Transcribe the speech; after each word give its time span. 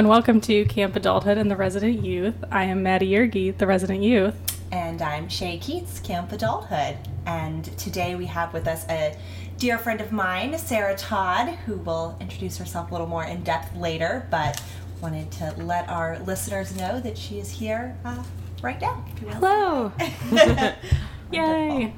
and 0.00 0.08
welcome 0.08 0.40
to 0.40 0.64
Camp 0.64 0.96
Adulthood 0.96 1.36
and 1.36 1.50
the 1.50 1.56
Resident 1.56 2.02
Youth. 2.02 2.34
I 2.50 2.64
am 2.64 2.82
Maddie 2.82 3.10
Yergi, 3.10 3.54
the 3.58 3.66
Resident 3.66 4.02
Youth. 4.02 4.34
And 4.72 5.02
I'm 5.02 5.28
Shay 5.28 5.58
Keats, 5.58 6.00
Camp 6.00 6.32
Adulthood. 6.32 6.96
And 7.26 7.66
today 7.76 8.14
we 8.14 8.24
have 8.24 8.54
with 8.54 8.66
us 8.66 8.86
a 8.88 9.14
dear 9.58 9.76
friend 9.76 10.00
of 10.00 10.10
mine, 10.10 10.56
Sarah 10.56 10.96
Todd, 10.96 11.50
who 11.66 11.76
will 11.76 12.16
introduce 12.18 12.56
herself 12.56 12.88
a 12.90 12.94
little 12.94 13.06
more 13.06 13.24
in 13.24 13.42
depth 13.42 13.76
later, 13.76 14.26
but 14.30 14.62
wanted 15.02 15.30
to 15.32 15.54
let 15.58 15.86
our 15.90 16.18
listeners 16.20 16.74
know 16.74 16.98
that 17.00 17.18
she 17.18 17.38
is 17.38 17.50
here 17.50 17.94
uh, 18.06 18.24
right 18.62 18.80
now. 18.80 19.04
Hello. 19.28 19.92
Yay. 21.30 21.92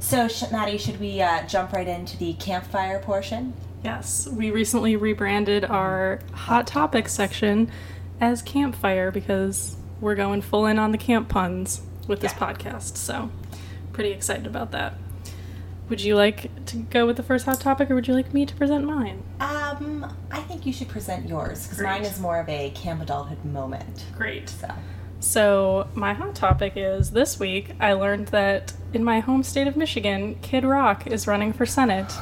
So, 0.00 0.28
Maddie, 0.52 0.76
should 0.76 1.00
we 1.00 1.22
uh, 1.22 1.46
jump 1.46 1.72
right 1.72 1.88
into 1.88 2.18
the 2.18 2.34
campfire 2.34 2.98
portion? 2.98 3.54
Yes, 3.84 4.26
we 4.26 4.50
recently 4.50 4.96
rebranded 4.96 5.64
our 5.64 6.20
Hot 6.32 6.66
Topics 6.66 7.12
section 7.12 7.70
as 8.20 8.42
Campfire 8.42 9.10
because 9.10 9.76
we're 10.00 10.14
going 10.14 10.42
full 10.42 10.66
in 10.66 10.78
on 10.78 10.92
the 10.92 10.98
camp 10.98 11.28
puns 11.28 11.82
with 12.08 12.20
this 12.20 12.32
Yeah. 12.32 12.38
podcast. 12.52 12.96
So, 12.96 13.30
pretty 13.92 14.10
excited 14.10 14.46
about 14.46 14.72
that. 14.72 14.94
Would 15.88 16.02
you 16.02 16.16
like 16.16 16.50
to 16.66 16.78
go 16.78 17.06
with 17.06 17.16
the 17.16 17.22
first 17.22 17.46
hot 17.46 17.60
topic 17.60 17.90
or 17.90 17.94
would 17.94 18.08
you 18.08 18.14
like 18.14 18.34
me 18.34 18.44
to 18.44 18.54
present 18.56 18.84
mine? 18.84 19.22
Um, 19.38 20.12
I 20.32 20.40
think 20.40 20.66
you 20.66 20.72
should 20.72 20.88
present 20.88 21.28
yours 21.28 21.64
because 21.64 21.80
mine 21.80 22.02
is 22.02 22.18
more 22.18 22.40
of 22.40 22.48
a 22.48 22.70
camp 22.70 23.00
adulthood 23.02 23.44
moment. 23.44 24.04
Great. 24.16 24.48
So, 24.48 24.68
So, 25.20 25.86
my 25.94 26.12
hot 26.12 26.34
topic 26.34 26.72
is 26.76 27.12
this 27.12 27.38
week 27.38 27.72
I 27.78 27.92
learned 27.92 28.28
that 28.28 28.72
in 28.92 29.04
my 29.04 29.20
home 29.20 29.42
state 29.44 29.66
of 29.68 29.76
Michigan, 29.76 30.34
Kid 30.42 30.64
Rock 30.64 31.06
is 31.06 31.26
running 31.28 31.52
for 31.52 31.64
Senate. 31.66 32.12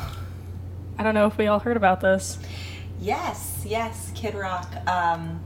I 0.98 1.02
don't 1.02 1.14
know 1.14 1.26
if 1.26 1.36
we 1.38 1.46
all 1.46 1.58
heard 1.58 1.76
about 1.76 2.00
this. 2.00 2.38
Yes, 3.00 3.64
yes, 3.66 4.12
Kid 4.14 4.34
Rock. 4.34 4.72
Um, 4.86 5.40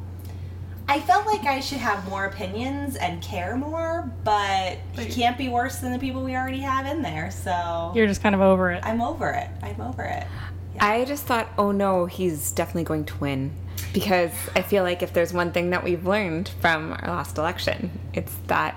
I 0.90 1.00
felt 1.00 1.26
like 1.26 1.44
I 1.44 1.60
should 1.60 1.78
have 1.78 2.08
more 2.08 2.24
opinions 2.24 2.96
and 2.96 3.20
care 3.20 3.56
more, 3.56 4.10
but 4.24 4.78
he 4.92 5.06
can't 5.06 5.36
be 5.36 5.48
worse 5.48 5.78
than 5.78 5.92
the 5.92 5.98
people 5.98 6.22
we 6.22 6.34
already 6.34 6.60
have 6.60 6.86
in 6.86 7.02
there. 7.02 7.30
So 7.30 7.92
You're 7.94 8.06
just 8.06 8.22
kind 8.22 8.34
of 8.34 8.40
over 8.40 8.70
it. 8.70 8.82
I'm 8.84 9.02
over 9.02 9.30
it. 9.30 9.48
I'm 9.62 9.80
over 9.80 10.02
it. 10.02 10.26
I 10.80 11.04
just 11.04 11.24
thought, 11.24 11.48
oh 11.58 11.72
no, 11.72 12.06
he's 12.06 12.52
definitely 12.52 12.84
going 12.84 13.04
to 13.06 13.16
win. 13.18 13.52
Because 13.92 14.32
I 14.54 14.62
feel 14.62 14.82
like 14.82 15.02
if 15.02 15.12
there's 15.12 15.32
one 15.32 15.52
thing 15.52 15.70
that 15.70 15.82
we've 15.84 16.06
learned 16.06 16.48
from 16.60 16.92
our 16.92 17.08
last 17.08 17.38
election, 17.38 17.90
it's 18.12 18.34
that 18.46 18.76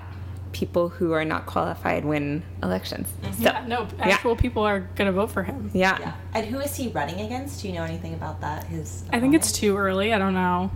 people 0.52 0.88
who 0.90 1.12
are 1.12 1.24
not 1.24 1.46
qualified 1.46 2.04
win 2.04 2.42
elections. 2.62 3.08
Mm-hmm. 3.22 3.32
So, 3.42 3.50
Yeah, 3.50 3.64
no, 3.66 3.88
actual 3.98 4.36
people 4.36 4.62
are 4.62 4.80
going 4.80 5.06
to 5.06 5.12
vote 5.12 5.30
for 5.30 5.42
him. 5.42 5.70
yeah. 5.72 5.98
Yeah. 5.98 6.12
And 6.34 6.46
who 6.46 6.58
is 6.60 6.76
he 6.76 6.88
running 6.88 7.20
against? 7.20 7.62
Do 7.62 7.68
you 7.68 7.74
know 7.74 7.84
anything 7.84 8.14
about 8.14 8.40
that? 8.42 8.64
His. 8.64 9.04
I 9.12 9.20
think 9.20 9.34
it's 9.34 9.50
too 9.52 9.76
early. 9.76 10.12
I 10.12 10.18
don't 10.18 10.34
know. 10.34 10.70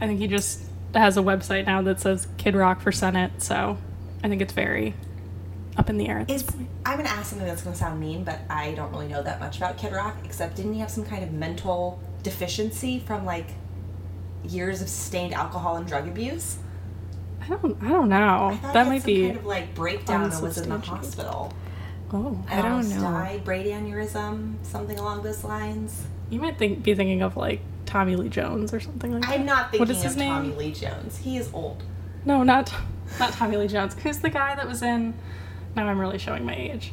I 0.00 0.06
think 0.06 0.20
he 0.20 0.26
just 0.26 0.62
has 0.94 1.16
a 1.16 1.20
website 1.20 1.66
now 1.66 1.82
that 1.82 2.00
says 2.00 2.28
Kid 2.38 2.54
Rock 2.54 2.80
for 2.80 2.92
Senate, 2.92 3.42
so 3.42 3.76
I 4.22 4.28
think 4.28 4.40
it's 4.40 4.52
very 4.52 4.94
up 5.76 5.90
in 5.90 5.98
the 5.98 6.06
air 6.08 6.20
at 6.20 6.28
this 6.28 6.42
Is 6.42 6.50
point. 6.50 6.68
I'm 6.86 6.96
gonna 6.98 7.08
ask 7.08 7.30
something 7.30 7.46
that's 7.46 7.62
gonna 7.62 7.74
sound 7.74 7.98
mean, 7.98 8.22
but 8.22 8.38
I 8.48 8.72
don't 8.74 8.92
really 8.92 9.08
know 9.08 9.20
that 9.22 9.40
much 9.40 9.56
about 9.56 9.76
Kid 9.76 9.92
Rock. 9.92 10.16
Except, 10.24 10.54
didn't 10.54 10.74
he 10.74 10.78
have 10.80 10.90
some 10.90 11.04
kind 11.04 11.24
of 11.24 11.32
mental 11.32 12.00
deficiency 12.22 13.00
from 13.00 13.24
like 13.26 13.48
years 14.44 14.80
of 14.80 14.88
sustained 14.88 15.34
alcohol 15.34 15.76
and 15.76 15.86
drug 15.86 16.06
abuse? 16.06 16.58
I 17.44 17.48
don't 17.48 17.82
I 17.82 17.88
don't 17.88 18.08
know. 18.08 18.58
I 18.62 18.72
that 18.72 18.86
might 18.86 19.02
some 19.02 19.06
be 19.06 19.26
kind 19.26 19.38
of 19.38 19.46
like 19.46 19.74
breakdown 19.74 20.30
and 20.30 20.42
was 20.42 20.58
in 20.58 20.68
the 20.68 20.78
hospital. 20.78 21.52
Oh. 22.12 22.42
I 22.48 22.62
don't 22.62 22.88
know. 22.88 23.00
Died, 23.00 23.44
brain 23.44 23.66
aneurysm, 23.66 24.54
something 24.62 24.98
along 24.98 25.22
those 25.22 25.42
lines. 25.44 26.06
You 26.30 26.40
might 26.40 26.58
think 26.58 26.82
be 26.82 26.94
thinking 26.94 27.22
of 27.22 27.36
like 27.36 27.60
Tommy 27.86 28.16
Lee 28.16 28.28
Jones 28.28 28.72
or 28.72 28.80
something 28.80 29.12
like 29.12 29.22
that. 29.22 29.30
I'm 29.30 29.44
not 29.46 29.64
What 29.72 29.88
thinking 29.88 29.96
is 29.96 30.02
his 30.02 30.12
of 30.12 30.18
name? 30.18 30.32
Tommy 30.32 30.54
Lee 30.54 30.72
Jones. 30.72 31.18
He 31.18 31.36
is 31.36 31.50
old. 31.52 31.82
No, 32.24 32.42
not 32.42 32.72
not 33.18 33.32
Tommy 33.32 33.56
Lee 33.56 33.68
Jones. 33.68 33.94
Who's 34.02 34.18
the 34.18 34.30
guy 34.30 34.54
that 34.54 34.66
was 34.66 34.82
in? 34.82 35.14
Now 35.74 35.86
I'm 35.88 35.98
really 35.98 36.18
showing 36.18 36.44
my 36.44 36.54
age. 36.54 36.92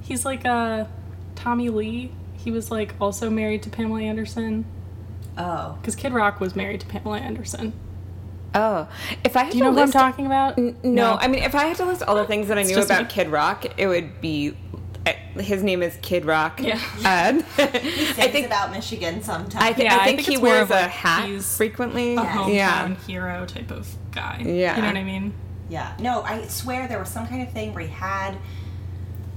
He's 0.00 0.24
like 0.24 0.46
uh, 0.46 0.86
Tommy 1.34 1.68
Lee. 1.68 2.12
He 2.34 2.50
was 2.50 2.70
like 2.70 2.94
also 3.00 3.30
married 3.30 3.62
to 3.64 3.70
Pamela 3.70 4.02
Anderson 4.02 4.64
Oh, 5.36 5.78
because 5.80 5.96
Kid 5.96 6.12
Rock 6.12 6.40
was 6.40 6.54
married 6.54 6.80
to 6.80 6.86
Pamela 6.86 7.18
Anderson. 7.18 7.72
Oh, 8.54 8.86
if 9.24 9.36
I 9.36 9.44
had 9.44 9.52
Do 9.52 9.58
you 9.58 9.64
to 9.64 9.70
know 9.70 9.76
who 9.76 9.82
I'm 9.82 9.90
talking 9.92 10.26
about? 10.26 10.58
N- 10.58 10.76
no, 10.82 11.14
I 11.14 11.26
mean, 11.28 11.42
if 11.42 11.54
I 11.54 11.64
had 11.64 11.76
to 11.78 11.84
list 11.86 12.02
all 12.02 12.14
the 12.16 12.26
things 12.26 12.48
that 12.48 12.58
I 12.58 12.62
knew 12.62 12.80
about 12.80 13.02
me. 13.04 13.08
Kid 13.08 13.28
Rock, 13.28 13.64
it 13.78 13.86
would 13.86 14.20
be. 14.20 14.54
uh, 15.06 15.12
His 15.40 15.62
name 15.62 15.82
is 15.82 15.96
Kid 16.02 16.24
Rock. 16.26 16.60
Yeah. 16.60 16.78
And 17.04 17.42
he 17.56 17.62
I 18.22 18.28
think 18.30 18.46
about 18.46 18.70
Michigan 18.70 19.22
sometimes. 19.22 19.54
I, 19.64 19.72
th- 19.72 19.84
Yeah, 19.86 19.96
I 19.96 20.00
I 20.00 20.04
think 20.04 20.18
think 20.18 20.28
he 20.28 20.34
it's 20.34 20.42
wears 20.42 20.68
a 20.70 20.74
like 20.74 20.90
hat 20.90 21.26
he's 21.28 21.56
frequently. 21.56 22.14
a 22.14 22.20
hometown 22.20 22.54
Yeah. 22.54 22.94
hero 23.06 23.46
type 23.46 23.70
of 23.70 23.88
guy. 24.10 24.42
Yeah. 24.44 24.76
You 24.76 24.82
know 24.82 24.88
what 24.88 24.96
I 24.98 25.04
mean? 25.04 25.32
yeah. 25.70 25.96
No, 25.98 26.20
I 26.22 26.46
swear 26.48 26.86
there 26.88 26.98
was 26.98 27.08
some 27.08 27.26
kind 27.26 27.42
of 27.42 27.50
thing 27.52 27.72
where 27.72 27.84
he 27.84 27.90
had 27.90 28.36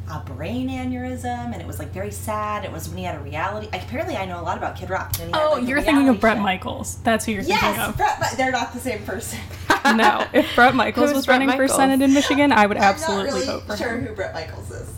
a 0.09 0.19
brain 0.19 0.69
aneurysm, 0.69 1.51
and 1.53 1.55
it 1.61 1.65
was 1.65 1.79
like 1.79 1.89
very 1.89 2.11
sad. 2.11 2.63
It 2.63 2.71
was 2.71 2.87
when 2.87 2.97
he 2.99 3.03
had 3.03 3.15
a 3.15 3.19
reality. 3.19 3.67
Like, 3.71 3.83
apparently, 3.83 4.15
I 4.15 4.25
know 4.25 4.39
a 4.39 4.43
lot 4.43 4.57
about 4.57 4.75
Kid 4.75 4.89
Rock. 4.89 5.13
and 5.19 5.33
he 5.33 5.39
had, 5.39 5.47
Oh, 5.47 5.53
like, 5.55 5.67
you're 5.67 5.81
thinking 5.81 6.09
of 6.09 6.19
Bret 6.19 6.37
show. 6.37 6.43
Michaels. 6.43 6.97
That's 7.03 7.25
who 7.25 7.31
you're 7.31 7.43
thinking 7.43 7.63
Yes, 7.63 7.89
of. 7.89 7.97
Bret, 7.97 8.19
but 8.19 8.37
they're 8.37 8.51
not 8.51 8.73
the 8.73 8.79
same 8.79 9.03
person. 9.03 9.39
no, 9.95 10.25
if 10.33 10.53
Bret 10.55 10.75
Michaels 10.83 11.13
was 11.13 11.25
Bret 11.25 11.39
running 11.39 11.55
for 11.55 11.67
Senate 11.67 12.01
in 12.01 12.13
Michigan, 12.13 12.51
I 12.51 12.67
would 12.67 12.77
I'm 12.77 12.83
not 12.83 12.93
absolutely 12.93 13.31
really 13.31 13.45
vote 13.45 13.63
for 13.63 13.77
sure 13.77 13.97
him. 13.97 14.05
who 14.05 14.13
Bret 14.15 14.33
Michaels 14.33 14.71
is. 14.71 14.91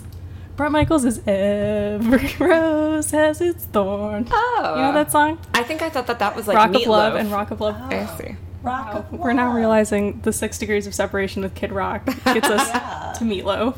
Bret 0.57 0.71
Michaels 0.71 1.05
is 1.05 1.21
every 1.27 2.33
rose 2.39 3.11
has 3.11 3.41
its 3.41 3.65
thorn. 3.65 4.27
Oh. 4.31 4.73
You 4.75 4.81
know 4.81 4.89
oh. 4.89 4.93
that 4.93 5.11
song? 5.11 5.39
I 5.53 5.61
think 5.63 5.81
I 5.83 5.89
thought 5.89 6.07
that 6.07 6.19
that 6.19 6.35
was 6.35 6.47
like 6.47 6.57
Rock 6.57 6.71
Meatloaf. 6.71 6.81
of 6.81 6.87
Love 6.87 7.15
and 7.15 7.31
Rock 7.31 7.51
of 7.51 7.61
Love. 7.61 7.75
Oh. 7.79 7.95
I 7.95 8.05
see. 8.17 8.35
Rock 8.67 9.11
Wow. 9.11 9.17
We're 9.17 9.33
now 9.33 9.53
realizing 9.53 10.21
the 10.21 10.31
six 10.33 10.57
degrees 10.59 10.85
of 10.87 10.93
separation 10.93 11.41
with 11.41 11.55
Kid 11.55 11.71
Rock 11.71 12.05
gets 12.05 12.47
us 12.49 12.67
Yeah. 12.73 13.13
to 13.17 13.23
Meatloaf. 13.23 13.77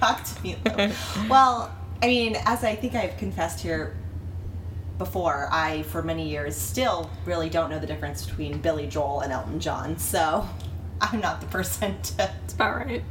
Rock 0.00 0.24
to 0.24 0.34
Meatloaf. 0.42 1.28
well, 1.28 1.74
I 2.02 2.06
mean, 2.06 2.36
as 2.44 2.62
I 2.64 2.74
think 2.76 2.94
I've 2.94 3.16
confessed 3.16 3.60
here 3.60 3.96
before, 4.98 5.48
I, 5.52 5.82
for 5.84 6.02
many 6.02 6.28
years, 6.28 6.56
still 6.56 7.10
really 7.24 7.48
don't 7.48 7.70
know 7.70 7.78
the 7.78 7.86
difference 7.86 8.26
between 8.26 8.58
Billy 8.58 8.86
Joel 8.86 9.20
and 9.20 9.32
Elton 9.32 9.60
John, 9.60 9.96
so 9.98 10.46
I'm 11.00 11.20
not 11.20 11.40
the 11.40 11.46
person 11.46 12.00
to 12.02 12.30
It's 12.44 12.54
about 12.54 12.76
right. 12.84 13.02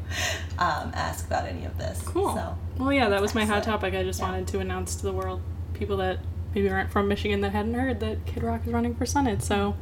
um, 0.60 0.92
ask 0.94 1.26
about 1.28 1.46
any 1.48 1.64
of 1.66 1.78
this. 1.78 2.02
Cool. 2.06 2.34
So, 2.36 2.58
Well, 2.78 2.92
yeah, 2.92 3.08
that 3.10 3.22
was 3.22 3.34
my 3.34 3.46
hot 3.46 3.64
topic. 3.64 3.94
I 3.94 4.04
just 4.04 4.20
Yeah. 4.20 4.30
wanted 4.30 4.48
to 4.50 4.60
announce 4.60 4.96
to 4.98 5.04
the 5.04 5.14
world, 5.14 5.42
people 5.74 5.96
that 5.98 6.20
maybe 6.54 6.70
aren't 6.70 6.92
from 6.92 7.08
Michigan 7.08 7.40
that 7.42 7.52
hadn't 7.54 7.74
heard 7.76 8.00
that 8.02 8.26
Kid 8.26 8.44
Rock 8.44 8.62
is 8.68 8.74
running 8.74 8.94
for 8.96 9.06
Senate. 9.06 9.42
So 9.42 9.76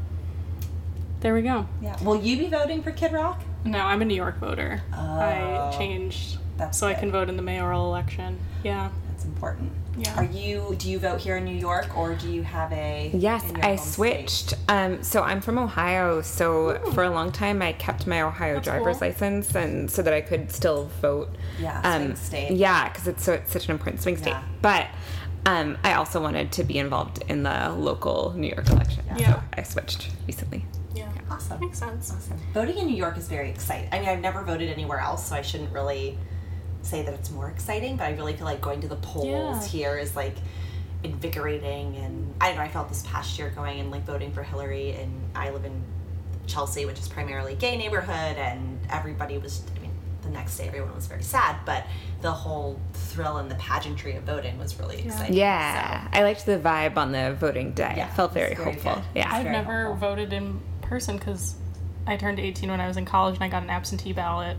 there 1.26 1.34
we 1.34 1.42
go. 1.42 1.66
yeah. 1.82 1.98
Will 2.04 2.22
you 2.22 2.38
be 2.38 2.46
voting 2.50 2.84
for 2.84 2.92
Kid 2.92 3.12
Rock? 3.12 3.42
No, 3.64 3.80
I'm 3.80 4.00
a 4.04 4.06
New 4.06 4.14
York 4.14 4.38
voter. 4.38 4.84
I 4.94 5.42
Oh. 5.74 5.76
changed 5.76 6.38
That's 6.58 6.78
so 6.78 6.86
I 6.86 6.94
can 6.94 7.12
vote 7.12 7.30
in 7.30 7.36
the 7.36 7.42
mayoral 7.42 7.88
election. 7.88 8.38
Yeah. 8.64 8.90
That's 9.10 9.26
important. 9.26 9.72
Yeah. 9.98 10.14
Are 10.18 10.24
you? 10.24 10.76
Do 10.78 10.88
you 10.92 11.00
vote 11.00 11.20
here 11.20 11.38
in 11.38 11.46
New 11.46 11.56
York, 11.58 11.98
or 11.98 12.14
do 12.14 12.30
you 12.32 12.44
have 12.44 12.72
a? 12.74 13.10
Yes, 13.12 13.44
I 13.56 13.70
home 13.70 13.78
state? 13.78 13.94
switched. 13.94 14.54
Um, 14.70 15.02
so 15.02 15.24
I'm 15.24 15.42
from 15.42 15.58
Ohio. 15.58 16.22
So 16.22 16.78
for 16.94 17.04
a 17.04 17.10
long 17.10 17.32
time, 17.32 17.62
I 17.64 17.72
kept 17.74 18.06
my 18.06 18.22
Ohio 18.22 18.56
That's 18.56 18.68
driver's 18.68 19.00
cool. 19.00 19.08
license, 19.08 19.56
and 19.56 19.90
so 19.90 20.04
that 20.04 20.14
I 20.14 20.22
could 20.22 20.52
still 20.52 20.92
vote. 21.02 21.30
Yeah, 21.60 21.82
um, 21.84 22.04
swing 22.04 22.16
state. 22.18 22.52
Yeah, 22.52 22.88
because 22.90 23.08
it's 23.08 23.24
so 23.24 23.34
it's 23.34 23.52
such 23.52 23.66
an 23.66 23.72
important 23.72 24.02
swing 24.02 24.18
state. 24.18 24.30
Yeah. 24.32 24.44
But 24.62 24.88
um, 25.48 25.78
I 25.84 25.94
also 25.94 26.22
wanted 26.22 26.52
to 26.52 26.64
be 26.64 26.78
involved 26.78 27.24
in 27.28 27.42
the 27.44 27.70
local 27.70 28.34
New 28.38 28.48
York 28.50 28.70
election. 28.70 29.04
Yeah. 29.18 29.34
So 29.36 29.44
I 29.58 29.64
switched 29.64 30.12
recently. 30.28 30.66
Yeah. 31.28 31.34
Awesome. 31.36 31.60
Makes 31.60 31.80
sense. 31.80 32.12
Awesome. 32.12 32.38
Voting 32.54 32.78
in 32.78 32.88
New 32.88 32.96
York 32.96 33.18
is 33.18 33.28
very 33.28 33.50
exciting. 33.50 33.90
I 33.92 34.00
mean, 34.00 34.10
I've 34.10 34.22
never 34.22 34.42
voted 34.44 34.70
anywhere 34.70 35.00
else, 35.00 35.28
so 35.30 35.36
I 35.36 35.42
shouldn't 35.42 35.72
really 35.74 36.18
say 36.82 37.02
that 37.04 37.14
it's 37.14 37.32
more 37.32 37.50
exciting, 37.50 37.98
but 37.98 38.04
I 38.06 38.12
really 38.12 38.36
feel 38.36 38.46
like 38.46 38.62
going 38.62 38.82
to 38.82 38.88
the 38.88 38.96
polls 38.98 39.26
Yeah. 39.28 39.68
here 39.68 39.98
is 39.98 40.16
like 40.16 40.36
invigorating. 41.04 41.96
And 41.98 42.34
I 42.42 42.48
don't 42.50 42.58
know, 42.58 42.64
I 42.64 42.68
felt 42.68 42.90
this 42.90 43.04
past 43.08 43.38
year 43.40 43.50
going 43.50 43.80
and 43.80 43.92
like 43.92 44.06
voting 44.06 44.32
for 44.32 44.44
Hillary, 44.44 44.92
and 44.92 45.12
I 45.36 45.50
live 45.50 45.66
in 45.66 45.82
Chelsea, 46.48 46.86
which 46.86 47.00
is 47.00 47.08
primarily 47.08 47.56
gay 47.56 47.76
neighborhood, 47.78 48.38
and 48.38 48.80
everybody 48.90 49.38
was, 49.38 49.64
I 49.76 49.80
mean, 49.80 49.92
the 50.22 50.30
next 50.30 50.58
day 50.58 50.68
everyone 50.68 50.94
was 50.96 51.08
very 51.08 51.24
sad, 51.24 51.56
but 51.66 51.86
the 52.22 52.32
whole 52.32 52.80
thrill 52.94 53.38
and 53.38 53.50
the 53.50 53.56
pageantry 53.56 54.16
of 54.16 54.24
voting 54.24 54.58
was 54.58 54.80
really 54.80 55.00
exciting. 55.04 55.36
Yeah, 55.36 56.08
I 56.12 56.24
liked 56.24 56.46
the 56.46 56.58
vibe 56.58 56.98
on 56.98 57.12
the 57.12 57.36
voting 57.40 57.72
day. 57.74 57.94
Yeah, 57.98 58.08
it 58.10 58.16
felt 58.16 58.34
very 58.34 58.56
very 58.56 58.74
hopeful. 58.74 58.96
good. 58.96 59.04
Yeah. 59.16 59.30
I've 59.32 59.46
never 59.46 59.86
helpful. 59.86 60.10
voted 60.10 60.34
in 60.34 60.60
person 60.86 61.18
because 61.18 61.56
I 62.08 62.18
turned 62.18 62.40
18 62.40 62.70
when 62.70 62.80
I 62.80 62.88
was 62.88 62.98
in 62.98 63.06
college 63.06 63.36
and 63.36 63.44
I 63.44 63.48
got 63.50 63.64
an 63.64 63.70
absentee 63.70 64.14
ballot 64.14 64.58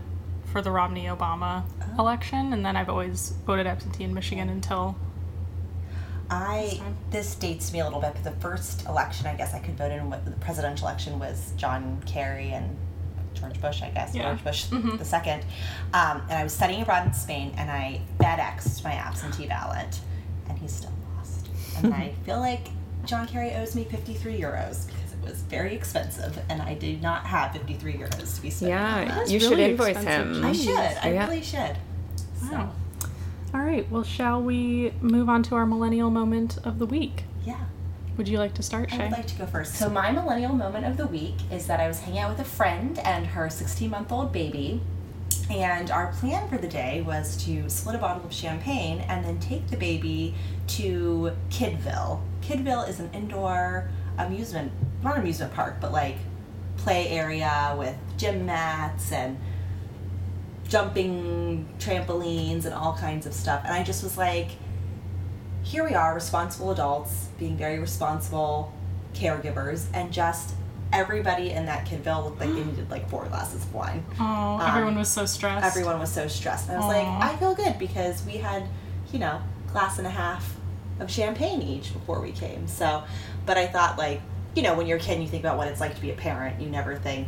for 0.51 0.61
the 0.61 0.71
Romney 0.71 1.05
Obama 1.05 1.63
Oh. 1.97 2.01
election, 2.01 2.53
and 2.53 2.65
then 2.65 2.75
I've 2.75 2.89
always 2.89 3.33
voted 3.45 3.65
absentee 3.67 4.03
in 4.03 4.13
Michigan 4.13 4.49
until. 4.49 4.95
I 6.29 6.81
This 7.09 7.33
this 7.33 7.35
dates 7.35 7.71
me 7.73 7.79
a 7.79 7.85
little 7.85 8.01
bit. 8.01 8.13
But 8.13 8.23
the 8.23 8.39
first 8.41 8.85
election, 8.85 9.27
I 9.27 9.35
guess 9.35 9.53
I 9.53 9.59
could 9.59 9.77
vote 9.77 9.91
in. 9.91 10.09
What 10.09 10.25
the 10.25 10.31
presidential 10.31 10.87
election 10.87 11.19
was 11.19 11.53
John 11.55 12.01
Kerry 12.05 12.51
and 12.51 12.75
George 13.33 13.61
Bush, 13.61 13.81
I 13.81 13.89
guess 13.91 14.13
Yeah. 14.13 14.23
George 14.23 14.43
Bush 14.43 14.65
Mhm. 14.67 14.97
the 14.97 15.05
second. 15.05 15.43
Um, 15.93 16.21
and 16.29 16.33
I 16.33 16.43
was 16.43 16.53
studying 16.53 16.81
abroad 16.81 17.05
in 17.07 17.13
Spain, 17.13 17.53
and 17.57 17.71
I 17.71 18.01
FedExed 18.19 18.83
my 18.83 18.91
absentee 18.93 19.47
ballot, 19.47 19.99
and 20.49 20.57
he 20.57 20.67
still 20.67 20.91
lost. 21.15 21.47
And 21.77 21.93
I 21.93 22.11
feel 22.25 22.39
like 22.41 22.69
John 23.05 23.25
Kerry 23.25 23.53
owes 23.55 23.73
me 23.73 23.85
53 23.85 24.37
euros 24.37 24.85
because 24.87 25.06
it 25.06 25.06
was 25.23 25.41
very 25.41 25.73
expensive 25.75 26.39
and 26.49 26.61
I 26.61 26.73
did 26.73 27.01
not 27.01 27.25
have 27.25 27.51
53 27.53 27.93
euros 27.93 28.35
to 28.35 28.41
be 28.41 28.49
spending. 28.49 28.77
on 28.77 29.07
Yeah, 29.07 29.15
that. 29.15 29.29
you 29.29 29.39
should 29.39 29.51
really 29.51 29.71
invoice 29.71 29.95
expensive. 29.95 30.37
him. 30.37 30.45
I 30.45 30.51
should. 30.53 30.77
I 30.77 31.11
Yeah. 31.13 31.25
really 31.27 31.41
should. 31.43 31.77
So, 32.39 32.51
Wow. 32.51 32.69
All 33.53 33.61
right. 33.61 33.89
Well, 33.89 34.03
shall 34.03 34.41
we 34.41 34.91
move 35.01 35.29
on 35.29 35.41
to 35.43 35.55
our 35.55 35.65
millennial 35.65 36.09
moment 36.11 36.57
of 36.63 36.79
the 36.79 36.85
week? 36.85 37.23
yeah. 37.45 37.55
Would 38.17 38.27
you 38.27 38.39
like 38.39 38.55
to 38.55 38.63
start, 38.63 38.91
I 38.91 38.97
would 39.03 39.11
like 39.11 39.27
to 39.27 39.35
go 39.35 39.45
first. 39.45 39.75
So 39.75 39.91
my 39.91 40.09
millennial 40.11 40.53
moment 40.55 40.85
of 40.87 40.97
the 40.97 41.05
week 41.05 41.35
is 41.51 41.67
that 41.67 41.79
I 41.79 41.87
was 41.87 41.99
hanging 41.99 42.19
out 42.19 42.31
with 42.31 42.39
a 42.39 42.49
friend 42.49 42.97
and 42.99 43.27
her 43.27 43.47
16 43.47 43.91
month 43.91 44.11
old 44.11 44.31
baby. 44.33 44.81
And 45.51 45.91
our 45.91 46.07
plan 46.13 46.49
for 46.49 46.57
the 46.57 46.67
day 46.67 47.01
was 47.05 47.37
to 47.45 47.69
split 47.69 47.93
a 47.95 47.99
bottle 47.99 48.25
of 48.25 48.33
champagne 48.33 49.01
and 49.01 49.23
then 49.23 49.39
take 49.39 49.67
the 49.67 49.77
baby 49.77 50.33
to 50.67 51.31
Kidville. 51.51 52.21
Kidville 52.41 52.89
is 52.89 52.99
an 52.99 53.09
indoor 53.13 53.87
amusement, 54.17 54.71
not 55.03 55.15
an 55.15 55.21
amusement 55.21 55.53
park, 55.53 55.77
but 55.79 55.91
like 55.91 56.15
play 56.77 57.09
area 57.09 57.75
with 57.77 57.95
gym 58.17 58.45
mats 58.45 59.11
and 59.11 59.37
jumping 60.67 61.67
trampolines 61.79 62.65
and 62.65 62.73
all 62.73 62.95
kinds 62.95 63.25
of 63.25 63.33
stuff. 63.33 63.61
And 63.63 63.73
I 63.73 63.83
just 63.83 64.03
was 64.03 64.17
like, 64.17 64.49
here 65.63 65.83
we 65.83 65.93
are, 65.93 66.13
responsible 66.13 66.71
adults, 66.71 67.27
being 67.37 67.57
very 67.57 67.79
responsible 67.79 68.73
caregivers, 69.13 69.85
and 69.93 70.11
just 70.13 70.55
everybody 70.93 71.51
in 71.51 71.65
that 71.65 71.85
Kidville 71.85 72.23
looked 72.23 72.39
like 72.39 72.49
they 72.49 72.63
needed 72.63 72.89
like 72.89 73.09
four 73.09 73.25
glasses 73.25 73.63
of 73.63 73.73
wine. 73.73 74.03
Oh, 74.19 74.59
everyone 74.65 74.93
um, 74.93 74.99
was 74.99 75.09
so 75.09 75.25
stressed. 75.25 75.65
Everyone 75.65 75.99
was 75.99 76.11
so 76.11 76.27
stressed. 76.27 76.69
And 76.69 76.77
I 76.77 76.79
was 76.79 76.95
Aw. 76.95 76.99
like, 76.99 77.31
I 77.31 77.35
feel 77.37 77.55
good 77.55 77.77
because 77.77 78.25
we 78.25 78.33
had, 78.33 78.63
you 79.11 79.19
know, 79.19 79.41
glass 79.71 79.97
and 79.97 80.07
a 80.07 80.11
half 80.11 80.55
of 80.99 81.11
champagne 81.11 81.61
each 81.61 81.93
before 81.93 82.21
we 82.21 82.31
came. 82.31 82.67
So, 82.67 83.03
but 83.45 83.57
I 83.57 83.67
thought 83.67 83.97
like, 83.97 84.21
you 84.57 84.63
know, 84.63 84.75
when 84.75 84.87
you're 84.87 84.97
a 84.97 84.99
kid 85.01 85.13
and 85.13 85.23
you 85.23 85.29
think 85.29 85.43
about 85.43 85.57
what 85.57 85.67
it's 85.67 85.79
like 85.79 85.93
to 85.95 86.01
be 86.01 86.09
a 86.11 86.15
parent, 86.15 86.59
you 86.59 86.67
never 86.67 86.95
think 86.97 87.27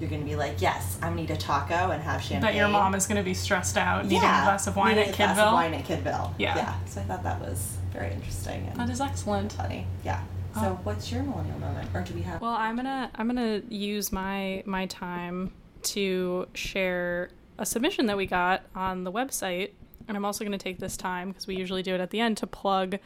you're 0.00 0.08
going 0.08 0.22
to 0.22 0.26
be 0.28 0.34
like, 0.34 0.60
yes, 0.60 0.98
I'm 1.02 1.14
going 1.14 1.26
to 1.26 1.32
eat 1.34 1.36
a 1.36 1.38
taco 1.38 1.90
and 1.90 2.02
have 2.02 2.20
champagne. 2.22 2.40
That 2.40 2.54
your 2.56 2.68
mom 2.68 2.94
is 2.94 3.06
going 3.06 3.18
to 3.18 3.22
be 3.22 3.34
stressed 3.34 3.76
out 3.76 4.04
needing 4.04 4.22
yeah, 4.22 4.42
a 4.42 4.46
glass 4.46 4.66
of 4.66 4.74
wine 4.74 4.96
needing 4.96 5.10
at 5.10 5.14
a 5.14 5.16
glass 5.18 5.38
of 5.38 5.44
Kidville. 5.44 5.52
wine 5.52 5.74
at 5.74 5.84
Kidville. 5.84 6.34
Yeah. 6.38 6.56
Yeah. 6.56 6.74
So 6.86 7.00
I 7.00 7.04
thought 7.04 7.22
that 7.22 7.38
was 7.40 7.76
very 7.92 8.12
interesting 8.12 8.66
and 8.68 8.80
That 8.80 8.90
is 8.90 9.00
excellent. 9.00 9.52
funny. 9.52 9.86
Yeah. 10.04 10.22
So 10.54 10.60
Oh. 10.62 10.80
what's 10.84 11.12
your 11.12 11.22
millennial 11.22 11.58
moment? 11.58 11.88
Or 11.94 12.00
do 12.02 12.14
we 12.14 12.22
have 12.22 12.40
Well, 12.40 12.54
I'm 12.54 12.76
gonna 12.76 13.10
I'm 13.14 13.26
gonna 13.26 13.60
use 13.68 14.10
my 14.10 14.62
my 14.66 14.86
time 14.86 15.52
to 15.82 16.46
share 16.54 17.30
a 17.58 17.66
submission 17.66 18.06
that 18.06 18.16
we 18.16 18.26
got 18.26 18.62
on 18.74 19.04
the 19.04 19.12
website, 19.12 19.70
and 20.08 20.16
I'm 20.16 20.24
also 20.24 20.44
gonna 20.44 20.58
take 20.58 20.78
this 20.78 20.96
time 20.96 21.28
because 21.28 21.46
we 21.46 21.56
usually 21.56 21.82
do 21.82 21.94
it 21.94 22.00
at 22.00 22.10
the 22.10 22.20
end 22.20 22.36
to 22.38 22.46
plug 22.46 22.96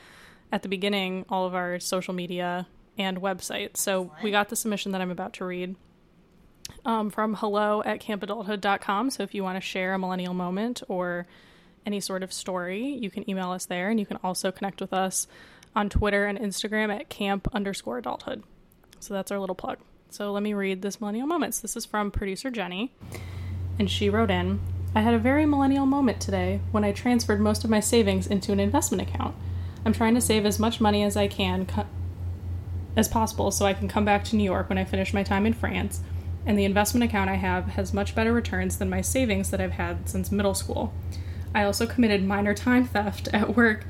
at 0.52 0.62
the 0.62 0.69
beginning 0.69 1.25
all 1.28 1.44
of 1.46 1.54
our 1.54 1.78
social 1.81 2.14
media 2.14 2.66
and 2.98 3.22
website. 3.22 3.76
So 3.76 4.12
we 4.22 4.30
got 4.30 4.48
the 4.48 4.56
submission 4.56 4.92
that 4.92 5.00
I'm 5.00 5.10
about 5.10 5.34
to 5.34 5.44
read 5.44 5.76
um, 6.84 7.10
from 7.10 7.34
hello 7.34 7.82
at 7.84 8.00
campadulthood.com. 8.00 9.10
So 9.10 9.22
if 9.22 9.34
you 9.34 9.42
want 9.42 9.56
to 9.56 9.60
share 9.60 9.94
a 9.94 9.98
millennial 9.98 10.34
moment 10.34 10.82
or 10.88 11.26
any 11.86 12.00
sort 12.00 12.22
of 12.22 12.32
story, 12.32 12.86
you 12.86 13.10
can 13.10 13.28
email 13.30 13.50
us 13.50 13.66
there, 13.66 13.88
and 13.88 13.98
you 13.98 14.04
can 14.04 14.18
also 14.22 14.52
connect 14.52 14.80
with 14.80 14.92
us 14.92 15.26
on 15.74 15.88
Twitter 15.88 16.26
and 16.26 16.38
Instagram 16.38 16.94
at 16.94 17.08
camp 17.08 17.48
underscore 17.52 17.98
adulthood. 17.98 18.42
So 19.00 19.14
that's 19.14 19.30
our 19.30 19.38
little 19.38 19.54
plug. 19.54 19.78
So 20.10 20.32
let 20.32 20.42
me 20.42 20.54
read 20.54 20.82
this 20.82 21.00
millennial 21.00 21.26
moments. 21.26 21.60
This 21.60 21.76
is 21.76 21.86
from 21.86 22.10
producer 22.10 22.50
Jenny, 22.50 22.92
and 23.78 23.90
she 23.90 24.10
wrote 24.10 24.30
in 24.30 24.60
I 24.94 25.02
had 25.02 25.14
a 25.14 25.18
very 25.18 25.44
millennial 25.44 25.86
moment 25.86 26.20
today 26.20 26.60
when 26.72 26.82
I 26.82 26.92
transferred 26.92 27.40
most 27.40 27.62
of 27.62 27.70
my 27.70 27.80
savings 27.80 28.26
into 28.26 28.52
an 28.52 28.58
investment 28.58 29.02
account. 29.02 29.36
I'm 29.84 29.92
trying 29.92 30.14
to 30.14 30.20
save 30.20 30.46
as 30.46 30.58
much 30.58 30.80
money 30.80 31.04
as 31.04 31.16
I 31.16 31.28
can 31.28 31.66
as 32.98 33.06
possible 33.08 33.52
so 33.52 33.64
I 33.64 33.74
can 33.74 33.86
come 33.86 34.04
back 34.04 34.24
to 34.24 34.36
New 34.36 34.42
York 34.42 34.68
when 34.68 34.76
I 34.76 34.84
finish 34.84 35.14
my 35.14 35.22
time 35.22 35.46
in 35.46 35.52
France. 35.52 36.02
And 36.44 36.58
the 36.58 36.64
investment 36.64 37.04
account 37.04 37.30
I 37.30 37.34
have 37.34 37.66
has 37.68 37.94
much 37.94 38.14
better 38.14 38.32
returns 38.32 38.78
than 38.78 38.90
my 38.90 39.02
savings 39.02 39.50
that 39.50 39.60
I've 39.60 39.72
had 39.72 40.08
since 40.08 40.32
middle 40.32 40.54
school. 40.54 40.92
I 41.54 41.62
also 41.62 41.86
committed 41.86 42.24
minor 42.24 42.54
time 42.54 42.86
theft 42.86 43.28
at 43.32 43.54
work 43.54 43.84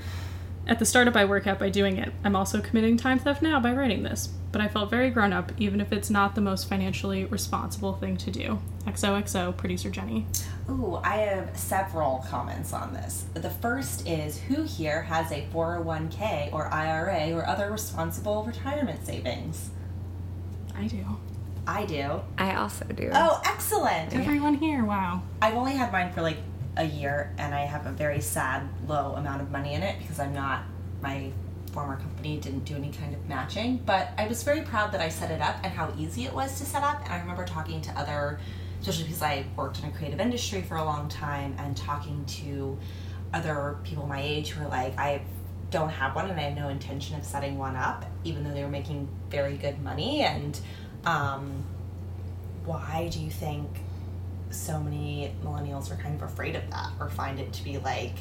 at 0.69 0.79
the 0.79 0.85
startup 0.85 1.17
I 1.17 1.25
work 1.25 1.47
at 1.47 1.59
by 1.59 1.71
doing 1.71 1.97
it. 1.97 2.13
I'm 2.23 2.37
also 2.37 2.61
committing 2.61 2.99
time 2.99 3.19
theft 3.19 3.41
now 3.41 3.59
by 3.59 3.73
writing 3.73 4.03
this, 4.03 4.29
but 4.53 4.61
I 4.61 4.69
felt 4.69 4.91
very 4.91 5.09
grown 5.09 5.33
up, 5.33 5.51
even 5.59 5.81
if 5.81 5.93
it's 5.93 6.11
not 6.11 6.35
the 6.35 6.43
most 6.43 6.69
financially 6.69 7.25
responsible 7.25 7.95
thing 7.95 8.19
to 8.19 8.31
do. 8.31 8.59
XOXO, 8.87 9.57
producer 9.57 9.89
Jenny. 9.89 10.27
Ooh, 10.69 11.01
I 11.03 11.17
have 11.17 11.57
several 11.57 12.25
comments 12.29 12.75
on 12.75 12.93
this. 12.93 13.25
The 13.33 13.49
first 13.49 14.07
is 14.07 14.39
who 14.41 14.63
here 14.63 15.03
has 15.03 15.33
a 15.33 15.47
401k 15.53 16.53
or 16.53 16.67
IRA 16.67 17.33
or 17.33 17.47
other 17.47 17.71
responsible 17.71 18.45
retirement 18.45 19.07
savings? 19.07 19.71
I 20.77 20.87
do. 20.87 21.05
I 21.67 21.87
do. 21.87 22.21
I 22.37 22.55
also 22.57 22.85
do. 22.87 23.11
Oh, 23.13 23.41
excellent. 23.45 24.15
Everyone 24.15 24.55
here, 24.55 24.85
wow. 24.85 25.23
I've 25.41 25.55
only 25.55 25.73
had 25.73 25.93
mine 25.93 26.13
for 26.13 26.23
like 26.23 26.39
a 26.79 26.85
year 26.85 27.35
and 27.39 27.55
I 27.55 27.61
have 27.63 27.87
a 27.87 27.93
very 27.93 28.21
sad 28.21 28.63
low 28.87 29.15
amount 29.15 29.43
of 29.43 29.51
money 29.51 29.75
in 29.75 29.83
it 29.83 29.99
because 29.99 30.19
I'm 30.19 30.33
not 30.33 30.63
my 31.03 31.31
former 31.73 31.97
company 31.97 32.39
didn't 32.39 32.65
do 32.65 32.75
any 32.75 32.91
kind 32.91 33.15
of 33.15 33.29
matching, 33.29 33.83
but 33.85 34.11
I 34.17 34.27
was 34.27 34.43
very 34.43 34.63
proud 34.63 34.93
that 34.93 35.01
I 35.01 35.11
set 35.11 35.31
it 35.31 35.43
up 35.43 35.57
and 35.63 35.73
how 35.73 35.93
easy 35.99 36.25
it 36.25 36.33
was 36.33 36.59
to 36.59 36.65
set 36.65 36.83
up. 36.83 37.05
And 37.05 37.13
I 37.13 37.21
remember 37.21 37.45
talking 37.45 37.83
to 37.83 37.91
other 37.93 38.39
especially 38.81 39.05
because 39.05 39.23
I 39.23 39.45
worked 39.57 39.81
in 39.81 39.87
a 39.87 39.91
creative 39.91 40.21
industry 40.21 40.63
for 40.63 40.77
a 40.77 40.85
long 40.85 41.09
time 41.09 41.55
and 41.59 41.77
talking 41.77 42.25
to 42.27 42.79
other 43.35 43.77
people 43.83 44.07
my 44.07 44.21
age 44.23 44.51
who 44.51 44.65
are 44.65 44.69
like 44.69 44.97
I 44.99 45.23
don't 45.71 45.91
have 45.91 46.15
one 46.15 46.31
and 46.31 46.39
I 46.39 46.45
have 46.45 46.57
no 46.57 46.69
intention 46.69 47.17
of 47.17 47.25
setting 47.25 47.59
one 47.59 47.77
up 47.77 48.05
even 48.25 48.45
though 48.45 48.55
they 48.55 48.63
were 48.63 48.71
making 48.71 49.09
very 49.31 49.57
good 49.57 49.83
money 49.83 50.23
and 50.23 50.59
um 51.05 51.65
why 52.65 53.09
do 53.13 53.21
you 53.21 53.31
think 53.31 53.69
so 54.51 54.81
many 54.81 55.35
millennials 55.45 55.91
are 55.91 55.97
kind 55.97 56.15
of 56.15 56.23
afraid 56.23 56.57
of 56.57 56.71
that 56.71 56.91
or 57.01 57.09
find 57.11 57.39
it 57.39 57.53
to 57.53 57.63
be 57.65 57.79
like 57.79 58.15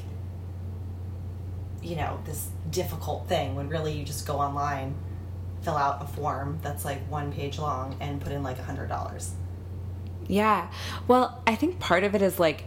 you 1.81 1.95
know 1.95 2.19
this 2.25 2.49
difficult 2.69 3.27
thing 3.27 3.55
when 3.55 3.69
really 3.69 3.93
you 3.93 4.03
just 4.03 4.25
go 4.27 4.37
online 4.37 4.95
fill 5.61 5.77
out 5.77 6.01
a 6.03 6.07
form 6.07 6.59
that's 6.61 6.83
like 6.85 6.99
one 7.09 7.31
page 7.31 7.57
long 7.59 7.95
and 7.99 8.19
put 8.21 8.31
in 8.31 8.43
like 8.43 8.59
a 8.59 8.63
hundred 8.63 8.87
dollars 8.87 9.31
Yeah. 10.27 10.67
Well, 11.07 11.41
I 11.47 11.55
think 11.55 11.79
part 11.79 12.03
of 12.03 12.13
it 12.13 12.21
is 12.21 12.37
like 12.37 12.65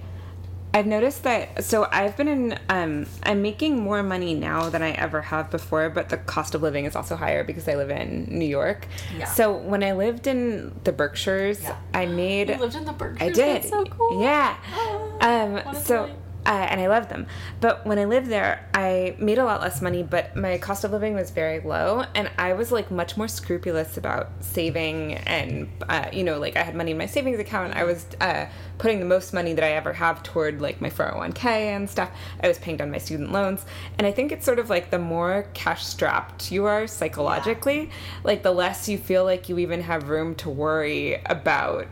I've 0.73 0.87
noticed 0.87 1.25
that 1.25 1.65
so 1.65 1.89
I've 1.91 2.17
been 2.17 2.29
in 2.29 2.59
um 2.69 3.07
I'm 3.25 3.43
making 3.43 3.79
more 3.83 4.03
money 4.03 4.35
now 4.35 4.69
than 4.71 4.83
I 4.83 4.93
ever 4.93 5.21
have 5.21 5.51
before, 5.51 5.91
but 5.91 6.09
the 6.11 6.17
cost 6.17 6.55
of 6.55 6.63
living 6.63 6.85
is 6.85 6.95
also 6.95 7.17
higher 7.17 7.43
because 7.43 7.67
I 7.69 7.75
live 7.75 7.91
in 7.91 8.27
New 8.29 8.47
York. 8.47 8.87
Yeah. 9.17 9.25
So 9.25 9.57
when 9.57 9.83
I 9.83 9.93
lived 9.93 10.27
in 10.27 10.73
the 10.85 10.93
Berkshires, 10.93 11.61
Yeah. 11.63 11.77
I 11.93 12.07
made 12.07 12.49
You 12.51 12.57
lived 12.57 12.77
in 12.77 12.85
the 12.85 12.93
Berkshires. 12.93 13.31
I 13.31 13.33
did. 13.33 13.57
That's 13.63 13.69
so 13.71 13.85
cool. 13.85 14.23
Yeah. 14.23 14.57
Oh, 14.73 15.19
Um, 15.67 15.75
so. 15.75 16.09
Uh, 16.47 16.67
and 16.71 16.81
I 16.81 16.87
loved 16.87 17.11
them. 17.11 17.27
But 17.61 17.87
when 17.87 17.99
I 17.99 18.05
lived 18.07 18.29
there, 18.29 18.67
I 18.75 19.15
made 19.19 19.39
a 19.39 19.45
lot 19.45 19.61
less 19.61 19.83
money, 19.83 20.03
but 20.03 20.35
my 20.37 20.59
cost 20.59 20.85
of 20.85 20.93
living 20.93 21.15
was 21.15 21.31
very 21.31 21.61
low. 21.61 22.05
And 22.15 22.31
I 22.39 22.55
was 22.55 22.73
like 22.73 22.91
much 22.91 23.17
more 23.17 23.29
scrupulous 23.29 23.97
about 23.97 24.31
saving. 24.41 25.15
And, 25.15 25.69
uh, 25.89 26.07
you 26.13 26.25
know, 26.25 26.39
like 26.39 26.57
I 26.57 26.63
had 26.63 26.75
money 26.75 26.93
in 26.93 26.99
my 26.99 27.07
savings 27.07 27.39
account. 27.39 27.75
I 27.75 27.85
was 27.85 28.07
uh, 28.21 28.47
putting 28.79 29.01
the 29.01 29.05
most 29.05 29.35
money 29.35 29.53
that 29.53 29.65
I 29.65 29.73
ever 29.73 29.93
have 29.93 30.23
toward 30.23 30.63
like 30.63 30.81
my 30.81 30.91
401k 30.91 31.45
and 31.45 31.89
stuff. 31.91 32.11
I 32.43 32.49
was 32.49 32.59
paying 32.59 32.79
down 32.79 32.91
my 32.91 32.99
student 32.99 33.33
loans. 33.33 33.67
And 33.99 34.07
I 34.07 34.13
think 34.13 34.33
it's 34.33 34.47
sort 34.47 34.59
of 34.59 34.71
like 34.71 34.91
the 34.91 34.99
more 34.99 35.47
cash 35.53 35.85
strapped 35.85 36.51
you 36.51 36.65
are 36.65 36.87
psychologically, 36.87 37.91
like 38.25 38.43
the 38.43 38.53
less 38.53 38.89
you 38.89 38.97
feel 38.97 39.25
like 39.25 39.49
you 39.49 39.59
even 39.59 39.83
have 39.83 40.09
room 40.09 40.35
to 40.37 40.49
worry 40.49 41.21
about 41.27 41.87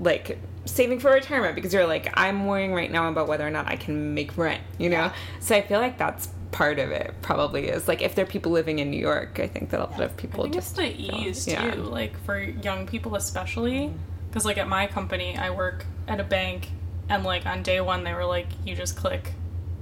like 0.00 0.38
saving 0.66 0.98
for 0.98 1.10
retirement 1.10 1.54
because 1.54 1.74
you're 1.74 1.86
like 1.86 2.08
i'm 2.14 2.46
worrying 2.46 2.72
right 2.72 2.90
now 2.90 3.08
about 3.08 3.28
whether 3.28 3.46
or 3.46 3.50
not 3.50 3.66
i 3.66 3.76
can 3.76 4.14
make 4.14 4.36
rent 4.38 4.62
you 4.78 4.88
know 4.88 5.12
so 5.40 5.54
i 5.54 5.60
feel 5.60 5.80
like 5.80 5.98
that's 5.98 6.28
part 6.52 6.78
of 6.78 6.90
it 6.90 7.12
probably 7.20 7.68
is 7.68 7.88
like 7.88 8.00
if 8.00 8.14
there 8.14 8.24
are 8.24 8.28
people 8.28 8.52
living 8.52 8.78
in 8.78 8.90
new 8.90 9.00
york 9.00 9.40
i 9.40 9.46
think 9.46 9.70
that 9.70 9.80
a 9.80 9.84
lot 9.84 10.00
of 10.00 10.12
I 10.12 10.14
people 10.14 10.44
think 10.44 10.54
just 10.54 10.78
it's 10.78 10.96
the 10.96 11.16
ease 11.16 11.48
yeah. 11.48 11.70
too, 11.70 11.82
like 11.82 12.16
for 12.24 12.38
young 12.38 12.86
people 12.86 13.14
especially. 13.16 13.88
Mm-hmm. 13.88 13.98
Because 14.28 14.44
like 14.44 14.58
at 14.58 14.66
my 14.66 14.88
company, 14.88 15.36
I 15.38 15.50
work 15.50 15.84
at 16.08 16.18
a 16.18 16.24
bank, 16.24 16.68
and 17.08 17.22
like 17.22 17.46
on 17.46 17.62
day 17.62 17.80
one, 17.80 18.02
they 18.02 18.12
were 18.12 18.24
like, 18.24 18.48
you 18.64 18.74
just 18.74 18.96
click 18.96 19.32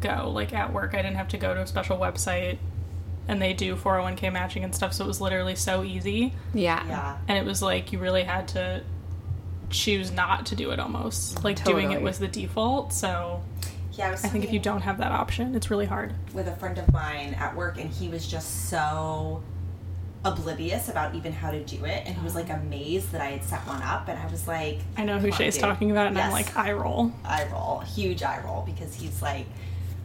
go. 0.01 0.31
Like 0.31 0.53
at 0.53 0.73
work, 0.75 0.93
I 0.95 0.99
didn't 0.99 1.17
have 1.17 1.29
to 1.29 1.39
go 1.39 1.55
to 1.55 1.61
a 1.63 1.67
special 1.67 1.97
website, 1.99 2.59
and 3.29 3.41
they 3.41 3.55
do 3.55 3.77
401k 3.77 4.31
matching 4.31 4.63
and 4.63 4.75
stuff. 4.75 4.93
So 4.93 5.05
it 5.05 5.09
was 5.09 5.23
literally 5.23 5.55
so 5.55 5.83
easy, 5.83 6.35
yeah 6.53 6.87
yeah 6.87 7.19
and 7.29 7.39
it 7.39 7.47
was 7.47 7.63
like 7.63 7.93
you 7.93 7.99
really 7.99 8.25
had 8.25 8.49
to 8.49 8.83
choose 9.73 10.13
not 10.13 10.47
to 10.47 10.57
do 10.57 10.71
it 10.71 10.79
almost. 10.79 11.43
Like 11.43 11.63
doing 11.65 11.93
it 11.93 12.01
was 12.01 12.19
the 12.19 12.29
default. 12.29 12.93
So 12.93 13.43
yeah 13.95 14.09
i 14.09 14.11
was 14.11 14.25
I 14.25 14.29
think 14.29 14.45
if 14.45 14.53
you 14.53 14.59
don't 14.59 14.81
have 14.83 14.99
that 14.99 15.13
option, 15.13 15.55
it's 15.55 15.71
really 15.71 15.87
hard. 15.87 16.15
with 16.33 16.49
a 16.49 16.57
friend 16.57 16.79
of 16.79 16.91
mine 16.93 17.35
at 17.35 17.55
work 17.55 17.79
and 17.79 17.91
he 17.91 18.09
was 18.09 18.27
just 18.27 18.71
so 18.71 19.43
oblivious 20.25 20.89
about 20.89 21.15
even 21.17 21.33
how 21.33 21.51
to 21.51 21.63
do 21.65 21.85
it 21.85 22.05
and 22.07 22.15
he 22.17 22.23
was 22.23 22.37
like 22.37 22.49
amazed 22.49 23.11
that 23.11 23.21
i 23.21 23.27
had 23.27 23.43
set 23.43 23.59
one 23.67 23.83
up 23.83 24.07
and 24.07 24.17
i 24.21 24.27
was 24.31 24.47
like 24.47 24.79
I 24.97 25.05
know 25.05 25.19
who 25.19 25.27
"Come 25.27 25.33
on, 25.33 25.39
Shay's 25.39 25.55
dude." 25.57 25.63
talking 25.63 25.91
about, 25.91 26.07
and 26.07 26.17
I'm 26.17 26.31
like, 26.31 26.57
I 26.57 26.71
roll. 26.73 27.13
eye 27.25 27.47
roll, 27.51 27.81
huge 27.81 28.23
eye 28.23 28.41
roll, 28.45 28.63
because 28.65 28.95
he's 28.95 29.21
like, 29.21 29.47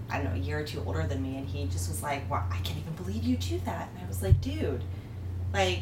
I 0.10 0.18
don't 0.18 0.26
know, 0.26 0.42
a 0.42 0.44
year 0.44 0.60
or 0.60 0.64
two 0.64 0.82
older 0.88 1.06
than 1.06 1.22
me, 1.22 1.38
and 1.38 1.48
he 1.48 1.66
just 1.68 1.88
was 1.88 2.02
like, 2.02 2.28
"Wow, 2.32 2.46
I 2.50 2.58
can't 2.62 2.80
even 2.80 2.94
believe 2.94 3.24
you 3.24 3.38
do 3.38 3.60
that." 3.66 3.90
And 3.94 4.04
I 4.04 4.08
was 4.08 4.24
like, 4.24 4.42
"Dude, 4.42 4.84
like, 5.54 5.82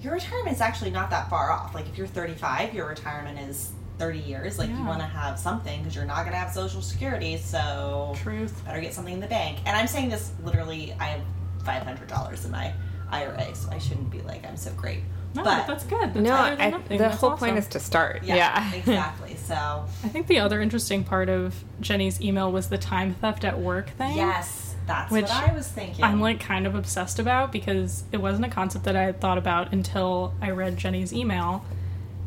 your 0.00 0.14
retirement 0.14 0.54
is 0.54 0.60
actually 0.60 0.90
not 0.90 1.10
that 1.10 1.28
far 1.30 1.50
off. 1.50 1.74
Like, 1.74 1.88
if 1.88 1.98
you're 1.98 2.06
35, 2.06 2.74
your 2.74 2.86
retirement 2.88 3.38
is 3.38 3.70
30 3.98 4.18
years. 4.20 4.58
Like, 4.58 4.70
you 4.70 4.82
want 4.84 5.00
to 5.00 5.06
have 5.06 5.38
something 5.38 5.78
because 5.80 5.94
you're 5.94 6.04
not 6.06 6.20
going 6.20 6.32
to 6.32 6.38
have 6.38 6.50
Social 6.52 6.80
Security, 6.82 7.36
so 7.36 8.14
Truth. 8.16 8.64
better 8.64 8.80
get 8.80 8.94
something 8.94 9.12
in 9.14 9.20
the 9.20 9.26
bank." 9.26 9.58
And 9.66 9.76
I'm 9.76 9.86
saying 9.86 10.08
this 10.08 10.32
literally. 10.42 10.94
I 10.98 11.04
have 11.06 11.20
$500 11.64 12.44
in 12.44 12.50
my 12.50 12.72
IRA, 13.10 13.54
so 13.54 13.70
I 13.70 13.78
shouldn't 13.78 14.10
be 14.10 14.20
like 14.22 14.46
I'm 14.46 14.56
so 14.56 14.72
great. 14.72 15.00
No, 15.34 15.44
but 15.44 15.66
that's 15.66 15.84
good. 15.84 16.12
That's 16.14 16.16
No, 16.16 16.34
I, 16.34 16.70
the 16.88 16.96
That's 16.98 17.18
whole 17.18 17.30
awesome. 17.30 17.46
point 17.48 17.58
is 17.58 17.68
to 17.68 17.78
start. 17.80 18.24
yeah, 18.24 18.34
Yeah, 18.34 18.74
exactly. 18.78 19.36
So 19.36 19.54
I 19.54 20.08
think 20.08 20.26
the 20.26 20.40
other 20.40 20.60
interesting 20.60 21.04
part 21.04 21.28
of 21.28 21.62
Jenny's 21.80 22.20
email 22.20 22.50
was 22.50 22.68
the 22.68 22.78
time 22.78 23.14
theft 23.14 23.44
at 23.44 23.56
work 23.58 23.90
thing. 23.90 24.16
yes, 24.16 24.69
that's 24.90 25.12
Which 25.12 25.22
what 25.22 25.50
I 25.50 25.54
was 25.54 25.68
thinking. 25.68 26.04
I'm 26.04 26.20
like 26.20 26.40
kind 26.40 26.66
of 26.66 26.74
obsessed 26.74 27.20
about 27.20 27.52
because 27.52 28.02
it 28.10 28.16
wasn't 28.16 28.46
a 28.46 28.48
concept 28.48 28.84
that 28.86 28.96
I 28.96 29.04
had 29.04 29.20
thought 29.20 29.38
about 29.38 29.72
until 29.72 30.34
I 30.42 30.50
read 30.50 30.76
Jenny's 30.76 31.12
email. 31.12 31.64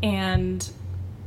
And 0.02 0.68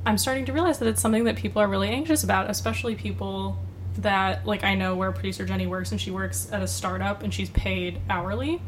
I'm 0.06 0.16
starting 0.16 0.46
to 0.46 0.52
realize 0.52 0.78
that 0.78 0.88
it's 0.88 1.00
something 1.00 1.24
that 1.24 1.36
people 1.36 1.60
are 1.60 1.68
really 1.68 1.90
anxious 1.90 2.24
about, 2.24 2.48
especially 2.48 2.94
people 2.94 3.58
that, 3.98 4.46
like, 4.46 4.64
I 4.64 4.74
know 4.76 4.94
where 4.94 5.12
producer 5.12 5.44
Jenny 5.44 5.66
works 5.66 5.92
and 5.92 6.00
she 6.00 6.10
works 6.10 6.50
at 6.50 6.62
a 6.62 6.68
startup 6.68 7.22
and 7.22 7.32
she's 7.32 7.50
paid 7.50 8.00
hourly. 8.08 8.62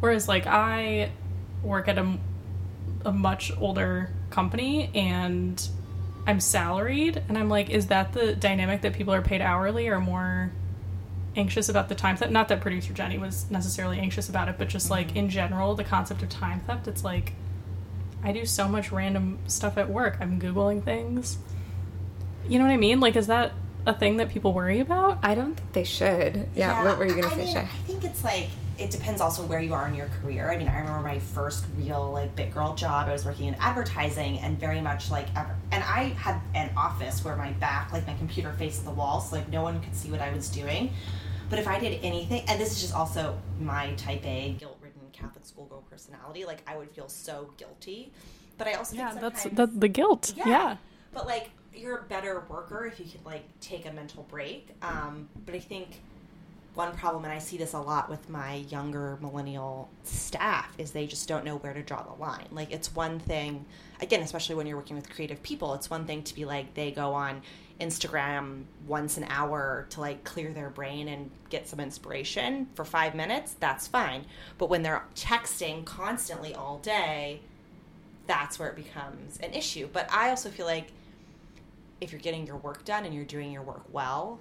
Whereas, 0.00 0.26
like, 0.26 0.46
I 0.48 1.12
work 1.62 1.86
at 1.86 1.98
a, 1.98 2.18
a 3.04 3.12
much 3.12 3.52
older 3.58 4.10
company 4.30 4.90
and 4.92 5.68
I'm 6.26 6.40
salaried. 6.40 7.22
And 7.28 7.38
I'm 7.38 7.48
like, 7.48 7.70
is 7.70 7.86
that 7.88 8.12
the 8.12 8.34
dynamic 8.34 8.80
that 8.80 8.92
people 8.92 9.14
are 9.14 9.22
paid 9.22 9.40
hourly 9.40 9.86
or 9.88 10.00
more 10.00 10.50
anxious 11.36 11.68
about 11.68 11.88
the 11.88 11.94
time 11.94 12.16
theft. 12.16 12.32
Not 12.32 12.48
that 12.48 12.60
producer 12.60 12.92
Jenny 12.92 13.18
was 13.18 13.50
necessarily 13.50 13.98
anxious 13.98 14.28
about 14.28 14.48
it, 14.48 14.56
but 14.58 14.68
just 14.68 14.90
like 14.90 15.08
mm-hmm. 15.08 15.18
in 15.18 15.30
general, 15.30 15.74
the 15.74 15.84
concept 15.84 16.22
of 16.22 16.28
time 16.28 16.60
theft. 16.60 16.88
It's 16.88 17.04
like 17.04 17.32
I 18.22 18.32
do 18.32 18.44
so 18.44 18.68
much 18.68 18.92
random 18.92 19.38
stuff 19.46 19.78
at 19.78 19.88
work. 19.88 20.18
I'm 20.20 20.40
googling 20.40 20.84
things. 20.84 21.38
You 22.48 22.58
know 22.58 22.64
what 22.66 22.72
I 22.72 22.76
mean? 22.76 23.00
Like, 23.00 23.16
is 23.16 23.28
that 23.28 23.52
a 23.86 23.94
thing 23.94 24.18
that 24.18 24.28
people 24.28 24.52
worry 24.52 24.80
about? 24.80 25.18
I 25.22 25.34
don't 25.34 25.54
think 25.54 25.72
they 25.72 25.84
should. 25.84 26.48
Yeah, 26.54 26.84
what 26.84 26.98
were 26.98 27.06
you 27.06 27.14
gonna 27.14 27.28
I 27.28 27.30
say, 27.30 27.44
mean, 27.44 27.56
I 27.56 27.66
think 27.86 28.04
it's 28.04 28.24
like 28.24 28.48
it 28.80 28.90
depends 28.90 29.20
also 29.20 29.42
where 29.44 29.60
you 29.60 29.74
are 29.74 29.86
in 29.86 29.94
your 29.94 30.08
career. 30.20 30.50
I 30.50 30.56
mean, 30.56 30.68
I 30.68 30.78
remember 30.78 31.02
my 31.06 31.18
first 31.18 31.66
real 31.76 32.10
like 32.12 32.34
big 32.34 32.52
girl 32.54 32.74
job. 32.74 33.08
I 33.08 33.12
was 33.12 33.24
working 33.26 33.46
in 33.46 33.54
advertising 33.56 34.38
and 34.38 34.58
very 34.58 34.80
much 34.80 35.10
like 35.10 35.26
ever. 35.36 35.54
And 35.70 35.84
I 35.84 36.14
had 36.16 36.40
an 36.54 36.70
office 36.76 37.24
where 37.24 37.36
my 37.36 37.52
back, 37.52 37.92
like 37.92 38.06
my 38.06 38.14
computer 38.14 38.52
faced 38.54 38.84
the 38.84 38.90
wall, 38.90 39.20
so 39.20 39.36
like 39.36 39.48
no 39.50 39.62
one 39.62 39.80
could 39.82 39.94
see 39.94 40.10
what 40.10 40.20
I 40.20 40.32
was 40.32 40.48
doing. 40.48 40.92
But 41.50 41.58
if 41.58 41.68
I 41.68 41.78
did 41.78 42.02
anything, 42.02 42.44
and 42.48 42.60
this 42.60 42.72
is 42.72 42.80
just 42.80 42.94
also 42.94 43.38
my 43.60 43.92
type 43.94 44.24
A 44.24 44.56
guilt-ridden 44.58 45.00
Catholic 45.12 45.44
schoolgirl 45.44 45.82
personality, 45.90 46.44
like 46.44 46.62
I 46.66 46.78
would 46.78 46.90
feel 46.90 47.08
so 47.08 47.52
guilty. 47.58 48.12
But 48.56 48.66
I 48.68 48.74
also 48.74 48.96
Yeah, 48.96 49.10
think 49.10 49.20
that's 49.20 49.44
the, 49.44 49.66
the 49.66 49.88
guilt. 49.88 50.32
Yeah. 50.36 50.76
but 51.12 51.26
like 51.26 51.50
you're 51.74 51.98
a 51.98 52.02
better 52.02 52.44
worker 52.48 52.86
if 52.86 52.98
you 52.98 53.06
could 53.10 53.24
like 53.24 53.44
take 53.60 53.86
a 53.86 53.92
mental 53.92 54.22
break. 54.30 54.68
Um, 54.82 55.28
but 55.44 55.54
I 55.54 55.58
think 55.58 56.00
one 56.74 56.94
problem, 56.94 57.24
and 57.24 57.32
I 57.32 57.38
see 57.38 57.56
this 57.56 57.72
a 57.72 57.78
lot 57.78 58.08
with 58.08 58.28
my 58.28 58.56
younger 58.68 59.18
millennial 59.20 59.90
staff, 60.04 60.72
is 60.78 60.92
they 60.92 61.06
just 61.06 61.28
don't 61.28 61.44
know 61.44 61.56
where 61.56 61.74
to 61.74 61.82
draw 61.82 62.02
the 62.02 62.20
line. 62.20 62.46
Like 62.52 62.72
it's 62.72 62.94
one 62.94 63.18
thing, 63.18 63.64
again, 64.00 64.22
especially 64.22 64.54
when 64.54 64.66
you're 64.66 64.76
working 64.76 64.96
with 64.96 65.10
creative 65.10 65.42
people, 65.42 65.74
it's 65.74 65.90
one 65.90 66.06
thing 66.06 66.22
to 66.22 66.34
be 66.34 66.44
like 66.44 66.74
they 66.74 66.92
go 66.92 67.12
on 67.12 67.42
Instagram 67.80 68.64
once 68.86 69.16
an 69.16 69.24
hour 69.28 69.86
to 69.90 70.00
like 70.00 70.22
clear 70.22 70.52
their 70.52 70.70
brain 70.70 71.08
and 71.08 71.30
get 71.48 71.66
some 71.66 71.80
inspiration 71.80 72.68
for 72.74 72.84
five 72.84 73.14
minutes. 73.14 73.56
That's 73.58 73.88
fine. 73.88 74.26
But 74.58 74.68
when 74.70 74.82
they're 74.82 75.02
texting 75.16 75.84
constantly 75.84 76.54
all 76.54 76.78
day, 76.78 77.40
that's 78.26 78.58
where 78.58 78.68
it 78.68 78.76
becomes 78.76 79.38
an 79.38 79.54
issue. 79.54 79.88
But 79.92 80.12
I 80.12 80.30
also 80.30 80.50
feel 80.50 80.66
like 80.66 80.92
if 82.00 82.12
you're 82.12 82.20
getting 82.20 82.46
your 82.46 82.58
work 82.58 82.84
done 82.84 83.04
and 83.04 83.14
you're 83.14 83.24
doing 83.24 83.50
your 83.50 83.62
work 83.62 83.82
well, 83.90 84.38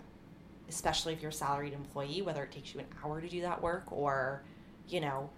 especially 0.69 1.13
if 1.13 1.21
you're 1.21 1.31
a 1.31 1.33
salaried 1.33 1.73
employee, 1.73 2.21
whether 2.21 2.43
it 2.43 2.51
takes 2.51 2.73
you 2.73 2.79
an 2.79 2.85
hour 3.03 3.19
to 3.19 3.27
do 3.27 3.41
that 3.41 3.61
work 3.61 3.91
or, 3.91 4.43
you 4.87 5.01
know, 5.01 5.29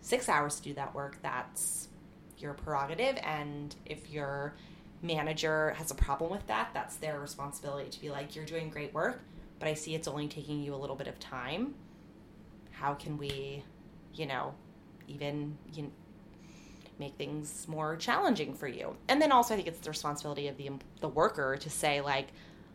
six 0.00 0.28
hours 0.28 0.56
to 0.56 0.62
do 0.62 0.74
that 0.74 0.94
work, 0.94 1.18
that's 1.22 1.88
your 2.38 2.54
prerogative. 2.54 3.18
And 3.22 3.74
if 3.84 4.10
your 4.10 4.54
manager 5.02 5.74
has 5.76 5.90
a 5.90 5.94
problem 5.94 6.30
with 6.30 6.46
that, 6.46 6.70
that's 6.74 6.96
their 6.96 7.20
responsibility 7.20 7.90
to 7.90 8.00
be 8.00 8.10
like, 8.10 8.34
you're 8.34 8.44
doing 8.44 8.70
great 8.70 8.92
work, 8.94 9.20
but 9.58 9.68
I 9.68 9.74
see 9.74 9.94
it's 9.94 10.08
only 10.08 10.28
taking 10.28 10.62
you 10.62 10.74
a 10.74 10.76
little 10.76 10.96
bit 10.96 11.06
of 11.06 11.18
time. 11.20 11.74
How 12.70 12.94
can 12.94 13.18
we, 13.18 13.64
you 14.14 14.26
know, 14.26 14.54
even 15.06 15.56
you 15.72 15.82
know, 15.84 15.90
make 16.98 17.14
things 17.14 17.66
more 17.68 17.96
challenging 17.96 18.54
for 18.54 18.68
you? 18.68 18.96
And 19.08 19.20
then 19.20 19.32
also, 19.32 19.54
I 19.54 19.56
think 19.56 19.68
it's 19.68 19.80
the 19.80 19.90
responsibility 19.90 20.48
of 20.48 20.56
the 20.56 20.70
the 21.00 21.08
worker 21.08 21.56
to 21.56 21.70
say 21.70 22.00
like, 22.00 22.28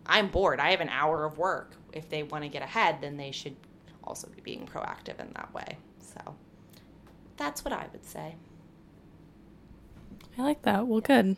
I'm 0.06 0.28
bored. 0.28 0.60
I 0.60 0.72
have 0.72 0.82
an 0.82 0.90
hour 0.90 1.26
of 1.26 1.38
work. 1.38 1.76
If 1.94 2.10
they 2.10 2.24
want 2.24 2.44
to 2.44 2.50
get 2.50 2.62
ahead, 2.62 2.98
then 3.02 3.18
they 3.18 3.32
should 3.32 3.56
also 4.04 4.28
be 4.28 4.42
being 4.42 4.66
proactive 4.68 5.20
in 5.20 5.32
that 5.36 5.54
way. 5.54 5.78
So 6.00 6.36
that's 7.38 7.64
what 7.64 7.74
I 7.74 7.88
would 7.92 8.06
say. 8.06 8.36
I 10.38 10.42
like 10.42 10.62
that. 10.64 10.88
Well, 10.88 11.02
good. 11.02 11.38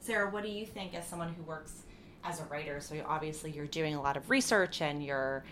Sarah, 0.00 0.30
what 0.30 0.44
do 0.44 0.48
you 0.48 0.64
think 0.64 0.94
as 0.94 1.06
someone 1.06 1.34
who 1.34 1.42
works 1.42 1.82
as 2.24 2.40
a 2.40 2.44
writer? 2.44 2.80
So 2.80 3.02
obviously 3.06 3.50
you're 3.50 3.66
doing 3.66 3.94
a 3.94 4.00
lot 4.00 4.16
of 4.16 4.30
research 4.30 4.80
and 4.80 5.04
you're, 5.04 5.44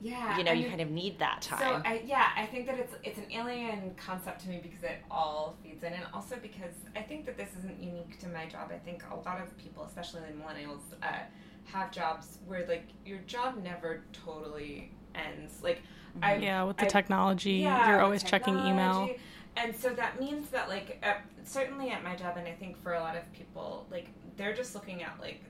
Yeah, 0.00 0.36
you 0.36 0.42
know, 0.42 0.50
I 0.50 0.54
you 0.54 0.68
kind 0.68 0.80
of 0.80 0.90
need 0.90 1.20
that 1.20 1.42
time. 1.42 1.60
So 1.60 1.88
I, 1.88 2.02
yeah, 2.04 2.30
I 2.36 2.46
think 2.46 2.66
that 2.66 2.78
it's 2.80 2.94
it's 3.04 3.18
an 3.18 3.26
alien 3.30 3.94
concept 3.96 4.40
to 4.42 4.48
me 4.48 4.58
because 4.60 4.82
it 4.82 4.98
all 5.10 5.56
feeds 5.62 5.84
in, 5.84 5.92
and 5.92 6.04
also 6.12 6.36
because 6.42 6.74
I 6.96 7.02
think 7.02 7.24
that 7.26 7.36
this 7.36 7.50
isn't 7.60 7.80
unique 7.80 8.18
to 8.20 8.28
my 8.28 8.46
job. 8.46 8.72
I 8.74 8.78
think 8.78 9.04
a 9.12 9.14
lot 9.16 9.40
of 9.40 9.56
people, 9.56 9.84
especially 9.84 10.22
the 10.22 10.34
millennials, 10.42 10.80
uh, 11.04 11.20
have 11.64 11.90
jobs 11.90 12.38
where 12.46 12.66
like 12.66 12.88
your 13.04 13.18
job 13.26 13.62
never 13.62 14.02
totally 14.12 14.90
ends. 15.14 15.62
Like 15.62 15.82
I 16.22 16.36
Yeah, 16.36 16.64
with 16.64 16.76
the 16.76 16.84
I- 16.86 16.88
technology, 16.88 17.52
yeah, 17.52 17.86
you're 17.88 17.96
with 17.96 18.04
always 18.04 18.22
checking 18.22 18.58
email. 18.58 19.08
And 19.56 19.76
so 19.76 19.90
that 19.90 20.18
means 20.18 20.48
that, 20.48 20.70
like, 20.70 20.98
uh, 21.06 21.12
certainly 21.44 21.90
at 21.90 22.02
my 22.02 22.16
job, 22.16 22.38
and 22.38 22.48
I 22.48 22.52
think 22.52 22.82
for 22.82 22.94
a 22.94 23.00
lot 23.00 23.16
of 23.16 23.30
people, 23.34 23.86
like, 23.90 24.08
they're 24.38 24.54
just 24.54 24.74
looking 24.74 25.02
at, 25.02 25.14
like, 25.20 25.42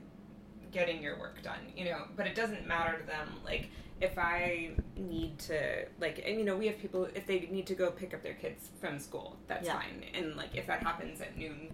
getting 0.73 1.01
your 1.01 1.17
work 1.17 1.41
done, 1.41 1.59
you 1.73 1.85
know, 1.85 2.07
but 2.17 2.27
it 2.27 2.35
doesn't 2.35 2.67
matter 2.67 2.97
to 2.99 3.05
them. 3.07 3.29
Like, 3.45 3.69
if 4.01 4.17
I 4.17 4.71
need 4.97 5.39
to, 5.39 5.85
like, 6.01 6.21
and, 6.25 6.37
you 6.37 6.43
know, 6.43 6.57
we 6.57 6.67
have 6.67 6.79
people, 6.79 7.05
if 7.15 7.25
they 7.27 7.47
need 7.49 7.65
to 7.67 7.75
go 7.75 7.91
pick 7.91 8.13
up 8.13 8.23
their 8.23 8.33
kids 8.33 8.71
from 8.81 8.99
school, 8.99 9.37
that's 9.47 9.65
Yeah. 9.67 9.79
fine. 9.79 10.03
And, 10.13 10.35
like, 10.35 10.53
if 10.53 10.67
that 10.67 10.83
happens 10.83 11.21
at 11.21 11.37
noon, 11.37 11.73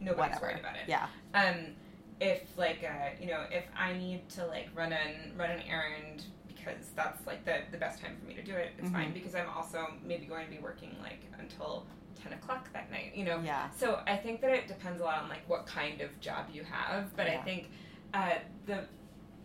nobody's 0.00 0.34
Whatever. 0.36 0.46
worried 0.46 0.60
about 0.60 0.76
it 0.76 0.82
Yeah. 0.86 1.06
um 1.32 1.74
if 2.20 2.42
like 2.56 2.84
uh 2.84 3.10
you 3.20 3.26
know 3.26 3.42
if 3.50 3.64
i 3.76 3.92
need 3.92 4.28
to 4.28 4.46
like 4.46 4.68
run 4.74 4.92
an 4.92 5.32
run 5.36 5.50
an 5.50 5.60
errand 5.68 6.24
because 6.46 6.90
that's 6.94 7.26
like 7.26 7.44
the 7.44 7.58
the 7.72 7.76
best 7.76 8.00
time 8.00 8.16
for 8.20 8.26
me 8.26 8.34
to 8.34 8.42
do 8.42 8.54
it 8.54 8.70
it's 8.78 8.90
fine 8.90 9.10
Mhm. 9.10 9.14
because 9.14 9.34
i'm 9.34 9.48
also 9.48 9.86
maybe 10.04 10.24
going 10.26 10.44
to 10.46 10.50
be 10.52 10.58
working 10.58 10.94
like 11.02 11.20
until 11.38 11.86
10 12.22 12.32
o'clock 12.34 12.72
that 12.72 12.90
night 12.90 13.12
you 13.14 13.24
know 13.24 13.40
Yeah. 13.44 13.68
so 13.70 14.00
i 14.06 14.16
think 14.16 14.40
that 14.42 14.50
it 14.50 14.68
depends 14.68 15.00
a 15.00 15.04
lot 15.04 15.22
on 15.22 15.28
like 15.28 15.46
what 15.48 15.66
kind 15.66 16.00
of 16.00 16.18
job 16.20 16.46
you 16.52 16.62
have 16.64 17.14
but 17.16 17.26
i 17.26 17.36
think 17.38 17.70
uh 18.14 18.34
the 18.66 18.84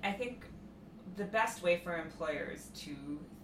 i 0.03 0.11
think 0.11 0.45
the 1.17 1.25
best 1.25 1.61
way 1.63 1.81
for 1.83 1.97
employers 1.97 2.69
to 2.75 2.95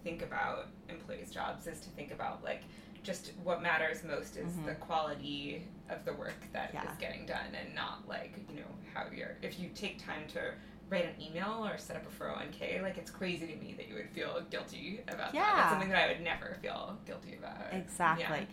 think 0.04 0.22
about 0.22 0.68
employees 0.88 1.30
jobs 1.32 1.66
is 1.66 1.80
to 1.80 1.88
think 1.90 2.12
about 2.12 2.42
like 2.44 2.62
just 3.06 3.32
what 3.44 3.62
matters 3.62 4.02
most 4.02 4.36
is 4.36 4.52
Mhm. 4.52 4.66
the 4.66 4.74
quality 4.74 5.62
of 5.88 6.04
the 6.04 6.12
work 6.14 6.34
that 6.52 6.70
is 6.70 6.74
Yeah. 6.74 6.94
getting 6.98 7.24
done 7.24 7.54
and 7.54 7.72
not 7.74 8.06
like 8.08 8.34
you 8.50 8.56
know 8.56 8.66
how 8.92 9.06
you're 9.14 9.36
if 9.42 9.60
you 9.60 9.68
take 9.74 10.04
time 10.04 10.26
to 10.28 10.52
write 10.90 11.04
an 11.04 11.20
email 11.20 11.64
or 11.66 11.78
set 11.78 11.96
up 11.96 12.04
a 12.06 12.10
401k 12.10 12.80
like 12.82 12.98
it's 12.98 13.10
crazy 13.10 13.46
to 13.46 13.56
me 13.56 13.74
that 13.76 13.88
you 13.88 13.94
would 13.94 14.08
feel 14.10 14.40
guilty 14.50 15.00
about 15.08 15.32
that 15.32 15.34
Yeah. 15.34 15.60
it's 15.62 15.70
something 15.70 15.88
that 15.90 16.04
i 16.04 16.08
would 16.12 16.20
never 16.20 16.58
feel 16.60 16.98
guilty 17.06 17.34
about 17.36 17.72
Exactly. 17.72 18.40
Yeah. 18.40 18.44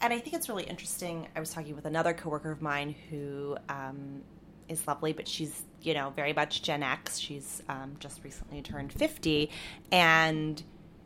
And 0.00 0.12
I 0.12 0.18
think 0.18 0.34
it's 0.34 0.48
really 0.48 0.64
interesting. 0.64 1.28
I 1.36 1.40
was 1.40 1.50
talking 1.50 1.76
with 1.76 1.84
another 1.84 2.12
coworker 2.12 2.50
of 2.50 2.60
mine 2.60 2.94
who 3.08 3.56
um, 3.68 4.22
is 4.68 4.86
lovely, 4.88 5.12
but 5.12 5.28
she's, 5.28 5.62
you 5.80 5.94
know, 5.94 6.10
very 6.10 6.32
much 6.32 6.62
Gen 6.62 6.82
X. 6.82 7.18
She's 7.18 7.62
um, 7.68 7.94
just 8.00 8.22
recently 8.24 8.62
turned 8.62 8.92
50. 8.92 9.48
And 9.92 10.60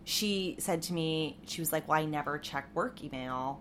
she 0.08 0.54
said 0.60 0.82
to 0.82 0.92
me, 0.92 1.36
she 1.46 1.60
was 1.60 1.72
like, 1.72 1.88
Well, 1.88 1.98
I 2.00 2.04
never 2.04 2.38
check 2.38 2.68
work 2.74 3.02
email 3.02 3.60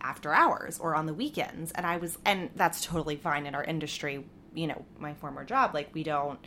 after 0.00 0.32
hours 0.32 0.78
or 0.78 0.94
on 0.94 1.06
the 1.06 1.12
weekends. 1.14 1.72
And 1.72 1.84
I 1.84 1.96
was, 1.96 2.18
and 2.24 2.50
that's 2.54 2.84
totally 2.84 3.16
fine 3.16 3.46
in 3.46 3.54
our 3.56 3.64
industry. 3.64 4.24
You 4.54 4.68
know, 4.68 4.84
my 4.98 5.14
former 5.14 5.44
job, 5.44 5.74
like, 5.74 5.90
we 5.92 6.04
don't, 6.04 6.38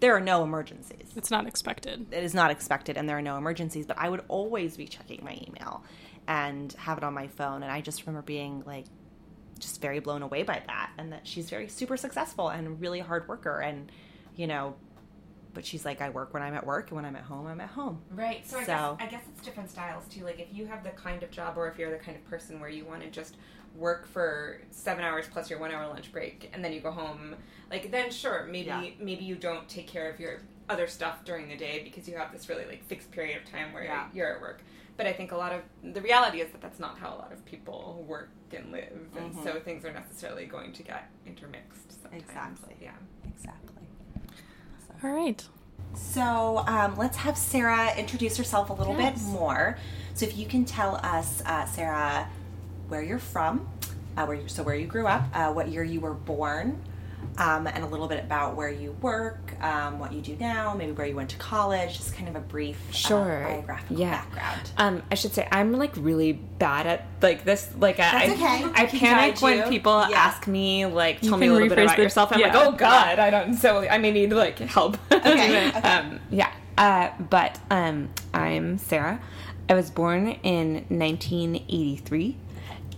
there 0.00 0.14
are 0.16 0.20
no 0.20 0.42
emergencies 0.42 1.12
It's 1.16 1.30
not 1.30 1.46
expected. 1.46 2.06
it 2.12 2.24
is 2.24 2.34
not 2.34 2.50
expected 2.50 2.96
and 2.96 3.08
there 3.08 3.16
are 3.18 3.22
no 3.22 3.38
emergencies 3.38 3.86
but 3.86 3.96
i 3.98 4.08
would 4.10 4.22
always 4.28 4.76
be 4.76 4.86
checking 4.86 5.24
my 5.24 5.38
email 5.48 5.82
and 6.28 6.72
have 6.74 6.98
it 6.98 7.04
on 7.04 7.14
my 7.14 7.28
phone 7.28 7.62
and 7.62 7.72
i 7.72 7.80
just 7.80 8.06
remember 8.06 8.20
being 8.22 8.62
like 8.66 8.84
just 9.58 9.80
very 9.80 9.98
blown 10.00 10.20
away 10.22 10.42
by 10.42 10.62
that 10.66 10.90
and 10.98 11.12
that 11.12 11.26
she's 11.26 11.48
very 11.48 11.66
super 11.66 11.96
successful 11.96 12.50
and 12.50 12.78
really 12.78 13.00
hard 13.00 13.26
worker 13.26 13.58
and 13.60 13.90
you 14.34 14.46
know 14.46 14.74
but 15.56 15.64
she's 15.64 15.86
like, 15.86 16.02
I 16.02 16.10
work 16.10 16.34
when 16.34 16.42
I'm 16.42 16.52
at 16.52 16.66
work, 16.66 16.88
and 16.90 16.96
when 16.96 17.06
I'm 17.06 17.16
at 17.16 17.22
home, 17.22 17.46
I'm 17.46 17.62
at 17.62 17.70
home. 17.70 17.98
Right. 18.10 18.46
So, 18.46 18.58
I, 18.58 18.64
So- 18.64 18.96
guess, 18.98 19.08
I 19.08 19.10
guess 19.10 19.22
it's 19.32 19.40
different 19.42 19.70
styles 19.70 20.06
too. 20.06 20.22
Like 20.22 20.38
if 20.38 20.48
you 20.52 20.66
have 20.66 20.84
the 20.84 20.90
kind 20.90 21.22
of 21.22 21.30
job, 21.30 21.56
or 21.56 21.66
if 21.66 21.78
you're 21.78 21.90
the 21.90 21.96
kind 21.96 22.14
of 22.14 22.22
person 22.28 22.60
where 22.60 22.68
you 22.68 22.84
want 22.84 23.02
to 23.02 23.10
just 23.10 23.38
work 23.74 24.06
for 24.06 24.60
seven 24.70 25.02
hours 25.02 25.26
plus 25.32 25.48
your 25.48 25.58
one 25.58 25.70
hour 25.72 25.86
lunch 25.88 26.12
break, 26.12 26.50
and 26.52 26.62
then 26.62 26.74
you 26.74 26.80
go 26.80 26.90
home, 26.90 27.34
like 27.70 27.90
then 27.90 28.10
sure, 28.10 28.44
maybe 28.50 28.66
Yeah. 28.66 28.90
maybe 29.00 29.24
you 29.24 29.34
don't 29.34 29.66
take 29.66 29.86
care 29.88 30.10
of 30.10 30.20
your 30.20 30.40
other 30.68 30.86
stuff 30.86 31.24
during 31.24 31.48
the 31.48 31.56
day 31.56 31.80
because 31.82 32.06
you 32.06 32.18
have 32.18 32.32
this 32.32 32.50
really 32.50 32.66
like 32.66 32.84
fixed 32.84 33.10
period 33.10 33.38
of 33.42 33.50
time 33.50 33.72
where 33.72 33.84
Yeah. 33.84 34.08
you're 34.12 34.34
at 34.34 34.42
work. 34.42 34.60
But 34.98 35.06
I 35.06 35.14
think 35.14 35.32
a 35.32 35.36
lot 35.38 35.52
of 35.52 35.62
the 35.94 36.02
reality 36.02 36.40
is 36.42 36.50
that 36.52 36.60
that's 36.60 36.78
not 36.78 36.98
how 36.98 37.14
a 37.14 37.16
lot 37.16 37.32
of 37.32 37.42
people 37.46 38.04
work 38.06 38.28
and 38.52 38.70
live, 38.72 39.08
and 39.16 39.34
Mhm. 39.34 39.42
so 39.42 39.58
things 39.60 39.86
are 39.86 39.92
necessarily 39.92 40.44
going 40.44 40.74
to 40.74 40.82
get 40.82 41.10
intermixed. 41.26 42.02
Sometimes. 42.02 42.22
Exactly. 42.22 42.76
Yeah. 42.82 42.92
Exactly. 43.26 43.85
All 45.02 45.10
right. 45.10 45.44
So 45.94 46.64
um, 46.66 46.96
let's 46.96 47.16
have 47.18 47.36
Sarah 47.36 47.94
introduce 47.96 48.36
herself 48.36 48.70
a 48.70 48.72
little 48.72 48.94
bit 48.94 49.18
more. 49.20 49.78
So 50.14 50.26
if 50.26 50.36
you 50.36 50.46
can 50.46 50.64
tell 50.64 50.96
us, 50.96 51.42
uh, 51.46 51.64
Sarah, 51.66 52.28
where 52.88 53.02
you're 53.02 53.18
from, 53.18 53.68
uh, 54.16 54.24
where 54.26 54.36
you, 54.36 54.48
so 54.48 54.62
where 54.62 54.74
you 54.74 54.86
grew 54.86 55.06
up, 55.06 55.24
uh, 55.34 55.52
what 55.52 55.68
year 55.68 55.84
you 55.84 56.00
were 56.00 56.14
born, 56.14 56.82
um, 57.38 57.66
and 57.66 57.84
a 57.84 57.86
little 57.86 58.08
bit 58.08 58.22
about 58.24 58.56
where 58.56 58.70
you 58.70 58.92
work, 59.02 59.52
um, 59.62 59.98
what 59.98 60.12
you 60.12 60.20
do 60.20 60.36
now, 60.40 60.74
maybe 60.74 60.92
where 60.92 61.06
you 61.06 61.14
went 61.16 61.30
to 61.30 61.36
college, 61.36 61.96
just 61.96 62.14
kind 62.14 62.28
of 62.28 62.36
a 62.36 62.40
brief 62.40 62.78
uh, 62.88 62.92
Sure. 62.92 63.44
biographical 63.46 63.96
Yeah. 63.98 64.10
background. 64.22 64.70
Um, 64.78 65.02
I 65.10 65.14
should 65.14 65.32
say 65.34 65.46
I'm 65.50 65.72
like 65.72 65.92
really 65.96 66.32
bad 66.32 66.86
at 66.86 67.04
like 67.22 67.44
this. 67.44 67.68
Like 67.78 68.00
I, 68.00 68.30
okay. 68.32 68.64
I 68.74 68.82
We 68.84 68.88
can 68.88 68.98
panic 69.00 69.34
guide 69.36 69.42
when 69.42 69.58
you. 69.58 69.64
people 69.64 70.06
Yeah. 70.08 70.16
ask 70.18 70.46
me 70.46 70.86
like, 70.86 71.20
tell 71.20 71.36
me 71.36 71.46
a 71.48 71.52
little 71.52 71.68
bit 71.68 71.78
about 71.78 71.96
the- 71.96 72.02
yourself. 72.02 72.32
I'm 72.32 72.40
yeah. 72.40 72.54
like, 72.56 72.66
oh 72.66 72.72
god, 72.72 73.18
I 73.18 73.30
don't. 73.30 73.54
So 73.54 73.80
I 73.80 73.98
may 73.98 74.10
need 74.12 74.32
like 74.32 74.58
help. 74.58 74.96
Okay, 75.12 75.68
okay. 75.76 75.88
um, 75.88 76.20
yeah. 76.30 76.50
Uh, 76.78 77.10
but 77.30 77.58
um, 77.70 78.10
I'm 78.34 78.78
Sarah. 78.78 79.20
I 79.68 79.74
was 79.74 79.90
born 79.90 80.28
in 80.42 80.84
1983, 80.90 82.36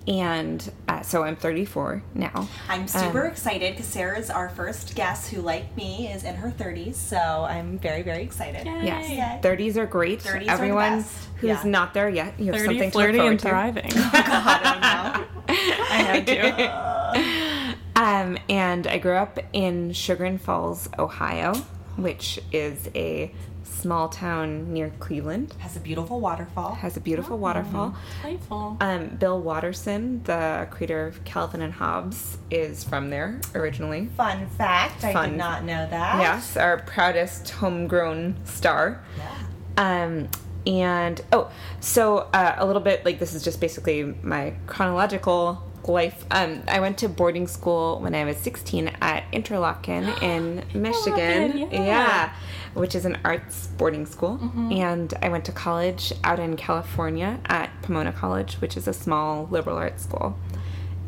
and 0.08 0.72
uh, 0.88 1.02
so 1.02 1.22
I'm 1.22 1.36
34 1.36 2.02
now. 2.14 2.48
I'm 2.68 2.88
super 2.88 3.26
excited 3.26 3.74
because 3.74 3.86
Sarah's 3.86 4.30
our 4.30 4.48
first 4.48 4.94
guest 4.94 5.30
who, 5.30 5.42
like 5.42 5.76
me, 5.76 6.08
is 6.08 6.24
in 6.24 6.34
her 6.36 6.50
30s. 6.50 6.94
So 6.94 7.18
I'm 7.18 7.78
very, 7.78 8.02
very 8.02 8.22
excited. 8.22 8.66
Yay. 8.66 8.84
Yes, 8.84 9.08
Yay. 9.10 9.40
30s 9.48 9.76
are 9.76 9.86
great. 9.86 10.20
30s 10.20 10.34
are 10.34 10.40
the 10.40 10.48
Everyone 10.50 10.98
best. 11.02 11.28
who's 11.36 11.48
Yeah. 11.50 11.62
not 11.64 11.92
there 11.94 12.08
yet, 12.08 12.40
you 12.40 12.46
have 12.52 12.56
30, 12.62 12.66
something 12.66 12.90
to 12.92 12.98
look 12.98 13.08
and 13.08 13.16
forward 13.16 13.38
to. 13.38 13.48
thriving. 13.48 13.90
God, 14.12 14.60
I 14.64 15.14
know. 15.18 15.24
I 15.48 16.02
had 16.02 16.26
to. 16.26 18.02
Um, 18.02 18.38
and 18.48 18.86
I 18.86 18.98
grew 18.98 19.14
up 19.16 19.38
in 19.52 19.92
Chagrin 19.92 20.38
Falls, 20.38 20.88
Ohio, 20.98 21.54
which 21.96 22.38
is 22.52 22.88
a 22.94 23.34
small 23.68 24.08
town 24.08 24.72
near 24.72 24.90
Cleveland. 24.98 25.54
Has 25.58 25.76
a 25.76 25.80
beautiful 25.80 26.20
waterfall. 26.20 26.75
Has 26.75 26.96
a 26.96 27.00
beautiful 27.00 27.38
waterfall. 27.38 27.94
Playful. 28.20 28.76
Um, 28.80 29.08
Bill 29.08 29.40
Watterson, 29.40 30.22
the 30.25 30.66
creator 30.70 31.06
of 31.06 31.25
Calvin 31.25 31.62
and 31.62 31.72
Hobbes, 31.72 32.38
is 32.50 32.84
from 32.84 33.10
there 33.10 33.40
originally. 33.54 34.06
Fun 34.16 34.46
fact, 34.48 35.04
I 35.04 35.28
did 35.28 35.37
not 35.37 35.64
know 35.64 35.87
that. 35.88 36.20
Yes, 36.20 36.56
our 36.56 36.78
proudest 36.78 37.50
homegrown 37.50 38.37
star. 38.44 39.04
Yeah. 39.16 40.04
Um, 40.04 40.28
and 40.66 41.20
oh, 41.32 41.50
so 41.80 42.28
uh, 42.32 42.56
a 42.58 42.66
little 42.66 42.82
bit 42.82 43.04
like 43.04 43.18
this 43.18 43.34
is 43.34 43.42
just 43.42 43.60
basically 43.60 44.02
my 44.22 44.54
chronological 44.66 45.62
life. 45.84 46.25
Um, 46.30 46.62
I 46.68 46.80
went 46.80 46.98
to 46.98 47.08
boarding 47.08 47.46
school 47.46 48.00
when 48.00 48.14
I 48.14 48.25
was 48.25 48.37
16 48.38 48.88
at 49.00 49.30
Interlochen 49.32 50.22
in 50.22 50.64
Michigan. 50.75 51.70
yeah. 51.70 52.34
Which 52.78 52.94
is 52.94 53.04
an 53.04 53.18
arts 53.25 53.66
boarding 53.78 54.06
school. 54.06 54.38
And 54.73 55.12
I 55.20 55.28
went 55.28 55.44
to 55.47 55.52
college 55.52 56.12
out 56.25 56.38
in 56.38 56.56
California 56.56 57.38
at 57.47 57.70
Pomona 57.82 58.12
College, 58.12 58.54
which 58.61 58.76
is 58.76 58.87
a 58.88 58.92
small 58.92 59.47
liberal 59.50 59.76
arts 59.76 60.04
school. 60.04 60.38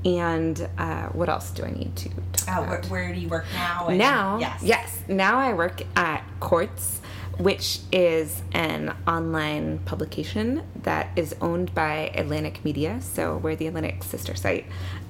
And 0.05 0.69
uh, 0.79 1.09
what 1.09 1.29
else 1.29 1.51
do 1.51 1.63
I 1.63 1.71
need 1.71 1.95
to 1.97 2.09
talk 2.33 2.67
where, 2.67 2.79
about? 2.79 2.91
where 2.91 3.15
do 3.15 3.21
you 3.21 3.29
work 3.29 3.45
now? 3.55 3.89
And- 3.89 3.99
Now, 3.99 4.39
yes. 4.39 4.63
yes, 4.63 5.03
now 5.09 5.39
I 5.39 5.53
work 5.53 5.83
at 5.97 6.25
Quartz, 6.41 7.00
which 7.41 7.81
is 7.91 8.43
an 8.53 8.95
online 9.07 9.79
publication 9.87 10.63
that 10.83 11.09
is 11.17 11.35
owned 11.41 11.75
by 11.75 12.13
Atlantic 12.15 12.63
Media. 12.67 13.01
So 13.01 13.39
we're 13.39 13.57
the 13.57 13.67
Atlantic 13.67 14.05
sister 14.05 14.35
site. 14.35 14.67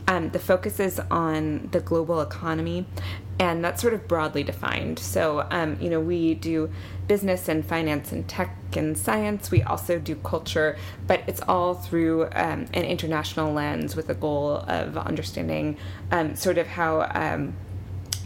Um, 0.07 0.31
the 0.31 0.39
focus 0.39 0.79
is 0.79 1.01
on 1.11 1.69
the 1.73 1.81
global 1.81 2.21
economy, 2.21 2.87
and 3.41 3.65
that's 3.65 3.83
sort 3.83 3.95
of 3.95 4.07
broadly 4.07 4.45
defined. 4.45 5.01
So, 5.01 5.45
um, 5.51 5.77
you 5.81 5.91
know, 5.91 5.99
we 5.99 6.35
do 6.35 6.71
business 7.09 7.49
and 7.49 7.67
finance 7.67 8.13
and 8.13 8.29
tech 8.29 8.57
and 8.77 8.97
science. 8.97 9.51
We 9.51 9.65
also 9.65 9.99
do 9.99 10.15
culture, 10.15 10.79
but 11.09 11.25
it's 11.27 11.41
all 11.49 11.75
through 11.75 12.27
um, 12.27 12.67
an 12.75 12.85
international 12.85 13.53
lens 13.53 13.97
with 13.97 14.09
a 14.09 14.15
goal 14.15 14.59
of 14.69 14.97
understanding 14.97 15.79
um, 16.13 16.37
sort 16.37 16.59
of 16.59 16.69
how. 16.69 17.53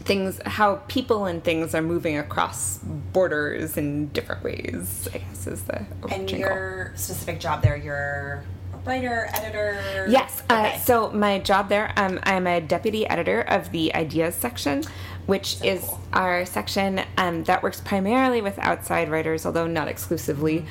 Things 0.03 0.39
how 0.45 0.75
people 0.87 1.25
and 1.25 1.43
things 1.43 1.73
are 1.73 1.81
moving 1.81 2.17
across 2.17 2.77
borders 2.79 3.77
in 3.77 4.07
different 4.09 4.43
ways 4.43 5.07
i 5.13 5.17
guess 5.19 5.47
is 5.47 5.63
the 5.63 5.77
And 5.79 5.87
overarching 6.03 6.41
goal. 6.41 6.49
your 6.51 6.91
specific 6.95 7.39
job 7.39 7.63
there, 7.63 7.75
you're 7.77 8.43
a 8.73 8.77
writer, 8.85 9.29
editor? 9.33 10.05
yes 10.09 10.43
uh, 10.49 10.53
Okay. 10.67 10.79
so 10.83 11.09
my 11.11 11.39
job 11.39 11.69
there 11.69 11.91
um, 11.97 12.19
i'm 12.23 12.45
a 12.45 12.61
deputy 12.61 13.07
editor 13.07 13.41
of 13.41 13.71
the 13.71 13.95
ideas 13.95 14.35
section 14.35 14.83
which 15.25 15.57
is 15.63 15.81
cool. 15.85 16.01
our 16.13 16.45
section 16.45 17.01
um, 17.17 17.43
that 17.45 17.63
works 17.63 17.81
primarily 17.81 18.41
with 18.41 18.59
outside 18.59 19.09
writers 19.09 19.43
although 19.45 19.65
not 19.65 19.87
exclusively. 19.87 20.65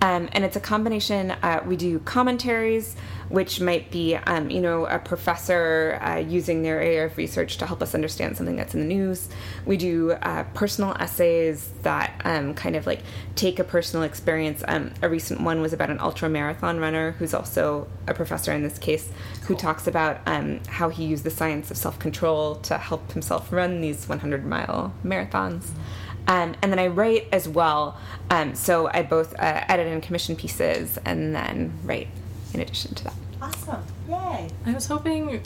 Um, 0.00 0.28
and 0.32 0.44
it's 0.44 0.56
a 0.56 0.60
combination 0.60 1.30
uh, 1.30 1.62
we 1.66 1.76
do 1.76 1.98
commentaries 2.00 2.96
which 3.28 3.60
might 3.60 3.90
be 3.90 4.16
um, 4.16 4.50
you 4.50 4.60
know 4.60 4.86
a 4.86 4.98
professor 4.98 5.98
uh, 6.02 6.16
using 6.16 6.62
their 6.62 6.80
area 6.80 7.06
of 7.06 7.16
research 7.16 7.58
to 7.58 7.66
help 7.66 7.82
us 7.82 7.94
understand 7.94 8.36
something 8.36 8.56
that's 8.56 8.74
in 8.74 8.80
the 8.80 8.86
news. 8.86 9.28
We 9.66 9.76
do 9.76 10.12
uh, 10.12 10.44
personal 10.54 10.94
essays 10.98 11.70
that 11.82 12.20
um, 12.24 12.54
kind 12.54 12.76
of 12.76 12.86
like 12.86 13.00
take 13.34 13.58
a 13.58 13.64
personal 13.64 14.04
experience. 14.04 14.62
Um, 14.66 14.92
a 15.02 15.08
recent 15.08 15.40
one 15.40 15.60
was 15.60 15.72
about 15.72 15.90
an 15.90 16.00
ultra 16.00 16.28
marathon 16.28 16.78
runner 16.78 17.12
who's 17.12 17.34
also 17.34 17.88
a 18.06 18.14
professor 18.14 18.52
in 18.52 18.62
this 18.62 18.78
case 18.78 19.10
who 19.46 19.54
talks 19.54 19.86
about 19.86 20.20
um, 20.26 20.60
how 20.66 20.88
he 20.88 21.04
used 21.04 21.24
the 21.24 21.30
science 21.30 21.70
of 21.70 21.76
self-control 21.76 22.56
to 22.56 22.78
help 22.78 23.12
himself 23.12 23.52
run 23.52 23.80
these 23.80 24.08
100 24.08 24.44
mile 24.44 24.92
marathons 25.04 25.70
um, 26.28 26.54
and 26.62 26.70
then 26.70 26.78
I 26.78 26.86
write 26.86 27.26
as 27.32 27.48
well. 27.48 27.98
Um, 28.30 28.54
so 28.54 28.88
I 28.92 29.02
both 29.02 29.34
uh, 29.34 29.64
edit 29.68 29.86
and 29.86 30.02
commission 30.02 30.36
pieces 30.36 30.98
and 31.04 31.34
then 31.34 31.72
write 31.84 32.08
in 32.54 32.60
addition 32.60 32.94
to 32.94 33.04
that. 33.04 33.14
Awesome. 33.42 33.82
Yay. 34.08 34.48
I 34.66 34.72
was 34.72 34.86
hoping, 34.86 35.42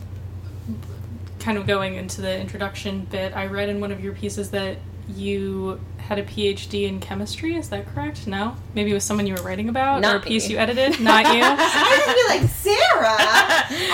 kind 1.38 1.56
of 1.56 1.66
going 1.66 1.94
into 1.94 2.20
the 2.20 2.38
introduction 2.38 3.06
bit, 3.06 3.34
I 3.34 3.46
read 3.46 3.68
in 3.68 3.80
one 3.80 3.92
of 3.92 4.02
your 4.02 4.12
pieces 4.12 4.50
that 4.50 4.78
you 5.08 5.80
had 5.98 6.18
a 6.18 6.22
PhD 6.22 6.86
in 6.88 7.00
chemistry. 7.00 7.54
Is 7.56 7.68
that 7.70 7.86
correct? 7.94 8.26
No? 8.26 8.56
Maybe 8.74 8.90
it 8.90 8.94
was 8.94 9.04
someone 9.04 9.26
you 9.26 9.34
were 9.34 9.42
writing 9.42 9.68
about 9.68 9.96
or 9.96 9.98
a 9.98 10.00
Not 10.00 10.22
piece 10.24 10.48
me. 10.48 10.54
you 10.54 10.60
edited? 10.60 11.00
Not 11.00 11.24
you? 11.34 11.42
I 11.44 12.04
would 12.06 12.14
be 12.14 12.40
like, 12.40 12.50
Sarah! 12.50 13.16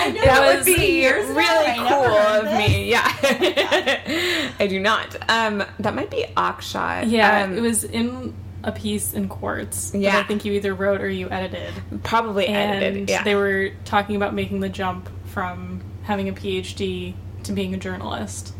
I 0.01 0.11
know 0.15 0.21
that 0.23 0.55
would 0.57 0.65
be 0.65 1.05
really 1.07 1.77
never 1.77 1.87
cool 1.89 2.17
of 2.17 2.57
me. 2.57 2.89
Yeah. 2.89 3.11
I 4.59 4.67
do 4.67 4.79
not. 4.79 5.15
Um, 5.29 5.63
that 5.79 5.93
might 5.95 6.09
be 6.09 6.25
Akshat. 6.35 7.09
Yeah, 7.09 7.43
Um, 7.43 7.57
it 7.57 7.61
was 7.61 7.83
in 7.83 8.33
a 8.63 8.71
piece 8.71 9.13
in 9.13 9.29
Quartz. 9.29 9.91
that 9.91 10.03
I 10.15 10.23
think 10.23 10.45
you 10.45 10.53
either 10.53 10.73
wrote 10.73 11.01
or 11.01 11.09
you 11.09 11.29
edited. 11.29 11.73
probably 12.03 12.47
And 12.47 12.83
edited. 12.83 13.09
Yeah. 13.09 13.23
they 13.23 13.35
were 13.35 13.69
talking 13.85 14.15
about 14.15 14.33
making 14.33 14.59
the 14.59 14.69
jump 14.69 15.09
from 15.25 15.81
having 16.03 16.27
a 16.27 16.33
PhD 16.33 17.13
to 17.43 17.51
being 17.53 17.73
a 17.73 17.77
journalist. 17.77 18.53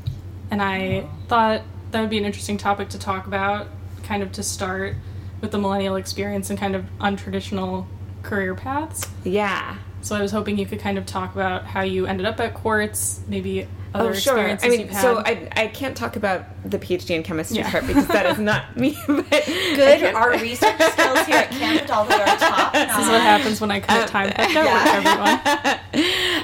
And 0.51 0.61
I 0.61 1.05
thought 1.27 1.61
that 1.91 2.01
would 2.01 2.09
be 2.09 2.17
an 2.17 2.25
interesting 2.25 2.57
topic 2.57 2.89
to 2.89 2.99
talk 2.99 3.27
about, 3.27 3.67
kind 4.03 4.21
of 4.23 4.31
to 4.33 4.43
start 4.43 4.95
with 5.41 5.51
the 5.51 5.57
millennial 5.57 5.95
experience 5.95 6.49
and 6.49 6.59
kind 6.59 6.75
of 6.75 6.85
untraditional 6.99 7.85
career 8.23 8.55
paths. 8.55 9.05
yeah. 9.23 9.77
So 10.01 10.15
I 10.15 10.21
was 10.21 10.31
hoping 10.31 10.57
you 10.57 10.65
could 10.65 10.79
kind 10.79 10.97
of 10.97 11.05
talk 11.05 11.33
about 11.33 11.65
how 11.65 11.81
you 11.81 12.05
ended 12.05 12.25
up 12.25 12.39
at 12.39 12.53
Quartz, 12.53 13.19
maybe 13.27 13.67
other 13.93 14.11
Oh, 14.11 14.13
sure. 14.13 14.37
experiences 14.37 14.65
I 14.65 14.69
mean, 14.69 14.79
you've 14.79 14.89
had. 14.91 15.01
so 15.01 15.17
I, 15.17 15.49
I 15.57 15.67
can't 15.67 15.97
talk 15.97 16.15
about 16.15 16.45
the 16.63 16.79
PhD 16.79 17.15
in 17.17 17.23
chemistry 17.23 17.57
Yeah. 17.57 17.69
part 17.69 17.85
because 17.85 18.07
that 18.07 18.25
is 18.27 18.37
not 18.51 18.77
me. 18.77 18.97
But 19.07 19.29
Good. 19.29 20.03
Our 20.15 20.31
research 20.39 20.79
skills 20.79 21.25
here 21.25 21.35
at 21.39 21.49
Camp 21.51 21.85
Dollar 21.85 22.13
are 22.15 22.37
top 22.37 22.71
this 22.71 22.83
is 22.97 23.07
what 23.09 23.19
happens 23.21 23.59
when 23.59 23.71
I 23.71 23.81
commit 23.81 24.07
time 24.07 24.27
um, 24.37 24.47
to 24.47 24.53
network, 24.53 24.85
everyone. 24.95 25.79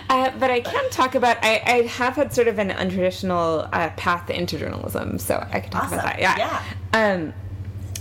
Uh, 0.09 0.31
but 0.39 0.51
I 0.51 0.59
can 0.59 0.89
talk 0.91 1.15
about. 1.15 1.37
I, 1.41 1.61
I 1.65 1.81
have 1.83 2.15
had 2.15 2.33
sort 2.33 2.47
of 2.47 2.59
an 2.59 2.69
untraditional 2.69 3.67
uh, 3.73 3.89
path 3.91 4.29
into 4.29 4.57
journalism, 4.57 5.17
so 5.17 5.45
I 5.51 5.59
can 5.59 5.71
talk 5.71 5.85
Awesome. 5.85 5.99
about 5.99 6.17
that. 6.19 6.37
Yeah. 6.37 6.63
Um, 6.93 7.33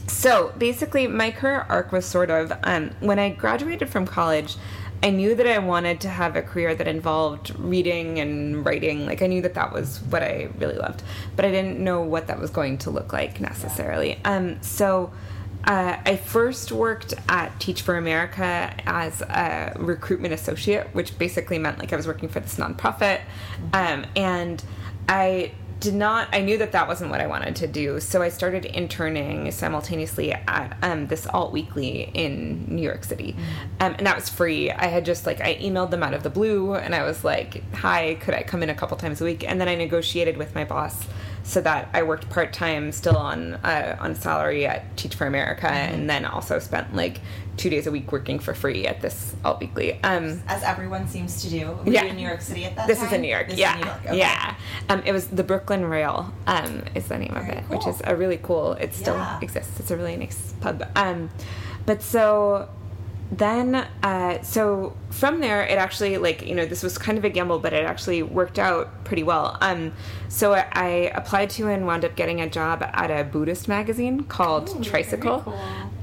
so 0.07 0.53
basically, 0.59 1.07
my 1.07 1.31
career 1.31 1.65
arc 1.69 1.93
was 1.93 2.05
sort 2.05 2.31
of 2.31 2.53
um, 2.63 2.91
when 3.01 3.19
I 3.19 3.31
graduated 3.31 3.89
from 3.89 4.07
college. 4.07 4.57
I 5.03 5.11
knew 5.11 5.35
that 5.35 5.47
I 5.47 5.59
wanted 5.59 6.01
to 6.03 6.09
have 6.09 6.35
a 6.37 6.41
career 6.43 6.75
that 6.75 6.89
involved 6.89 7.59
reading 7.59 8.21
and 8.21 8.65
writing. 8.65 9.05
Like 9.07 9.21
I 9.23 9.27
knew 9.27 9.43
that 9.43 9.55
that 9.55 9.73
was 9.73 9.99
what 10.09 10.23
I 10.23 10.49
really 10.59 10.77
loved, 10.77 11.03
but 11.37 11.45
I 11.45 11.51
didn't 11.51 11.79
know 11.79 12.01
what 12.01 12.27
that 12.29 12.39
was 12.39 12.51
going 12.51 12.79
to 12.79 12.91
look 12.91 13.13
like 13.13 13.41
necessarily. 13.41 14.19
Um, 14.25 14.63
so. 14.63 15.13
Uh, 15.67 15.97
I 16.05 16.17
first 16.17 16.73
worked 16.73 17.15
at 17.29 17.59
Teach 17.59 17.83
for 17.83 17.97
America 17.97 18.75
as 18.87 19.23
a 19.23 19.73
recruitment 19.77 20.35
associate, 20.35 20.89
which 20.95 21.19
basically 21.19 21.59
meant 21.59 21.79
like 21.79 21.93
I 21.93 21.97
was 21.97 22.07
working 22.07 22.29
for 22.29 22.41
this 22.41 22.57
nonprofit. 22.57 23.21
Um, 23.73 24.05
and 24.15 24.63
I 25.09 25.53
did 25.81 25.95
not, 25.95 26.29
I 26.33 26.41
knew 26.41 26.57
that 26.59 26.73
that 26.73 26.89
wasn't 26.89 27.11
what 27.11 27.21
I 27.21 27.27
wanted 27.27 27.57
to 27.57 27.67
do. 27.67 28.01
So 28.01 28.23
I 28.23 28.29
started 28.29 28.65
interning 28.65 29.51
simultaneously 29.51 30.33
at 30.33 30.77
um, 30.83 31.09
this 31.09 31.27
alt 31.27 31.53
weekly 31.53 32.11
in 32.15 32.67
New 32.69 32.83
York 32.83 33.05
City. 33.05 33.37
Um, 33.81 33.95
and 33.99 34.07
that 34.07 34.17
was 34.17 34.29
free. 34.29 34.71
I 34.71 34.87
had 34.87 35.05
just 35.05 35.27
like, 35.27 35.41
I 35.41 35.57
emailed 35.57 35.91
them 35.91 36.03
out 36.03 36.15
of 36.15 36.23
the 36.23 36.31
blue 36.31 36.75
and 36.75 36.95
I 36.95 37.03
was 37.03 37.25
like, 37.25 37.63
hi, 37.75 38.15
could 38.21 38.35
I 38.35 38.43
come 38.43 38.63
in 38.63 38.71
a 38.71 38.75
couple 38.75 38.97
times 38.97 39.21
a 39.21 39.25
week? 39.25 39.47
And 39.47 39.61
then 39.61 39.69
I 39.69 39.75
negotiated 39.75 40.37
with 40.37 40.55
my 40.55 40.65
boss 40.65 41.07
so 41.47 41.61
that 41.61 41.89
I 41.93 42.03
worked 42.03 42.29
part 42.31 42.53
time 42.53 42.91
still 42.91 43.17
on 43.17 43.55
uh, 43.55 43.97
on 44.01 44.15
salary 44.15 44.67
at 44.67 44.97
Teach 44.97 45.15
for 45.15 45.27
America, 45.27 45.67
Mm-hmm. 45.67 45.95
and 45.95 46.11
then 46.11 46.25
also 46.25 46.59
spent 46.59 46.97
like 46.97 47.21
two 47.57 47.71
days 47.71 47.87
a 47.87 47.91
week 47.93 48.11
working 48.11 48.39
for 48.41 48.53
free 48.55 48.85
at 48.87 49.01
this 49.01 49.37
alt 49.45 49.61
weekly. 49.61 50.03
Um, 50.03 50.43
As 50.49 50.63
everyone 50.65 51.07
seems 51.07 51.43
to 51.43 51.51
do. 51.51 51.67
Were 51.85 51.93
Yeah. 51.93 52.05
in 52.05 52.17
New 52.17 52.27
York 52.27 52.41
City 52.41 52.65
at 52.65 52.75
that 52.77 52.89
this 52.89 52.99
time? 52.99 53.07
is 53.09 53.13
in 53.13 53.21
New 53.21 53.29
York. 53.29 53.49
This 53.49 53.59
yeah, 53.59 53.77
New 53.77 53.85
York, 53.85 54.01
okay. 54.07 54.19
yeah. 54.19 54.55
Um, 54.89 55.03
it 55.07 55.13
was 55.13 55.29
the 55.29 55.45
Brooklyn 55.45 55.85
Rail. 55.85 56.33
Um, 56.49 56.83
is 56.97 57.07
the 57.07 57.19
name 57.19 57.35
of 57.37 57.45
Very 57.47 57.59
it, 57.59 57.65
which 57.69 57.87
is 57.87 58.01
a 58.05 58.17
really 58.17 58.39
cool. 58.43 58.73
It 58.73 58.93
still 58.95 59.15
Yeah. 59.15 59.39
exists. 59.41 59.79
It's 59.79 59.91
a 59.93 59.97
really 59.97 60.17
nice 60.17 60.55
pub. 60.61 60.83
Um, 60.97 61.31
but 61.87 62.03
so 62.03 62.69
then, 63.39 63.87
uh, 64.03 64.43
so 64.43 64.97
from 65.11 65.41
there, 65.41 65.65
it 65.65 65.79
actually 65.79 66.19
like 66.19 66.47
you 66.47 66.55
know 66.55 66.67
this 66.67 66.83
was 66.83 66.99
kind 66.99 67.17
of 67.17 67.25
a 67.25 67.31
gamble, 67.31 67.59
but 67.59 67.73
it 67.73 67.85
actually 67.85 68.23
worked 68.23 68.59
out 68.59 69.05
pretty 69.05 69.23
well. 69.23 69.57
Um, 69.61 69.93
so 70.29 70.53
I, 70.53 70.69
I 70.73 70.89
applied 71.15 71.51
to 71.51 71.69
and 71.69 71.87
wound 71.87 72.05
up 72.05 72.17
getting 72.17 72.41
a 72.41 72.49
job 72.49 72.83
at 72.83 73.11
a 73.11 73.25
Buddhist 73.25 73.69
magazine 73.69 74.25
called 74.25 74.85
Tricycle. 74.85 75.41
cool. 75.41 75.59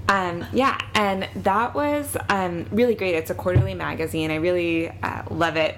Um, 0.10 0.46
yeah, 0.52 0.78
and 0.94 1.30
that 1.44 1.74
was 1.74 2.18
um, 2.28 2.66
really 2.72 2.96
great. 2.96 3.16
It's 3.16 3.30
a 3.30 3.36
quarterly 3.36 3.76
magazine. 3.76 4.32
I 4.32 4.36
really 4.36 4.90
uh, 4.90 5.24
love 5.30 5.56
it. 5.56 5.78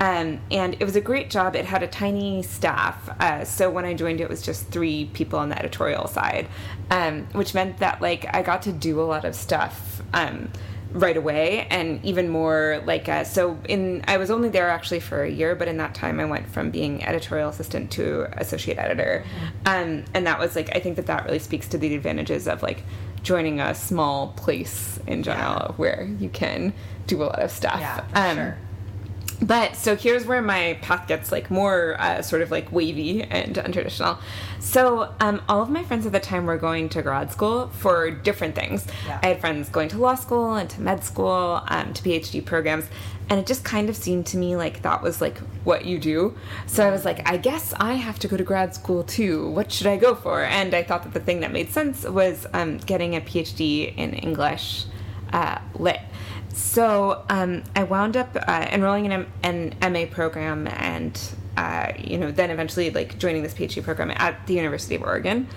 Um, 0.00 0.40
and 0.50 0.76
it 0.78 0.84
was 0.84 0.96
a 0.96 1.00
great 1.00 1.28
job. 1.28 1.56
It 1.56 1.64
had 1.64 1.82
a 1.82 1.88
tiny 1.88 2.42
staff. 2.42 3.08
Uh, 3.20 3.44
so 3.44 3.68
when 3.68 3.84
I 3.84 3.94
joined, 3.94 4.20
it 4.20 4.28
was 4.28 4.42
just 4.42 4.68
three 4.68 5.06
people 5.12 5.38
on 5.38 5.48
the 5.48 5.58
editorial 5.58 6.06
side, 6.06 6.48
um, 6.90 7.26
which 7.32 7.52
meant 7.54 7.78
that 7.78 8.00
like 8.00 8.32
I 8.34 8.42
got 8.42 8.62
to 8.62 8.72
do 8.72 9.00
a 9.00 9.02
lot 9.02 9.24
of 9.24 9.34
stuff 9.34 10.02
um, 10.12 10.50
right 10.92 11.16
away, 11.16 11.66
and 11.70 12.04
even 12.04 12.28
more 12.28 12.82
like 12.86 13.08
uh, 13.08 13.24
so. 13.24 13.58
In 13.68 14.04
I 14.08 14.16
was 14.16 14.30
only 14.30 14.48
there 14.48 14.68
actually 14.68 15.00
for 15.00 15.22
a 15.22 15.30
year, 15.30 15.54
but 15.54 15.68
in 15.68 15.76
that 15.78 15.94
time 15.94 16.20
I 16.20 16.24
went 16.24 16.48
from 16.48 16.70
being 16.70 17.04
editorial 17.04 17.50
assistant 17.50 17.90
to 17.92 18.28
associate 18.40 18.78
editor, 18.78 19.24
um, 19.66 20.04
and 20.14 20.26
that 20.26 20.38
was 20.38 20.56
like 20.56 20.74
I 20.74 20.80
think 20.80 20.96
that 20.96 21.06
that 21.06 21.24
really 21.24 21.38
speaks 21.38 21.68
to 21.68 21.78
the 21.78 21.94
advantages 21.94 22.48
of 22.48 22.62
like 22.62 22.82
joining 23.22 23.60
a 23.60 23.74
small 23.74 24.28
place 24.36 24.98
in 25.06 25.22
general 25.22 25.74
where 25.76 26.08
you 26.18 26.28
can 26.28 26.72
do 27.06 27.22
a 27.22 27.24
lot 27.24 27.40
of 27.40 27.50
stuff. 27.50 27.80
Yeah, 27.80 28.04
Um, 28.14 28.36
sure. 28.36 28.58
But 29.40 29.76
so 29.76 29.94
here's 29.94 30.26
where 30.26 30.42
my 30.42 30.78
path 30.82 31.06
gets 31.06 31.30
like 31.30 31.50
more 31.50 31.96
uh, 32.00 32.22
sort 32.22 32.42
of 32.42 32.50
like 32.50 32.72
wavy 32.72 33.22
and 33.22 33.54
untraditional. 33.54 34.18
So 34.58 35.14
um, 35.20 35.42
all 35.48 35.62
of 35.62 35.70
my 35.70 35.84
friends 35.84 36.06
at 36.06 36.12
the 36.12 36.20
time 36.20 36.46
were 36.46 36.58
going 36.58 36.88
to 36.90 37.02
grad 37.02 37.30
school 37.30 37.68
for 37.68 38.10
different 38.10 38.54
things. 38.54 38.86
Yeah. 39.06 39.20
I 39.22 39.28
had 39.28 39.40
friends 39.40 39.68
going 39.68 39.88
to 39.90 39.98
law 39.98 40.16
school 40.16 40.54
and 40.54 40.68
to 40.70 40.82
med 40.82 41.04
school, 41.04 41.62
um, 41.68 41.92
to 41.94 42.02
PhD 42.02 42.44
programs, 42.44 42.86
and 43.30 43.38
it 43.38 43.46
just 43.46 43.64
kind 43.64 43.88
of 43.88 43.96
seemed 43.96 44.26
to 44.26 44.36
me 44.36 44.56
like 44.56 44.82
that 44.82 45.02
was 45.02 45.20
like 45.20 45.38
what 45.64 45.84
you 45.84 45.98
do. 45.98 46.36
So 46.66 46.86
I 46.86 46.90
was 46.90 47.04
like, 47.04 47.28
I 47.28 47.36
guess 47.36 47.72
I 47.78 47.94
have 47.94 48.18
to 48.20 48.28
go 48.28 48.36
to 48.36 48.44
grad 48.44 48.74
school 48.74 49.04
too. 49.04 49.50
What 49.50 49.70
should 49.70 49.86
I 49.86 49.96
go 49.96 50.14
for? 50.14 50.42
And 50.42 50.74
I 50.74 50.82
thought 50.82 51.04
that 51.04 51.14
the 51.14 51.20
thing 51.20 51.40
that 51.40 51.52
made 51.52 51.70
sense 51.70 52.04
was 52.04 52.46
um, 52.54 52.78
getting 52.78 53.14
a 53.14 53.20
PhD 53.20 53.94
in 53.96 54.14
English 54.14 54.86
uh, 55.32 55.58
lit. 55.74 56.00
So 56.52 57.24
um, 57.28 57.62
I 57.76 57.84
wound 57.84 58.16
up 58.16 58.36
uh, 58.36 58.66
enrolling 58.70 59.04
in 59.06 59.26
an 59.42 59.74
MA 59.92 60.06
program 60.10 60.66
and. 60.68 61.18
Uh, 61.56 61.92
you 61.98 62.16
know, 62.16 62.30
then 62.30 62.50
eventually 62.50 62.88
like 62.90 63.18
joining 63.18 63.42
this 63.42 63.52
PhD 63.52 63.82
program 63.82 64.12
at 64.14 64.46
the 64.46 64.54
University 64.54 64.94
of 64.94 65.02
Oregon, 65.02 65.48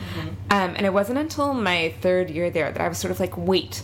um, 0.49 0.73
and 0.75 0.83
it 0.83 0.91
wasn't 0.91 1.19
until 1.19 1.53
my 1.53 1.93
third 2.01 2.31
year 2.31 2.49
there 2.49 2.71
that 2.71 2.81
I 2.81 2.87
was 2.87 2.97
sort 2.97 3.11
of 3.11 3.19
like, 3.19 3.37
wait, 3.37 3.83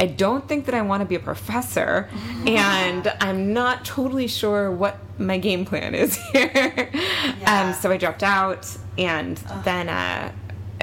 I 0.00 0.06
don't 0.06 0.48
think 0.48 0.64
that 0.66 0.74
I 0.74 0.82
want 0.82 1.02
to 1.02 1.04
be 1.04 1.14
a 1.14 1.20
professor, 1.20 2.08
and 2.48 3.06
I'm 3.20 3.52
not 3.52 3.84
totally 3.84 4.26
sure 4.26 4.72
what 4.72 4.98
my 5.20 5.38
game 5.38 5.64
plan 5.64 5.94
is 5.94 6.16
here. 6.32 6.90
Yeah. 6.92 7.66
Um, 7.68 7.80
so 7.80 7.92
I 7.92 7.96
dropped 7.96 8.24
out, 8.24 8.66
and 8.98 9.36
then 9.64 9.88
uh, 9.88 10.32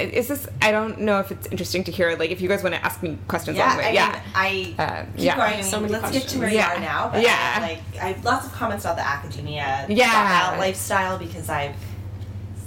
is 0.01 0.27
this? 0.27 0.47
I 0.61 0.71
don't 0.71 1.01
know 1.01 1.19
if 1.19 1.31
it's 1.31 1.47
interesting 1.47 1.83
to 1.85 1.91
hear. 1.91 2.15
Like, 2.17 2.31
if 2.31 2.41
you 2.41 2.47
guys 2.49 2.63
want 2.63 2.75
to 2.75 2.83
ask 2.85 3.01
me 3.03 3.17
questions 3.27 3.57
Yeah, 3.57 3.65
along 3.67 3.77
the 3.77 3.83
way, 3.83 3.89
I 3.89 3.91
yeah. 3.91 4.11
mean, 4.11 4.75
I 4.77 4.83
Uh, 4.83 5.05
keep 5.15 5.25
yeah. 5.25 5.35
going. 5.37 5.53
I 5.53 5.55
mean, 5.57 5.63
So 5.63 5.79
many 5.79 5.93
let's 5.93 6.11
get 6.11 6.27
to 6.29 6.39
where 6.39 6.49
questions. 6.49 6.69
you 6.71 6.77
are 6.77 6.79
now. 6.79 7.09
But 7.11 7.21
Yeah. 7.23 7.53
I, 7.55 7.59
like 7.61 7.81
I 8.01 8.07
have 8.13 8.23
lots 8.25 8.45
of 8.47 8.51
comments 8.53 8.85
about 8.85 8.97
the 8.97 9.07
academia 9.07 9.85
Yeah. 9.89 10.05
dropout 10.53 10.57
lifestyle 10.59 11.17
because 11.17 11.49
I've 11.49 11.75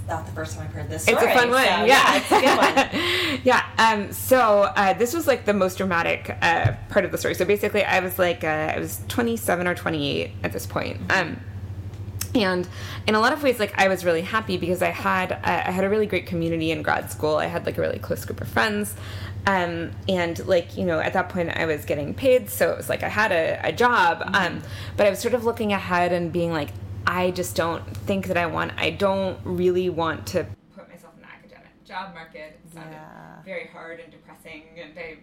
not 0.07 0.25
the 0.25 0.33
first 0.33 0.57
time 0.57 0.65
I've 0.67 0.73
heard 0.73 0.89
this. 0.89 1.07
It's 1.07 1.21
a 1.21 1.29
fun 1.33 1.49
one, 1.49 1.63
so, 1.65 1.85
yeah. 1.85 2.17
it's 2.17 2.29
a 2.31 2.41
good 2.41 2.57
one. 2.57 3.39
yeah. 3.45 3.63
Um, 3.77 4.11
so 4.11 4.63
uh, 4.75 4.91
this 4.93 5.13
was 5.13 5.27
like 5.27 5.45
the 5.45 5.53
most 5.53 5.77
dramatic 5.77 6.35
uh, 6.41 6.73
part 6.89 7.05
of 7.05 7.11
the 7.13 7.17
story. 7.17 7.35
So 7.35 7.45
basically, 7.45 7.85
I 7.85 8.01
was 8.01 8.19
like, 8.19 8.43
uh, 8.43 8.73
I 8.75 8.79
was 8.79 8.99
27 9.07 9.65
or 9.65 9.73
28 9.75 10.31
at 10.43 10.51
this 10.51 10.65
point. 10.65 10.99
Um, 11.09 11.39
and 12.35 12.67
in 13.07 13.15
a 13.15 13.19
lot 13.19 13.33
of 13.33 13.43
ways, 13.43 13.59
like 13.59 13.73
I 13.77 13.87
was 13.87 14.03
really 14.05 14.21
happy 14.21 14.57
because 14.57 14.81
I 14.81 14.89
had 14.89 15.31
uh, 15.33 15.37
I 15.43 15.71
had 15.71 15.83
a 15.83 15.89
really 15.89 16.07
great 16.07 16.25
community 16.25 16.71
in 16.71 16.81
grad 16.81 17.11
school. 17.11 17.35
I 17.37 17.45
had 17.45 17.65
like 17.65 17.77
a 17.77 17.81
really 17.81 17.99
close 17.99 18.25
group 18.25 18.41
of 18.41 18.47
friends, 18.47 18.95
um, 19.45 19.91
and 20.07 20.45
like 20.47 20.75
you 20.77 20.85
know 20.85 20.99
at 20.99 21.13
that 21.13 21.29
point 21.29 21.49
I 21.55 21.65
was 21.65 21.85
getting 21.85 22.13
paid, 22.13 22.49
so 22.49 22.71
it 22.71 22.77
was 22.77 22.89
like 22.89 23.03
I 23.03 23.09
had 23.09 23.31
a, 23.31 23.59
a 23.67 23.71
job. 23.71 24.23
Um, 24.33 24.61
but 24.97 25.05
I 25.05 25.09
was 25.09 25.19
sort 25.19 25.33
of 25.33 25.43
looking 25.45 25.73
ahead 25.73 26.11
and 26.11 26.31
being 26.31 26.51
like, 26.51 26.69
I 27.05 27.31
just 27.31 27.55
don't 27.55 27.85
think 27.97 28.27
that 28.27 28.37
I 28.37 28.45
want. 28.47 28.71
I 28.77 28.89
don't 28.89 29.37
really 29.43 29.89
want 29.89 30.25
to 30.27 30.45
put 30.75 30.89
myself 30.89 31.13
in 31.15 31.21
the 31.21 31.27
academic 31.27 31.83
job 31.85 32.13
market. 32.13 32.59
It 32.65 32.73
sounded 32.73 32.91
Yeah. 32.93 33.43
very 33.45 33.67
hard 33.67 33.99
and 33.99 34.11
depressing, 34.11 34.63
and 34.81 34.97
I 34.97 35.17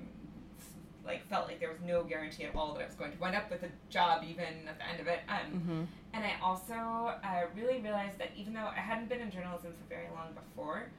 like 1.10 1.28
felt 1.28 1.46
like 1.48 1.58
there 1.60 1.70
was 1.70 1.80
no 1.86 2.02
guarantee 2.04 2.44
at 2.44 2.54
all 2.54 2.72
that 2.74 2.82
I 2.82 2.86
was 2.86 2.94
going 2.94 3.12
to 3.12 3.18
wind 3.18 3.34
up 3.36 3.50
with 3.50 3.62
a 3.62 3.68
job 3.88 4.22
even 4.28 4.68
at 4.68 4.78
the 4.78 4.86
end 4.88 5.00
of 5.00 5.06
it. 5.06 5.20
Um, 5.28 5.88
And 6.12 6.24
I 6.24 6.32
also 6.42 6.74
uh, 6.74 7.42
really 7.54 7.78
realized 7.80 8.18
that 8.18 8.30
even 8.36 8.52
though 8.52 8.66
I 8.76 8.80
hadn't 8.80 9.08
been 9.08 9.20
in 9.20 9.30
journalism 9.30 9.72
for 9.78 9.88
very 9.88 10.08
long 10.14 10.28
before, 10.34 10.90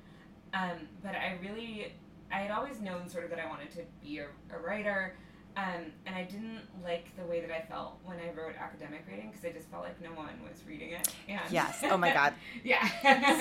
um, 0.54 0.88
but 1.04 1.16
I 1.16 1.38
really 1.42 1.94
I 2.32 2.40
had 2.40 2.52
always 2.52 2.80
known 2.80 3.10
sort 3.10 3.26
of 3.26 3.30
that 3.32 3.40
I 3.40 3.48
wanted 3.50 3.72
to 3.72 3.82
be 4.02 4.20
a, 4.20 4.28
a 4.56 4.60
writer. 4.60 5.16
Um, 5.58 5.92
and 6.06 6.16
I 6.16 6.24
didn't 6.24 6.62
like 6.82 7.14
the 7.18 7.26
way 7.26 7.42
that 7.42 7.52
I 7.52 7.62
felt 7.70 8.00
when 8.06 8.16
I 8.20 8.32
wrote 8.32 8.56
academic 8.56 9.04
reading 9.06 9.32
because 9.32 9.44
I 9.44 9.52
just 9.52 9.70
felt 9.70 9.84
like 9.84 10.02
no 10.02 10.12
one 10.12 10.30
was 10.50 10.64
reading 10.66 10.92
it. 10.92 11.14
And 11.28 11.42
Yes. 11.52 11.80
Oh 11.92 11.98
my 11.98 12.14
God. 12.14 12.34
yeah. 12.64 12.88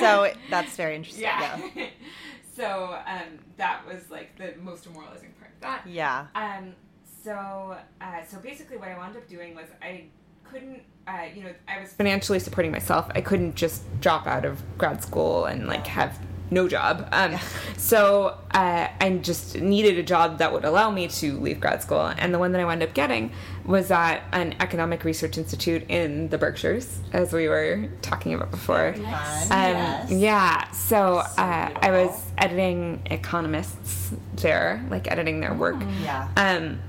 So 0.00 0.32
that's 0.50 0.74
very 0.76 0.96
interesting. 0.96 1.22
Yeah. 1.22 1.60
Yeah. 1.76 1.86
so 2.56 2.96
um, 3.06 3.38
that 3.58 3.86
was 3.86 4.10
like 4.10 4.36
the 4.38 4.54
most 4.60 4.82
demoralizing 4.82 5.32
of 5.60 5.84
that. 5.84 5.86
Yeah. 5.86 6.26
Um, 6.34 6.74
so 7.22 7.76
uh, 8.00 8.24
so 8.28 8.38
basically, 8.38 8.76
what 8.76 8.88
I 8.88 8.96
wound 8.96 9.16
up 9.16 9.28
doing 9.28 9.54
was 9.54 9.66
I 9.82 10.04
couldn't, 10.44 10.82
uh, 11.06 11.26
you 11.34 11.44
know, 11.44 11.54
I 11.68 11.80
was 11.80 11.92
financially 11.92 12.38
supporting 12.38 12.72
myself. 12.72 13.10
I 13.14 13.20
couldn't 13.20 13.54
just 13.54 13.82
drop 14.00 14.26
out 14.26 14.44
of 14.44 14.62
grad 14.78 15.02
school 15.02 15.44
and 15.44 15.66
like 15.66 15.86
have 15.86 16.18
no 16.50 16.68
job. 16.68 17.08
Um, 17.12 17.38
so 17.76 18.38
uh, 18.50 18.88
I 19.00 19.20
just 19.22 19.56
needed 19.56 19.98
a 19.98 20.02
job 20.02 20.38
that 20.38 20.52
would 20.52 20.64
allow 20.64 20.90
me 20.90 21.08
to 21.08 21.38
leave 21.38 21.60
grad 21.60 21.82
school. 21.82 22.06
And 22.06 22.34
the 22.34 22.38
one 22.38 22.52
that 22.52 22.60
I 22.60 22.64
wound 22.64 22.82
up 22.82 22.94
getting 22.94 23.32
was 23.64 23.90
at 23.90 24.22
an 24.32 24.54
economic 24.60 25.04
research 25.04 25.38
institute 25.38 25.84
in 25.88 26.28
the 26.28 26.38
Berkshires, 26.38 27.00
as 27.12 27.32
we 27.32 27.48
were 27.48 27.88
talking 28.02 28.34
about 28.34 28.50
before. 28.50 28.94
Fun. 28.94 29.04
Um, 29.04 29.10
yes. 29.50 30.10
Yeah, 30.10 30.70
so, 30.72 30.90
So 30.90 31.42
uh, 31.42 31.70
I 31.76 31.90
was 31.90 32.22
editing 32.36 33.02
economists 33.06 34.12
there, 34.34 34.84
like 34.90 35.10
editing 35.10 35.40
their 35.40 35.54
work. 35.54 35.80
Yeah. 36.02 36.28
Um, 36.36 36.80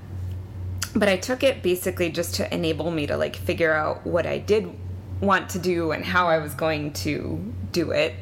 but 0.96 1.08
I 1.08 1.18
took 1.18 1.44
it 1.44 1.64
basically 1.64 2.10
just 2.10 2.36
to 2.36 2.54
enable 2.54 2.92
me 2.92 3.08
to 3.08 3.16
like 3.16 3.36
figure 3.36 3.74
out 3.74 4.06
what 4.06 4.26
I 4.26 4.40
did 4.40 4.70
want 5.22 5.50
to 5.52 5.60
do 5.60 5.92
and 5.92 6.04
how 6.04 6.28
I 6.28 6.40
was 6.40 6.54
going 6.54 6.94
to 6.94 7.54
do 7.72 7.92
it. 7.92 8.16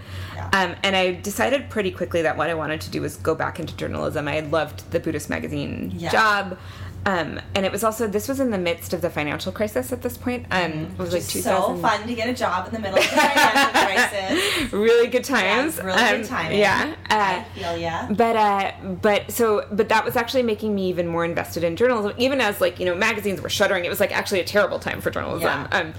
Um, 0.54 0.76
and 0.84 0.96
I 0.96 1.14
decided 1.14 1.70
pretty 1.70 1.92
quickly 1.92 2.22
that 2.24 2.38
what 2.38 2.50
I 2.50 2.54
wanted 2.54 2.82
to 2.82 2.90
do 2.92 3.02
was 3.02 3.16
go 3.18 3.36
back 3.36 3.60
into 3.60 3.76
journalism. 3.76 4.28
I 4.28 4.40
loved 4.42 4.90
the 4.92 5.00
Buddhist 5.00 5.30
magazine 5.30 5.92
Yeah. 5.96 6.10
job. 6.12 6.58
Um, 7.06 7.40
and 7.56 7.66
it 7.66 7.72
was 7.72 7.84
also 7.86 8.08
this 8.08 8.28
was 8.28 8.42
in 8.42 8.52
the 8.52 8.58
midst 8.58 8.92
of 8.94 9.02
the 9.02 9.10
financial 9.10 9.54
crisis 9.54 9.94
at 9.94 10.02
this 10.02 10.18
point. 10.18 10.46
Um, 10.52 10.72
it 10.72 10.98
was 10.98 11.14
like 11.14 11.22
It's 11.22 11.32
2000. 11.32 11.78
so 11.78 11.82
fun 11.82 12.06
to 12.06 12.14
get 12.14 12.28
a 12.28 12.34
job 12.34 12.68
in 12.68 12.74
the 12.74 12.80
middle 12.80 12.98
of 13.00 13.04
the 13.06 13.10
financial 13.16 13.72
crisis. 13.82 14.74
really 14.74 15.08
good 15.08 15.24
times. 15.24 15.78
Yeah, 15.78 15.84
really 15.86 16.02
Um, 16.02 16.18
good 16.22 16.26
timing. 16.28 16.60
Yeah. 16.60 16.96
Uh, 17.10 17.16
I 17.16 17.46
feel 17.58 17.78
yeah. 17.78 18.08
but 18.12 18.36
uh, 18.36 18.72
but 19.02 19.32
so 19.32 19.66
but 19.72 19.88
that 19.88 20.04
was 20.04 20.18
actually 20.18 20.44
making 20.44 20.76
me 20.76 20.90
even 20.90 21.08
more 21.08 21.24
invested 21.24 21.64
in 21.64 21.78
journalism. 21.78 22.12
Even 22.18 22.42
as 22.42 22.60
like 22.60 22.80
you 22.80 22.86
know 22.86 22.96
magazines 22.96 23.40
were 23.42 23.50
shuttering, 23.50 23.86
it 23.86 23.90
was 23.90 24.02
like 24.02 24.12
actually 24.12 24.42
a 24.42 24.46
terrible 24.46 24.78
time 24.78 25.00
for 25.00 25.10
journalism. 25.10 25.48
Yeah. 25.48 25.68
Um, 25.72 25.94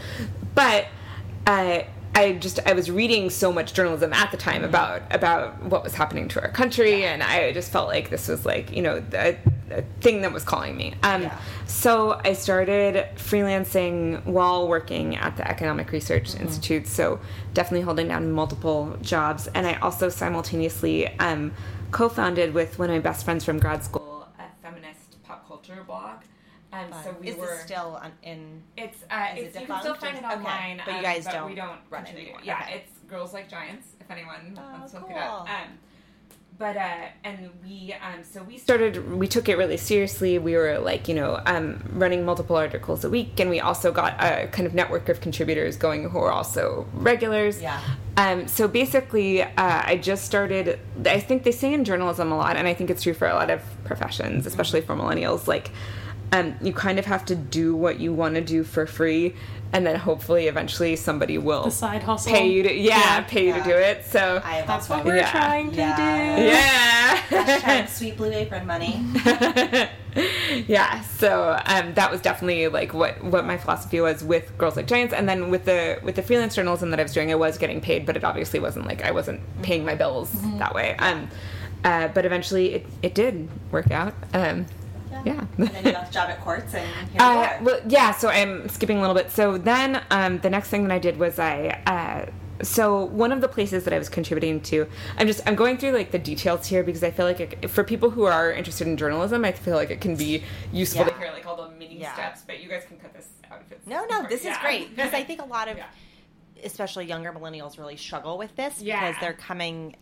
but 0.54 0.84
uh, 1.46 1.78
I 2.14 2.32
just 2.32 2.58
I 2.66 2.72
was 2.72 2.90
reading 2.90 3.30
so 3.30 3.52
much 3.52 3.72
journalism 3.72 4.12
at 4.12 4.30
the 4.30 4.36
time 4.36 4.64
about 4.64 5.02
about 5.10 5.62
what 5.62 5.84
was 5.84 5.94
happening 5.94 6.28
to 6.28 6.42
our 6.42 6.50
country, 6.50 7.04
and 7.04 7.22
I 7.22 7.52
just 7.52 7.70
felt 7.70 7.88
like 7.88 8.10
this 8.10 8.28
was 8.28 8.44
like 8.44 8.72
you 8.72 8.82
know 8.82 9.02
a, 9.14 9.38
a 9.70 9.82
thing 10.00 10.22
that 10.22 10.32
was 10.32 10.42
calling 10.44 10.76
me. 10.76 10.94
Um, 11.02 11.22
Yeah. 11.22 11.38
So 11.66 12.20
I 12.24 12.32
started 12.32 13.06
freelancing 13.14 14.24
while 14.24 14.66
working 14.66 15.16
at 15.16 15.36
the 15.36 15.48
Economic 15.48 15.92
Research 15.92 16.34
Institute. 16.34 16.86
So 16.88 17.20
definitely 17.54 17.82
holding 17.82 18.08
down 18.08 18.32
multiple 18.32 18.96
jobs, 19.02 19.46
and 19.54 19.66
I 19.66 19.74
also 19.74 20.08
simultaneously 20.08 21.06
um, 21.18 21.52
co-founded 21.92 22.54
with 22.54 22.78
one 22.78 22.90
of 22.90 22.96
my 22.96 23.00
best 23.00 23.24
friends 23.24 23.44
from 23.44 23.58
grad 23.58 23.84
school 23.84 24.28
a 24.38 24.44
feminist 24.62 25.22
pop 25.22 25.46
culture 25.46 25.84
blog. 25.86 26.22
And 26.72 26.94
so 27.02 27.14
we 27.20 27.28
Is 27.28 27.36
were. 27.36 27.46
this 27.46 27.62
still 27.62 27.98
on, 28.02 28.12
in? 28.22 28.62
It's 28.76 28.98
uh, 29.10 29.26
Is 29.36 29.46
it's 29.48 29.56
it 29.56 29.60
you 29.62 29.66
can 29.66 29.80
still 29.80 29.94
find 29.94 30.16
it 30.16 30.24
Okay, 30.24 30.34
online, 30.34 30.80
but 30.84 30.92
you 30.92 30.98
um, 30.98 31.02
guys 31.02 31.24
but 31.24 31.32
don't 31.32 31.48
we 31.50 31.54
don't 31.56 31.78
run 31.90 32.02
it 32.02 32.06
contribute. 32.06 32.22
anymore. 32.26 32.40
Yeah, 32.44 32.60
Okay. 32.62 32.74
it's 32.86 32.98
Girls 33.08 33.32
Like 33.34 33.48
Giants. 33.48 33.88
If 34.00 34.10
anyone 34.10 34.56
Oh, 34.56 34.72
wants 34.78 34.92
to 34.92 34.98
look 34.98 35.08
cool. 35.08 35.16
it 35.16 35.22
up. 35.22 35.48
Um, 35.50 35.78
but 36.58 36.76
uh, 36.76 37.06
and 37.24 37.50
we 37.64 37.94
um, 37.94 38.22
so 38.22 38.42
we 38.42 38.58
started 38.58 39.12
we 39.14 39.26
took 39.26 39.48
it 39.48 39.56
really 39.56 39.78
seriously 39.78 40.38
we 40.38 40.54
were 40.54 40.78
like 40.78 41.08
you 41.08 41.14
know 41.14 41.40
um, 41.46 41.82
running 41.94 42.24
multiple 42.24 42.54
articles 42.54 43.02
a 43.02 43.08
week 43.08 43.40
and 43.40 43.48
we 43.48 43.60
also 43.60 43.90
got 43.90 44.12
a 44.22 44.46
kind 44.48 44.66
of 44.66 44.74
network 44.74 45.08
of 45.08 45.22
contributors 45.22 45.78
going 45.78 46.10
who 46.10 46.18
are 46.18 46.30
also 46.30 46.86
regulars 46.92 47.62
Yeah. 47.62 47.80
um, 48.18 48.46
so 48.46 48.68
basically 48.68 49.42
uh, 49.42 49.48
i 49.56 49.96
just 49.96 50.26
started 50.26 50.78
i 51.06 51.18
think 51.18 51.44
they 51.44 51.52
say 51.52 51.72
in 51.72 51.82
journalism 51.84 52.30
a 52.30 52.36
lot 52.36 52.58
and 52.58 52.68
i 52.68 52.74
think 52.74 52.90
it's 52.90 53.04
true 53.04 53.14
for 53.14 53.26
a 53.26 53.32
lot 53.32 53.48
of 53.48 53.62
professions 53.84 54.44
especially 54.44 54.82
for 54.82 54.94
millennials 54.94 55.46
like 55.46 55.70
um, 56.32 56.54
you 56.62 56.72
kind 56.72 56.98
of 56.98 57.06
have 57.06 57.24
to 57.26 57.34
do 57.34 57.74
what 57.74 57.98
you 58.00 58.12
want 58.12 58.34
to 58.36 58.40
do 58.40 58.62
for 58.64 58.86
free 58.86 59.34
and 59.72 59.86
then 59.86 59.94
hopefully 59.96 60.48
eventually 60.48 60.96
somebody 60.96 61.38
will 61.38 61.64
The 61.64 61.70
side 61.70 62.02
hustle. 62.02 62.32
pay 62.32 62.48
you 62.50 62.62
to 62.64 62.74
yeah, 62.74 62.96
Yeah. 62.98 63.20
pay 63.22 63.42
you 63.42 63.48
Yeah. 63.54 63.62
to 63.62 63.68
do 63.70 63.76
it 63.76 64.04
so 64.06 64.40
That's 64.66 64.88
what 64.88 65.04
we're 65.04 65.16
Yeah. 65.16 65.30
trying 65.30 65.70
to 65.72 65.76
Yeah. 65.76 66.36
do. 66.36 66.42
yeah 66.42 67.16
Hashtag 67.44 67.88
sweet 67.88 68.16
blue 68.16 68.32
apron 68.32 68.66
money. 68.66 69.04
yeah 70.66 71.00
so 71.02 71.56
um, 71.66 71.94
that 71.94 72.10
was 72.10 72.20
definitely 72.20 72.66
like 72.68 72.92
what 72.92 73.22
what 73.22 73.44
my 73.46 73.56
philosophy 73.56 74.00
was 74.00 74.24
with 74.24 74.56
girls 74.58 74.76
like 74.76 74.86
giants 74.86 75.14
and 75.14 75.28
then 75.28 75.50
with 75.50 75.64
the 75.64 75.98
with 76.02 76.16
the 76.16 76.22
freelance 76.22 76.54
journalism 76.56 76.90
that 76.90 76.98
i 76.98 77.02
was 77.04 77.12
doing 77.12 77.30
i 77.30 77.34
was 77.36 77.56
getting 77.58 77.80
paid 77.80 78.04
but 78.04 78.16
it 78.16 78.24
obviously 78.24 78.58
wasn't 78.58 78.84
like 78.86 79.02
i 79.04 79.10
wasn't 79.12 79.40
paying 79.62 79.84
my 79.84 79.94
bills 79.94 80.30
that 80.58 80.74
way 80.74 80.96
um, 80.98 81.28
uh, 81.84 82.08
but 82.08 82.26
eventually 82.26 82.74
it, 82.74 82.86
it 83.02 83.14
did 83.14 83.48
work 83.70 83.90
out 83.92 84.12
um, 84.34 84.66
yeah 85.24 85.44
and 85.58 85.68
then 85.68 85.84
you 85.84 85.92
got 85.92 86.06
the 86.06 86.12
job 86.12 86.30
at 86.30 86.40
Quartz, 86.40 86.74
and 86.74 86.86
here 87.10 87.20
you 87.20 87.20
uh, 87.20 87.46
are. 87.58 87.62
well, 87.62 87.80
yeah. 87.88 88.12
So 88.12 88.28
I'm 88.28 88.68
skipping 88.68 88.98
a 88.98 89.00
little 89.00 89.14
bit. 89.16 89.30
So 89.30 89.58
then, 89.58 90.02
um, 90.10 90.38
the 90.38 90.50
next 90.50 90.68
thing 90.68 90.82
that 90.88 90.92
I 90.94 90.98
did 90.98 91.18
was 91.18 91.38
I. 91.38 91.80
Uh, 91.86 92.30
so 92.62 93.04
one 93.04 93.32
of 93.32 93.40
the 93.40 93.48
places 93.48 93.84
that 93.84 93.94
I 93.94 93.98
was 93.98 94.10
contributing 94.10 94.60
to, 94.62 94.86
I'm 95.16 95.26
just 95.26 95.40
I'm 95.48 95.54
going 95.54 95.78
through 95.78 95.92
like 95.92 96.10
the 96.10 96.18
details 96.18 96.66
here 96.66 96.82
because 96.82 97.02
I 97.02 97.10
feel 97.10 97.24
like 97.24 97.40
it, 97.40 97.70
for 97.70 97.82
people 97.84 98.10
who 98.10 98.24
are 98.24 98.52
interested 98.52 98.86
in 98.86 98.98
journalism, 98.98 99.46
I 99.46 99.52
feel 99.52 99.76
like 99.76 99.90
it 99.90 100.02
can 100.02 100.14
be 100.14 100.42
useful 100.72 101.02
Yeah. 101.06 101.08
to 101.12 101.18
hear 101.18 101.32
like 101.32 101.46
all 101.46 101.56
the 101.56 101.70
mini 101.76 101.98
Yeah. 102.00 102.12
steps, 102.12 102.42
but 102.46 102.62
you 102.62 102.68
guys 102.68 102.82
can 102.86 102.98
cut 102.98 103.14
this 103.14 103.28
out 103.50 103.62
if 103.64 103.72
it's 103.72 103.86
No, 103.86 104.04
no, 104.10 104.26
this 104.28 104.44
is 104.44 104.54
great 104.58 104.94
because 104.94 105.14
I 105.14 105.24
think 105.24 105.40
a 105.40 105.46
lot 105.46 105.68
of, 105.68 105.76
Yeah. 105.78 105.86
especially 106.62 107.06
younger 107.06 107.32
millennials, 107.32 107.78
really 107.78 107.96
struggle 107.96 108.36
with 108.36 108.54
this 108.56 108.82
Yeah. 108.82 109.08
because 109.08 109.20
they're 109.22 109.32
coming, 109.32 109.96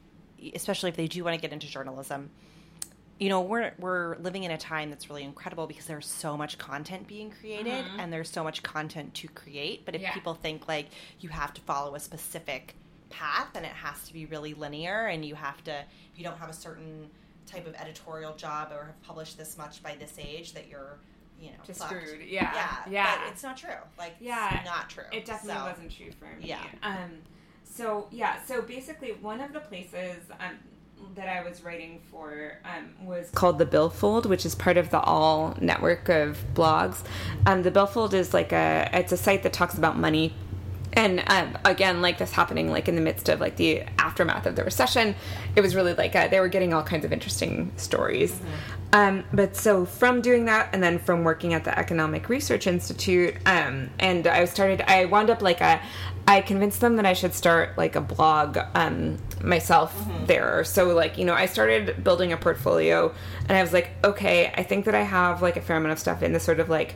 especially 0.53 0.91
if 0.91 0.97
they 0.97 1.07
do 1.07 1.23
want 1.23 1.37
to 1.37 1.41
get 1.41 1.53
into 1.53 1.69
journalism. 1.69 2.31
You 3.19 3.29
know, 3.29 3.41
we're 3.41 3.73
we're 3.81 4.17
living 4.19 4.45
in 4.45 4.51
a 4.53 4.59
time 4.59 4.91
that's 4.91 5.09
really 5.11 5.25
incredible 5.25 5.67
because 5.67 5.87
there's 5.87 6.07
so 6.07 6.37
much 6.37 6.57
content 6.57 7.09
being 7.09 7.31
created 7.33 7.85
and 7.99 8.13
there's 8.13 8.31
so 8.31 8.45
much 8.45 8.63
content 8.63 9.13
to 9.15 9.29
create. 9.29 9.85
But 9.85 9.97
if 9.97 10.03
Yeah. 10.03 10.13
people 10.13 10.35
think 10.35 10.69
like 10.69 10.87
you 11.21 11.29
have 11.31 11.53
to 11.55 11.61
follow 11.63 11.95
a 11.97 12.01
specific 12.01 12.77
path 13.11 13.49
and 13.57 13.65
it 13.67 13.73
has 13.73 14.07
to 14.07 14.13
be 14.13 14.27
really 14.27 14.55
linear 14.55 15.07
and 15.07 15.25
you 15.25 15.35
have 15.35 15.65
to, 15.65 15.73
if 16.13 16.17
you 16.19 16.23
don't 16.25 16.39
have 16.39 16.49
a 16.51 16.53
certain 16.55 17.11
type 17.47 17.67
of 17.67 17.75
editorial 17.75 18.35
job 18.37 18.71
or 18.71 18.85
have 18.87 19.03
published 19.03 19.37
this 19.37 19.59
much 19.59 19.83
by 19.83 19.97
this 19.99 20.15
age, 20.19 20.53
that 20.53 20.69
you're, 20.69 20.99
you 21.41 21.49
know, 21.49 21.57
Just 21.67 21.81
fucked. 21.81 21.91
screwed. 22.07 22.21
Yeah. 22.29 22.53
Yeah, 22.55 22.77
Yeah. 22.89 23.19
But 23.19 23.33
it's 23.33 23.43
not 23.43 23.57
true. 23.57 23.71
Like, 23.99 24.15
Yeah, 24.21 24.59
it's 24.61 24.65
not 24.65 24.91
true. 24.91 25.05
It 25.11 25.25
definitely 25.25 25.59
So- 25.61 25.71
wasn't 25.71 25.91
true 25.97 26.13
for 26.13 26.27
me. 26.37 26.47
Yeah. 26.47 26.63
Um, 26.85 27.23
so 27.65 28.07
yeah, 28.13 28.41
so 28.45 28.63
basically, 28.63 29.13
one 29.15 29.41
of 29.41 29.53
the 29.53 29.61
places 29.61 30.23
um, 30.39 30.59
that 31.15 31.29
I 31.29 31.49
was 31.49 31.63
writing 31.63 32.01
for 32.11 32.59
um, 32.65 33.07
was 33.07 33.31
called 33.31 33.59
the 33.59 33.67
Billfold, 33.67 34.27
which 34.27 34.47
is 34.47 34.55
part 34.55 34.77
of 34.77 34.91
the 34.91 35.01
Awl 35.01 35.57
network 35.61 36.09
of 36.09 36.39
blogs. 36.55 37.05
Um, 37.47 37.63
the 37.63 37.71
Billfold 37.71 38.15
is 38.15 38.33
like 38.33 38.53
a 38.53 38.89
it's 38.93 39.13
a 39.13 39.17
site 39.17 39.43
that 39.43 39.53
talks 39.53 39.77
about 39.77 39.99
money. 39.99 40.35
And 40.95 41.23
um, 41.27 41.59
again, 41.65 42.01
like 42.01 42.19
this 42.19 42.33
happening 42.33 42.71
like 42.71 42.89
in 42.89 42.95
the 42.95 43.01
midst 43.01 43.29
of 43.29 43.41
like 43.41 43.57
the 43.57 43.83
aftermath 43.99 44.47
of 44.47 44.57
the 44.57 44.65
recession, 44.65 45.15
it 45.55 45.61
was 45.61 45.75
really 45.75 45.95
like 45.95 46.17
uh, 46.17 46.29
they 46.29 46.41
were 46.41 46.49
getting 46.49 46.73
all 46.73 46.83
kinds 46.83 47.05
of 47.05 47.13
interesting 47.13 47.73
stories. 47.77 48.41
Um, 48.93 49.25
but 49.33 49.55
so 49.55 49.85
from 49.85 50.23
doing 50.23 50.47
that, 50.47 50.71
and 50.73 50.83
then 50.83 50.99
from 50.99 51.23
working 51.23 51.53
at 51.53 51.65
the 51.65 51.79
Economic 51.79 52.29
Research 52.29 52.67
Institute, 52.67 53.37
um, 53.45 53.91
and 53.99 54.27
I 54.27 54.47
started, 54.47 54.81
I 54.81 55.05
wound 55.05 55.29
up 55.29 55.43
like 55.43 55.61
a, 55.61 55.81
I 56.29 56.43
convinced 56.43 56.83
them 56.83 56.97
that 56.97 57.07
I 57.07 57.15
should 57.15 57.33
start 57.33 57.79
like 57.79 57.97
a 57.97 58.03
blog 58.03 58.59
um, 58.75 59.17
myself 59.43 59.99
there. 60.27 60.63
So 60.63 60.95
like 60.95 61.17
you 61.17 61.25
know, 61.25 61.33
I 61.33 61.47
started 61.47 62.05
building 62.05 62.35
a 62.35 62.37
portfolio, 62.37 63.15
and 63.49 63.57
I 63.57 63.63
was 63.63 63.73
like, 63.73 63.93
okay, 64.05 64.53
I 64.55 64.63
think 64.63 64.85
that 64.85 64.95
I 64.95 65.01
have 65.05 65.41
like 65.41 65.57
a 65.57 65.63
fair 65.63 65.79
amount 65.79 65.93
of 65.93 65.99
stuff 65.99 66.23
in 66.23 66.35
the 66.35 66.41
sort 66.41 66.61
of 66.61 66.69
like 66.69 66.95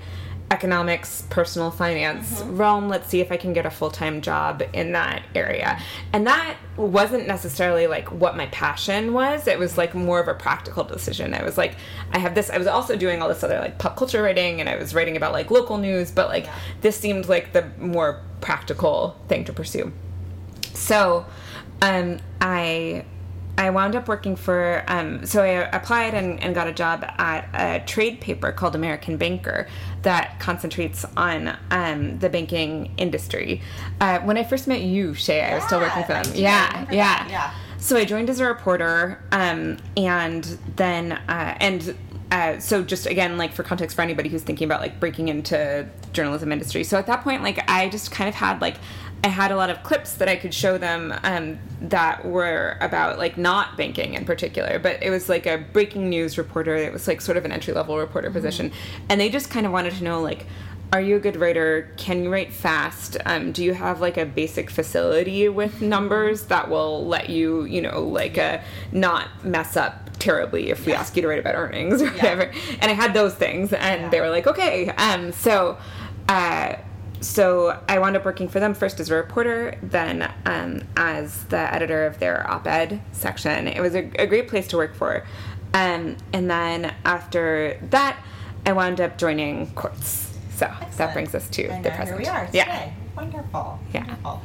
economics, 0.52 1.24
personal 1.30 1.70
finance 1.70 2.42
realm. 2.42 2.88
Let's 2.88 3.08
see 3.08 3.20
if 3.20 3.32
I 3.32 3.38
can 3.38 3.54
get 3.54 3.64
a 3.64 3.70
full 3.70 3.90
time 3.90 4.20
job 4.20 4.62
in 4.74 4.92
that 4.92 5.22
area. 5.34 5.80
And 6.12 6.26
that 6.26 6.58
wasn't 6.76 7.26
necessarily 7.26 7.86
like 7.86 8.12
what 8.12 8.36
my 8.36 8.46
passion 8.46 9.14
was. 9.14 9.48
It 9.48 9.58
was 9.58 9.78
like 9.78 9.94
more 9.94 10.20
of 10.20 10.28
a 10.28 10.34
practical 10.34 10.84
decision. 10.84 11.32
I 11.32 11.42
was 11.42 11.56
like, 11.56 11.74
I 12.12 12.18
have 12.18 12.34
this. 12.34 12.50
I 12.50 12.58
was 12.58 12.66
also 12.66 12.96
doing 12.96 13.22
all 13.22 13.28
this 13.28 13.42
other 13.42 13.58
like 13.58 13.78
pop 13.78 13.96
culture 13.96 14.22
writing, 14.22 14.60
and 14.60 14.68
I 14.68 14.76
was 14.76 14.94
writing 14.94 15.16
about 15.16 15.32
like 15.32 15.50
local 15.50 15.78
news, 15.78 16.10
but 16.10 16.28
like 16.28 16.44
Yeah. 16.44 16.54
this 16.82 16.98
seemed 16.98 17.28
like 17.28 17.52
the 17.54 17.70
more 17.78 18.20
practical 18.42 19.16
thing 19.28 19.44
to 19.46 19.52
pursue. 19.54 19.90
So, 20.74 21.24
um, 21.80 22.18
I 22.40 23.06
I 23.58 23.70
wound 23.70 23.94
up 23.94 24.08
working 24.08 24.34
for 24.34 24.82
um, 24.88 25.26
so 25.26 25.42
I 25.42 25.68
applied 25.76 26.14
and, 26.14 26.42
and 26.42 26.54
got 26.54 26.68
a 26.68 26.72
job 26.72 27.04
at 27.18 27.48
a 27.52 27.84
trade 27.84 28.20
paper 28.20 28.50
called 28.50 28.74
American 28.74 29.16
Banker 29.18 29.68
that 30.02 30.40
concentrates 30.40 31.04
on 31.16 31.56
um, 31.70 32.18
the 32.18 32.30
banking 32.30 32.92
industry. 32.96 33.60
Uh, 34.00 34.20
when 34.20 34.38
I 34.38 34.44
first 34.44 34.66
met 34.66 34.80
you, 34.80 35.14
Shay, 35.14 35.42
I 35.42 35.54
was 35.54 35.64
still 35.64 35.80
working 35.80 36.02
for 36.04 36.14
them. 36.14 36.24
Yeah, 36.34 36.86
yeah, 36.90 37.28
yeah. 37.28 37.54
So 37.76 37.96
I 37.96 38.04
joined 38.04 38.30
as 38.30 38.40
a 38.40 38.46
reporter, 38.46 39.22
um, 39.32 39.76
and 39.96 40.44
then 40.76 41.12
uh, 41.12 41.56
and 41.60 41.94
uh, 42.32 42.58
so 42.58 42.82
just 42.82 43.06
again 43.06 43.36
like 43.36 43.52
for 43.52 43.62
context 43.62 43.94
for 43.94 44.00
anybody 44.02 44.30
who's 44.30 44.42
thinking 44.42 44.64
about 44.64 44.80
like 44.80 44.98
breaking 44.98 45.28
into 45.28 45.86
journalism 46.14 46.50
industry 46.50 46.82
so 46.82 46.96
at 46.96 47.06
that 47.06 47.22
point 47.22 47.42
like 47.42 47.62
i 47.70 47.90
just 47.90 48.10
kind 48.10 48.26
of 48.26 48.34
had 48.34 48.58
like 48.62 48.76
i 49.24 49.28
had 49.28 49.50
a 49.50 49.56
lot 49.56 49.70
of 49.70 49.82
clips 49.82 50.14
that 50.14 50.28
i 50.28 50.36
could 50.36 50.52
show 50.52 50.78
them 50.78 51.14
um, 51.22 51.58
that 51.80 52.24
were 52.24 52.76
about 52.80 53.18
like 53.18 53.36
not 53.36 53.76
banking 53.76 54.14
in 54.14 54.24
particular 54.24 54.78
but 54.78 55.02
it 55.02 55.10
was 55.10 55.28
like 55.28 55.46
a 55.46 55.58
breaking 55.72 56.08
news 56.08 56.38
reporter 56.38 56.76
it 56.76 56.92
was 56.92 57.06
like 57.06 57.20
sort 57.20 57.36
of 57.36 57.44
an 57.44 57.52
entry 57.52 57.72
level 57.72 57.98
reporter 57.98 58.30
position 58.30 58.72
and 59.08 59.20
they 59.20 59.28
just 59.28 59.50
kind 59.50 59.66
of 59.66 59.72
wanted 59.72 59.92
to 59.92 60.04
know 60.04 60.20
like 60.20 60.46
are 60.92 61.00
you 61.00 61.16
a 61.16 61.18
good 61.18 61.36
writer? 61.36 61.90
Can 61.96 62.22
you 62.22 62.30
write 62.30 62.52
fast? 62.52 63.16
Um, 63.24 63.50
do 63.50 63.64
you 63.64 63.72
have 63.72 64.02
like 64.02 64.18
a 64.18 64.26
basic 64.26 64.68
facility 64.68 65.48
with 65.48 65.80
numbers 65.80 66.44
that 66.44 66.68
will 66.68 67.06
let 67.06 67.30
you, 67.30 67.64
you 67.64 67.80
know, 67.80 68.02
like 68.02 68.36
uh, 68.36 68.58
not 68.92 69.42
mess 69.42 69.74
up 69.74 70.10
terribly 70.18 70.68
if 70.68 70.84
we 70.84 70.92
ask 70.92 71.16
you 71.16 71.22
to 71.22 71.28
write 71.28 71.38
about 71.38 71.54
earnings 71.54 72.02
or 72.02 72.10
whatever? 72.10 72.52
And 72.80 72.90
I 72.90 72.94
had 72.94 73.14
those 73.14 73.34
things, 73.34 73.72
and 73.72 74.10
they 74.12 74.20
were 74.20 74.28
like, 74.28 74.46
okay. 74.46 74.90
Um, 74.90 75.32
so, 75.32 75.78
uh, 76.28 76.76
so 77.22 77.80
I 77.88 77.98
wound 77.98 78.16
up 78.16 78.24
working 78.24 78.48
for 78.48 78.60
them 78.60 78.74
first 78.74 79.00
as 79.00 79.10
a 79.10 79.14
reporter, 79.14 79.78
then 79.82 80.30
um, 80.44 80.82
as 80.96 81.44
the 81.44 81.72
editor 81.72 82.04
of 82.06 82.18
their 82.18 82.48
op-ed 82.50 83.00
section. 83.12 83.68
It 83.68 83.80
was 83.80 83.94
a, 83.94 84.10
a 84.18 84.26
great 84.26 84.48
place 84.48 84.66
to 84.68 84.76
work 84.76 84.94
for. 84.94 85.24
Um, 85.74 86.16
and 86.32 86.50
then 86.50 86.94
after 87.04 87.78
that, 87.90 88.22
I 88.66 88.72
wound 88.72 89.00
up 89.00 89.18
joining 89.18 89.68
Quartz. 89.72 90.36
So 90.56 90.70
that 90.96 91.12
brings 91.14 91.34
us 91.34 91.48
to 91.50 91.64
And 91.66 91.84
the 91.84 91.90
present. 91.90 92.08
here 92.08 92.18
we 92.18 92.26
are 92.26 92.46
today. 92.46 92.58
Yeah. 92.58 92.92
Wonderful. 93.16 93.80
Yeah. 93.92 94.00
Wonderful. 94.00 94.42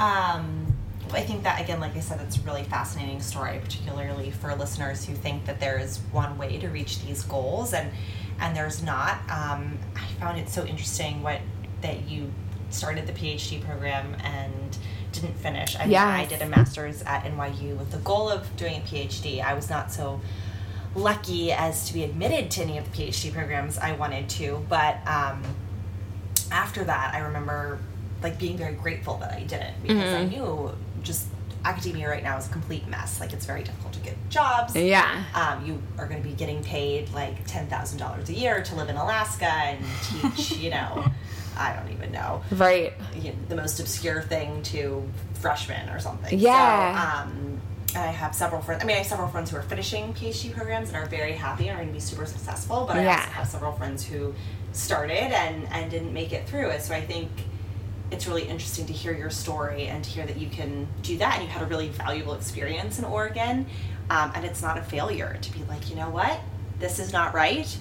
Um, 0.00 0.74
I 1.12 1.22
think 1.22 1.44
that 1.44 1.60
again, 1.60 1.78
like 1.80 1.96
I 1.96 2.00
said, 2.00 2.20
it's 2.20 2.38
a 2.38 2.40
really 2.40 2.64
fascinating 2.64 3.20
story, 3.20 3.60
particularly 3.62 4.30
for 4.32 4.54
listeners 4.54 5.04
who 5.04 5.14
think 5.14 5.44
that 5.46 5.60
there 5.60 5.78
is 5.78 5.98
one 6.10 6.36
way 6.36 6.58
to 6.58 6.68
reach 6.68 7.04
these 7.04 7.22
goals. 7.22 7.72
And 7.72 7.90
and 8.40 8.56
there's 8.56 8.82
not. 8.82 9.18
Um, 9.30 9.78
I 9.94 10.04
found 10.18 10.38
it 10.38 10.48
so 10.48 10.64
interesting 10.64 11.22
what 11.22 11.40
that 11.84 12.08
you 12.08 12.32
started 12.70 13.06
the 13.06 13.12
PhD 13.12 13.62
program 13.62 14.16
and 14.24 14.76
didn't 15.12 15.34
finish. 15.36 15.76
I 15.78 15.84
mean, 15.86 15.96
I 15.96 16.24
did 16.24 16.40
a 16.42 16.46
master's 16.48 17.02
at 17.02 17.22
NYU 17.24 17.76
with 17.76 17.90
the 17.92 17.98
goal 17.98 18.28
of 18.30 18.56
doing 18.56 18.76
a 18.76 18.80
PhD. 18.80 19.40
I 19.44 19.52
was 19.54 19.68
not 19.70 19.92
so 19.92 20.20
lucky 20.96 21.52
as 21.52 21.86
to 21.88 21.94
be 21.94 22.02
admitted 22.02 22.50
to 22.52 22.62
any 22.62 22.78
of 22.78 22.90
the 22.90 22.96
PhD 23.04 23.32
programs 23.32 23.78
I 23.78 23.92
wanted 23.92 24.28
to, 24.30 24.64
but 24.68 24.96
um, 25.06 25.42
after 26.50 26.82
that, 26.84 27.14
I 27.14 27.18
remember 27.18 27.78
like 28.22 28.38
being 28.38 28.56
very 28.56 28.74
grateful 28.74 29.18
that 29.18 29.32
I 29.32 29.40
didn't 29.42 29.82
because 29.82 30.14
I 30.14 30.24
Mhm. 30.24 30.30
knew 30.30 30.70
just 31.02 31.26
academia 31.66 32.08
right 32.08 32.22
now 32.22 32.36
is 32.38 32.46
a 32.46 32.50
complete 32.50 32.86
mess. 32.88 33.20
Like 33.20 33.32
it's 33.34 33.44
very 33.44 33.62
difficult 33.62 33.92
to 33.94 34.00
get 34.00 34.16
jobs. 34.30 34.74
Yeah. 34.74 35.22
Um, 35.34 35.64
you 35.66 35.82
are 35.98 36.06
going 36.06 36.22
to 36.22 36.26
be 36.28 36.34
getting 36.34 36.62
paid 36.62 37.10
like 37.12 37.46
ten 37.46 37.66
thousand 37.68 37.98
dollars 37.98 38.28
a 38.30 38.34
year 38.34 38.62
to 38.62 38.74
live 38.74 38.88
in 38.88 38.96
Alaska 38.96 39.46
and 39.46 39.78
teach. 40.02 40.52
you 40.58 40.70
know, 40.70 41.04
I 41.56 41.74
don't 41.74 41.90
even 41.92 42.12
know 42.12 42.42
Right. 42.50 42.92
you 43.14 43.30
know, 43.30 43.36
the 43.48 43.56
most 43.56 43.80
obscure 43.80 44.22
thing 44.22 44.62
to 44.64 45.08
freshmen 45.34 45.88
or 45.90 46.00
something. 46.00 46.38
Yeah. 46.38 47.22
So, 47.22 47.28
um, 47.28 47.60
I 47.96 48.06
have 48.08 48.34
several 48.34 48.60
friends. 48.60 48.82
I 48.82 48.86
mean, 48.86 48.96
I 48.96 48.98
have 48.98 49.06
several 49.06 49.28
friends 49.28 49.50
who 49.50 49.56
are 49.56 49.62
finishing 49.62 50.12
PhD 50.14 50.52
programs 50.52 50.88
and 50.88 50.96
are 50.96 51.06
very 51.06 51.32
happy 51.32 51.68
and 51.68 51.76
are 51.78 51.82
going 51.82 51.88
to 51.88 51.94
be 51.94 52.00
super 52.00 52.26
successful. 52.26 52.86
But 52.88 52.96
I 52.96 53.04
Yeah. 53.04 53.16
also 53.18 53.30
have 53.30 53.46
several 53.48 53.72
friends 53.72 54.04
who 54.04 54.34
started 54.72 55.32
and 55.32 55.68
and 55.70 55.90
didn't 55.90 56.12
make 56.12 56.32
it 56.32 56.48
through 56.48 56.70
it. 56.70 56.82
So 56.82 56.92
I 56.94 57.00
think 57.00 57.30
it's 58.10 58.26
really 58.26 58.42
interesting 58.44 58.86
to 58.86 58.92
hear 58.92 59.12
your 59.12 59.30
story 59.30 59.86
and 59.86 60.02
to 60.04 60.10
hear 60.10 60.26
that 60.26 60.36
you 60.36 60.48
can 60.48 60.88
do 61.02 61.16
that 61.18 61.34
and 61.34 61.44
you 61.44 61.48
had 61.48 61.62
a 61.62 61.66
really 61.66 61.88
valuable 61.88 62.34
experience 62.34 62.98
in 62.98 63.04
Oregon. 63.04 63.66
Um, 64.10 64.32
and 64.34 64.44
it's 64.44 64.60
not 64.60 64.76
a 64.76 64.82
failure 64.82 65.38
to 65.40 65.52
be 65.52 65.62
like, 65.68 65.88
you 65.88 65.96
know 65.96 66.10
what, 66.10 66.38
this 66.80 66.98
is 66.98 67.12
not 67.12 67.32
right, 67.32 67.74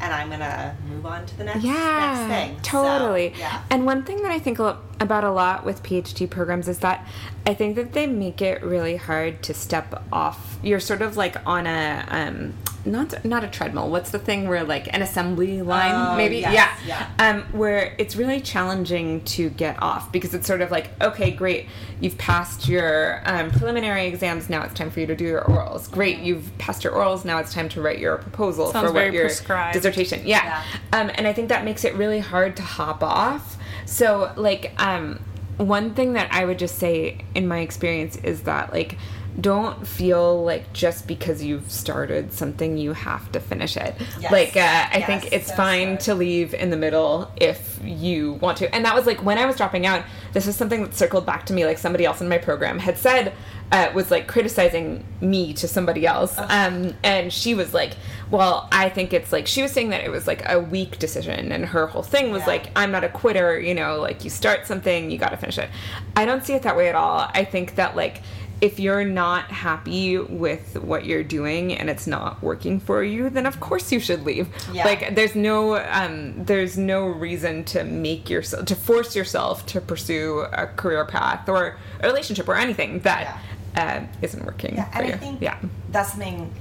and 0.00 0.12
I'm 0.12 0.30
gonna 0.30 0.76
move 0.88 1.04
on 1.06 1.26
to 1.26 1.36
the 1.38 1.44
next 1.44 1.62
Yeah, 1.62 1.72
next 1.72 2.28
thing. 2.32 2.56
So, 2.62 2.82
totally. 2.82 3.34
yeah. 3.38 3.62
And 3.70 3.84
one 3.86 4.02
thing 4.04 4.22
that 4.22 4.30
I 4.30 4.38
think 4.38 4.58
about 4.58 5.24
a 5.24 5.30
lot 5.30 5.64
with 5.64 5.82
PhD 5.82 6.28
programs 6.28 6.68
is 6.68 6.78
that 6.78 7.06
I 7.46 7.54
think 7.54 7.76
that 7.76 7.92
they 7.92 8.06
make 8.06 8.40
it 8.42 8.62
really 8.62 8.96
hard 8.96 9.42
to 9.44 9.54
step 9.54 10.02
off. 10.12 10.58
You're 10.62 10.80
sort 10.80 11.02
of 11.02 11.16
like 11.16 11.36
on 11.46 11.66
a 11.66 12.04
um, 12.08 12.54
not 12.84 13.24
not 13.24 13.44
a 13.44 13.48
treadmill. 13.48 13.90
What's 13.90 14.10
the 14.10 14.18
thing 14.18 14.48
where 14.48 14.64
like 14.64 14.92
an 14.94 15.02
assembly 15.02 15.62
line? 15.62 15.94
Oh, 15.94 16.16
maybe 16.16 16.38
yes, 16.38 16.54
yeah. 16.86 17.08
yeah. 17.18 17.30
Um, 17.30 17.42
where 17.52 17.94
it's 17.98 18.16
really 18.16 18.40
challenging 18.40 19.22
to 19.24 19.50
get 19.50 19.82
off 19.82 20.10
because 20.12 20.34
it's 20.34 20.46
sort 20.46 20.60
of 20.60 20.70
like 20.70 20.90
okay, 21.02 21.30
great, 21.30 21.66
you've 22.00 22.18
passed 22.18 22.68
your 22.68 23.22
um, 23.24 23.50
preliminary 23.50 24.06
exams. 24.06 24.48
Now 24.50 24.62
it's 24.62 24.74
time 24.74 24.90
for 24.90 25.00
you 25.00 25.06
to 25.06 25.16
do 25.16 25.24
your 25.24 25.42
orals. 25.42 25.90
Great, 25.90 26.18
you've 26.20 26.56
passed 26.58 26.84
your 26.84 26.92
orals. 26.94 27.24
Now 27.24 27.38
it's 27.38 27.52
time 27.52 27.68
to 27.70 27.82
write 27.82 27.98
your 27.98 28.18
proposal 28.18 28.72
Sounds 28.72 28.88
for 28.88 28.92
what 28.92 29.00
very 29.00 29.14
your 29.14 29.24
prescribed. 29.24 29.74
dissertation. 29.74 30.26
Yeah. 30.26 30.44
Yeah. 30.44 30.62
Um, 30.98 31.10
and 31.14 31.26
I 31.26 31.32
think 31.32 31.48
that 31.48 31.64
makes 31.64 31.84
it 31.84 31.94
really 31.94 32.20
hard 32.20 32.56
to 32.56 32.62
hop 32.62 33.02
off. 33.02 33.56
So, 33.86 34.32
like, 34.36 34.72
um, 34.82 35.20
one 35.56 35.94
thing 35.94 36.14
that 36.14 36.32
I 36.32 36.44
would 36.44 36.58
just 36.58 36.78
say 36.78 37.24
in 37.34 37.46
my 37.46 37.58
experience 37.58 38.16
is 38.16 38.42
that, 38.42 38.72
like, 38.72 38.96
don't 39.38 39.86
feel 39.86 40.42
like 40.44 40.72
just 40.72 41.06
because 41.06 41.42
you've 41.42 41.70
started 41.70 42.32
something 42.32 42.76
you 42.76 42.92
have 42.92 43.30
to 43.32 43.40
finish 43.40 43.76
it. 43.76 43.94
Yes. 44.20 44.32
Like, 44.32 44.56
uh, 44.56 44.60
I 44.60 44.98
Yes, 44.98 45.06
think 45.06 45.32
it's 45.32 45.48
so 45.48 45.54
fine 45.54 45.98
to 45.98 46.14
leave 46.14 46.52
in 46.54 46.70
the 46.70 46.76
middle 46.76 47.30
if 47.36 47.78
you 47.84 48.34
want 48.34 48.58
to. 48.58 48.74
And 48.74 48.84
that 48.84 48.94
was 48.94 49.06
like 49.06 49.24
when 49.24 49.38
I 49.38 49.46
was 49.46 49.56
dropping 49.56 49.86
out, 49.86 50.04
this 50.32 50.46
was 50.46 50.56
something 50.56 50.82
that 50.82 50.94
circled 50.94 51.26
back 51.26 51.46
to 51.46 51.52
me. 51.52 51.64
Like, 51.64 51.78
somebody 51.78 52.04
else 52.04 52.20
in 52.20 52.28
my 52.28 52.38
program 52.38 52.78
had 52.78 52.98
said, 52.98 53.32
uh, 53.72 53.90
was 53.94 54.10
like 54.10 54.26
criticizing 54.26 55.04
me 55.20 55.52
to 55.54 55.68
somebody 55.68 56.04
else. 56.06 56.36
Um, 56.36 56.94
and 57.04 57.32
she 57.32 57.54
was 57.54 57.72
like, 57.72 57.92
well, 58.30 58.68
I 58.72 58.88
think 58.88 59.12
it's 59.12 59.30
like, 59.32 59.46
she 59.46 59.62
was 59.62 59.70
saying 59.70 59.90
that 59.90 60.02
it 60.02 60.10
was 60.10 60.26
like 60.26 60.42
a 60.48 60.58
weak 60.58 60.98
decision. 60.98 61.52
And 61.52 61.64
her 61.66 61.86
whole 61.86 62.02
thing 62.02 62.32
was 62.32 62.40
Yeah. 62.40 62.46
like, 62.48 62.70
I'm 62.74 62.90
not 62.90 63.04
a 63.04 63.08
quitter, 63.08 63.60
you 63.60 63.74
know, 63.74 64.00
like 64.00 64.24
you 64.24 64.30
start 64.30 64.66
something, 64.66 65.10
you 65.10 65.18
got 65.18 65.28
to 65.30 65.36
finish 65.36 65.56
it. 65.58 65.68
I 66.16 66.24
don't 66.24 66.44
see 66.44 66.54
it 66.54 66.62
that 66.62 66.76
way 66.76 66.88
at 66.88 66.96
all. 66.96 67.30
I 67.32 67.44
think 67.44 67.76
that 67.76 67.94
like, 67.94 68.22
if 68.60 68.78
you're 68.78 69.04
not 69.04 69.44
happy 69.50 70.18
with 70.18 70.76
what 70.82 71.06
you're 71.06 71.24
doing 71.24 71.72
and 71.72 71.88
it's 71.88 72.06
not 72.06 72.42
working 72.42 72.78
for 72.78 73.02
you, 73.02 73.30
then 73.30 73.46
of 73.46 73.58
course 73.60 73.90
you 73.90 74.00
should 74.00 74.24
leave. 74.24 74.48
Yeah. 74.72 74.84
Like 74.84 75.14
there's 75.14 75.34
no 75.34 75.76
um, 75.76 76.44
there's 76.44 76.76
no 76.76 77.06
reason 77.06 77.64
to 77.64 77.84
make 77.84 78.28
yourself 78.28 78.66
to 78.66 78.76
force 78.76 79.16
yourself 79.16 79.64
to 79.66 79.80
pursue 79.80 80.40
a 80.52 80.66
career 80.66 81.04
path 81.06 81.48
or 81.48 81.78
a 82.00 82.06
relationship 82.06 82.48
or 82.48 82.54
anything 82.56 83.00
that 83.00 83.38
uh, 83.76 84.02
isn't 84.20 84.44
working 84.44 84.74
Yeah, 84.76 84.90
for 84.90 84.98
and 84.98 85.08
you. 85.08 85.14
I 85.14 85.16
think 85.18 85.40
yeah. 85.40 85.58
that's 85.90 86.10
something 86.10 86.52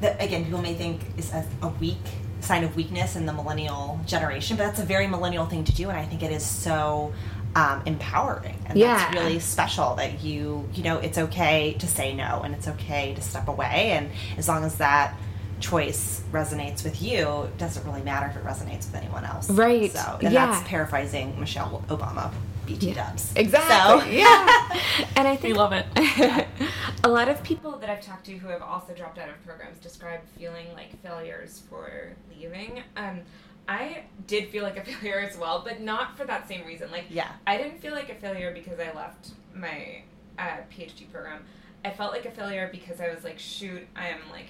that 0.00 0.20
again 0.22 0.44
people 0.44 0.60
may 0.60 0.74
think 0.74 1.00
is 1.16 1.32
a, 1.32 1.46
a 1.62 1.68
weak 1.68 1.96
sign 2.40 2.62
of 2.62 2.76
weakness 2.76 3.16
in 3.16 3.26
the 3.26 3.32
millennial 3.32 4.00
generation, 4.06 4.56
but 4.56 4.64
that's 4.64 4.78
a 4.78 4.84
very 4.84 5.06
millennial 5.06 5.46
thing 5.46 5.64
to 5.64 5.72
do, 5.72 5.88
and 5.88 5.98
I 5.98 6.04
think 6.04 6.22
it 6.22 6.30
is 6.30 6.44
so 6.44 7.12
um, 7.56 7.82
empowering 7.86 8.58
and 8.66 8.78
Yeah. 8.78 8.96
that's 8.98 9.14
really 9.14 9.38
special 9.40 9.94
that 9.96 10.22
you 10.22 10.68
you 10.74 10.82
know 10.84 10.98
it's 10.98 11.18
okay 11.18 11.74
to 11.78 11.86
say 11.86 12.14
no 12.14 12.42
and 12.44 12.54
it's 12.54 12.68
okay 12.68 13.14
to 13.14 13.20
step 13.22 13.48
away, 13.48 13.92
and 13.96 14.10
as 14.38 14.46
long 14.48 14.62
as 14.64 14.76
that 14.76 15.14
choice 15.58 16.22
resonates 16.32 16.84
with 16.84 17.00
you, 17.00 17.42
it 17.44 17.56
doesn't 17.56 17.84
really 17.86 18.02
matter 18.02 18.26
if 18.28 18.36
it 18.36 18.44
resonates 18.44 18.84
with 18.92 18.96
anyone 18.96 19.24
else. 19.24 19.48
Right. 19.50 19.90
So, 19.90 20.18
and 20.22 20.30
Yeah. 20.32 20.46
that's 20.50 20.68
paraphrasing 20.68 21.40
Michelle 21.40 21.82
Obama, 21.88 22.30
BT 22.66 22.88
Yeah. 22.90 23.06
Dubs. 23.08 23.32
Exactly. 23.34 24.04
So, 24.04 24.10
yeah. 24.18 24.80
And 25.16 25.26
I 25.26 25.34
think 25.34 25.42
We 25.44 25.48
think 25.54 25.56
love 25.56 25.72
it. 25.72 26.46
a 27.04 27.08
lot 27.08 27.28
of 27.28 27.42
people 27.42 27.56
People 27.72 27.78
that 27.80 27.88
I've 27.88 28.04
talked 28.04 28.26
to 28.26 28.36
who 28.36 28.48
have 28.48 28.60
also 28.60 28.92
dropped 28.92 29.18
out 29.18 29.30
of 29.30 29.42
programs 29.46 29.78
describe 29.78 30.20
feeling 30.38 30.66
like 30.74 30.90
failures 31.02 31.62
for 31.70 31.90
leaving. 32.38 32.82
Um, 32.96 33.20
I 33.68 34.04
did 34.26 34.48
feel 34.48 34.62
like 34.62 34.76
a 34.76 34.84
failure 34.90 35.20
as 35.20 35.36
well, 35.36 35.62
but 35.64 35.80
not 35.80 36.16
for 36.16 36.24
that 36.24 36.48
same 36.48 36.64
reason. 36.66 36.90
Like, 36.90 37.04
Yeah. 37.10 37.30
I 37.46 37.56
didn't 37.56 37.80
feel 37.80 37.92
like 37.92 38.08
a 38.10 38.14
failure 38.14 38.52
because 38.52 38.78
I 38.78 38.92
left 38.92 39.30
my 39.54 40.02
uh, 40.38 40.58
PhD 40.70 41.10
program. 41.10 41.44
I 41.84 41.90
felt 41.90 42.12
like 42.12 42.24
a 42.26 42.30
failure 42.30 42.68
because 42.70 43.00
I 43.00 43.12
was 43.14 43.24
like, 43.24 43.38
shoot, 43.38 43.86
I 43.94 44.08
am 44.08 44.20
like 44.30 44.48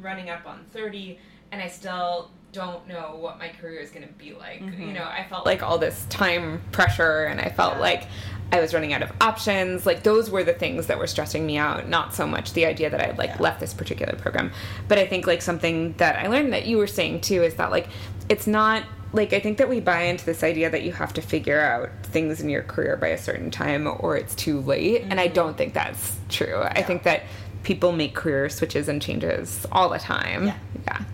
running 0.00 0.30
up 0.30 0.46
on 0.46 0.64
30 0.72 1.18
and 1.50 1.62
I 1.62 1.68
still 1.68 2.30
don't 2.52 2.86
know 2.88 3.16
what 3.20 3.38
my 3.38 3.48
career 3.48 3.80
is 3.80 3.90
going 3.90 4.06
to 4.06 4.12
be 4.14 4.32
like. 4.32 4.60
You 4.60 4.66
mm-hmm. 4.66 4.92
know, 4.94 5.04
I 5.04 5.26
felt 5.28 5.44
like 5.44 5.62
all 5.62 5.78
this 5.78 6.06
time 6.08 6.62
pressure 6.72 7.24
and 7.24 7.40
I 7.40 7.50
felt 7.50 7.74
Yeah. 7.74 7.80
like 7.80 8.06
I 8.50 8.60
was 8.60 8.72
running 8.72 8.92
out 8.94 9.02
of 9.02 9.12
options. 9.20 9.84
Like 9.84 10.02
those 10.02 10.30
were 10.30 10.42
the 10.42 10.54
things 10.54 10.86
that 10.86 10.98
were 10.98 11.06
stressing 11.06 11.46
me 11.46 11.58
out, 11.58 11.88
not 11.88 12.14
so 12.14 12.26
much 12.26 12.54
the 12.54 12.64
idea 12.64 12.88
that 12.90 13.00
I'd 13.00 13.18
like 13.18 13.30
Yeah. 13.30 13.42
left 13.42 13.60
this 13.60 13.74
particular 13.74 14.14
program. 14.16 14.52
But 14.88 14.98
I 14.98 15.06
think 15.06 15.26
like 15.26 15.42
something 15.42 15.92
that 15.98 16.16
I 16.16 16.28
learned 16.28 16.52
that 16.52 16.66
you 16.66 16.78
were 16.78 16.86
saying 16.86 17.20
too 17.20 17.42
is 17.42 17.54
that 17.56 17.70
like 17.70 17.88
it's 18.28 18.46
not 18.46 18.84
like 19.12 19.32
I 19.32 19.40
think 19.40 19.58
that 19.58 19.68
we 19.68 19.80
buy 19.80 20.02
into 20.02 20.24
this 20.24 20.42
idea 20.42 20.70
that 20.70 20.82
you 20.82 20.92
have 20.92 21.12
to 21.14 21.22
figure 21.22 21.60
out 21.60 21.90
things 22.04 22.40
in 22.40 22.48
your 22.48 22.62
career 22.62 22.96
by 22.96 23.08
a 23.08 23.18
certain 23.18 23.50
time 23.50 23.86
or 24.00 24.16
it's 24.16 24.34
too 24.34 24.60
late. 24.60 25.02
And 25.02 25.20
I 25.20 25.26
mm-hmm. 25.26 25.34
don't 25.34 25.56
think 25.56 25.74
that's 25.74 26.16
true. 26.28 26.62
I 26.62 26.82
think 26.82 27.02
that 27.04 27.22
people 27.62 27.92
make 27.92 28.14
career 28.14 28.48
switches 28.48 28.88
and 28.88 29.00
changes 29.00 29.66
all 29.72 29.88
the 29.90 29.98
time. 29.98 30.46
Yeah. 30.46 30.56
yeah. 30.86 31.04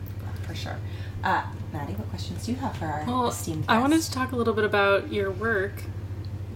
for 0.47 0.55
sure. 0.55 0.77
Uh, 1.25 1.43
Maddie, 1.73 1.95
what 1.95 2.09
questions 2.11 2.45
do 2.45 2.53
you 2.53 2.59
have 2.59 2.77
for 2.77 2.85
our 2.85 3.05
Well, 3.07 3.29
esteemed 3.29 3.65
I 3.67 3.79
wanted 3.81 4.03
to 4.03 4.13
talk 4.13 4.33
a 4.33 4.37
little 4.37 4.53
bit 4.53 4.65
about 4.65 5.11
your 5.11 5.31
work 5.31 5.83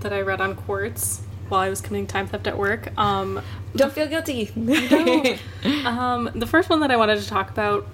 that 0.01 0.13
I 0.13 0.21
read 0.21 0.43
on 0.43 0.55
Quartz 0.55 1.23
while 1.49 1.61
I 1.63 1.71
was 1.71 1.81
committing 1.81 2.07
time 2.07 2.27
theft 2.27 2.47
at 2.47 2.59
work. 2.59 2.97
Um, 2.99 3.41
Don't 3.75 3.93
feel 3.93 4.07
guilty. 4.07 4.51
um, 5.87 6.31
the 6.35 6.47
first 6.47 6.69
one 6.69 6.81
that 6.81 6.91
I 6.91 6.97
wanted 6.97 7.19
to 7.21 7.27
talk 7.27 7.51
about, 7.51 7.87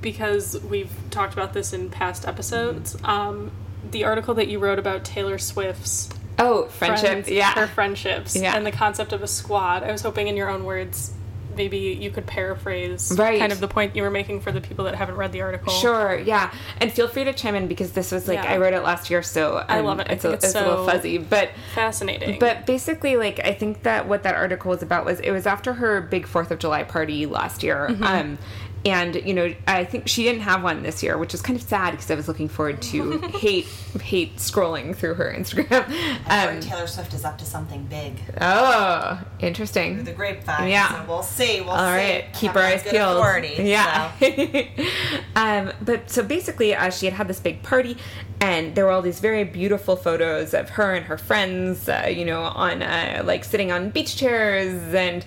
because 0.00 0.60
we've 0.62 0.92
talked 1.10 1.32
about 1.32 1.52
this 1.52 1.72
in 1.72 1.90
past 1.90 2.26
episodes, 2.26 2.96
um, 3.02 3.50
the 3.90 4.04
article 4.04 4.34
that 4.34 4.46
you 4.46 4.60
wrote 4.60 4.78
about 4.78 5.04
Taylor 5.04 5.38
Swift's 5.38 6.08
oh, 6.38 6.66
friendship. 6.66 7.10
friends, 7.10 7.28
yeah. 7.28 7.52
her 7.54 7.66
friendships, 7.66 8.36
Yeah. 8.36 8.56
and 8.56 8.64
the 8.64 8.72
concept 8.72 9.12
of 9.12 9.24
a 9.24 9.28
squad. 9.28 9.82
I 9.82 9.90
was 9.90 10.02
hoping, 10.02 10.28
in 10.28 10.36
your 10.36 10.48
own 10.48 10.64
words, 10.64 11.12
maybe 11.56 11.78
you 11.78 12.10
could 12.10 12.26
paraphrase 12.26 13.12
Right. 13.18 13.38
kind 13.38 13.52
of 13.52 13.60
the 13.60 13.68
point 13.68 13.94
you 13.96 14.02
were 14.02 14.10
making 14.10 14.40
for 14.40 14.52
the 14.52 14.60
people 14.60 14.84
that 14.86 14.94
haven't 14.94 15.16
read 15.16 15.32
the 15.32 15.40
article. 15.42 15.72
Sure, 15.72 16.18
yeah, 16.18 16.52
and 16.80 16.92
feel 16.92 17.08
free 17.08 17.24
to 17.24 17.32
chime 17.32 17.54
in 17.54 17.66
because 17.68 17.92
this 17.92 18.12
was 18.12 18.28
like 18.28 18.42
Yeah. 18.42 18.52
I 18.52 18.56
wrote 18.58 18.74
it 18.74 18.82
last 18.82 19.10
year, 19.10 19.22
so 19.22 19.58
um, 19.58 19.64
I 19.68 19.80
love 19.80 20.00
it. 20.00 20.08
I 20.10 20.14
It's, 20.14 20.24
a, 20.24 20.30
it's 20.32 20.44
it's 20.46 20.54
a 20.54 20.60
little 20.66 20.86
fuzzy, 20.86 21.18
but 21.18 21.50
Fascinating. 21.74 22.38
but 22.38 22.66
basically, 22.66 23.16
like 23.16 23.40
I 23.44 23.52
think 23.54 23.82
that 23.82 24.08
what 24.08 24.22
that 24.24 24.34
article 24.34 24.70
was 24.70 24.82
about 24.82 25.04
was 25.04 25.20
it 25.20 25.30
was 25.30 25.46
after 25.46 25.72
her 25.74 26.00
big 26.00 26.26
Fourth 26.26 26.50
of 26.50 26.58
July 26.58 26.82
party 26.84 27.26
last 27.26 27.62
year, 27.62 27.88
Mm-hmm. 27.90 28.02
um, 28.04 28.38
and 28.84 29.14
you 29.14 29.34
know 29.34 29.54
I 29.66 29.84
think 29.84 30.08
she 30.08 30.24
didn't 30.24 30.42
have 30.42 30.62
one 30.62 30.82
this 30.82 31.02
year, 31.02 31.16
which 31.16 31.34
is 31.34 31.42
kind 31.42 31.58
of 31.58 31.64
sad 31.64 31.92
because 31.92 32.10
I 32.10 32.14
was 32.14 32.28
looking 32.28 32.48
forward 32.48 32.82
to 32.82 33.18
hate 33.38 33.66
hate 34.00 34.36
scrolling 34.36 34.94
through 34.96 35.14
her 35.14 35.32
Instagram. 35.36 35.86
Um, 36.28 36.60
Taylor 36.60 36.86
Swift 36.86 37.14
is 37.14 37.24
up 37.24 37.38
to 37.38 37.44
something 37.44 37.84
big 37.84 38.14
oh, 38.40 39.20
through 39.38 39.48
interesting. 39.48 40.04
the 40.04 40.12
grapevine. 40.12 40.68
Yeah. 40.68 40.88
So 40.88 41.08
we'll 41.08 41.22
see. 41.22 41.60
We'll 41.60 41.70
All 41.70 41.78
see. 41.78 41.96
right, 41.96 42.24
keep 42.34 42.54
our 42.56 42.62
eyes 42.62 42.82
good 42.82 42.92
peeled. 42.92 43.18
Authority, 43.18 43.54
yeah. 43.58 44.12
so. 44.18 44.74
um, 45.36 45.72
but 45.82 46.10
so 46.10 46.22
basically, 46.22 46.74
uh, 46.74 46.90
she 46.90 47.06
had 47.06 47.14
had 47.14 47.28
this 47.28 47.40
big 47.40 47.62
party, 47.62 47.96
and 48.40 48.74
there 48.74 48.86
were 48.86 48.90
all 48.90 49.02
these 49.02 49.20
very 49.20 49.44
beautiful 49.44 49.94
photos 49.96 50.54
of 50.54 50.70
her 50.70 50.94
and 50.94 51.06
her 51.06 51.18
friends, 51.18 51.88
uh, 51.88 52.06
you 52.08 52.24
know, 52.24 52.42
on 52.42 52.82
uh, 52.82 53.22
like 53.24 53.44
sitting 53.44 53.70
on 53.70 53.90
beach 53.90 54.16
chairs 54.16 54.94
and 54.94 55.24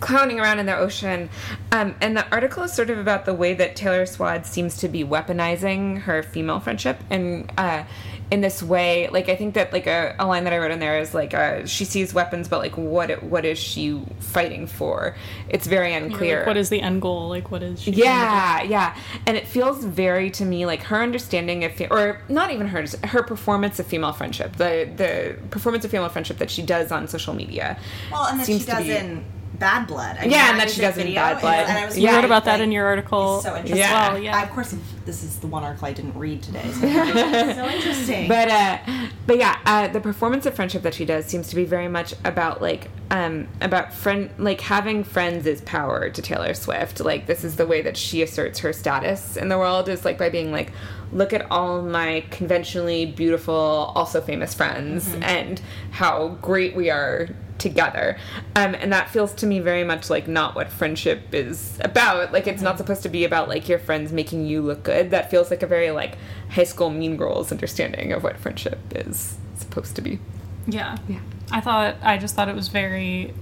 clowning 0.00 0.40
around 0.40 0.58
in 0.58 0.66
the 0.66 0.76
ocean. 0.76 1.28
Um, 1.72 1.94
and 2.00 2.16
the 2.16 2.28
article 2.32 2.62
is 2.64 2.72
sort 2.72 2.90
of 2.90 2.98
about 2.98 3.24
the 3.24 3.34
way 3.34 3.54
that 3.54 3.76
Taylor 3.76 4.06
Swad 4.06 4.46
seems 4.46 4.76
to 4.78 4.88
be 4.88 5.04
weaponizing 5.04 6.02
her 6.02 6.22
female 6.22 6.60
friendship 6.60 6.98
and 7.10 7.50
uh, 7.56 7.84
in 8.30 8.40
this 8.40 8.62
way. 8.62 9.08
Like 9.08 9.28
I 9.28 9.36
think 9.36 9.54
that 9.54 9.72
like 9.72 9.86
a, 9.86 10.14
a 10.18 10.26
line 10.26 10.44
that 10.44 10.52
I 10.52 10.58
wrote 10.58 10.70
in 10.70 10.80
there 10.80 10.98
is 10.98 11.14
like 11.14 11.32
uh, 11.32 11.66
she 11.66 11.84
sees 11.84 12.12
weapons, 12.12 12.48
but 12.48 12.58
like 12.58 12.76
what 12.76 13.22
what 13.22 13.44
is 13.44 13.58
she 13.58 14.02
fighting 14.18 14.66
for? 14.66 15.16
It's 15.48 15.66
very 15.66 15.94
unclear. 15.94 16.38
Like, 16.38 16.46
what 16.46 16.56
is 16.56 16.68
the 16.68 16.80
end 16.80 17.02
goal? 17.02 17.28
Like, 17.28 17.50
what 17.50 17.62
is 17.62 17.80
she? 17.80 17.92
Yeah, 17.92 18.62
yeah, 18.62 18.96
and 19.26 19.36
it 19.36 19.46
feels 19.46 19.84
very 19.84 20.30
to 20.32 20.44
me 20.44 20.66
like 20.66 20.82
her 20.82 21.00
understanding 21.00 21.64
of, 21.64 21.72
or 21.90 22.20
not 22.28 22.50
even 22.50 22.66
hers, 22.66 22.96
her 23.04 23.22
performance 23.22 23.78
of 23.78 23.86
female 23.86 24.12
friendship, 24.12 24.56
the 24.56 24.90
the 24.96 25.36
performance 25.50 25.84
of 25.84 25.90
female 25.90 26.08
friendship 26.08 26.38
that 26.38 26.50
she 26.50 26.62
does 26.62 26.90
on 26.90 27.08
social 27.08 27.34
media. 27.34 27.78
Well, 28.10 28.26
and 28.26 28.40
that 28.40 28.46
she 28.46 28.52
seems 28.52 28.64
to 28.66 28.70
does 28.72 28.84
be- 28.84 28.96
in 28.96 29.24
Bad 29.58 29.86
Blood. 29.86 30.16
I 30.18 30.24
Yeah, 30.24 30.50
and 30.50 30.60
that 30.60 30.66
that 30.66 30.74
she 30.74 30.80
does 30.80 30.96
in 30.96 31.04
video 31.04 31.22
Bad 31.22 31.40
Blood. 31.40 31.66
And 31.68 31.78
I 31.78 31.86
was 31.86 31.98
You 31.98 32.04
Yeah, 32.04 32.16
wrote 32.16 32.24
about 32.24 32.44
that 32.44 32.54
like, 32.54 32.62
in 32.62 32.72
your 32.72 32.86
article 32.86 33.40
so 33.40 33.54
interesting. 33.54 33.78
Yeah. 33.78 34.12
well. 34.12 34.22
Yeah. 34.22 34.36
I, 34.36 34.42
of 34.42 34.50
course, 34.50 34.74
this 35.04 35.22
is 35.22 35.38
the 35.38 35.46
one 35.46 35.64
article 35.64 35.86
I 35.86 35.92
didn't 35.92 36.16
read 36.16 36.42
today. 36.42 36.70
So 36.72 36.80
it's 36.86 37.56
so 37.56 37.66
interesting. 37.66 38.28
But 38.28 38.48
uh, 38.48 38.78
but 39.26 39.38
yeah, 39.38 39.58
uh, 39.64 39.88
the 39.88 40.00
performance 40.00 40.46
of 40.46 40.54
friendship 40.54 40.82
that 40.82 40.94
she 40.94 41.04
does 41.04 41.26
seems 41.26 41.48
to 41.48 41.56
be 41.56 41.64
very 41.64 41.88
much 41.88 42.14
about 42.24 42.60
like 42.60 42.88
um 43.10 43.46
about 43.60 43.92
friend 43.92 44.30
like 44.38 44.60
having 44.60 45.04
friends 45.04 45.46
is 45.46 45.60
power 45.62 46.10
to 46.10 46.22
Taylor 46.22 46.54
Swift. 46.54 47.00
Like 47.00 47.26
this 47.26 47.44
is 47.44 47.56
the 47.56 47.66
way 47.66 47.82
that 47.82 47.96
she 47.96 48.22
asserts 48.22 48.58
her 48.60 48.72
status 48.72 49.36
in 49.36 49.48
the 49.48 49.58
world 49.58 49.88
is 49.88 50.04
like 50.04 50.18
by 50.18 50.28
being 50.28 50.52
like, 50.52 50.72
look 51.12 51.32
at 51.32 51.50
all 51.50 51.82
my 51.82 52.24
conventionally 52.30 53.06
beautiful, 53.06 53.92
also 53.94 54.20
famous 54.20 54.54
friends, 54.54 55.14
and 55.22 55.60
how 55.92 56.28
great 56.42 56.74
we 56.74 56.90
are 56.90 57.28
together. 57.58 58.18
Um, 58.54 58.74
and 58.74 58.92
that 58.92 59.08
feels 59.10 59.32
to 59.34 59.46
me 59.46 59.60
very 59.60 59.84
much 59.84 60.10
like 60.10 60.28
not 60.28 60.54
what 60.54 60.68
friendship 60.68 61.34
is 61.34 61.78
about. 61.80 62.32
Like 62.32 62.46
it's 62.46 62.62
not 62.62 62.78
supposed 62.78 63.02
to 63.04 63.08
be 63.08 63.24
about 63.24 63.48
like 63.48 63.68
your 63.68 63.78
friends 63.78 64.12
making 64.12 64.46
you 64.46 64.62
look 64.62 64.82
good. 64.82 65.10
That 65.10 65.30
feels 65.30 65.50
like 65.50 65.62
a 65.62 65.66
very 65.66 65.90
like 65.90 66.16
high 66.50 66.64
school 66.64 66.90
mean 66.90 67.16
girls 67.16 67.52
understanding 67.52 68.12
of 68.12 68.22
what 68.22 68.36
friendship 68.38 68.78
is 68.94 69.36
supposed 69.56 69.96
to 69.96 70.02
be. 70.02 70.18
Yeah. 70.66 70.96
Yeah. 71.08 71.20
I 71.50 71.60
thought 71.60 71.96
I 72.02 72.18
just 72.18 72.34
thought 72.34 72.48
it 72.48 72.56
was 72.56 72.68
very 72.68 73.32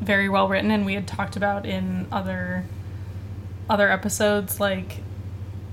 very 0.00 0.28
well 0.28 0.48
written 0.48 0.70
and 0.70 0.86
we 0.86 0.94
had 0.94 1.06
talked 1.06 1.36
about 1.36 1.66
in 1.66 2.06
other 2.10 2.64
other 3.68 3.90
episodes 3.90 4.58
like 4.58 4.98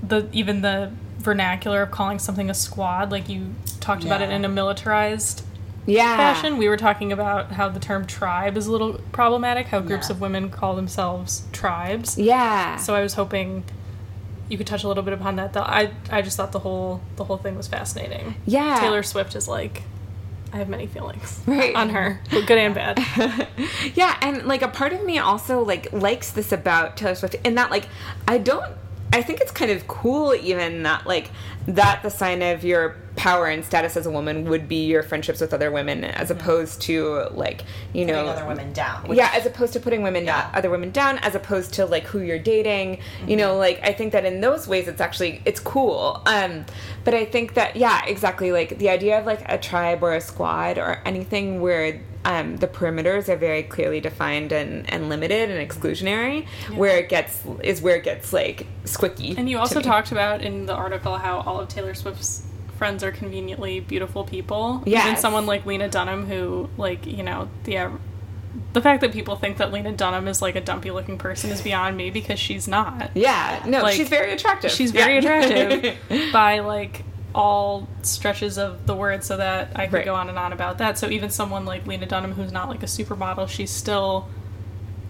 the 0.03 0.27
even 0.33 0.61
the 0.61 0.91
vernacular 1.17 1.81
of 1.81 1.91
calling 1.91 2.19
something 2.19 2.49
a 2.49 2.53
squad 2.53 3.09
like 3.09 3.29
you 3.29 3.55
talked 3.79 4.03
about 4.03 4.21
it 4.21 4.29
in 4.29 4.43
a 4.43 4.49
militarized 4.49 5.43
Yeah. 5.87 6.15
fashion 6.17 6.57
we 6.57 6.67
were 6.69 6.77
talking 6.77 7.11
about 7.11 7.51
how 7.53 7.69
the 7.69 7.79
term 7.79 8.05
tribe 8.05 8.55
is 8.57 8.67
a 8.67 8.71
little 8.71 8.99
problematic 9.11 9.67
how 9.67 9.79
groups 9.79 10.09
Yeah. 10.09 10.15
of 10.15 10.21
women 10.21 10.49
call 10.51 10.75
themselves 10.75 11.47
tribes 11.51 12.17
Yeah. 12.17 12.75
so 12.77 12.93
i 12.93 13.01
was 13.01 13.13
hoping 13.15 13.63
you 14.49 14.57
could 14.57 14.67
touch 14.67 14.83
a 14.83 14.87
little 14.87 15.03
bit 15.03 15.13
upon 15.13 15.37
that 15.37 15.53
though 15.53 15.61
i 15.61 15.91
i 16.11 16.21
just 16.21 16.37
thought 16.37 16.51
the 16.51 16.59
whole 16.59 17.01
the 17.15 17.23
whole 17.23 17.37
thing 17.37 17.55
was 17.55 17.67
fascinating 17.67 18.35
Yeah. 18.45 18.79
taylor 18.79 19.01
swift 19.03 19.33
is 19.35 19.47
like 19.47 19.83
i 20.53 20.57
have 20.57 20.69
many 20.69 20.87
feelings 20.87 21.41
Right. 21.47 21.73
on 21.75 21.89
her 21.89 22.21
good 22.29 22.51
and 22.51 22.75
bad 22.75 22.99
yeah, 23.95 24.17
and 24.21 24.45
like 24.45 24.61
a 24.61 24.67
part 24.69 24.93
of 24.93 25.03
me 25.05 25.17
also 25.19 25.63
like 25.63 25.91
likes 25.91 26.31
this 26.31 26.51
about 26.51 26.95
Taylor 26.97 27.15
Swift 27.15 27.35
in 27.43 27.55
that 27.55 27.71
like 27.71 27.87
I 28.27 28.37
don't 28.37 28.71
I 29.13 29.21
think 29.21 29.39
it's 29.39 29.51
kind 29.51 29.71
of 29.71 29.87
cool 29.87 30.33
even 30.35 30.83
that 30.83 31.07
like 31.07 31.29
that 31.67 32.03
the 32.03 32.09
sign 32.09 32.41
of 32.41 32.63
your 32.63 32.95
power 33.15 33.47
and 33.47 33.65
status 33.65 33.97
as 33.97 34.05
a 34.05 34.11
woman 34.11 34.47
would 34.49 34.67
be 34.67 34.85
your 34.85 35.01
friendships 35.01 35.41
with 35.41 35.53
other 35.53 35.71
women 35.71 36.03
as 36.03 36.29
opposed 36.29 36.81
to 36.81 37.25
like 37.31 37.63
you 37.93 38.05
putting 38.05 38.07
know 38.07 38.27
other 38.27 38.45
women 38.45 38.71
down. 38.73 39.07
which- 39.07 39.17
yeah 39.17 39.31
as 39.33 39.45
opposed 39.45 39.73
to 39.73 39.79
putting 39.79 40.03
women 40.03 40.25
Yeah. 40.25 40.49
other 40.53 40.69
women 40.69 40.91
down 40.91 41.17
as 41.19 41.33
opposed 41.35 41.73
to 41.75 41.85
like 41.85 42.03
who 42.05 42.19
you're 42.19 42.37
dating 42.37 42.99
you 43.25 43.35
know 43.35 43.57
like 43.57 43.79
i 43.83 43.91
think 43.91 44.11
that 44.13 44.23
in 44.23 44.39
those 44.41 44.67
ways 44.67 44.87
it's 44.87 45.01
actually 45.01 45.41
it's 45.45 45.59
cool 45.59 46.21
um 46.27 46.63
but 47.03 47.13
i 47.15 47.25
think 47.25 47.55
that 47.55 47.75
yeah 47.75 48.05
exactly 48.05 48.51
like 48.51 48.77
the 48.77 48.89
idea 48.89 49.19
of 49.19 49.25
like 49.25 49.41
a 49.51 49.57
tribe 49.57 50.03
or 50.03 50.13
a 50.13 50.21
squad 50.21 50.77
or 50.77 51.01
anything 51.05 51.59
where 51.59 51.99
um, 52.27 52.57
the 52.57 52.67
perimeters 52.67 53.29
are 53.29 53.37
very 53.37 53.63
clearly 53.63 53.99
defined 54.01 54.51
and, 54.51 54.87
and 54.93 55.09
limited 55.09 55.49
and 55.49 55.59
exclusionary 55.69 56.45
where 56.75 56.97
it 56.97 57.07
gets 57.09 57.41
is 57.63 57.81
where 57.81 57.95
it 57.95 58.03
gets 58.03 58.33
like 58.33 58.67
squicky 58.83 59.37
and 59.37 59.49
you 59.49 59.57
also 59.57 59.79
talked 59.81 60.11
about 60.11 60.41
in 60.41 60.65
the 60.65 60.73
article 60.73 61.15
how 61.17 61.39
all 61.41 61.59
of 61.61 61.67
taylor 61.69 61.93
swift's 61.93 62.43
friends 62.77 63.03
are 63.03 63.11
conveniently 63.11 63.79
beautiful 63.79 64.23
people. 64.23 64.83
Even 64.85 65.17
someone 65.17 65.47
like 65.47 65.65
lena 65.65 65.89
dunham 65.89 66.27
who 66.27 66.69
like 66.77 67.07
you 67.07 67.23
know 67.23 67.49
the 67.63 67.89
the 68.73 68.81
fact 68.81 69.01
that 69.01 69.11
people 69.11 69.35
think 69.35 69.57
that 69.57 69.71
lena 69.71 69.91
dunham 69.91 70.27
is 70.27 70.43
like 70.43 70.55
a 70.55 70.61
dumpy 70.61 70.91
looking 70.91 71.17
person 71.17 71.49
is 71.49 71.59
beyond 71.61 71.97
me 71.97 72.11
because 72.11 72.39
she's 72.39 72.67
not. 72.67 73.09
Yeah. 73.15 73.63
No 73.65 73.81
Like, 73.81 73.95
she's 73.95 74.09
very 74.09 74.31
attractive. 74.31 74.69
she's 74.69 74.91
very 74.91 75.13
Yeah. 75.19 75.39
attractive 75.41 76.31
by 76.33 76.59
like 76.59 77.03
all 77.37 77.87
stretches 78.01 78.57
of 78.57 78.87
the 78.87 78.95
word 78.95 79.23
so 79.23 79.37
that 79.37 79.69
I 79.75 79.85
could 79.85 79.93
Right. 79.97 80.05
go 80.05 80.15
on 80.15 80.27
and 80.27 80.39
on 80.39 80.51
about 80.53 80.79
that. 80.79 80.97
So 80.97 81.07
even 81.09 81.29
someone 81.29 81.65
like 81.65 81.85
Lena 81.85 82.07
Dunham 82.07 82.33
who's 82.33 82.51
not 82.51 82.67
like 82.67 82.81
a 82.81 82.87
supermodel, 82.87 83.47
she's 83.47 83.69
still 83.69 84.27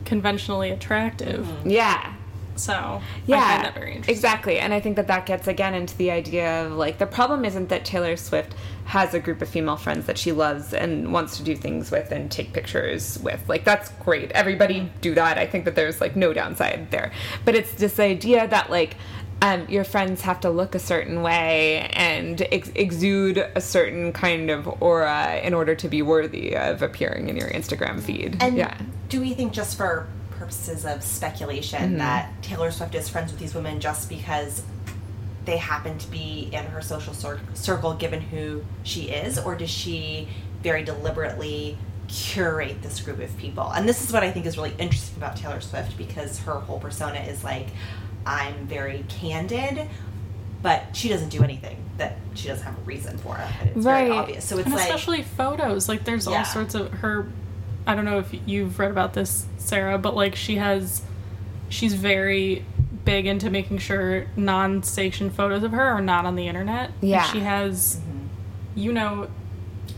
conventionally 0.06 0.70
attractive. 0.70 1.46
Mm-hmm. 1.46 1.70
yeah 1.70 2.14
So 2.56 2.74
I 2.74 3.02
yeah 3.26 3.48
find 3.50 3.66
that 3.66 3.74
very 3.76 3.92
interesting. 3.92 4.16
exactly 4.16 4.58
and 4.60 4.74
i 4.74 4.80
think 4.80 4.96
that 4.96 5.08
that 5.08 5.26
gets 5.26 5.48
again 5.48 5.74
into 5.76 5.96
the 5.98 6.10
idea 6.12 6.66
of 6.66 6.72
like 6.74 6.98
the 6.98 7.06
problem 7.06 7.46
isn't 7.46 7.70
that 7.70 7.86
taylor 7.86 8.16
swift 8.18 8.56
has 8.86 9.14
a 9.14 9.20
group 9.20 9.42
of 9.42 9.50
female 9.50 9.76
friends 9.78 10.06
that 10.08 10.18
she 10.18 10.32
loves 10.32 10.74
and 10.74 11.12
wants 11.14 11.38
to 11.38 11.44
do 11.44 11.56
things 11.56 11.92
with 11.92 12.12
and 12.12 12.32
take 12.32 12.54
pictures 12.54 13.20
with 13.20 13.42
like 13.48 13.64
that's 13.66 13.90
great 14.06 14.32
everybody 14.32 14.76
mm-hmm. 14.82 15.00
do 15.02 15.14
that 15.14 15.38
i 15.38 15.46
think 15.46 15.66
that 15.66 15.76
there's 15.76 16.00
like 16.02 16.16
no 16.16 16.34
downside 16.34 16.90
there 16.90 17.12
but 17.46 17.54
it's 17.54 17.74
this 17.74 18.00
idea 18.00 18.48
that 18.48 18.72
like 18.72 18.96
um, 19.42 19.68
your 19.70 19.84
friends 19.84 20.22
have 20.22 20.40
to 20.42 20.50
look 20.50 20.74
a 20.76 20.80
certain 20.80 21.22
way 21.22 21.90
and 21.94 22.42
ex- 22.52 22.72
exude 22.76 23.38
a 23.38 23.62
certain 23.62 24.12
kind 24.12 24.50
of 24.50 24.68
aura 24.82 25.40
in 25.44 25.54
order 25.54 25.76
to 25.76 25.88
be 25.88 26.02
worthy 26.02 26.56
of 26.56 26.82
appearing 26.82 27.30
in 27.30 27.38
your 27.38 27.50
Instagram 27.50 28.02
feed. 28.02 28.38
And 28.42 28.58
yeah. 28.58 28.78
do 29.10 29.22
we 29.22 29.34
think, 29.34 29.54
just 29.54 29.78
for 29.78 30.08
purposes 30.32 30.86
of 30.86 31.04
speculation, 31.04 31.82
Mm-hmm. 31.82 31.98
that 32.00 32.42
Taylor 32.42 32.72
Swift 32.72 32.96
is 32.96 33.10
friends 33.10 33.32
with 33.32 33.40
these 33.40 33.54
women 33.54 33.80
just 33.80 34.10
because 34.10 34.64
they 35.46 35.58
happen 35.58 35.98
to 35.98 36.12
be 36.12 36.50
in 36.52 36.66
her 36.66 36.82
social 36.82 37.14
cir- 37.14 37.40
circle, 37.54 37.94
given 37.94 38.22
who 38.22 38.64
she 38.84 39.10
is, 39.10 39.38
or 39.38 39.56
does 39.56 39.70
she 39.70 40.28
very 40.62 40.84
deliberately 40.84 41.78
curate 42.08 42.82
this 42.82 43.00
group 43.02 43.20
of 43.20 43.38
people? 43.38 43.70
And 43.72 43.88
this 43.88 44.04
is 44.04 44.12
what 44.12 44.24
I 44.24 44.32
think 44.32 44.46
is 44.46 44.58
really 44.58 44.74
interesting 44.78 45.18
about 45.18 45.38
Taylor 45.38 45.62
Swift 45.62 45.98
because 45.98 46.40
her 46.40 46.56
whole 46.56 46.80
persona 46.80 47.20
is 47.20 47.44
like, 47.44 47.68
I'm 48.28 48.68
very 48.68 49.06
candid. 49.08 49.88
But 50.62 50.96
she 50.96 51.08
doesn't 51.10 51.30
do 51.30 51.44
anything 51.44 51.78
that 51.98 52.18
she 52.34 52.48
doesn't 52.48 52.66
have 52.66 52.78
a 52.78 52.82
reason 52.82 53.18
for 53.20 53.38
it. 53.38 53.48
And 53.62 53.70
it's 53.70 53.84
very 53.84 54.10
Right. 54.10 54.20
obvious. 54.20 54.44
So 54.46 54.58
it's 54.58 54.66
and 54.66 54.76
like 54.76 54.84
especially 54.86 55.22
photos. 55.24 55.88
Like 55.88 56.04
there's 56.04 56.28
Yeah. 56.28 56.40
all 56.40 56.46
sorts 56.46 56.76
of 56.76 56.92
her 56.96 57.28
I 57.86 57.96
don't 57.96 58.04
know 58.04 58.20
if 58.20 58.36
you've 58.46 58.78
read 58.80 58.92
about 58.92 59.14
this, 59.14 59.46
Sarah, 59.58 59.98
but 59.98 60.14
like 60.16 60.36
she 60.36 60.58
has 60.58 61.02
she's 61.70 61.94
very 61.94 62.66
big 63.06 63.26
into 63.26 63.50
making 63.50 63.78
sure 63.78 64.26
non-station 64.36 65.30
photos 65.30 65.64
of 65.64 65.72
her 65.72 65.84
are 65.86 66.02
not 66.02 66.26
on 66.26 66.36
the 66.36 66.48
internet. 66.48 66.92
And 67.02 67.10
Yeah. 67.10 67.24
she 67.24 67.40
has 67.42 68.00
you 68.76 68.92
know 68.92 69.28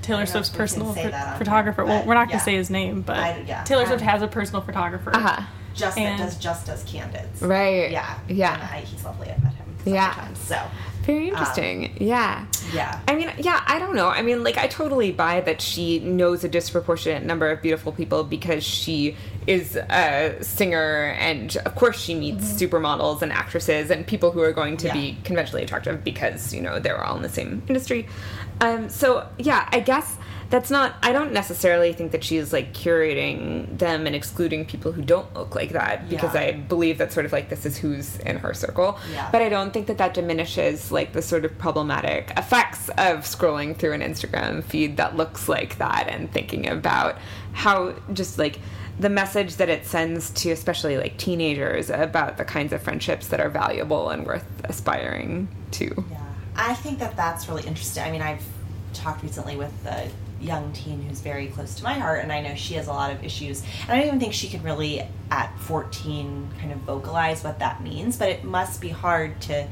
Taylor 0.04 0.22
I 0.22 0.26
don't 0.26 0.36
know 0.36 0.42
Swift's 0.42 0.50
if 0.50 0.54
we 0.54 0.58
can 0.58 0.64
personal 0.64 0.94
say 0.94 1.04
pho- 1.04 1.10
that 1.12 1.22
on 1.24 1.30
here, 1.30 1.38
photographer. 1.40 1.86
well, 1.86 2.04
we're 2.06 2.14
not 2.14 2.28
gonna 2.30 2.40
say 2.42 2.56
his 2.56 2.70
name, 2.70 3.02
but 3.02 3.18
I- 3.18 3.44
yeah. 3.48 3.64
Taylor 3.64 3.86
Swift 3.86 4.02
Um, 4.04 4.08
has 4.08 4.22
a 4.22 4.28
personal 4.28 4.62
photographer. 4.62 5.16
Uh-huh. 5.16 5.42
Just 5.80 5.96
that 5.98 6.18
does 6.18 6.38
just 6.38 6.66
does 6.68 6.84
candids. 6.84 7.42
Right. 7.42 7.92
Yeah. 7.92 8.20
Yeah. 8.28 8.70
I, 8.72 8.80
he's 8.80 9.04
lovely. 9.04 9.30
I've 9.30 9.44
met 9.44 9.54
him 9.54 9.66
Yeah. 9.86 10.14
times. 10.14 10.38
So 10.40 10.62
Very 11.04 11.30
interesting. 11.30 11.96
yeah. 12.00 12.46
yeah. 12.74 13.00
I 13.08 13.16
mean, 13.16 13.32
yeah, 13.40 13.64
I 13.66 13.80
don't 13.80 13.96
know. 13.96 14.08
I 14.10 14.22
mean, 14.22 14.44
like, 14.44 14.58
I 14.58 14.68
totally 14.68 15.12
buy 15.12 15.42
that 15.42 15.62
she 15.62 16.00
knows 16.00 16.44
a 16.44 16.50
disproportionate 16.50 17.24
number 17.24 17.50
of 17.50 17.62
beautiful 17.62 17.92
people 17.92 18.24
because 18.24 18.64
she 18.64 19.16
is 19.48 19.76
a 19.76 20.38
singer, 20.42 21.16
and 21.18 21.58
of 21.66 21.74
course, 21.74 22.00
she 22.00 22.14
meets 22.14 22.44
supermodels 22.62 23.24
and 23.24 23.32
actresses 23.32 23.90
and 23.90 24.06
people 24.06 24.32
who 24.32 24.42
are 24.42 24.52
going 24.54 24.78
to 24.78 24.88
Yeah. 24.88 24.94
be 24.94 25.18
conventionally 25.24 25.64
attractive 25.64 26.04
because, 26.04 26.54
you 26.54 26.62
know, 26.62 26.78
they're 26.78 27.04
all 27.04 27.16
in 27.16 27.24
the 27.24 27.30
same 27.30 27.64
industry. 27.68 28.08
Um, 28.62 28.90
so, 28.90 29.28
yeah, 29.40 29.68
I 29.72 29.80
guess 29.80 30.18
that's 30.50 30.72
not, 30.72 30.96
I 31.04 31.12
don't 31.12 31.32
necessarily 31.32 31.94
think 31.94 32.12
that 32.12 32.24
she's 32.24 32.52
like 32.52 32.74
curating 32.74 33.78
them 33.78 34.08
and 34.08 34.16
excluding 34.16 34.66
people 34.66 34.92
who 34.92 35.02
don't 35.04 35.32
look 35.36 35.54
like 35.54 35.72
that 35.74 36.10
because 36.10 36.34
Yeah. 36.34 36.42
I 36.42 36.52
believe 36.54 36.98
that 36.98 37.14
sort 37.14 37.26
of 37.28 37.32
like 37.32 37.50
this 37.50 37.66
is 37.66 37.78
who's 37.78 38.18
in 38.20 38.38
her 38.38 38.54
circle. 38.54 38.98
Yeah. 39.14 39.30
But 39.32 39.44
I 39.44 39.50
don't 39.50 39.72
think 39.72 39.86
that 39.88 40.00
that 40.00 40.14
diminishes 40.16 40.92
like 40.92 41.14
the 41.14 41.22
sort 41.22 41.46
of 41.46 41.56
problematic 41.60 42.32
effects 42.36 42.90
of 42.90 43.26
scrolling 43.26 43.78
through 43.78 43.94
an 43.94 44.02
Instagram 44.02 44.64
feed 44.64 44.98
that 44.98 45.16
looks 45.16 45.48
like 45.48 45.78
that 45.78 46.08
and 46.08 46.32
thinking 46.32 46.68
about 46.68 47.18
how 47.54 47.94
just 48.14 48.40
like 48.40 48.60
the 49.00 49.10
message 49.10 49.56
that 49.58 49.70
it 49.70 49.86
sends 49.86 50.30
to 50.32 50.52
especially 50.52 50.98
like 50.98 51.18
teenagers 51.18 51.90
about 51.90 52.38
the 52.38 52.44
kinds 52.44 52.74
of 52.74 52.82
friendships 52.82 53.28
that 53.28 53.40
are 53.40 53.50
valuable 53.50 54.10
and 54.10 54.26
worth 54.26 54.46
aspiring 54.64 55.48
to. 55.72 56.04
Yeah. 56.10 56.24
I 56.56 56.74
think 56.74 57.00
that 57.00 57.16
that's 57.16 57.48
really 57.48 57.66
interesting. 57.68 58.04
I 58.04 58.12
mean, 58.12 58.22
I've 58.22 58.44
talked 58.94 59.22
recently 59.24 59.56
with 59.56 59.72
a 59.86 60.10
young 60.42 60.72
teen 60.72 61.02
who's 61.02 61.20
very 61.20 61.48
close 61.48 61.76
to 61.76 61.84
my 61.84 61.94
heart, 61.94 62.24
and 62.24 62.32
I 62.32 62.42
know 62.42 62.56
she 62.56 62.76
has 62.76 62.88
a 62.88 62.94
lot 62.94 63.12
of 63.12 63.24
issues. 63.24 63.62
And 63.84 63.92
I 63.92 63.98
don't 63.98 64.08
even 64.08 64.20
think 64.20 64.34
she 64.34 64.48
can 64.48 64.64
really, 64.64 65.04
at 65.32 65.58
14, 65.60 66.50
kind 66.60 66.72
of 66.72 66.80
vocalize 66.80 67.44
what 67.44 67.60
that 67.60 67.82
means, 67.84 68.18
but 68.18 68.30
it 68.30 68.44
must 68.44 68.82
be 68.82 68.90
hard 68.90 69.42
to, 69.44 69.68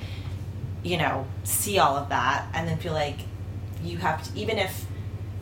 you 0.84 0.97
know, 0.97 1.26
see 1.43 1.80
all 1.80 1.95
of 1.95 2.09
that 2.09 2.47
and 2.53 2.68
then 2.68 2.78
feel 2.78 2.93
like 2.93 3.20
you 3.84 3.97
have 3.97 4.24
to, 4.24 4.39
even 4.39 4.57
if, 4.57 4.86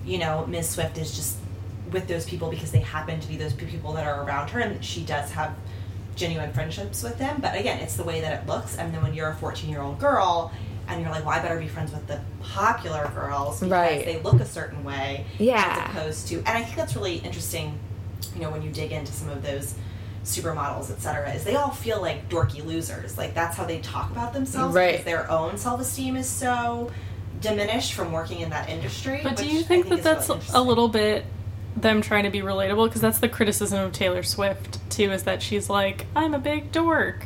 you 0.06 0.18
know, 0.18 0.46
Ms. 0.46 0.70
Swift 0.72 0.98
is 0.98 1.16
just 1.16 1.38
with 1.92 2.08
those 2.08 2.26
people 2.26 2.50
because 2.50 2.72
they 2.72 2.80
happen 2.80 3.20
to 3.20 3.28
be 3.28 3.38
those 3.38 3.54
people 3.54 3.94
that 3.94 4.06
are 4.06 4.24
around 4.24 4.50
her, 4.50 4.60
and 4.60 4.84
she 4.84 5.04
does 5.04 5.32
have 5.32 5.56
genuine 6.16 6.54
friendships 6.54 7.04
with 7.04 7.18
them. 7.18 7.40
But 7.42 7.60
again, 7.60 7.80
it's 7.80 7.96
the 7.96 8.04
way 8.04 8.22
that 8.22 8.42
it 8.42 8.48
looks. 8.48 8.78
And 8.78 8.94
then 8.94 9.04
when 9.04 9.14
you're 9.14 9.30
a 9.30 9.36
14 9.36 9.70
year 9.70 9.82
old 9.82 10.00
girl, 10.00 10.52
and 10.88 11.02
you're 11.02 11.10
like, 11.10 11.26
well, 11.26 11.38
I 11.38 11.42
better 11.42 11.60
be 11.60 11.68
friends 11.68 11.92
with 11.92 12.06
the 12.08 12.20
popular 12.42 13.10
girls 13.16 13.60
because 13.60 13.72
Right. 13.72 14.06
they 14.06 14.22
look 14.22 14.40
a 14.40 14.46
certain 14.46 14.84
way. 14.84 15.26
Yeah. 15.40 15.88
As 15.90 15.96
opposed 15.96 16.28
to, 16.30 16.36
and 16.38 16.48
I 16.50 16.62
think 16.64 16.76
that's 16.78 16.96
really 16.96 17.18
interesting, 17.18 17.78
you 18.36 18.42
know, 18.42 18.50
when 18.52 18.62
you 18.62 18.70
dig 18.72 18.92
into 18.92 19.12
some 19.12 19.30
of 19.30 19.42
those 19.44 19.76
supermodels, 20.24 20.92
et 20.92 21.02
cetera, 21.02 21.32
is 21.34 21.44
they 21.44 21.56
all 21.56 21.70
feel 21.72 22.02
like 22.02 22.30
dorky 22.30 22.66
losers. 22.66 23.18
Like 23.18 23.34
that's 23.34 23.56
how 23.58 23.66
they 23.66 23.80
talk 23.80 24.12
about 24.12 24.34
themselves. 24.34 24.74
Right. 24.76 24.92
Because 24.94 25.06
their 25.06 25.30
own 25.32 25.58
self 25.58 25.80
esteem 25.82 26.16
is 26.16 26.28
so 26.28 26.92
diminished 27.42 27.94
from 27.94 28.12
working 28.12 28.40
in 28.40 28.50
that 28.50 28.70
industry. 28.70 29.22
But 29.24 29.38
do 29.38 29.48
you 29.48 29.60
I 29.60 29.64
think 29.64 29.90
that 29.90 30.04
that's 30.04 30.30
really 30.30 30.42
a 30.54 30.62
little 30.62 30.88
bit 30.88 31.26
them 31.76 32.02
trying 32.02 32.24
to 32.24 32.30
be 32.32 32.40
relatable? 32.42 32.88
Because 32.88 33.02
that's 33.02 33.20
the 33.20 33.30
criticism 33.30 33.80
of 33.80 33.92
Taylor 33.92 34.24
Swift 34.24 34.80
too, 34.90 35.12
is 35.12 35.24
that 35.24 35.42
she's 35.44 35.70
like, 35.70 36.06
I'm 36.16 36.34
a 36.34 36.40
big 36.40 36.72
dork, 36.72 37.26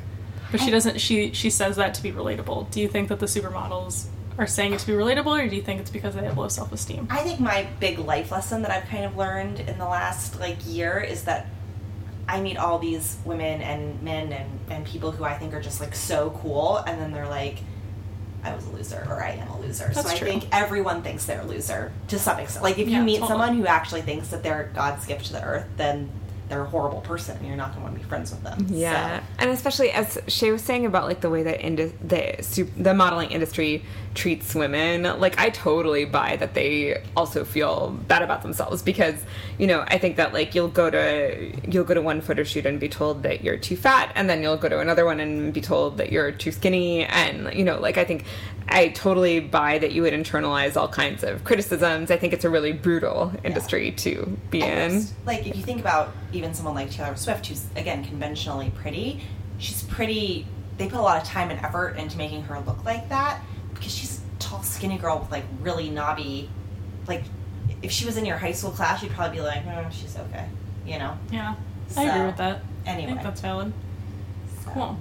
but 0.52 0.60
she 0.60 0.72
doesn't. 0.72 1.00
She 1.00 1.34
she 1.34 1.50
says 1.50 1.76
that 1.78 1.94
to 1.96 2.04
be 2.04 2.12
relatable. 2.12 2.72
Do 2.72 2.82
you 2.82 2.88
think 2.88 3.10
that 3.10 3.20
the 3.20 3.26
supermodels 3.26 4.08
are 4.38 4.48
saying 4.48 4.74
it 4.74 4.80
to 4.80 4.88
be 4.88 4.94
relatable, 4.94 5.46
or 5.46 5.48
do 5.48 5.56
you 5.56 5.62
think 5.62 5.82
it's 5.82 5.92
because 5.92 6.16
they 6.16 6.24
have 6.24 6.38
low 6.38 6.48
self 6.48 6.72
esteem? 6.72 7.08
I 7.10 7.20
think 7.20 7.40
my 7.40 7.68
big 7.80 8.00
life 8.00 8.32
lesson 8.32 8.62
that 8.62 8.72
I've 8.72 8.88
kind 8.88 9.06
of 9.06 9.18
learned 9.18 9.60
in 9.60 9.78
the 9.78 9.86
last 9.86 10.40
like 10.40 10.58
year 10.66 11.00
is 11.00 11.26
that 11.26 11.48
I 12.28 12.40
meet 12.42 12.58
all 12.58 12.80
these 12.80 13.18
women 13.26 13.62
and 13.62 14.02
men 14.02 14.32
and, 14.32 14.60
and 14.70 14.86
people 14.86 15.12
who 15.12 15.24
I 15.24 15.38
think 15.38 15.54
are 15.54 15.62
just 15.62 15.82
like 15.82 15.96
so 15.96 16.30
cool 16.42 16.78
and 16.78 17.02
then 17.02 17.12
they're 17.12 17.28
like 17.28 17.58
I 18.44 18.56
was 18.56 18.66
a 18.68 18.70
loser 18.70 19.06
or 19.10 19.22
I 19.22 19.32
am 19.32 19.50
a 19.50 19.60
loser. 19.60 19.92
That's 19.94 20.08
so 20.08 20.16
I 20.16 20.18
true. 20.18 20.28
think 20.28 20.48
everyone 20.52 21.02
thinks 21.02 21.26
they're 21.26 21.42
a 21.42 21.46
loser 21.46 21.92
to 22.08 22.20
some 22.20 22.40
extent. 22.40 22.64
Like 22.64 22.78
if 22.78 22.88
you 22.88 23.02
meet 23.02 23.20
totally. 23.20 23.28
someone 23.28 23.58
who 23.58 23.66
actually 23.68 24.04
thinks 24.04 24.30
that 24.30 24.44
they're 24.44 24.72
God's 24.74 25.06
gift 25.06 25.26
to 25.26 25.34
the 25.34 25.44
earth, 25.44 25.66
then 25.76 26.10
they're 26.50 26.62
a 26.64 26.66
horrible 26.66 27.02
person 27.02 27.38
and 27.38 27.48
you're 27.48 27.56
not 27.56 27.68
going 27.74 27.80
to 27.80 27.84
want 27.84 27.96
to 27.96 28.02
be 28.02 28.08
friends 28.10 28.32
with 28.32 28.44
them. 28.44 28.66
Yeah, 28.70 29.20
So, 29.20 29.26
and 29.40 29.50
especially 29.52 29.92
as 29.92 30.18
Shay 30.28 30.52
was 30.52 30.64
saying 30.64 30.86
about 30.86 31.06
like 31.06 31.22
the 31.22 31.30
way 31.30 31.44
that 31.44 31.62
indi- 31.62 31.94
the 32.04 32.70
the 32.76 32.94
modeling 32.94 33.32
industry 33.32 33.84
treats 34.16 34.56
women, 34.56 35.04
like 35.20 35.40
I 35.40 35.50
totally 35.52 36.06
buy 36.06 36.36
that 36.38 36.56
they 36.56 37.04
also 37.16 37.46
feel 37.46 37.92
bad 38.08 38.24
about 38.24 38.42
themselves 38.42 38.82
because 38.82 39.16
you 39.60 39.68
know 39.68 39.84
I 39.88 40.00
think 40.00 40.16
that 40.18 40.34
like 40.34 40.56
you'll 40.56 40.68
go 40.70 40.90
to 40.90 41.52
you'll 41.72 41.84
go 41.86 41.94
to 41.94 42.02
one 42.02 42.22
photo 42.22 42.44
shoot 42.44 42.66
and 42.66 42.80
be 42.80 42.90
told 42.90 43.24
that 43.24 43.44
you're 43.44 43.58
too 43.58 43.78
fat, 43.78 44.12
and 44.16 44.30
then 44.30 44.42
you'll 44.42 44.58
go 44.58 44.70
to 44.70 44.80
another 44.80 45.06
one 45.06 45.20
and 45.20 45.54
be 45.54 45.62
told 45.62 45.98
that 45.98 46.12
you're 46.12 46.32
too 46.32 46.52
skinny, 46.52 47.06
and 47.06 47.54
you 47.54 47.64
know 47.64 47.80
like 47.80 47.98
I 47.98 48.04
think 48.06 48.26
I 48.72 48.90
totally 48.90 49.40
buy 49.40 49.80
that 49.80 49.92
you 49.94 50.02
would 50.04 50.14
internalize 50.14 50.76
all 50.78 50.88
kinds 50.88 51.24
of 51.24 51.44
criticisms. 51.44 52.12
I 52.12 52.18
think 52.18 52.34
it's 52.34 52.46
a 52.46 52.50
really 52.50 52.72
brutal 52.72 53.32
industry 53.44 53.92
to 53.94 54.38
be 54.52 54.62
And 54.62 54.94
in. 54.94 55.08
like 55.26 55.48
if 55.48 55.56
you 55.56 55.64
think 55.64 55.80
about 55.80 56.12
even 56.40 56.54
someone 56.54 56.74
like 56.74 56.90
Taylor 56.90 57.16
Swift, 57.16 57.46
who's 57.48 57.66
again 57.76 58.04
conventionally 58.04 58.72
pretty, 58.72 59.22
she's 59.60 59.84
pretty. 59.84 60.48
They 60.78 60.88
put 60.88 60.98
a 61.00 61.02
lot 61.02 61.22
of 61.22 61.28
time 61.28 61.52
and 61.52 61.60
effort 61.60 61.98
into 61.98 62.18
making 62.18 62.44
her 62.44 62.60
look 62.62 62.84
like 62.86 63.10
that 63.10 63.42
because 63.74 63.94
she's 63.94 64.20
a 64.20 64.40
tall, 64.40 64.64
skinny 64.64 64.98
girl 64.98 65.20
with 65.20 65.30
like 65.32 65.44
really 65.62 65.90
knobby. 65.90 66.50
Like 67.08 67.24
if 67.82 67.92
she 67.92 68.06
was 68.06 68.18
in 68.18 68.26
your 68.26 68.38
high 68.38 68.54
school 68.54 68.72
class, 68.72 69.04
you'd 69.04 69.12
probably 69.12 69.38
be 69.38 69.44
like, 69.44 69.64
oh, 69.68 69.88
she's 69.92 70.18
okay, 70.18 70.48
you 70.86 70.98
know. 70.98 71.18
Yeah, 71.32 71.56
I 71.98 72.04
agree 72.04 72.20
So, 72.20 72.26
with 72.28 72.38
that. 72.38 72.62
Anyway, 72.86 73.20
that's 73.22 73.42
valid. 73.42 73.74
so, 74.64 74.72
Cool. 74.72 74.98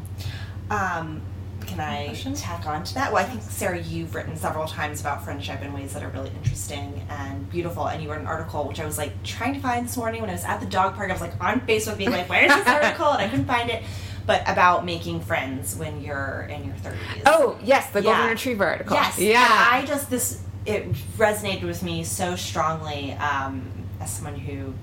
Um, 0.71 1.23
can 1.69 1.81
I 1.81 2.15
tack 2.35 2.67
on 2.67 2.83
to 2.85 2.95
that? 2.95 3.13
Well, 3.13 3.25
I 3.25 3.29
think 3.29 3.43
Sarah, 3.43 3.79
you've 3.79 4.15
written 4.15 4.37
several 4.37 4.67
times 4.67 5.01
about 5.01 5.23
friendship 5.25 5.63
in 5.63 5.73
ways 5.73 5.93
that 5.93 6.03
are 6.03 6.09
really 6.09 6.31
interesting 6.31 7.07
and 7.11 7.49
beautiful. 7.51 7.87
And 7.89 8.03
you 8.03 8.11
wrote 8.11 8.21
an 8.21 8.27
article 8.27 8.67
which 8.67 8.81
I 8.81 8.87
was 8.87 8.99
like 8.99 9.23
trying 9.23 9.55
to 9.55 9.61
find 9.61 9.87
this 9.87 9.97
morning 9.97 10.21
when 10.21 10.31
I 10.31 10.33
was 10.35 10.45
at 10.45 10.61
the 10.61 10.67
dog 10.67 10.95
park. 10.95 11.11
I 11.11 11.13
was 11.13 11.21
like 11.21 11.41
on 11.43 11.61
Facebook, 11.63 11.99
being 11.99 12.11
like, 12.11 12.29
"Where's 12.29 12.53
this 12.55 12.67
article?" 12.79 13.07
And 13.13 13.23
I 13.23 13.29
couldn't 13.29 13.47
find 13.47 13.71
it. 13.71 13.83
But 14.27 14.43
about 14.49 14.85
making 14.85 15.21
friends 15.23 15.75
when 15.77 16.03
you're 16.03 16.47
in 16.51 16.65
your 16.65 16.75
thirties. 16.77 17.23
Oh 17.27 17.59
yes, 17.63 17.91
the 17.91 18.03
golden 18.03 18.25
Yeah. 18.25 18.31
retriever 18.31 18.67
article. 18.67 18.95
Yes. 18.97 19.19
yeah. 19.19 19.77
And 19.77 19.85
I 19.85 19.87
just 19.87 20.11
this 20.11 20.43
it 20.67 20.93
resonated 21.17 21.63
with 21.65 21.83
me 21.83 22.05
so 22.05 22.37
strongly 22.37 23.13
um, 23.15 23.71
as 24.01 24.11
someone 24.13 24.35
who 24.39 24.75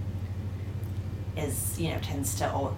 is 1.38 1.79
you 1.79 1.89
know 1.89 1.99
tends 1.99 2.36
to 2.36 2.71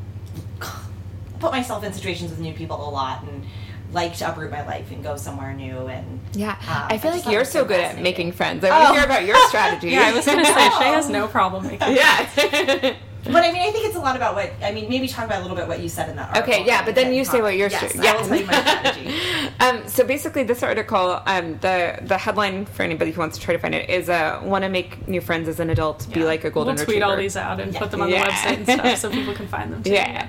put 1.40 1.52
myself 1.52 1.84
in 1.84 1.94
situations 1.94 2.32
with 2.32 2.40
new 2.40 2.54
people 2.54 2.78
a 2.78 2.90
lot 2.90 3.24
and 3.24 3.46
like 3.94 4.16
to 4.18 4.30
uproot 4.30 4.52
my 4.52 4.66
life 4.68 4.92
and 4.92 5.02
go 5.04 5.16
somewhere 5.16 5.54
new 5.54 5.88
and 5.88 6.20
Yeah, 6.34 6.52
Um, 6.52 6.88
I 6.90 6.98
feel 6.98 7.12
I 7.12 7.16
like 7.16 7.26
you're 7.28 7.46
so 7.46 7.62
so 7.62 7.66
good 7.66 7.80
at 7.80 8.02
making 8.02 8.34
friends. 8.34 8.64
I 8.66 8.70
want 8.70 8.84
to 8.84 8.90
Oh. 8.90 8.94
hear 8.96 9.04
about 9.06 9.26
your 9.26 9.38
strategy. 9.48 9.90
Yeah, 9.92 10.02
I 10.08 10.14
was 10.14 10.26
gonna 10.26 10.44
say 10.46 10.54
Shay 10.54 10.90
has 10.90 11.10
no 11.10 11.28
problem 11.38 11.66
making. 11.68 11.96
yeah. 11.96 12.94
but 13.28 13.44
I 13.44 13.52
mean 13.52 13.62
I 13.68 13.72
think 13.72 13.86
it's 13.88 13.96
a 13.96 14.00
lot 14.00 14.16
about 14.16 14.36
what 14.36 14.52
I 14.62 14.72
mean 14.72 14.90
maybe 14.90 15.08
talk 15.08 15.26
about 15.26 15.40
a 15.40 15.42
little 15.42 15.56
bit 15.58 15.68
what 15.68 15.80
you 15.80 15.90
said 15.90 16.10
in 16.10 16.16
that 16.16 16.30
article 16.30 16.54
okay, 16.54 16.66
yeah, 16.66 16.84
but 16.86 16.96
then 16.96 17.14
you 17.14 17.24
say 17.26 17.42
what 17.42 17.56
your 17.56 17.70
yes, 17.70 17.92
stra- 17.92 18.08
I 18.08 18.16
will 18.18 18.28
tell 18.28 18.40
you 18.40 18.46
my 18.46 18.54
strategy 18.54 19.16
um, 19.60 19.88
so 19.88 20.04
basically, 20.06 20.44
this 20.44 20.62
article, 20.64 21.22
um, 21.26 21.58
the 21.60 21.98
the 22.04 22.18
headline 22.18 22.66
for 22.66 22.84
anybody 22.84 23.12
who 23.12 23.20
wants 23.20 23.38
to 23.38 23.44
try 23.44 23.54
to 23.54 23.60
find 23.60 23.74
it 23.74 23.90
is 23.90 24.10
uh, 24.10 24.40
"Want 24.44 24.64
to 24.64 24.70
make 24.70 25.08
new 25.08 25.22
friends 25.22 25.48
as 25.48 25.60
an 25.60 25.70
adult? 25.70 26.08
Be 26.14 26.24
like 26.24 26.44
a 26.44 26.50
golden 26.52 26.76
We'll 26.76 26.86
tweet 26.86 26.96
retriever." 26.98 27.12
all 27.12 27.18
these 27.18 27.36
out 27.38 27.60
and 27.60 27.74
Yeah. 27.74 27.80
put 27.80 27.92
them 27.92 28.02
on 28.02 28.10
Yeah. 28.10 28.24
the 28.26 28.30
website 28.32 28.58
and 28.58 28.66
stuff 28.80 28.98
so 29.00 29.10
people 29.20 29.34
can 29.34 29.48
find 29.48 29.72
them 29.74 29.82
too. 29.84 29.92
Yeah. 29.92 30.28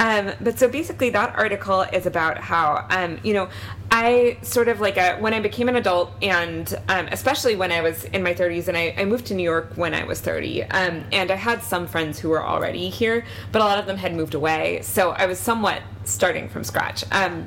Um, 0.00 0.32
but 0.40 0.58
so 0.58 0.68
basically, 0.68 1.10
that 1.10 1.34
article 1.36 1.82
is 1.82 2.06
about 2.06 2.38
how, 2.38 2.86
um, 2.90 3.18
you 3.22 3.34
know, 3.34 3.48
I 3.96 4.38
sort 4.42 4.66
of 4.66 4.80
like 4.80 4.96
a, 4.96 5.18
when 5.18 5.34
I 5.34 5.38
became 5.38 5.68
an 5.68 5.76
adult, 5.76 6.10
and 6.20 6.76
um, 6.88 7.06
especially 7.12 7.54
when 7.54 7.70
I 7.70 7.80
was 7.80 8.02
in 8.06 8.24
my 8.24 8.34
30s, 8.34 8.66
and 8.66 8.76
I, 8.76 8.92
I 8.98 9.04
moved 9.04 9.26
to 9.26 9.34
New 9.34 9.44
York 9.44 9.70
when 9.76 9.94
I 9.94 10.02
was 10.02 10.20
30, 10.20 10.64
um, 10.64 11.04
and 11.12 11.30
I 11.30 11.36
had 11.36 11.62
some 11.62 11.86
friends 11.86 12.18
who 12.18 12.30
were 12.30 12.44
already 12.44 12.88
here, 12.90 13.24
but 13.52 13.62
a 13.62 13.64
lot 13.64 13.78
of 13.78 13.86
them 13.86 13.96
had 13.96 14.12
moved 14.12 14.34
away. 14.34 14.80
So 14.82 15.10
I 15.10 15.26
was 15.26 15.38
somewhat 15.38 15.80
starting 16.02 16.48
from 16.48 16.64
scratch. 16.64 17.04
Um, 17.12 17.46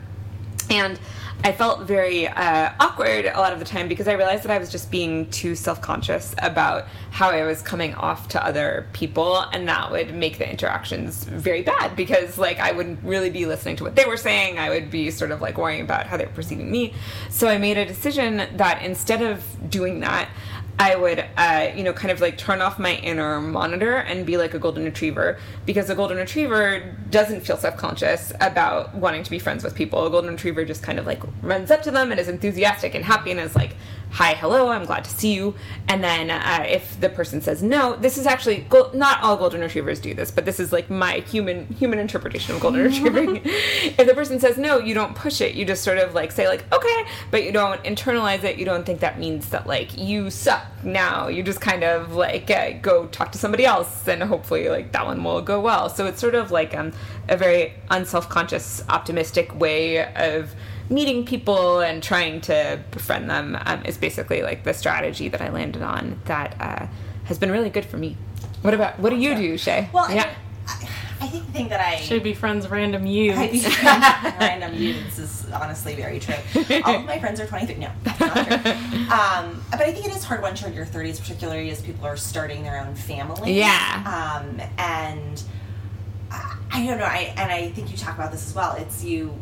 and 0.70 0.98
I 1.44 1.52
felt 1.52 1.82
very 1.82 2.28
uh, 2.28 2.72
awkward 2.80 3.26
a 3.26 3.40
lot 3.40 3.54
of 3.54 3.60
the 3.60 3.66
time 3.66 3.88
because 3.88 4.08
I 4.08 4.14
realized 4.14 4.44
that 4.44 4.52
I 4.52 4.58
was 4.58 4.72
just 4.72 4.90
being 4.90 5.30
too 5.30 5.56
self 5.56 5.82
conscious 5.82 6.34
about 6.40 6.88
how 7.12 7.30
I 7.30 7.44
was 7.44 7.62
coming 7.62 7.94
off 7.96 8.28
to 8.30 8.46
other 8.46 8.88
people, 8.94 9.40
and 9.54 9.68
that 9.68 9.92
would 9.92 10.14
make 10.14 10.40
the 10.40 10.50
interactions 10.50 11.24
very 11.24 11.62
bad 11.62 11.96
because, 11.96 12.38
like, 12.38 12.60
I 12.60 12.72
wouldn't 12.72 13.00
really 13.04 13.30
be 13.30 13.46
listening 13.46 13.76
to 13.78 13.84
what 13.84 13.96
they 13.96 14.06
were 14.06 14.18
saying. 14.18 14.58
I 14.58 14.70
would 14.70 14.90
be 14.90 15.12
sort 15.12 15.32
of 15.32 15.42
like 15.42 15.58
worrying 15.58 15.82
about 15.82 16.08
how 16.08 16.18
they 16.18 16.26
were 16.26 16.32
perceiving 16.32 16.70
me. 16.72 16.94
So 17.30 17.48
I 17.48 17.58
made 17.58 17.78
a 17.78 17.86
decision 17.86 18.48
that 18.58 18.82
instead 18.82 19.22
of 19.22 19.44
doing 19.70 20.00
that, 20.02 20.30
I 20.80 20.96
would, 20.96 21.26
uh, 21.38 21.72
you 21.76 21.84
know, 21.84 21.92
kind 21.92 22.12
of 22.12 22.22
like 22.22 22.38
turn 22.38 22.62
off 22.62 22.78
my 22.78 22.96
inner 22.98 23.42
monitor 23.42 23.96
and 23.96 24.28
be 24.28 24.38
like 24.38 24.54
a 24.54 24.60
golden 24.60 24.84
retriever 24.84 25.40
because 25.66 25.90
a 25.90 25.96
golden 25.96 26.18
retriever 26.18 26.96
doesn't 27.10 27.42
feel 27.42 27.58
self 27.58 27.78
conscious 27.78 28.32
about 28.42 28.94
wanting 28.94 29.24
to 29.24 29.32
be 29.32 29.40
friends 29.40 29.64
with 29.64 29.74
people. 29.74 30.06
A 30.06 30.12
golden 30.12 30.32
retriever 30.32 30.64
just 30.66 30.84
kind 30.84 31.00
of 31.00 31.08
like 31.08 31.22
runs 31.42 31.72
up 31.72 31.82
to 31.84 31.92
them 31.92 32.12
and 32.12 32.20
is 32.20 32.28
enthusiastic 32.28 32.94
and 32.94 33.04
happy 33.04 33.32
and 33.32 33.40
is 33.40 33.56
like, 33.56 33.76
hi, 34.12 34.34
hello, 34.34 34.70
I'm 34.70 34.86
glad 34.86 35.04
to 35.04 35.10
see 35.10 35.34
you. 35.34 35.56
And 35.88 36.04
then 36.04 36.32
uh, 36.32 36.66
if 36.68 37.00
the 37.00 37.10
person 37.10 37.42
says 37.42 37.62
no, 37.62 37.96
this 37.96 38.18
is 38.18 38.26
actually 38.26 38.66
not 38.94 39.22
all 39.22 39.38
golden 39.38 39.62
retrievers 39.62 40.00
do 40.00 40.14
this, 40.14 40.32
but 40.32 40.46
this 40.46 40.60
is 40.60 40.72
like 40.72 40.90
my 40.90 41.20
human 41.20 41.68
human 41.68 42.00
interpretation 42.00 42.56
of 42.56 42.62
golden 42.62 42.84
retrieving. 42.86 43.42
if 43.46 43.98
the 43.98 44.14
person 44.14 44.40
says 44.40 44.58
no, 44.58 44.78
you 44.78 44.94
don't 44.94 45.16
push 45.16 45.42
it. 45.42 45.56
You 45.56 45.66
just 45.66 45.84
sort 45.84 45.98
of 45.98 46.14
like 46.14 46.32
say 46.32 46.48
like 46.48 46.66
okay, 46.74 47.06
but 47.32 47.44
you 47.44 47.52
don't 47.52 47.84
internalize 47.84 48.44
it. 48.44 48.58
You 48.58 48.66
don't 48.66 48.86
think 48.86 49.00
that 49.02 49.20
means 49.20 49.50
that 49.50 49.68
like 49.68 49.98
you 49.98 50.30
suck 50.30 50.66
now. 50.84 51.28
You 51.28 51.44
just 51.44 51.62
kind 51.62 51.84
of 51.84 52.14
like 52.14 52.50
uh, 52.50 52.74
go 52.82 53.08
talk 53.08 53.32
to 53.34 53.38
somebody 53.38 53.66
else, 53.66 54.08
and 54.08 54.24
hopefully 54.24 54.70
like 54.70 54.92
that 54.94 55.06
one 55.06 55.24
will 55.24 55.42
go 55.42 55.60
well. 55.60 55.90
So 55.90 56.06
it's 56.06 56.20
sort 56.20 56.36
of 56.36 56.52
like 56.52 56.76
um, 56.76 56.92
a 57.30 57.38
very 57.38 57.74
unself 57.90 58.30
conscious, 58.30 58.84
optimistic 58.90 59.58
way 59.60 60.12
of 60.14 60.56
meeting 60.90 61.26
people 61.26 61.80
and 61.80 62.02
trying 62.02 62.42
to 62.42 62.80
befriend 62.92 63.30
them 63.30 63.58
um, 63.66 63.84
is 63.86 63.98
basically 63.98 64.42
like 64.42 64.64
the 64.64 64.74
strategy 64.74 65.28
that 65.30 65.42
I 65.42 65.50
landed 65.50 65.82
on 65.82 66.20
that 66.26 66.56
uh, 66.60 66.88
has 67.26 67.38
been 67.38 67.52
really 67.52 67.70
good 67.70 67.86
for 67.86 67.98
me. 67.98 68.16
What 68.62 68.74
about 68.74 69.00
what 69.00 69.10
do 69.12 69.18
you 69.18 69.36
do, 69.36 69.58
Shay? 69.58 69.90
well 69.94 70.10
yeah. 70.12 70.34
I, 70.68 70.72
I, 70.84 70.90
I 71.20 71.28
think 71.28 71.46
the 71.48 71.52
thing 71.52 71.70
that 71.70 71.80
I 71.82 71.96
Should 71.98 72.24
be 72.24 72.34
friends 72.34 72.68
random 72.68 73.06
you. 73.06 73.34
random 73.34 74.74
youths 74.76 75.18
is 75.18 75.46
honestly 75.52 75.96
very 75.96 76.20
true. 76.20 76.36
All 76.86 76.96
of 76.98 77.06
my 77.06 77.20
friends 77.20 77.40
are 77.40 77.48
23. 77.48 77.76
No, 77.76 77.92
that's 78.04 78.20
not 78.20 78.62
true. 78.62 78.74
Um, 79.08 79.64
but 79.72 79.82
I 79.82 79.92
think 79.94 80.06
it 80.06 80.16
is 80.16 80.24
hard 80.26 80.42
once 80.42 80.60
you're 80.62 80.70
in 80.70 80.76
your 80.76 80.86
30s, 80.86 81.20
particularly 81.20 81.70
as 81.72 81.82
people 81.82 82.06
are 82.06 82.18
starting 82.18 82.64
their 82.64 82.86
own 82.86 82.94
families. 82.94 83.56
Yeah. 83.56 84.04
Um, 84.06 84.62
and 84.78 85.42
I, 86.30 86.58
I 86.72 86.86
don't 86.86 86.98
know. 87.00 87.06
I 87.06 87.34
and 87.38 87.52
I 87.52 87.70
think 87.70 87.90
you 87.90 87.98
talk 87.98 88.16
about 88.16 88.32
this 88.32 88.46
as 88.46 88.54
well. 88.54 88.76
It's 88.76 89.04
you. 89.04 89.34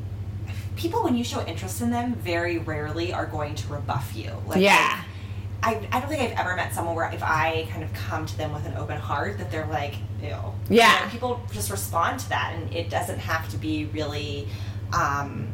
People, 0.76 1.04
when 1.04 1.16
you 1.16 1.24
show 1.24 1.46
interest 1.46 1.82
in 1.82 1.90
them, 1.90 2.16
very 2.16 2.58
rarely 2.58 3.14
are 3.14 3.26
going 3.26 3.56
to 3.56 3.68
rebuff 3.74 4.16
you. 4.16 4.32
Like, 4.48 4.60
Yeah. 4.62 5.04
I, 5.64 5.88
I 5.92 6.00
don't 6.00 6.10
think 6.10 6.22
I've 6.22 6.38
ever 6.38 6.56
met 6.56 6.74
someone 6.76 6.96
where 6.96 7.10
if 7.12 7.24
I 7.24 7.68
kind 7.72 7.84
of 7.84 7.92
come 7.94 8.26
to 8.28 8.38
them 8.38 8.54
with 8.54 8.68
an 8.68 8.76
open 8.76 8.98
heart 8.98 9.40
that 9.40 9.50
they're 9.52 9.66
like, 9.66 9.96
ew. 10.22 10.36
Yeah. 10.70 11.00
You 11.00 11.06
know, 11.06 11.12
people 11.12 11.42
just 11.52 11.72
respond 11.72 12.20
to 12.20 12.30
that, 12.30 12.54
and 12.56 12.72
it 12.74 12.90
doesn't 12.90 13.20
have 13.20 13.50
to 13.50 13.58
be 13.58 13.86
really. 13.86 14.48
Um, 14.94 15.48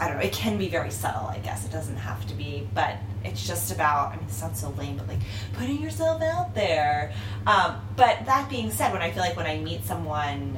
I 0.00 0.08
don't 0.08 0.16
know. 0.16 0.22
It 0.22 0.32
can 0.32 0.56
be 0.56 0.68
very 0.68 0.90
subtle, 0.90 1.26
I 1.26 1.38
guess. 1.40 1.66
It 1.66 1.72
doesn't 1.72 1.96
have 1.96 2.26
to 2.28 2.34
be, 2.34 2.66
but 2.74 2.96
it's 3.22 3.46
just 3.46 3.70
about. 3.70 4.12
I 4.12 4.16
mean, 4.16 4.24
it 4.26 4.32
sounds 4.32 4.58
so 4.60 4.70
lame, 4.70 4.96
but 4.96 5.06
like 5.08 5.18
putting 5.52 5.82
yourself 5.82 6.22
out 6.22 6.54
there. 6.54 7.12
Um, 7.46 7.82
but 7.96 8.24
that 8.24 8.48
being 8.48 8.70
said, 8.70 8.94
when 8.94 9.02
I 9.02 9.10
feel 9.10 9.22
like 9.22 9.36
when 9.36 9.46
I 9.46 9.58
meet 9.58 9.84
someone 9.84 10.56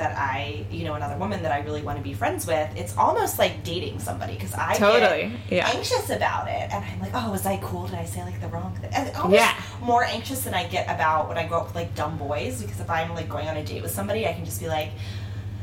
that 0.00 0.16
I, 0.18 0.64
you 0.70 0.84
know, 0.84 0.94
another 0.94 1.16
woman 1.16 1.42
that 1.44 1.52
I 1.52 1.60
really 1.60 1.82
want 1.82 1.98
to 1.98 2.02
be 2.02 2.12
friends 2.14 2.46
with, 2.46 2.68
it's 2.76 2.96
almost 2.96 3.38
like 3.38 3.62
dating 3.62 3.98
somebody 4.00 4.34
because 4.34 4.52
I 4.54 4.74
Totally, 4.74 5.28
get 5.48 5.52
yeah. 5.52 5.70
anxious 5.74 6.10
about 6.10 6.48
it, 6.48 6.72
and 6.72 6.84
I'm 6.84 7.00
like, 7.00 7.12
oh, 7.14 7.30
was 7.30 7.46
I 7.46 7.58
cool? 7.58 7.86
Did 7.86 7.96
I 7.98 8.04
say 8.06 8.22
like 8.24 8.40
the 8.40 8.48
wrong 8.48 8.74
thing? 8.80 8.90
And 8.92 9.14
almost 9.16 9.34
Yeah. 9.40 9.54
more 9.82 10.02
anxious 10.04 10.42
than 10.42 10.54
I 10.54 10.66
get 10.66 10.86
about 10.92 11.28
when 11.28 11.38
I 11.38 11.46
go 11.46 11.58
up 11.58 11.66
with 11.66 11.74
like 11.76 11.94
dumb 11.94 12.18
boys 12.18 12.60
because 12.62 12.80
if 12.80 12.90
I'm 12.90 13.14
like 13.14 13.28
going 13.28 13.46
on 13.48 13.56
a 13.56 13.64
date 13.64 13.82
with 13.82 13.92
somebody, 13.92 14.26
I 14.26 14.32
can 14.32 14.44
just 14.44 14.60
be 14.60 14.66
like. 14.68 14.90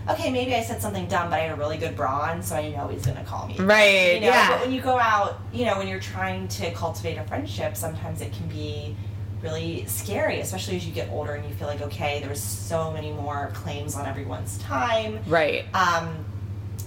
Okay, 0.09 0.31
maybe 0.31 0.55
I 0.55 0.63
said 0.63 0.81
something 0.81 1.05
dumb, 1.07 1.29
but 1.29 1.35
I 1.37 1.39
had 1.43 1.51
a 1.51 1.55
really 1.55 1.75
good 1.75 1.93
bra 1.97 2.29
on, 2.31 2.41
so 2.41 2.55
I 2.55 2.69
know 2.69 2.87
he's 2.87 3.05
gonna 3.05 3.25
call 3.25 3.45
me. 3.45 3.57
Right, 3.59 4.13
You 4.15 4.21
know, 4.21 4.27
yeah. 4.27 4.51
But 4.51 4.61
when 4.61 4.71
you 4.71 4.79
go 4.81 4.97
out, 4.97 5.41
you 5.51 5.65
know, 5.65 5.77
when 5.77 5.85
you're 5.89 5.99
trying 5.99 6.47
to 6.47 6.71
cultivate 6.71 7.17
a 7.17 7.25
friendship, 7.25 7.75
sometimes 7.75 8.21
it 8.21 8.31
can 8.31 8.47
be 8.47 8.95
really 9.41 9.85
scary, 9.85 10.39
especially 10.39 10.75
as 10.77 10.85
you 10.85 10.93
get 10.93 11.09
older 11.11 11.33
and 11.33 11.47
you 11.47 11.53
feel 11.55 11.67
like, 11.67 11.81
okay, 11.81 12.19
there's 12.21 12.41
so 12.41 12.91
many 12.91 13.11
more 13.11 13.51
claims 13.53 13.95
on 13.95 14.05
everyone's 14.05 14.57
time. 14.59 15.19
Right. 15.27 15.65
Um, 15.75 16.25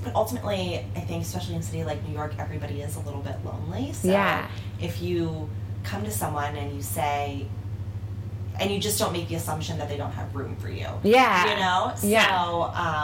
but 0.03 0.15
ultimately, 0.15 0.85
I 0.97 1.01
think, 1.01 1.23
especially 1.23 1.55
in 1.55 1.61
a 1.61 1.63
city 1.65 1.85
like 1.85 2.07
New 2.09 2.15
York, 2.15 2.35
everybody 2.39 2.81
is 2.81 2.97
a 2.97 3.01
little 3.01 3.21
bit 3.21 3.37
lonely. 3.45 3.93
So 3.93 4.09
Yeah. 4.09 4.49
if 4.81 5.01
you 5.03 5.49
come 5.85 6.03
to 6.05 6.11
someone 6.11 6.57
and 6.57 6.75
you 6.75 6.83
say, 6.83 7.47
and 8.59 8.71
you 8.71 8.79
just 8.79 8.99
don't 8.99 9.13
make 9.13 9.29
the 9.29 9.37
assumption 9.37 9.79
that 9.79 9.89
they 9.89 9.97
don't 9.97 10.13
have 10.13 10.35
room 10.35 10.57
for 10.57 10.69
you. 10.69 10.87
Yeah. 11.03 11.45
You 11.51 11.57
know? 11.61 11.93
So, 11.97 12.07
Yeah. 12.07 12.37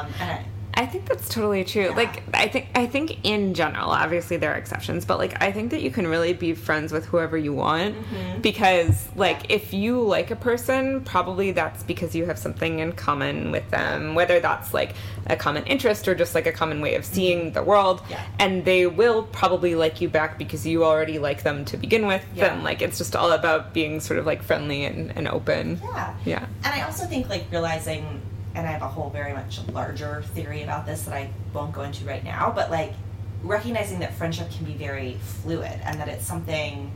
um, 0.02 0.12
and 0.20 0.30
I, 0.32 0.44
I 0.74 0.84
think 0.84 1.06
that's 1.06 1.28
totally 1.30 1.64
true. 1.64 1.84
Yeah. 1.84 1.96
Like 1.96 2.22
I 2.34 2.48
think 2.48 2.68
I 2.74 2.86
think 2.86 3.24
in 3.24 3.54
general, 3.54 3.88
obviously 3.90 4.36
there 4.36 4.52
are 4.52 4.56
exceptions, 4.56 5.06
but 5.06 5.16
like 5.18 5.42
I 5.42 5.50
think 5.50 5.70
that 5.70 5.80
you 5.80 5.90
can 5.90 6.06
really 6.06 6.34
be 6.34 6.52
friends 6.52 6.92
with 6.92 7.06
whoever 7.06 7.36
you 7.38 7.54
want 7.54 7.94
Mm-hmm. 7.96 8.40
because 8.42 9.08
like 9.16 9.50
if 9.50 9.72
you 9.72 10.00
like 10.02 10.30
a 10.30 10.36
person, 10.36 11.00
probably 11.02 11.52
that's 11.52 11.82
because 11.82 12.14
you 12.14 12.26
have 12.26 12.38
something 12.38 12.80
in 12.80 12.92
common 12.92 13.52
with 13.52 13.68
them, 13.70 14.14
whether 14.14 14.38
that's 14.38 14.74
like 14.74 14.94
a 15.28 15.36
common 15.36 15.64
interest 15.64 16.06
or 16.08 16.14
just 16.14 16.34
like 16.34 16.46
a 16.46 16.52
common 16.52 16.82
way 16.82 16.94
of 16.94 17.04
seeing 17.06 17.52
the 17.52 17.62
world. 17.62 18.00
Mm-hmm. 18.02 18.12
Yeah. 18.12 18.26
And 18.38 18.64
they 18.66 18.86
will 18.86 19.22
probably 19.22 19.74
like 19.76 20.02
you 20.02 20.10
back 20.10 20.36
because 20.38 20.66
you 20.66 20.84
already 20.84 21.18
like 21.18 21.42
them 21.42 21.64
to 21.66 21.78
begin 21.78 22.06
with. 22.06 22.24
Yeah. 22.34 22.52
And 22.52 22.64
like 22.64 22.82
it's 22.82 22.98
just 22.98 23.16
all 23.16 23.32
about 23.32 23.72
being 23.72 23.98
sort 24.00 24.18
of 24.18 24.26
like 24.26 24.42
friendly 24.42 24.84
and, 24.84 25.10
and 25.16 25.26
open. 25.26 25.80
yeah. 25.82 26.14
Yeah. 26.26 26.46
And 26.64 26.74
I 26.74 26.82
also 26.82 27.06
think 27.06 27.30
like 27.30 27.44
realizing, 27.50 28.20
and 28.56 28.66
I 28.66 28.72
have 28.72 28.82
a 28.82 28.88
whole 28.88 29.10
very 29.10 29.34
much 29.34 29.60
larger 29.68 30.22
theory 30.34 30.62
about 30.62 30.86
this 30.86 31.02
that 31.02 31.14
I 31.14 31.30
won't 31.52 31.72
go 31.74 31.82
into 31.82 32.04
right 32.06 32.24
now, 32.24 32.50
but 32.54 32.70
like 32.70 32.94
recognizing 33.42 34.00
that 34.00 34.14
friendship 34.14 34.50
can 34.50 34.64
be 34.64 34.72
very 34.72 35.18
fluid 35.42 35.78
and 35.84 36.00
that 36.00 36.08
it's 36.08 36.26
something, 36.26 36.90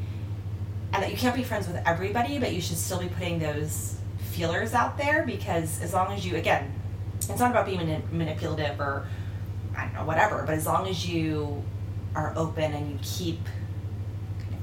and 0.93 1.03
that 1.03 1.11
you 1.11 1.19
can't 1.19 1.37
be 1.37 1.45
friends 1.45 1.69
with 1.69 1.77
everybody, 1.87 2.39
but 2.39 2.55
you 2.55 2.63
should 2.63 2.79
still 2.79 2.99
be 2.99 3.09
putting 3.09 3.39
those 3.39 3.99
feelers 4.31 4.73
out 4.73 4.97
there 4.97 5.25
because 5.25 5.81
as 5.83 5.93
long 5.93 6.13
as 6.13 6.27
you, 6.27 6.37
again, 6.37 6.73
it's 7.29 7.39
not 7.39 7.51
about 7.51 7.67
being 7.67 7.79
mani- 7.79 8.03
manipulative 8.11 8.81
or 8.81 9.07
I 9.77 9.85
don't 9.85 9.95
know 9.95 10.05
whatever, 10.05 10.43
but 10.47 10.55
as 10.55 10.67
long 10.67 10.89
as 10.89 11.07
you 11.07 11.63
are 12.17 12.33
open 12.37 12.73
and 12.73 12.91
you 12.91 12.99
keep 13.03 13.39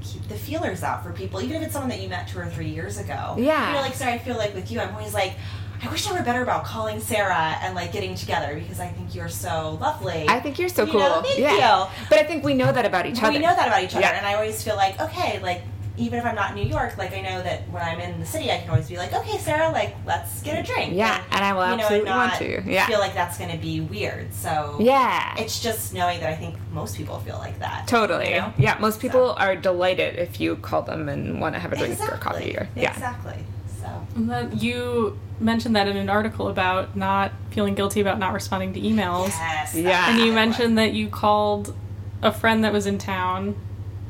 keep 0.00 0.26
the 0.28 0.36
feelers 0.36 0.82
out 0.82 1.04
for 1.04 1.12
people, 1.12 1.40
even 1.42 1.56
if 1.56 1.62
it's 1.64 1.72
someone 1.72 1.90
that 1.90 2.00
you 2.00 2.08
met 2.08 2.28
two 2.28 2.38
or 2.38 2.46
three 2.46 2.68
years 2.68 2.98
ago. 2.98 3.36
Yeah. 3.38 3.68
You 3.68 3.74
know, 3.74 3.80
like 3.82 3.94
sorry, 3.94 4.12
I 4.14 4.18
feel 4.18 4.36
like 4.36 4.54
with 4.54 4.70
you, 4.70 4.80
I'm 4.80 4.94
always 4.94 5.14
like, 5.14 5.34
I 5.82 5.88
wish 5.90 6.08
I 6.08 6.12
were 6.12 6.22
better 6.24 6.42
about 6.42 6.64
calling 6.64 7.00
Sarah 7.00 7.56
and 7.62 7.74
like 7.74 7.92
getting 7.92 8.14
together 8.14 8.54
because 8.54 8.80
I 8.80 8.88
think 8.88 9.14
you're 9.14 9.28
so 9.28 9.78
lovely. 9.80 10.26
I 10.28 10.40
think 10.40 10.58
you're 10.58 10.68
so 10.68 10.84
You 10.84 10.92
cool. 10.92 11.00
know, 11.00 11.22
thank 11.22 11.38
yeah. 11.38 11.84
you. 11.84 11.90
But 12.08 12.18
I 12.18 12.24
think 12.24 12.44
we 12.44 12.54
know 12.54 12.72
that 12.72 12.84
about 12.84 13.06
each 13.06 13.22
other. 13.22 13.32
we 13.32 13.38
know 13.38 13.54
that 13.54 13.68
about 13.68 13.82
each 13.84 13.92
other, 13.92 14.00
Yeah. 14.00 14.16
and 14.16 14.26
I 14.26 14.34
always 14.34 14.62
feel 14.62 14.76
like, 14.76 15.00
okay, 15.00 15.38
like 15.40 15.62
even 15.96 16.18
if 16.20 16.24
I'm 16.24 16.36
not 16.36 16.50
in 16.50 16.62
New 16.62 16.68
York, 16.70 16.96
like 16.96 17.12
I 17.12 17.20
know 17.22 17.42
that 17.42 17.68
when 17.70 17.82
I'm 17.82 17.98
in 17.98 18.20
the 18.20 18.26
city, 18.26 18.50
I 18.52 18.58
can 18.58 18.70
always 18.70 18.88
be 18.88 18.96
like, 18.96 19.12
okay, 19.12 19.36
Sarah, 19.38 19.70
like 19.70 19.96
let's 20.06 20.42
get 20.42 20.56
a 20.58 20.62
drink. 20.62 20.94
Yeah, 20.94 21.22
and 21.32 21.44
I 21.44 21.52
will 21.52 21.68
you 21.70 21.76
know, 21.76 21.82
absolutely 21.84 22.08
and 22.10 22.18
want 22.18 22.34
to. 22.34 22.62
Yeah. 22.72 22.86
feel 22.86 23.00
like 23.00 23.14
that's 23.14 23.36
going 23.36 23.50
to 23.50 23.58
be 23.58 23.80
weird. 23.80 24.32
So 24.32 24.76
Yeah. 24.80 25.34
it's 25.38 25.60
just 25.60 25.92
knowing 25.94 26.20
that 26.20 26.28
I 26.30 26.36
think 26.36 26.54
most 26.72 26.96
people 26.96 27.18
feel 27.20 27.38
like 27.38 27.58
that. 27.58 27.88
Totally. 27.88 28.30
you 28.30 28.36
know? 28.36 28.52
Yeah, 28.58 28.78
most 28.78 29.00
people 29.00 29.32
are 29.38 29.56
delighted 29.56 30.16
if 30.20 30.40
you 30.40 30.54
call 30.56 30.82
them 30.82 31.08
and 31.08 31.40
want 31.40 31.56
to 31.56 31.60
have 31.60 31.72
a 31.72 31.76
drink 31.76 31.92
Exactly. 31.94 32.16
or 32.16 32.20
coffee 32.20 32.56
or 32.56 32.68
yeah. 32.76 32.92
Exactly. 32.92 33.44
So 33.80 33.88
And 34.14 34.30
then 34.30 34.56
you 34.56 35.18
mentioned 35.40 35.76
that 35.76 35.86
in 35.88 35.96
an 35.96 36.08
article 36.10 36.48
about 36.48 36.96
not 36.96 37.32
feeling 37.50 37.74
guilty 37.74 38.00
about 38.00 38.18
not 38.18 38.32
responding 38.32 38.72
to 38.74 38.80
emails. 38.80 39.28
yes, 39.28 39.74
Yeah. 39.74 40.10
And 40.10 40.18
you 40.20 40.32
mentioned 40.32 40.76
that 40.78 40.92
you 40.92 41.08
called 41.08 41.74
a 42.22 42.32
friend 42.32 42.64
that 42.64 42.72
was 42.72 42.86
in 42.86 42.98
town 42.98 43.54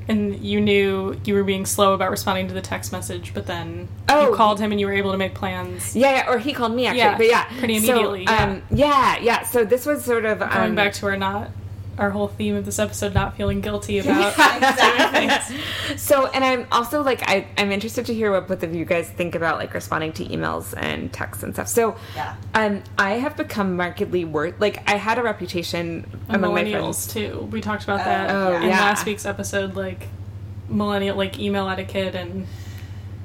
and 0.08 0.42
you 0.42 0.58
knew 0.58 1.20
you 1.24 1.34
were 1.34 1.44
being 1.44 1.66
slow 1.66 1.92
about 1.92 2.10
responding 2.10 2.48
to 2.48 2.54
the 2.54 2.62
text 2.62 2.92
message, 2.92 3.34
but 3.34 3.46
then 3.46 3.88
Oh. 4.08 4.30
you 4.30 4.34
called 4.34 4.58
him 4.58 4.70
and 4.72 4.80
you 4.80 4.86
were 4.86 4.94
able 4.94 5.12
to 5.12 5.18
make 5.18 5.34
plans. 5.34 5.94
Yeah, 5.94 6.10
yeah, 6.24 6.30
or 6.32 6.38
he 6.38 6.54
called 6.54 6.72
me 6.74 6.86
actually, 6.86 7.00
Yeah, 7.00 7.16
but 7.18 7.26
yeah, 7.26 7.44
pretty 7.58 7.78
So, 7.80 7.92
immediately, 7.92 8.22
yeah. 8.22 8.42
Um, 8.44 8.62
yeah, 8.70 9.18
yeah. 9.20 9.42
So 9.44 9.64
this 9.66 9.84
was 9.84 10.02
sort 10.04 10.24
of 10.24 10.38
Going 10.38 10.50
um, 10.70 10.74
back 10.74 10.94
to 10.94 11.06
our 11.08 11.16
not 11.18 11.50
our 11.99 12.11
whole 12.11 12.28
theme 12.28 12.55
of 12.55 12.64
this 12.64 12.78
episode, 12.78 13.12
not 13.14 13.36
feeling 13.36 13.61
guilty 13.61 13.99
about 14.01 14.32
Exactly. 14.36 15.96
So, 15.96 16.26
and 16.28 16.44
I'm 16.44 16.66
also 16.70 17.03
like, 17.03 17.22
I, 17.28 17.46
I'm 17.57 17.72
interested 17.72 18.07
to 18.07 18.14
hear 18.14 18.30
what 18.30 18.46
both 18.49 18.62
of 18.62 18.74
you 18.74 18.84
guys 18.84 19.09
think 19.09 19.34
about 19.34 19.59
like 19.59 19.74
responding 19.74 20.12
to 20.14 20.24
emails 20.26 20.74
and 20.76 21.12
texts 21.12 21.42
and 21.42 21.53
stuff. 21.55 21.68
So, 21.68 21.96
Yeah. 22.14 22.36
um, 22.55 22.82
I 22.99 23.12
have 23.14 23.36
become 23.36 23.76
markedly 23.76 24.24
worse. 24.24 24.55
Like, 24.59 24.88
I 24.90 24.96
had 24.96 25.18
a 25.18 25.22
reputation 25.22 26.07
and 26.28 26.36
among 26.36 26.55
my 26.55 26.64
millennials 26.64 27.11
friends. 27.12 27.12
too. 27.12 27.49
We 27.51 27.61
talked 27.61 27.84
about 27.84 28.01
Oh, 28.01 28.05
that 28.05 28.30
Oh, 28.30 28.57
in 28.57 28.62
yeah. 28.68 28.80
last 28.80 29.07
week's 29.07 29.26
episode, 29.26 29.74
like 29.74 30.07
millennial, 30.68 31.16
like 31.16 31.38
email 31.38 31.68
etiquette 31.68 32.14
and 32.14 32.46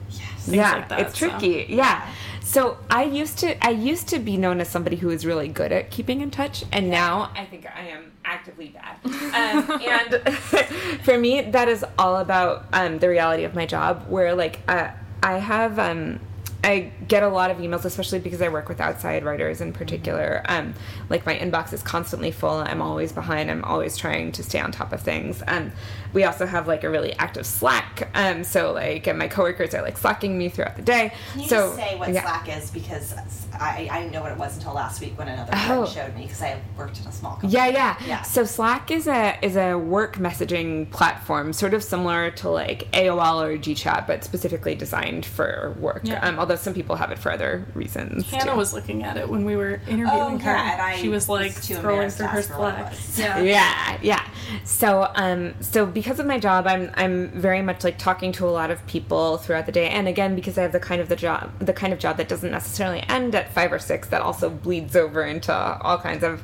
Yes. 0.10 0.20
things 0.46 0.56
yeah, 0.58 0.72
like 0.74 0.90
that, 0.90 1.00
it's 1.02 1.20
so. 1.20 1.30
tricky. 1.30 1.66
Yeah. 1.70 2.08
So 2.44 2.78
I 2.90 3.04
used 3.04 3.40
to 3.40 3.66
I 3.66 3.72
used 3.72 4.08
to 4.10 4.20
be 4.20 4.38
known 4.38 4.60
as 4.60 4.68
somebody 4.70 4.98
who 4.98 5.08
was 5.08 5.26
really 5.26 5.48
good 5.48 5.72
at 5.72 5.90
keeping 5.90 6.22
in 6.22 6.30
touch, 6.30 6.66
and 6.72 6.90
now 6.90 7.32
I 7.36 7.46
think 7.46 7.66
I 7.66 7.88
am 7.88 8.12
actively 8.26 8.70
bad. 8.70 8.98
Um, 9.34 9.82
and 9.82 10.30
for 11.04 11.18
me, 11.18 11.42
that 11.42 11.68
is 11.68 11.84
all 11.98 12.18
about 12.18 12.66
um, 12.72 13.00
the 13.00 13.10
reality 13.10 13.46
of 13.46 13.56
my 13.56 13.66
job, 13.66 14.06
where 14.10 14.36
like 14.36 14.60
uh, 14.68 14.92
I 15.24 15.40
have. 15.40 15.80
Um, 15.80 16.20
I 16.64 16.92
get 17.08 17.24
a 17.24 17.28
lot 17.28 17.52
of 17.52 17.58
emails, 17.58 17.86
especially 17.86 18.20
because 18.20 18.42
I 18.42 18.50
work 18.50 18.70
with 18.70 18.80
outside 18.80 19.24
writers 19.26 19.60
in 19.62 19.74
particular. 19.74 20.42
Um, 20.46 20.74
like 21.10 21.26
my 21.26 21.36
inbox 21.38 21.74
is 21.74 21.84
constantly 21.84 22.32
full. 22.32 22.56
I'm 22.58 22.82
always 22.82 23.12
behind. 23.12 23.52
I'm 23.52 23.64
always 23.66 23.98
trying 23.98 24.32
to 24.34 24.44
stay 24.44 24.60
on 24.60 24.72
top 24.72 24.94
of 24.94 25.02
things. 25.02 25.44
Um, 25.48 25.72
we 26.14 26.24
also 26.24 26.46
have 26.46 26.68
like 26.68 26.84
a 26.84 26.90
really 26.90 27.14
active 27.14 27.46
Slack. 27.46 28.10
Um, 28.14 28.44
so 28.44 28.72
like 28.72 29.08
and 29.08 29.18
my 29.20 29.28
coworkers 29.28 29.74
are 29.74 29.82
like 29.82 29.98
slacking 29.98 30.38
me 30.38 30.50
throughout 30.50 30.76
the 30.76 30.82
day. 30.84 31.12
Can 31.34 31.42
you 31.42 31.48
so 31.50 31.56
just 31.68 31.76
say 31.76 31.98
what 31.98 32.14
yeah. 32.14 32.22
Slack 32.22 32.58
is? 32.58 32.72
Because 32.72 33.14
I, 33.54 33.88
I 33.92 34.00
didn't 34.00 34.14
know 34.14 34.22
what 34.22 34.32
it 34.32 34.38
was 34.38 34.56
until 34.58 34.74
last 34.74 35.02
week 35.02 35.18
when 35.18 35.28
another 35.28 35.52
Oh. 35.54 35.86
friend 35.86 35.88
showed 35.90 36.16
me 36.16 36.24
because 36.24 36.42
I 36.42 36.60
worked 36.78 37.00
in 37.02 37.08
a 37.08 37.12
small 37.12 37.32
company. 37.34 37.54
Yeah, 37.54 37.68
yeah, 37.68 37.98
Yeah. 38.08 38.22
So 38.22 38.46
Slack 38.46 38.90
is 38.92 39.08
a 39.08 39.38
is 39.44 39.56
a 39.58 39.76
work 39.76 40.18
messaging 40.18 40.90
platform, 40.92 41.52
sort 41.54 41.74
of 41.74 41.84
similar 41.84 42.32
to 42.32 42.50
like 42.50 42.90
AOL 42.94 43.44
or 43.44 43.58
GChat, 43.58 44.08
but 44.08 44.24
specifically 44.24 44.76
designed 44.76 45.26
for 45.26 45.76
work. 45.80 46.02
Yeah. 46.04 46.20
Um, 46.26 46.40
although 46.54 46.62
some 46.64 46.74
people 46.74 46.96
have 46.96 47.12
it 47.12 47.18
for 47.18 47.32
other 47.32 47.66
reasons. 47.74 48.30
Hannah 48.30 48.52
too. 48.52 48.58
was 48.58 48.74
looking 48.74 49.04
at 49.04 49.18
it 49.18 49.28
when 49.28 49.44
we 49.44 49.56
were 49.56 49.82
interviewing 49.88 50.10
Oh, 50.12 50.38
her. 50.38 50.52
yeah, 50.52 50.72
and 50.74 50.82
I 50.82 50.96
she 50.98 51.10
was 51.10 51.28
like 51.28 51.56
was 51.56 51.68
scrolling 51.68 52.12
through 52.12 52.18
to 52.18 52.28
her 52.28 52.38
ask 52.38 52.38
her 52.38 52.42
Slack. 52.42 52.94
Yeah. 53.18 53.40
yeah 53.40 53.98
yeah 54.04 54.28
so 54.64 55.10
um 55.16 55.54
so 55.62 55.86
because 55.86 56.20
of 56.20 56.26
my 56.26 56.38
job 56.38 56.68
i'm 56.68 56.92
i'm 56.96 57.30
very 57.30 57.62
much 57.62 57.84
like 57.84 57.98
talking 57.98 58.32
to 58.34 58.46
a 58.46 58.52
lot 58.52 58.70
of 58.70 58.86
people 58.88 59.38
throughout 59.38 59.66
the 59.66 59.72
day 59.72 59.90
and 59.90 60.08
again 60.08 60.36
because 60.36 60.58
i 60.58 60.62
have 60.62 60.72
the 60.72 60.80
kind 60.80 61.02
of 61.02 61.10
the 61.10 61.16
job 61.16 61.52
the 61.60 61.74
kind 61.74 61.92
of 61.94 62.00
job 62.00 62.18
that 62.18 62.28
doesn't 62.28 62.52
necessarily 62.52 63.04
end 63.10 63.34
at 63.36 63.52
five 63.54 63.72
or 63.74 63.80
six 63.80 64.08
that 64.10 64.22
also 64.22 64.50
bleeds 64.50 64.96
over 64.96 65.24
into 65.24 65.54
all 65.54 65.98
kinds 65.98 66.24
of 66.24 66.42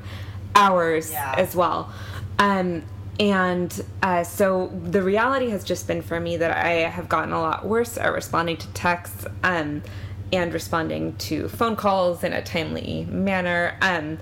hours 0.55 1.11
Yeah. 1.11 1.35
as 1.37 1.55
well 1.55 1.93
um 2.39 2.83
and 3.19 3.83
uh, 4.01 4.23
so 4.23 4.67
the 4.67 5.03
reality 5.03 5.49
has 5.49 5.65
just 5.65 5.87
been 5.87 6.01
for 6.01 6.19
me 6.19 6.37
that 6.37 6.55
I 6.55 6.89
have 6.89 7.09
gotten 7.09 7.33
a 7.33 7.41
lot 7.41 7.65
worse 7.65 7.97
at 7.97 8.13
responding 8.13 8.55
to 8.57 8.67
texts 8.69 9.25
um, 9.43 9.83
and 10.31 10.53
responding 10.53 11.15
to 11.17 11.49
phone 11.49 11.75
calls 11.75 12.23
in 12.23 12.31
a 12.31 12.41
timely 12.41 13.05
manner. 13.09 13.77
Um, 13.81 14.19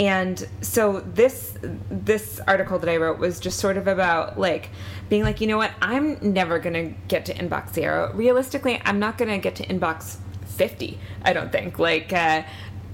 and 0.00 0.48
so 0.62 1.00
this 1.00 1.58
this 1.90 2.40
article 2.46 2.78
that 2.78 2.88
I 2.88 2.96
wrote 2.96 3.18
was 3.18 3.40
just 3.40 3.58
sort 3.58 3.76
of 3.76 3.86
about 3.86 4.38
like 4.38 4.70
being 5.08 5.24
like, 5.24 5.40
you 5.40 5.46
know 5.46 5.56
what, 5.58 5.72
I'm 5.82 6.18
never 6.20 6.58
gonna 6.58 6.90
get 7.08 7.26
to 7.26 7.34
inbox 7.34 7.74
zero. 7.74 8.12
Realistically, 8.14 8.80
I'm 8.84 8.98
not 8.98 9.18
gonna 9.18 9.38
get 9.38 9.56
to 9.56 9.66
inbox 9.66 10.16
fifty. 10.46 10.98
I 11.22 11.32
don't 11.32 11.52
think 11.52 11.78
like, 11.78 12.12
uh, 12.12 12.44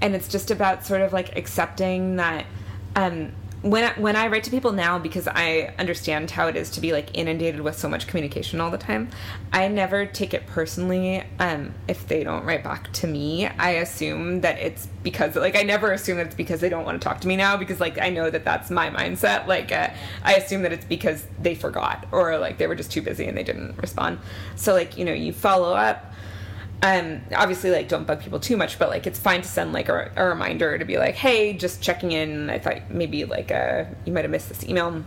and 0.01 0.15
it's 0.15 0.27
just 0.27 0.51
about 0.51 0.85
sort 0.85 1.01
of 1.01 1.13
like 1.13 1.37
accepting 1.37 2.17
that. 2.17 2.45
Um, 2.95 3.33
when 3.65 3.83
I, 3.83 3.93
when 3.99 4.15
I 4.15 4.27
write 4.27 4.43
to 4.43 4.51
people 4.51 4.73
now 4.73 4.99
because 4.99 5.27
I 5.27 5.73
understand 5.79 6.29
how 6.29 6.47
it 6.47 6.55
is 6.55 6.69
to 6.71 6.81
be 6.81 6.91
like 6.91 7.17
inundated 7.17 7.61
with 7.61 7.75
so 7.75 7.89
much 7.89 8.05
communication 8.05 8.61
all 8.61 8.69
the 8.69 8.77
time, 8.77 9.09
I 9.51 9.67
never 9.69 10.05
take 10.05 10.35
it 10.35 10.45
personally 10.45 11.23
um, 11.39 11.73
if 11.87 12.07
they 12.07 12.23
don't 12.23 12.45
write 12.45 12.63
back 12.63 12.93
to 12.93 13.07
me. 13.07 13.47
I 13.47 13.71
assume 13.71 14.41
that 14.41 14.59
it's 14.59 14.87
because 15.01 15.35
like 15.35 15.55
I 15.55 15.63
never 15.63 15.91
assume 15.91 16.17
that 16.17 16.27
it's 16.27 16.35
because 16.35 16.61
they 16.61 16.69
don't 16.69 16.85
want 16.85 17.01
to 17.01 17.03
talk 17.03 17.21
to 17.21 17.27
me 17.27 17.35
now 17.35 17.57
because 17.57 17.79
like 17.79 17.99
I 17.99 18.11
know 18.11 18.29
that 18.29 18.45
that's 18.45 18.69
my 18.69 18.91
mindset. 18.91 19.47
Like 19.47 19.71
uh, 19.71 19.89
I 20.21 20.35
assume 20.35 20.61
that 20.61 20.71
it's 20.71 20.85
because 20.85 21.25
they 21.41 21.55
forgot 21.55 22.05
or 22.11 22.37
like 22.37 22.59
they 22.59 22.67
were 22.67 22.75
just 22.75 22.91
too 22.91 23.01
busy 23.01 23.25
and 23.25 23.35
they 23.35 23.43
didn't 23.43 23.79
respond. 23.79 24.19
So 24.55 24.73
like 24.73 24.95
you 24.95 25.05
know 25.05 25.13
you 25.13 25.33
follow 25.33 25.73
up 25.73 26.13
um 26.85 27.21
obviously 27.35 27.71
like 27.71 27.87
don't 27.87 28.05
bug 28.05 28.21
people 28.21 28.39
too 28.39 28.55
much 28.57 28.77
but 28.77 28.89
like 28.89 29.07
it's 29.07 29.19
fine 29.19 29.41
to 29.41 29.47
send 29.47 29.73
like 29.73 29.89
a, 29.89 30.11
a 30.15 30.25
reminder 30.25 30.77
to 30.77 30.85
be 30.85 30.97
like 30.97 31.15
hey 31.15 31.53
just 31.53 31.81
checking 31.81 32.11
in. 32.11 32.49
I 32.49 32.59
thought 32.59 32.89
maybe 32.89 33.25
like 33.25 33.51
uh 33.51 33.85
you 34.05 34.13
might 34.13 34.23
have 34.23 34.31
missed 34.31 34.49
this 34.49 34.63
email 34.63 35.03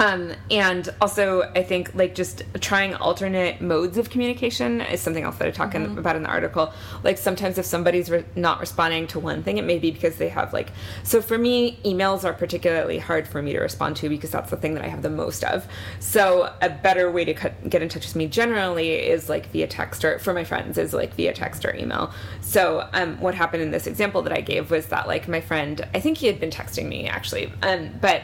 um, 0.00 0.32
and 0.50 0.88
also, 1.02 1.42
I 1.54 1.62
think 1.62 1.94
like 1.94 2.14
just 2.14 2.42
trying 2.60 2.94
alternate 2.94 3.60
modes 3.60 3.98
of 3.98 4.08
communication 4.08 4.80
is 4.80 5.02
something 5.02 5.24
else 5.24 5.36
that 5.36 5.46
I 5.46 5.50
talk 5.50 5.74
in, 5.74 5.98
about 5.98 6.16
in 6.16 6.22
the 6.22 6.30
article. 6.30 6.72
Like 7.04 7.18
sometimes 7.18 7.58
if 7.58 7.66
somebody's 7.66 8.10
re- 8.10 8.24
not 8.34 8.60
responding 8.60 9.06
to 9.08 9.20
one 9.20 9.42
thing, 9.42 9.58
it 9.58 9.64
may 9.64 9.78
be 9.78 9.90
because 9.90 10.16
they 10.16 10.30
have 10.30 10.54
like. 10.54 10.72
So 11.02 11.20
for 11.20 11.36
me, 11.36 11.78
emails 11.84 12.24
are 12.24 12.32
particularly 12.32 12.96
hard 12.98 13.28
for 13.28 13.42
me 13.42 13.52
to 13.52 13.60
respond 13.60 13.94
to 13.96 14.08
because 14.08 14.30
that's 14.30 14.48
the 14.48 14.56
thing 14.56 14.72
that 14.72 14.82
I 14.82 14.88
have 14.88 15.02
the 15.02 15.10
most 15.10 15.44
of. 15.44 15.68
So 15.98 16.50
a 16.62 16.70
better 16.70 17.10
way 17.10 17.26
to 17.26 17.34
cut, 17.34 17.68
get 17.68 17.82
in 17.82 17.90
touch 17.90 18.06
with 18.06 18.16
me 18.16 18.26
generally 18.26 18.94
is 18.94 19.28
like 19.28 19.50
via 19.50 19.66
text 19.66 20.02
or 20.02 20.18
for 20.18 20.32
my 20.32 20.44
friends 20.44 20.78
is 20.78 20.94
like 20.94 21.12
via 21.12 21.34
text 21.34 21.62
or 21.66 21.76
email. 21.76 22.10
So 22.40 22.88
um, 22.94 23.20
what 23.20 23.34
happened 23.34 23.62
in 23.62 23.70
this 23.70 23.86
example 23.86 24.22
that 24.22 24.32
I 24.32 24.40
gave 24.40 24.70
was 24.70 24.86
that 24.86 25.06
like 25.06 25.28
my 25.28 25.42
friend, 25.42 25.86
I 25.92 26.00
think 26.00 26.16
he 26.16 26.26
had 26.26 26.40
been 26.40 26.50
texting 26.50 26.86
me 26.86 27.06
actually, 27.06 27.52
um, 27.62 27.90
but 28.00 28.22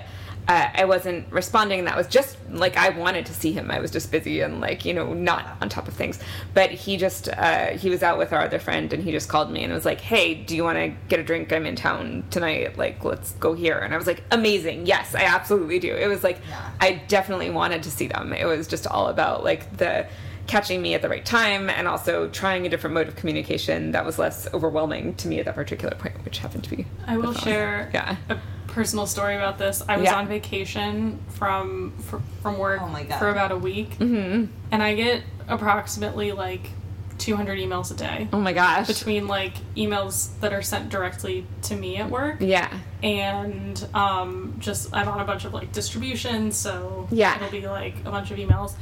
uh, 0.49 0.69
I 0.75 0.85
wasn't 0.85 1.31
responding. 1.33 1.85
That 1.87 1.97
was 1.97 2.07
just 2.07 2.37
like 2.51 2.77
I 2.77 2.91
wanted 2.91 3.27
to 3.27 3.35
see 3.35 3.53
him. 3.53 3.71
I 3.71 3.81
was 3.81 3.91
just 3.91 4.13
busy 4.13 4.41
and 4.43 4.61
like 4.61 4.85
you 4.85 4.95
know 4.95 5.13
not 5.13 5.57
on 5.61 5.69
top 5.69 5.89
of 5.89 5.95
things. 5.95 6.21
But 6.55 6.71
he 6.71 6.97
just 6.97 7.29
uh, 7.29 7.71
he 7.73 7.91
was 7.91 8.03
out 8.03 8.17
with 8.19 8.33
our 8.33 8.43
other 8.43 8.59
friend 8.61 8.93
and 8.93 9.03
he 9.03 9.11
just 9.11 9.29
called 9.29 9.51
me 9.51 9.65
and 9.65 9.73
was 9.73 9.85
like, 9.85 10.01
"Hey, 10.01 10.35
do 10.35 10.55
you 10.55 10.63
want 10.63 10.79
to 10.79 10.89
get 11.09 11.19
a 11.19 11.25
drink? 11.25 11.53
I'm 11.53 11.67
in 11.67 11.75
town 11.75 12.25
tonight. 12.31 12.79
Like 12.79 13.03
let's 13.05 13.33
go 13.33 13.55
here." 13.55 13.79
And 13.79 13.93
I 13.93 13.97
was 13.97 14.07
like, 14.07 14.23
"Amazing, 14.31 14.87
yes, 14.87 15.15
I 15.15 15.23
absolutely 15.25 15.79
do." 15.81 15.95
It 15.95 16.07
was 16.07 16.23
like 16.23 16.39
Yeah. 16.49 16.71
I 16.81 17.03
definitely 17.09 17.51
wanted 17.51 17.83
to 17.83 17.91
see 17.91 18.07
them. 18.07 18.33
It 18.33 18.45
was 18.47 18.69
just 18.69 18.87
all 18.87 19.09
about 19.09 19.43
like 19.43 19.77
the 19.79 20.07
catching 20.47 20.81
me 20.81 20.95
at 20.95 21.03
the 21.03 21.09
right 21.09 21.25
time 21.25 21.69
and 21.69 21.89
also 21.89 22.29
trying 22.29 22.65
a 22.65 22.69
different 22.69 22.95
mode 22.95 23.09
of 23.09 23.17
communication 23.17 23.91
that 23.91 24.07
was 24.07 24.17
less 24.17 24.47
overwhelming 24.55 25.13
to 25.17 25.27
me 25.27 25.41
at 25.41 25.45
that 25.47 25.57
particular 25.57 25.93
point, 25.97 26.15
which 26.25 26.39
happened 26.39 26.63
to 26.63 26.71
be. 26.71 26.87
I 27.05 27.17
will 27.17 27.33
share 27.35 27.91
Yeah. 27.93 28.15
a 28.29 28.39
personal 28.77 29.07
story 29.07 29.37
about 29.37 29.57
this. 29.57 29.83
I 29.89 29.97
was 29.97 30.05
Yeah. 30.05 30.17
on 30.19 30.29
vacation 30.29 31.19
from 31.31 31.93
fr- 32.07 32.19
from 32.43 32.59
work 32.59 32.83
Oh 32.83 32.89
my 32.89 33.05
God. 33.05 33.19
for 33.19 33.31
about 33.31 33.51
a 33.51 33.57
week, 33.57 33.99
Mm-hmm. 33.99 34.53
and 34.71 34.83
I 34.83 34.95
get 34.95 35.23
approximately 35.49 36.33
like 36.33 36.69
200 37.17 37.59
emails 37.59 37.91
a 37.91 37.95
day 37.95 38.29
Oh 38.35 38.39
my 38.39 38.53
gosh. 38.53 38.87
between 38.87 39.27
like 39.29 39.55
emails 39.75 40.29
that 40.41 40.53
are 40.53 40.61
sent 40.61 40.91
directly 40.91 41.47
to 41.63 41.75
me 41.75 41.97
at 41.97 42.11
work 42.11 42.37
yeah. 42.41 42.69
and 43.03 43.89
um, 43.95 44.57
just 44.59 44.95
I'm 44.95 45.09
on 45.09 45.21
a 45.21 45.25
bunch 45.25 45.47
of 45.47 45.55
like 45.55 45.73
distributions, 45.73 46.55
so 46.59 47.09
Yeah. 47.11 47.35
it'll 47.37 47.51
be 47.51 47.67
like 47.67 47.95
a 48.05 48.11
bunch 48.11 48.31
of 48.31 48.37
emails. 48.37 48.75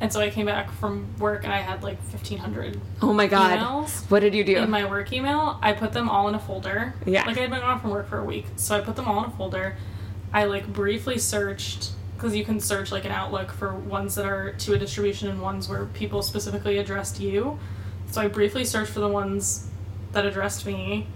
And 0.00 0.10
so 0.12 0.18
I 0.20 0.30
came 0.30 0.46
back 0.46 0.70
from 0.72 1.06
work 1.18 1.44
and 1.44 1.52
I 1.52 1.58
had 1.58 1.82
like 1.82 1.98
1,500 2.10 2.80
Oh 3.02 3.12
my 3.12 3.26
god. 3.26 3.58
emails 3.58 4.10
What 4.10 4.20
did 4.20 4.34
you 4.34 4.44
do? 4.44 4.56
in 4.56 4.70
my 4.70 4.84
work 4.86 5.12
email. 5.12 5.58
I 5.62 5.72
put 5.74 5.92
them 5.92 6.08
all 6.08 6.26
in 6.28 6.34
a 6.34 6.38
folder. 6.38 6.94
Yeah. 7.04 7.26
Like 7.26 7.36
I 7.36 7.42
had 7.42 7.50
been 7.50 7.60
gone 7.60 7.80
from 7.80 7.90
work 7.90 8.08
for 8.08 8.18
a 8.18 8.24
week, 8.24 8.46
so 8.56 8.76
I 8.76 8.80
put 8.80 8.96
them 8.96 9.06
all 9.06 9.22
in 9.24 9.30
a 9.30 9.34
folder. 9.36 9.76
I 10.32 10.44
like 10.44 10.66
briefly 10.72 11.18
searched 11.18 11.90
because 12.16 12.34
you 12.34 12.44
can 12.44 12.60
search 12.60 12.92
like 12.92 13.04
an 13.04 13.12
Outlook 13.12 13.50
for 13.52 13.74
ones 13.74 14.14
that 14.14 14.24
are 14.26 14.52
to 14.52 14.74
a 14.74 14.78
distribution 14.78 15.28
and 15.28 15.40
ones 15.42 15.68
where 15.68 15.84
people 15.86 16.22
specifically 16.22 16.78
addressed 16.78 17.20
you. 17.20 17.58
So 18.10 18.20
I 18.22 18.28
briefly 18.28 18.64
searched 18.64 18.92
for 18.92 19.00
the 19.00 19.08
ones 19.08 19.68
that 20.12 20.24
addressed 20.24 20.64
me. 20.66 21.06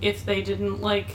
If 0.00 0.24
they 0.26 0.42
didn't 0.42 0.80
like, 0.80 1.14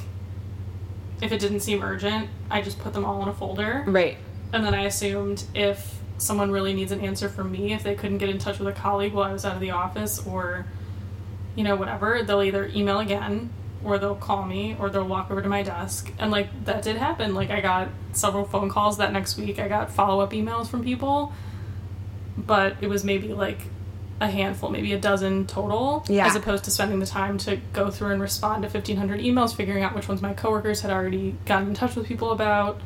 if 1.22 1.32
it 1.32 1.40
didn't 1.40 1.60
seem 1.62 1.84
urgent, 1.84 2.30
I 2.50 2.62
just 2.62 2.80
put 2.80 2.94
them 2.94 3.04
all 3.06 3.22
in 3.24 3.28
a 3.28 3.34
folder. 3.34 3.84
right. 3.88 4.18
And 4.54 4.64
then 4.66 4.74
I 4.74 4.84
assumed 4.86 5.44
if 5.54 5.99
someone 6.20 6.52
really 6.52 6.74
needs 6.74 6.92
an 6.92 7.02
answer 7.02 7.28
from 7.30 7.52
me, 7.52 7.74
if 7.74 7.82
they 7.84 7.96
couldn't 7.96 8.20
get 8.20 8.30
in 8.30 8.38
touch 8.38 8.60
with 8.60 8.68
a 8.68 8.72
colleague 8.72 9.14
while 9.14 9.24
I 9.26 9.34
was 9.34 9.46
out 9.46 9.56
of 9.56 9.60
the 9.62 9.72
office 9.72 10.26
or, 10.26 10.66
you 11.56 11.64
know, 11.64 11.76
whatever, 11.76 12.22
they'll 12.24 12.44
either 12.44 12.68
email 12.76 13.00
again 13.00 13.50
or 13.84 13.98
they'll 13.98 14.16
call 14.16 14.44
me 14.46 14.76
or 14.80 14.90
they'll 14.90 15.08
walk 15.08 15.32
over 15.32 15.42
to 15.42 15.48
my 15.50 15.64
desk. 15.64 16.12
And 16.20 16.30
like 16.32 16.66
that 16.66 16.84
did 16.84 16.98
happen. 16.98 17.34
Like 17.34 17.50
I 17.50 17.62
got 17.62 17.88
several 18.12 18.44
phone 18.46 18.70
calls 18.70 18.98
that 18.98 19.14
next 19.14 19.38
week. 19.38 19.58
I 19.60 19.68
got 19.68 19.90
follow 19.92 20.22
up 20.22 20.32
emails 20.32 20.68
from 20.70 20.84
people, 20.84 21.32
but 22.38 22.76
it 22.82 22.88
was 22.88 23.04
maybe 23.04 23.30
like 23.34 23.60
a 24.22 24.28
handful, 24.28 24.70
maybe 24.70 24.92
a 24.92 25.00
dozen 25.00 25.48
total, 25.48 26.04
Yeah. 26.10 26.28
as 26.28 26.36
opposed 26.36 26.66
to 26.66 26.72
spending 26.72 27.00
the 27.00 27.06
time 27.06 27.38
to 27.40 27.56
go 27.72 27.90
through 27.90 28.12
and 28.12 28.22
respond 28.22 28.64
to 28.64 28.68
1,500 28.70 29.22
emails, 29.22 29.56
figuring 29.56 29.82
out 29.82 29.96
which 29.96 30.10
ones 30.10 30.22
my 30.22 30.34
coworkers 30.34 30.82
had 30.82 30.92
already 30.92 31.36
gotten 31.46 31.70
in 31.70 31.74
touch 31.74 31.96
with 31.96 32.06
people 32.06 32.32
about. 32.32 32.82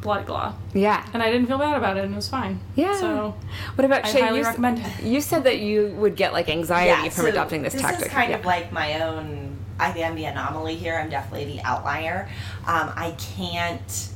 Blah 0.00 0.22
glow. 0.22 0.52
Yeah. 0.72 1.06
And 1.12 1.22
I 1.22 1.30
didn't 1.30 1.46
feel 1.46 1.58
bad 1.58 1.76
about 1.76 1.98
it, 1.98 2.04
and 2.04 2.12
it 2.14 2.16
was 2.16 2.28
fine. 2.28 2.58
Yeah. 2.74 2.98
So 2.98 3.34
What 3.74 3.84
about 3.84 4.06
I 4.06 4.08
Shay? 4.08 4.20
highly 4.22 4.38
you, 4.38 4.44
s- 4.44 4.48
recommend 4.48 4.78
it. 4.78 5.02
you 5.02 5.20
said 5.20 5.44
that 5.44 5.58
you 5.58 5.88
would 5.98 6.16
get 6.16 6.32
like 6.32 6.48
anxiety 6.48 7.10
from 7.10 7.24
so 7.24 7.30
adopting 7.30 7.62
this, 7.62 7.74
tactic. 7.74 7.98
This 7.98 8.06
is 8.06 8.12
kind 8.12 8.30
yeah. 8.30 8.38
of 8.38 8.44
like 8.46 8.72
my 8.72 9.02
own. 9.02 9.58
I 9.78 9.92
think 9.92 10.06
I'm 10.06 10.14
the 10.14 10.24
anomaly 10.24 10.76
here. 10.76 10.96
I'm 10.96 11.10
definitely 11.10 11.56
the 11.56 11.62
outlier. 11.62 12.28
Um, 12.66 12.92
I 12.96 13.14
can't, 13.36 14.08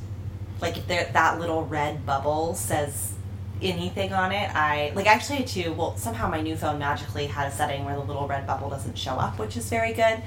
like, 0.61 0.77
if 0.77 1.13
that 1.13 1.39
little 1.39 1.65
red 1.65 2.05
bubble 2.05 2.53
says 2.55 3.13
anything 3.61 4.11
on 4.13 4.31
it, 4.31 4.49
I 4.55 4.91
like 4.95 5.07
actually 5.07 5.43
too. 5.43 5.73
Well, 5.73 5.97
somehow 5.97 6.29
my 6.29 6.41
new 6.41 6.55
phone 6.55 6.77
magically 6.79 7.27
had 7.27 7.47
a 7.47 7.51
setting 7.51 7.85
where 7.85 7.95
the 7.95 8.03
little 8.03 8.27
red 8.27 8.45
bubble 8.47 8.69
doesn't 8.69 8.97
show 8.97 9.13
up, 9.13 9.39
which 9.39 9.55
is 9.55 9.69
very 9.69 9.93
good. 9.93 10.21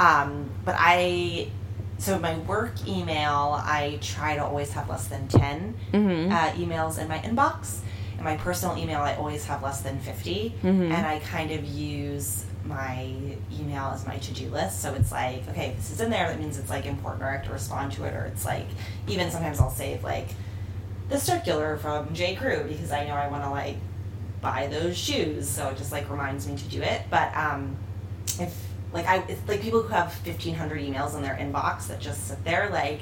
Um, 0.00 0.50
but 0.64 0.74
I. 0.78 1.48
So 2.04 2.18
my 2.18 2.36
work 2.40 2.86
email, 2.86 3.58
I 3.64 3.98
try 4.02 4.36
to 4.36 4.44
always 4.44 4.70
have 4.72 4.90
less 4.90 5.06
than 5.08 5.26
10 5.26 5.74
Mhm. 5.90 6.30
uh, 6.30 6.50
emails 6.52 6.98
in 6.98 7.08
my 7.08 7.18
inbox. 7.20 7.78
And 8.16 8.24
my 8.24 8.36
personal 8.36 8.76
email, 8.76 9.00
I 9.00 9.14
always 9.14 9.46
have 9.46 9.62
less 9.62 9.80
than 9.80 9.98
50. 10.00 10.54
Mhm. 10.62 10.92
And 10.92 11.06
I 11.06 11.20
kind 11.20 11.50
of 11.50 11.64
use 11.64 12.44
my 12.66 13.08
email 13.50 13.90
as 13.94 14.06
my 14.06 14.18
to-do 14.18 14.50
list. 14.50 14.82
So 14.82 14.92
it's 14.92 15.10
like, 15.10 15.48
okay, 15.48 15.72
this 15.78 15.90
is 15.92 16.00
in 16.02 16.10
there, 16.10 16.28
that 16.28 16.38
means 16.38 16.58
it's 16.58 16.68
like 16.68 16.84
important 16.84 17.22
or 17.22 17.28
I 17.28 17.32
have 17.36 17.46
to 17.46 17.52
respond 17.52 17.92
to 17.92 18.04
it. 18.04 18.12
Or 18.12 18.26
it's 18.26 18.44
like, 18.44 18.66
even 19.08 19.30
sometimes 19.30 19.58
I'll 19.58 19.70
save 19.70 20.04
like 20.04 20.28
the 21.08 21.18
circular 21.18 21.78
from 21.78 22.12
J. 22.12 22.34
Crew 22.34 22.64
because 22.68 22.92
I 22.92 23.06
know 23.06 23.14
I 23.14 23.28
want 23.28 23.44
to 23.44 23.50
like 23.50 23.76
buy 24.42 24.66
those 24.66 24.98
shoes. 24.98 25.48
So 25.48 25.68
it 25.68 25.78
just 25.78 25.90
like 25.90 26.10
reminds 26.10 26.46
me 26.46 26.54
to 26.54 26.64
do 26.64 26.82
it. 26.82 27.00
But 27.08 27.34
um, 27.34 27.76
if 28.38 28.54
like 28.94 29.06
I, 29.06 29.18
it's 29.28 29.46
like 29.46 29.60
people 29.60 29.82
who 29.82 29.88
have 29.88 30.06
1500 30.24 30.80
emails 30.80 31.14
in 31.14 31.22
their 31.22 31.34
inbox 31.34 31.88
that 31.88 32.00
just 32.00 32.28
sit 32.28 32.42
there, 32.44 32.70
like, 32.70 33.00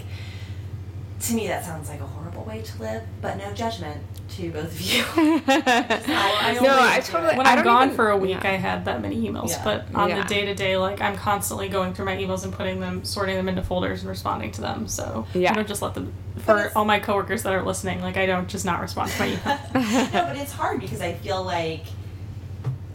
to 1.21 1.35
me 1.35 1.47
that 1.47 1.65
sounds 1.65 1.89
like 1.89 2.01
a 2.01 2.07
horrible 2.07 2.43
way 2.45 2.63
to 2.63 2.79
live, 2.83 3.03
but 3.21 3.37
no 3.37 3.53
judgment 3.53 4.03
to 4.31 4.51
both 4.51 4.73
of 4.73 4.81
you. 4.81 5.05
I 5.17 6.59
no, 6.61 6.77
I 6.81 7.01
totally. 7.01 7.37
when 7.37 7.47
I 7.47 7.51
I'm 7.51 7.57
don't 7.57 7.65
gone 7.65 7.83
even- 7.89 7.97
for 7.97 8.11
a 8.11 8.17
week, 8.17 8.43
yeah. 8.43 8.51
I 8.51 8.55
had 8.57 8.87
that 8.87 9.01
many 9.03 9.29
emails. 9.29 9.51
Yeah. 9.51 9.63
But 9.65 9.95
on 9.95 10.09
Yeah. 10.09 10.23
the 10.23 10.29
day 10.29 10.47
to 10.47 10.55
day, 10.55 10.77
like 10.79 11.01
I'm 11.01 11.15
constantly 11.17 11.69
going 11.69 11.93
through 11.95 12.07
my 12.07 12.17
emails 12.17 12.43
and 12.45 12.53
putting 12.53 12.81
them, 12.81 13.05
sorting 13.05 13.37
them 13.37 13.49
into 13.49 13.63
folders 13.63 14.01
and 14.01 14.09
responding 14.09 14.51
to 14.53 14.61
them. 14.63 14.89
So 14.89 15.27
Yeah. 15.35 15.53
I 15.53 15.55
don't 15.55 15.69
just 15.69 15.83
let 15.83 15.95
them. 15.95 16.13
For 16.39 16.73
all 16.75 16.85
my 16.87 16.99
coworkers 16.99 17.43
that 17.45 17.53
are 17.53 17.63
listening, 17.63 18.01
like 18.01 18.17
I 18.17 18.25
don't 18.27 18.49
just 18.49 18.65
not 18.65 18.81
respond 18.81 19.11
to 19.13 19.19
my 19.21 19.29
emails. 19.37 20.13
no, 20.15 20.23
but 20.25 20.37
it's 20.37 20.53
hard 20.53 20.81
because 20.81 21.03
I 21.03 21.13
feel 21.15 21.45
like, 21.45 21.85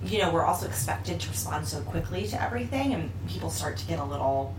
you 0.08 0.20
know, 0.20 0.32
we're 0.32 0.45
also 0.45 0.66
expected 0.66 1.20
to 1.20 1.30
respond 1.30 1.68
so 1.68 1.82
quickly 1.82 2.28
to 2.28 2.41
everything, 2.41 2.93
and 2.93 3.12
people 3.28 3.49
start 3.49 3.78
to 3.78 3.86
get 3.86 3.99
a 3.99 4.03
little, 4.03 4.53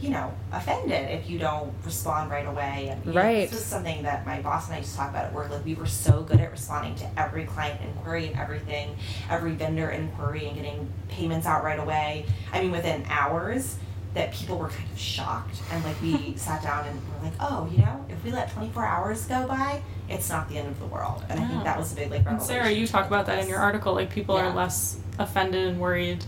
you 0.00 0.10
know, 0.10 0.32
offended 0.52 1.10
if 1.10 1.28
you 1.28 1.38
don't 1.38 1.72
respond 1.84 2.30
right 2.30 2.46
away. 2.46 2.88
And 2.90 3.04
you 3.04 3.12
know, 3.12 3.20
Right. 3.20 3.50
this 3.50 3.60
is 3.60 3.66
something 3.66 4.02
that 4.04 4.24
my 4.26 4.40
boss 4.40 4.66
and 4.66 4.76
I 4.76 4.78
used 4.78 4.92
to 4.92 4.96
talk 4.98 5.10
about 5.10 5.26
at 5.26 5.32
work. 5.32 5.50
Like 5.50 5.64
we 5.64 5.74
were 5.74 5.86
so 5.86 6.22
good 6.22 6.40
at 6.40 6.50
responding 6.50 6.94
to 6.96 7.20
every 7.20 7.44
client 7.44 7.80
inquiry 7.82 8.28
and 8.28 8.38
everything, 8.38 8.96
every 9.28 9.52
vendor 9.52 9.90
inquiry, 9.90 10.46
and 10.46 10.56
getting 10.56 10.88
payments 11.08 11.46
out 11.46 11.64
right 11.64 11.78
away. 11.80 12.26
I 12.52 12.60
mean, 12.60 12.70
within 12.70 13.04
hours. 13.08 13.76
That 14.18 14.32
people 14.32 14.58
were 14.58 14.68
kind 14.68 14.90
of 14.92 14.98
shocked, 14.98 15.56
and 15.70 15.84
like 15.84 16.02
we 16.02 16.34
sat 16.36 16.60
down 16.62 16.86
and 16.86 17.00
were 17.08 17.22
like, 17.22 17.34
"Oh, 17.38 17.68
you 17.70 17.78
know, 17.78 18.04
if 18.08 18.22
we 18.24 18.32
let 18.32 18.50
24 18.52 18.84
hours 18.84 19.24
go 19.26 19.46
by, 19.46 19.80
it's 20.08 20.28
not 20.28 20.48
the 20.48 20.58
end 20.58 20.66
of 20.66 20.80
the 20.80 20.86
world." 20.86 21.24
And 21.28 21.38
I 21.38 21.46
think 21.46 21.62
that 21.62 21.78
was 21.78 21.92
a 21.92 21.94
big 21.94 22.10
like. 22.10 22.26
And 22.26 22.42
Sarah, 22.42 22.68
you 22.70 22.86
talk 22.88 23.06
about 23.06 23.26
that 23.26 23.38
in 23.38 23.48
your 23.48 23.60
article. 23.60 23.94
Like 23.94 24.10
people 24.10 24.36
Yeah. 24.36 24.50
are 24.50 24.54
less 24.56 24.98
offended 25.20 25.68
and 25.68 25.78
worried 25.78 26.24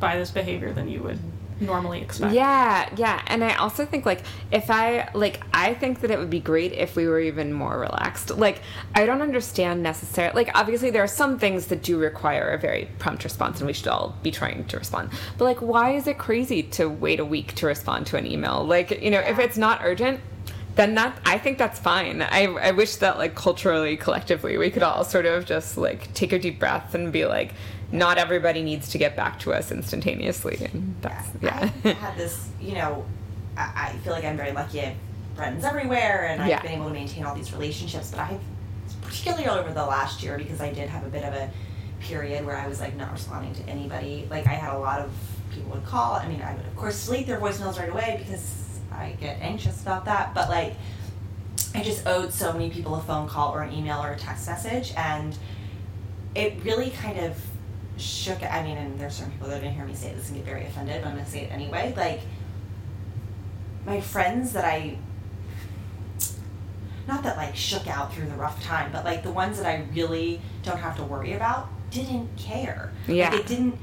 by 0.00 0.16
this 0.16 0.30
behavior 0.30 0.72
than 0.72 0.88
you 0.88 1.02
would 1.02 1.18
normally 1.60 2.00
expect. 2.00 2.34
Yeah, 2.34 2.88
yeah. 2.96 3.22
And 3.26 3.44
I 3.44 3.54
also 3.54 3.86
think 3.86 4.04
like 4.04 4.22
if 4.50 4.70
I 4.70 5.08
like 5.14 5.40
I 5.52 5.74
think 5.74 6.00
that 6.00 6.10
it 6.10 6.18
would 6.18 6.30
be 6.30 6.40
great 6.40 6.72
if 6.72 6.96
we 6.96 7.06
were 7.06 7.20
even 7.20 7.52
more 7.52 7.78
relaxed. 7.78 8.30
Like 8.30 8.60
I 8.94 9.06
don't 9.06 9.22
understand 9.22 9.82
necessarily 9.82 10.44
like 10.44 10.56
obviously 10.56 10.90
there 10.90 11.02
are 11.02 11.08
some 11.08 11.38
things 11.38 11.66
that 11.66 11.82
do 11.82 11.98
require 11.98 12.50
a 12.50 12.58
very 12.58 12.88
prompt 12.98 13.24
response 13.24 13.60
and 13.60 13.66
we 13.66 13.72
should 13.72 13.88
all 13.88 14.16
be 14.22 14.30
trying 14.30 14.64
to 14.66 14.78
respond. 14.78 15.10
But 15.38 15.44
like 15.44 15.62
why 15.62 15.92
is 15.92 16.06
it 16.06 16.18
crazy 16.18 16.62
to 16.62 16.88
wait 16.88 17.20
a 17.20 17.24
week 17.24 17.54
to 17.56 17.66
respond 17.66 18.06
to 18.08 18.16
an 18.16 18.26
email? 18.26 18.64
Like, 18.64 19.02
you 19.02 19.10
know, 19.10 19.20
if 19.20 19.38
it's 19.38 19.56
not 19.56 19.80
urgent, 19.82 20.20
then 20.76 20.94
that 20.96 21.16
I 21.24 21.38
think 21.38 21.58
that's 21.58 21.78
fine. 21.78 22.22
I, 22.22 22.46
I 22.46 22.70
wish 22.72 22.96
that 22.96 23.18
like 23.18 23.34
culturally, 23.34 23.96
collectively, 23.96 24.56
we 24.56 24.70
could 24.70 24.82
all 24.82 25.04
sort 25.04 25.26
of 25.26 25.44
just 25.46 25.78
like 25.78 26.12
take 26.14 26.32
a 26.32 26.38
deep 26.38 26.58
breath 26.58 26.94
and 26.94 27.12
be 27.12 27.26
like, 27.26 27.52
not 27.92 28.18
everybody 28.18 28.62
needs 28.62 28.88
to 28.90 28.98
get 28.98 29.16
back 29.16 29.38
to 29.40 29.52
us 29.52 29.70
instantaneously. 29.70 30.68
And 30.72 30.94
that's 31.00 31.28
yeah. 31.40 31.70
I 31.84 31.88
had 31.92 32.16
this, 32.16 32.48
you 32.60 32.74
know, 32.74 33.04
I, 33.56 33.90
I 33.94 33.98
feel 34.02 34.12
like 34.12 34.24
I'm 34.24 34.36
very 34.36 34.52
lucky. 34.52 34.80
I 34.80 34.84
have 34.86 34.96
friends 35.36 35.64
everywhere, 35.64 36.26
and 36.28 36.42
I've 36.42 36.48
Yeah. 36.48 36.62
been 36.62 36.72
able 36.72 36.86
to 36.88 36.92
maintain 36.94 37.24
all 37.24 37.34
these 37.34 37.52
relationships. 37.52 38.10
But 38.10 38.20
I, 38.20 38.38
particularly 39.02 39.46
over 39.46 39.72
the 39.72 39.84
last 39.84 40.22
year, 40.22 40.36
because 40.38 40.60
I 40.60 40.72
did 40.72 40.88
have 40.88 41.04
a 41.04 41.08
bit 41.08 41.24
of 41.24 41.34
a 41.34 41.50
period 42.00 42.44
where 42.44 42.56
I 42.56 42.66
was 42.66 42.80
like 42.80 42.96
not 42.96 43.12
responding 43.12 43.54
to 43.54 43.62
anybody. 43.68 44.26
Like 44.30 44.46
I 44.46 44.50
had 44.54 44.74
a 44.74 44.78
lot 44.78 45.00
of 45.00 45.10
people 45.52 45.70
would 45.72 45.84
call. 45.86 46.14
I 46.14 46.26
mean, 46.28 46.42
I 46.42 46.54
would 46.54 46.66
of 46.66 46.76
course 46.76 47.06
delete 47.06 47.26
their 47.26 47.38
voicemails 47.40 47.78
right 47.78 47.88
away 47.88 48.16
because 48.18 48.78
I 48.92 49.16
get 49.20 49.40
anxious 49.40 49.80
about 49.82 50.04
that. 50.06 50.34
But 50.34 50.48
like, 50.48 50.74
I 51.74 51.82
just 51.82 52.06
owed 52.06 52.32
so 52.32 52.52
many 52.52 52.70
people 52.70 52.94
a 52.96 53.00
phone 53.02 53.28
call 53.28 53.52
or 53.54 53.62
an 53.62 53.72
email 53.72 54.00
or 54.02 54.12
a 54.12 54.16
text 54.16 54.46
message, 54.46 54.92
and 54.96 55.36
it 56.34 56.54
really 56.64 56.90
kind 56.90 57.18
of 57.18 57.36
shook. 57.96 58.42
I 58.42 58.62
mean, 58.62 58.76
and 58.76 58.98
there's 58.98 59.14
certain 59.14 59.32
people 59.32 59.48
that 59.48 59.60
didn't 59.60 59.74
hear 59.74 59.84
me 59.84 59.94
say 59.94 60.12
this 60.14 60.28
and 60.28 60.36
get 60.36 60.44
very 60.46 60.64
offended, 60.66 61.02
but 61.02 61.08
I'm 61.10 61.16
gonna 61.16 61.28
say 61.28 61.42
it 61.42 61.52
anyway. 61.52 61.94
Like, 61.96 62.20
my 63.86 64.00
friends 64.00 64.52
that 64.52 64.64
I, 64.64 64.96
not 67.06 67.22
that 67.22 67.36
like 67.36 67.54
shook 67.54 67.86
out 67.86 68.14
through 68.14 68.26
the 68.26 68.34
rough 68.34 68.62
time, 68.62 68.90
but 68.92 69.04
like 69.04 69.22
the 69.22 69.30
ones 69.32 69.58
that 69.58 69.66
I 69.66 69.84
really 69.94 70.40
don't 70.62 70.78
have 70.78 70.96
to 70.96 71.02
worry 71.02 71.34
about 71.34 71.68
didn't 71.90 72.34
care. 72.36 72.92
Yeah. 73.06 73.30
Like, 73.30 73.40
it 73.40 73.46
didn't. 73.46 73.78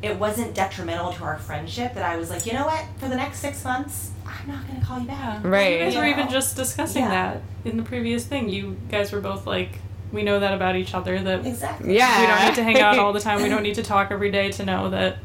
It 0.00 0.16
wasn't 0.16 0.54
detrimental 0.54 1.12
to 1.14 1.24
our 1.24 1.38
friendship 1.38 1.94
that 1.94 2.04
I 2.04 2.16
was 2.16 2.30
like, 2.30 2.46
you 2.46 2.52
know 2.52 2.66
what? 2.66 2.84
For 2.98 3.08
the 3.08 3.16
next 3.16 3.40
six 3.40 3.64
months, 3.64 4.12
I'm 4.24 4.46
not 4.46 4.64
gonna 4.68 4.84
call 4.84 5.00
you 5.00 5.08
back. 5.08 5.42
Right. 5.42 5.72
You 5.72 5.78
guys 5.86 5.96
were 5.96 6.04
You 6.04 6.10
even 6.12 6.28
just 6.28 6.54
discussing 6.54 7.02
Yeah. 7.02 7.08
that 7.32 7.42
in 7.64 7.76
the 7.76 7.82
previous 7.82 8.24
thing. 8.24 8.48
You 8.48 8.76
guys 8.88 9.10
were 9.10 9.20
both 9.20 9.44
like, 9.44 9.80
we 10.12 10.22
know 10.22 10.40
that 10.40 10.54
about 10.54 10.76
each 10.76 10.94
other 10.94 11.18
that 11.22 11.46
Exactly. 11.46 11.96
Yeah. 11.96 12.20
we 12.20 12.26
don't 12.26 12.44
need 12.48 12.54
to 12.56 12.62
hang 12.62 12.80
out 12.80 12.98
all 12.98 13.12
the 13.12 13.20
time. 13.20 13.42
We 13.42 13.48
don't 13.48 13.62
need 13.62 13.74
to 13.76 13.82
talk 13.82 14.10
every 14.10 14.30
day 14.30 14.50
to 14.52 14.64
know 14.64 14.90
that 14.90 15.16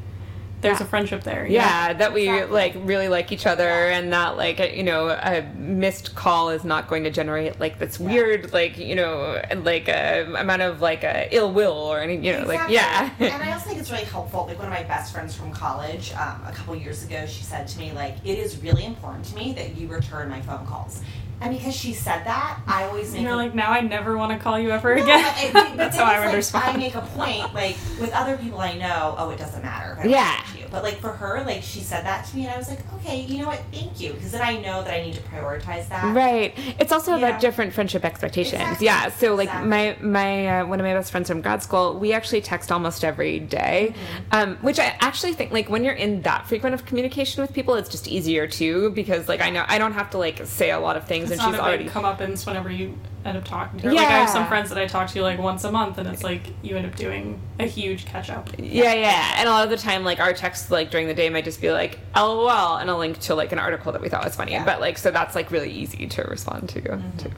there's 0.61 0.79
Yeah. 0.79 0.85
a 0.85 0.89
friendship 0.89 1.23
there. 1.23 1.45
you 1.45 1.57
know? 1.57 1.65
Yeah, 1.65 1.91
that 1.93 2.13
we 2.13 2.29
Exactly. 2.29 2.53
like 2.53 2.73
really 2.85 3.09
like 3.09 3.33
each 3.33 3.45
other, 3.45 3.67
and 3.67 4.13
that 4.13 4.37
like 4.37 4.61
a- 4.61 4.73
you 4.75 4.83
know 4.83 5.09
a 5.09 5.41
missed 5.57 6.15
call 6.15 6.51
is 6.51 6.63
not 6.63 6.87
going 6.87 7.03
to 7.03 7.09
generate 7.11 7.59
like 7.59 7.79
this 7.79 7.99
Yeah. 7.99 8.07
weird 8.13 8.53
like 8.53 8.77
you 8.77 8.95
know 8.95 9.41
like 9.63 9.89
a 9.89 10.23
amount 10.37 10.61
of 10.61 10.79
like 10.79 11.03
a 11.03 11.27
ill 11.35 11.51
will 11.51 11.73
or 11.73 11.99
any 11.99 12.15
you 12.15 12.31
know 12.31 12.45
like 12.45 12.61
yeah. 12.69 13.09
and 13.19 13.43
I 13.43 13.51
also 13.51 13.67
think 13.67 13.79
it's 13.81 13.91
really 13.91 14.05
helpful. 14.05 14.45
Like 14.47 14.57
one 14.57 14.67
of 14.67 14.73
my 14.73 14.83
best 14.83 15.11
friends 15.13 15.35
from 15.35 15.51
college, 15.51 16.13
um, 16.13 16.41
a 16.47 16.53
couple 16.53 16.73
years 16.77 17.03
ago, 17.03 17.25
she 17.25 17.43
said 17.43 17.67
to 17.67 17.79
me, 17.79 17.91
like, 17.91 18.15
it 18.23 18.37
is 18.37 18.57
really 18.63 18.85
important 18.85 19.25
to 19.25 19.35
me 19.35 19.51
that 19.57 19.75
you 19.75 19.87
return 19.89 20.29
my 20.29 20.39
phone 20.41 20.65
calls. 20.65 21.01
And 21.41 21.57
because 21.57 21.75
she 21.75 21.93
said 21.93 22.23
that, 22.25 22.59
I 22.67 22.85
always 22.85 23.09
make 23.11 23.17
And 23.19 23.23
you're 23.25 23.33
a- 23.33 23.37
like, 23.37 23.53
now 23.53 23.71
I 23.71 23.81
never 23.81 24.17
want 24.17 24.31
to 24.31 24.37
call 24.39 24.57
you 24.57 24.71
ever 24.71 24.95
No, 24.95 25.03
again. 25.03 25.23
but 25.23 25.35
I- 25.35 25.67
but 25.69 25.77
That's 25.77 25.97
how 25.97 26.05
I 26.05 26.19
would 26.19 26.27
like, 26.27 26.35
respond. 26.37 26.65
I 26.65 26.77
make 26.77 26.95
a 26.95 27.01
point, 27.01 27.53
like 27.53 27.75
with 27.99 28.13
other 28.13 28.37
people 28.37 28.59
I 28.59 28.73
know, 28.77 29.15
oh, 29.17 29.29
it 29.29 29.37
doesn't 29.39 29.61
matter. 29.61 29.91
If 29.93 29.99
I 29.99 30.03
don't 30.03 30.11
Yeah. 30.11 30.41
Talk 30.73 30.83
to 30.83 30.87
you. 30.89 30.93
But 30.93 31.01
like 31.01 31.01
for 31.01 31.11
her, 31.17 31.43
like 31.45 31.63
she 31.63 31.79
said 31.79 32.05
that 32.05 32.25
to 32.25 32.35
me, 32.35 32.45
and 32.45 32.53
I 32.53 32.57
was 32.57 32.69
like, 32.69 32.79
okay, 32.95 33.21
you 33.21 33.39
know 33.39 33.47
what? 33.47 33.61
Thank 33.71 33.99
you, 33.99 34.13
because 34.13 34.31
then 34.31 34.41
I 34.41 34.57
know 34.57 34.83
that 34.83 34.93
I 34.93 35.01
need 35.03 35.13
to 35.15 35.21
prioritize 35.21 35.89
that. 35.89 36.15
Right. 36.15 36.53
It's 36.79 36.91
also 36.91 37.15
about 37.17 37.39
different 37.41 37.73
friendship 37.73 38.05
expectations. 38.05 38.61
Exactly. 38.61 38.85
Yeah. 38.85 39.09
So 39.09 39.35
like 39.35 39.49
Exactly. 39.49 39.69
my 39.69 39.97
my 40.01 40.59
uh, 40.59 40.65
one 40.65 40.79
of 40.79 40.85
my 40.85 40.93
best 40.93 41.11
friends 41.11 41.29
from 41.29 41.41
grad 41.41 41.63
school, 41.63 41.97
we 41.99 42.13
actually 42.13 42.41
text 42.41 42.71
almost 42.71 43.03
every 43.03 43.39
day, 43.39 43.93
Mm-hmm. 43.93 44.23
um, 44.31 44.57
which 44.57 44.79
I 44.79 44.95
actually 44.99 45.33
think 45.33 45.51
like 45.51 45.69
when 45.69 45.83
you're 45.83 45.93
in 45.93 46.21
that 46.23 46.47
frequent 46.47 46.73
of 46.73 46.85
communication 46.85 47.41
with 47.41 47.53
people, 47.53 47.75
it's 47.75 47.89
just 47.89 48.07
easier 48.07 48.47
too 48.47 48.89
because 48.91 49.27
like 49.27 49.41
I 49.41 49.49
know 49.49 49.65
I 49.67 49.77
don't 49.77 49.93
have 49.93 50.09
to 50.11 50.17
like 50.17 50.45
say 50.45 50.71
a 50.71 50.79
lot 50.79 50.97
of 50.97 51.05
things 51.07 51.31
It's 51.31 51.41
and 51.41 51.51
she's 51.51 51.59
already 51.59 51.85
big 51.85 51.93
comeuppance 51.93 52.45
whenever 52.45 52.71
you 52.71 52.97
end 53.25 53.37
up 53.37 53.45
talking 53.45 53.79
to 53.79 53.87
her. 53.87 53.93
Like 53.93 54.07
I 54.07 54.11
have 54.19 54.29
some 54.29 54.47
friends 54.47 54.69
that 54.69 54.77
I 54.77 54.85
talk 54.87 55.09
to 55.11 55.21
like 55.21 55.39
once 55.39 55.63
a 55.63 55.71
month, 55.71 55.97
and 55.97 56.07
it's 56.09 56.23
like 56.23 56.41
you 56.61 56.75
end 56.77 56.85
up 56.85 56.95
doing 56.95 57.39
a 57.59 57.65
huge 57.65 58.05
catch 58.05 58.29
up. 58.29 58.49
Yeah, 58.57 58.93
yeah. 58.93 59.35
And 59.37 59.47
a 59.47 59.51
lot 59.51 59.63
of 59.63 59.69
the 59.69 59.77
time, 59.77 60.03
like 60.03 60.19
our 60.19 60.33
texts, 60.33 60.69
like 60.71 60.91
during 60.91 61.07
the 61.07 61.13
day, 61.13 61.29
might 61.29 61.45
just 61.45 61.61
be 61.61 61.71
like 61.71 61.99
"lol" 62.15 62.77
and 62.77 62.89
a 62.89 62.97
link 62.97 63.19
to 63.21 63.35
like 63.35 63.51
an 63.51 63.59
article 63.59 63.91
that 63.91 64.01
we 64.01 64.09
thought 64.09 64.23
was 64.23 64.35
funny. 64.35 64.51
Yeah. 64.53 64.65
But 64.65 64.79
like, 64.81 64.97
so 64.97 65.11
that's 65.11 65.35
like 65.35 65.51
really 65.51 65.71
easy 65.71 66.07
to 66.07 66.23
respond 66.23 66.69
to. 66.69 66.81
to. 66.81 67.31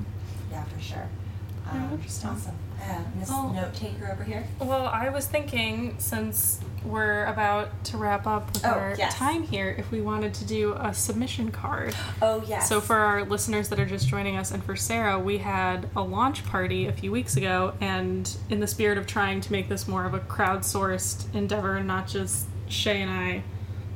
Yeah, 0.51 0.63
for 0.63 0.81
sure. 0.81 1.07
Yeah, 1.67 1.71
Um, 1.86 1.91
interesting. 1.93 2.29
awesome. 2.29 2.55
Uh, 2.88 2.99
Miss 3.19 3.29
Well- 3.29 3.49
Note 3.49 3.73
Taker 3.73 4.11
over 4.11 4.23
here. 4.23 4.43
Well, 4.59 4.86
I 4.88 5.09
was 5.09 5.25
thinking 5.25 5.95
since 5.97 6.59
we're 6.83 7.25
about 7.25 7.83
to 7.86 7.97
wrap 7.97 8.27
up 8.27 8.53
with 8.53 8.63
Oh, 8.65 8.69
our 8.69 8.95
yes. 8.95 9.15
time 9.15 9.41
here, 9.41 9.73
if 9.77 9.89
we 9.91 10.01
wanted 10.01 10.36
to 10.36 10.45
do 10.45 10.73
a 10.79 10.93
submission 10.93 11.49
card. 11.51 11.95
Oh 12.21 12.43
yes. 12.47 12.69
So 12.69 12.79
for 12.79 12.97
our 12.97 13.23
listeners 13.25 13.69
that 13.69 13.79
are 13.79 13.88
just 13.88 14.07
joining 14.07 14.38
us, 14.38 14.51
and 14.51 14.63
for 14.63 14.75
Sarah, 14.75 15.17
we 15.17 15.39
had 15.39 15.89
a 15.95 16.01
launch 16.03 16.45
party 16.45 16.86
a 16.86 16.91
few 16.93 17.11
weeks 17.11 17.36
ago, 17.38 17.73
and 17.81 18.29
in 18.51 18.59
the 18.59 18.67
spirit 18.67 18.99
of 18.99 19.07
trying 19.07 19.41
to 19.41 19.51
make 19.51 19.67
this 19.67 19.88
more 19.88 20.05
of 20.05 20.13
a 20.13 20.19
crowdsourced 20.19 21.33
endeavor, 21.33 21.75
and 21.75 21.88
not 21.88 22.07
just 22.07 22.45
Shay 22.67 23.01
and 23.01 23.09
I 23.09 23.41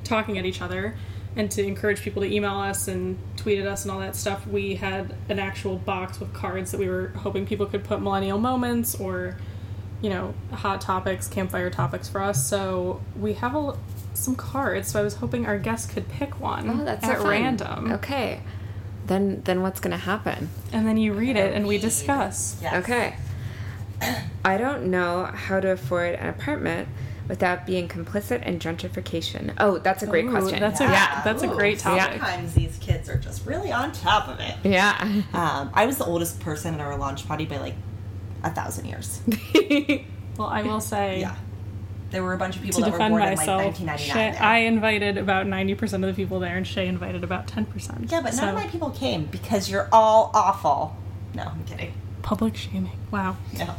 talking 0.04 0.40
at 0.40 0.46
each 0.46 0.62
other, 0.62 0.96
and 1.36 1.50
to 1.52 1.64
encourage 1.64 2.02
people 2.02 2.22
to 2.24 2.32
email 2.34 2.56
us 2.56 2.88
and 2.88 3.18
tweet 3.38 3.60
at 3.60 3.68
us 3.68 3.84
and 3.86 3.92
all 3.92 4.00
that 4.00 4.16
stuff, 4.16 4.46
we 4.48 4.76
had 4.76 5.14
an 5.30 5.40
actual 5.40 5.78
box 5.78 6.20
with 6.20 6.34
cards 6.34 6.72
that 6.72 6.80
we 6.80 6.90
were 6.90 7.10
hoping 7.18 7.46
people 7.46 7.66
could 7.66 7.84
put 7.84 8.02
millennial 8.02 8.40
moments 8.40 8.96
or, 8.96 9.38
you 10.02 10.10
know, 10.10 10.34
hot 10.52 10.82
topics, 10.82 11.28
campfire 11.28 11.70
topics 11.70 12.10
for 12.10 12.22
us. 12.22 12.46
So 12.48 13.02
we 13.20 13.34
have 13.34 13.56
a, 13.56 13.78
some 14.14 14.36
cards. 14.36 14.90
So 14.92 15.00
I 15.00 15.04
was 15.04 15.16
hoping 15.16 15.46
our 15.46 15.58
guests 15.60 15.92
could 15.92 16.10
pick 16.10 16.40
one 16.40 16.70
Oh, 16.70 16.84
that's 16.84 17.06
at 17.06 17.18
fun. 17.20 17.28
random. 17.30 17.92
Okay. 17.94 18.42
Then 19.06 19.42
then 19.46 19.62
what's 19.62 19.80
gonna 19.80 19.98
happen? 19.98 20.50
And 20.72 20.86
then 20.88 20.98
you 20.98 21.14
read 21.14 21.36
it 21.36 21.54
and 21.54 21.66
we 21.68 21.78
discuss. 21.80 22.58
Yes. 22.62 22.74
Okay. 22.84 23.16
I 24.46 24.58
don't 24.58 24.88
know 24.92 25.26
how 25.26 25.60
to 25.60 25.70
afford 25.72 26.16
an 26.16 26.28
apartment 26.30 26.88
without 27.30 27.66
being 27.66 27.88
complicit 27.88 28.44
in 28.46 28.60
gentrification. 28.60 29.54
Oh, 29.60 29.78
that's 29.78 30.04
a 30.04 30.08
great 30.08 30.26
Ooh, 30.26 30.32
question. 30.32 30.60
that's 30.60 30.82
a- 30.82 30.84
yeah. 30.84 31.22
that's 31.24 31.44
a 31.44 31.48
great 31.48 31.80
topic. 31.80 32.20
Sometimes 32.20 32.54
these 32.56 32.78
kids 32.80 33.08
are 33.08 33.18
just 33.18 33.46
really 33.46 33.72
on 33.72 33.94
top 33.94 34.28
of 34.28 34.40
it. 34.42 34.56
Yeah. 34.64 34.98
Um, 35.32 35.70
I 35.74 35.86
was 35.86 35.98
the 35.98 36.06
oldest 36.06 36.42
person 36.42 36.74
in 36.74 36.82
our 36.82 36.98
launch 36.98 37.26
party 37.28 37.46
by 37.46 37.58
like 37.60 37.76
a 38.44 38.50
thousand 38.52 38.86
years. 38.86 39.22
Well, 40.38 40.48
I 40.48 40.62
will 40.62 40.80
say 40.82 41.20
Yeah. 41.22 41.36
There 42.12 42.24
were 42.24 42.34
a 42.34 42.38
bunch 42.38 42.56
of 42.56 42.64
people 42.64 42.80
to 42.80 42.86
that 42.86 42.92
were 42.94 42.98
defend 42.98 43.12
born 43.14 43.22
myself, 43.24 43.62
in 43.62 43.68
like 43.68 44.00
1999. 44.00 44.34
Shay. 44.34 44.40
I 44.40 44.58
invited 44.60 45.18
about 45.18 45.46
ninety 45.48 45.76
percent 45.76 46.04
of 46.04 46.08
the 46.10 46.16
people 46.16 46.40
there, 46.40 46.56
and 46.58 46.66
Shay 46.66 46.88
invited 46.88 47.24
about 47.26 47.46
ten 47.48 47.66
percent. 47.66 48.10
yeah, 48.12 48.22
but 48.22 48.34
none 48.36 48.50
of 48.50 48.56
my 48.56 48.66
people 48.68 48.90
came 48.90 49.26
because 49.26 49.70
you're 49.70 49.88
all 49.92 50.32
awful. 50.34 50.96
No, 51.36 51.44
I'm 51.44 51.64
kidding. 51.66 51.94
Public 52.22 52.56
shaming. 52.56 52.98
Wow. 53.12 53.38
No. 53.58 53.76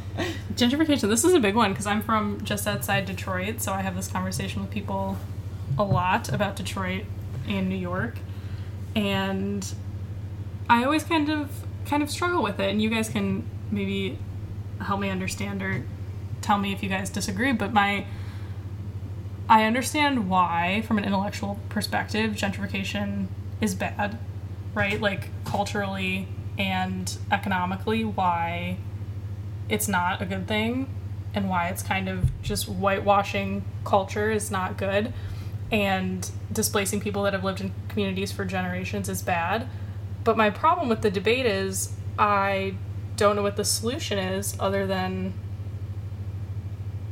Gentrification. 0.54 1.08
This 1.08 1.24
is 1.24 1.34
a 1.34 1.40
big 1.40 1.54
one 1.54 1.72
because 1.72 1.86
I'm 1.86 2.02
from 2.02 2.42
just 2.42 2.66
outside 2.66 3.06
Detroit, 3.06 3.60
so 3.60 3.72
I 3.72 3.82
have 3.82 3.96
this 3.96 4.08
conversation 4.08 4.62
with 4.62 4.70
people 4.70 5.16
a 5.78 5.84
lot 5.84 6.32
about 6.32 6.56
Detroit 6.56 7.04
and 7.48 7.68
New 7.68 7.76
York, 7.76 8.16
and 8.94 9.66
I 10.68 10.84
always 10.84 11.04
kind 11.04 11.28
of 11.28 11.50
kind 11.86 12.02
of 12.02 12.10
struggle 12.10 12.42
with 12.42 12.60
it. 12.60 12.70
And 12.70 12.80
you 12.80 12.90
guys 12.90 13.08
can 13.08 13.44
maybe 13.70 14.18
help 14.80 15.00
me 15.00 15.10
understand 15.10 15.62
or 15.62 15.84
tell 16.40 16.58
me 16.58 16.72
if 16.72 16.82
you 16.82 16.88
guys 16.88 17.10
disagree. 17.10 17.52
But 17.52 17.72
my 17.72 18.06
I 19.48 19.64
understand 19.64 20.30
why, 20.30 20.82
from 20.86 20.96
an 20.98 21.04
intellectual 21.04 21.58
perspective, 21.68 22.32
gentrification 22.32 23.26
is 23.60 23.74
bad, 23.74 24.16
right? 24.74 25.00
Like 25.00 25.28
culturally 25.44 26.28
and 26.60 27.16
economically, 27.32 28.04
why 28.04 28.76
it's 29.70 29.88
not 29.88 30.20
a 30.20 30.26
good 30.26 30.46
thing 30.46 30.86
and 31.32 31.48
why 31.48 31.68
it's 31.68 31.82
kind 31.82 32.06
of 32.06 32.30
just 32.42 32.68
whitewashing 32.68 33.64
culture 33.82 34.30
is 34.30 34.50
not 34.50 34.76
good 34.76 35.10
and 35.72 36.30
displacing 36.52 37.00
people 37.00 37.22
that 37.22 37.32
have 37.32 37.44
lived 37.44 37.62
in 37.62 37.72
communities 37.88 38.30
for 38.30 38.44
generations 38.44 39.08
is 39.08 39.22
bad. 39.22 39.66
But 40.22 40.36
my 40.36 40.50
problem 40.50 40.90
with 40.90 41.00
the 41.00 41.10
debate 41.10 41.46
is 41.46 41.94
I 42.18 42.74
don't 43.16 43.36
know 43.36 43.42
what 43.42 43.56
the 43.56 43.64
solution 43.64 44.18
is 44.18 44.54
other 44.60 44.86
than 44.86 45.32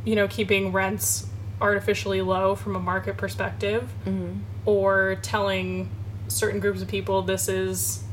you 0.05 0.14
know 0.14 0.28
keeping 0.28 0.72
rents 0.72 1.26
artificially 1.61 2.20
low 2.20 2.55
from 2.55 2.76
a 2.76 2.80
market 2.80 3.16
perspective 3.16 3.88
mm-hmm. 4.05 4.40
or 4.66 5.16
telling 5.22 5.88
certain 6.28 6.61
groups 6.61 6.82
of 6.82 6.88
people 6.88 7.22
this 7.22 7.49
is 7.49 8.05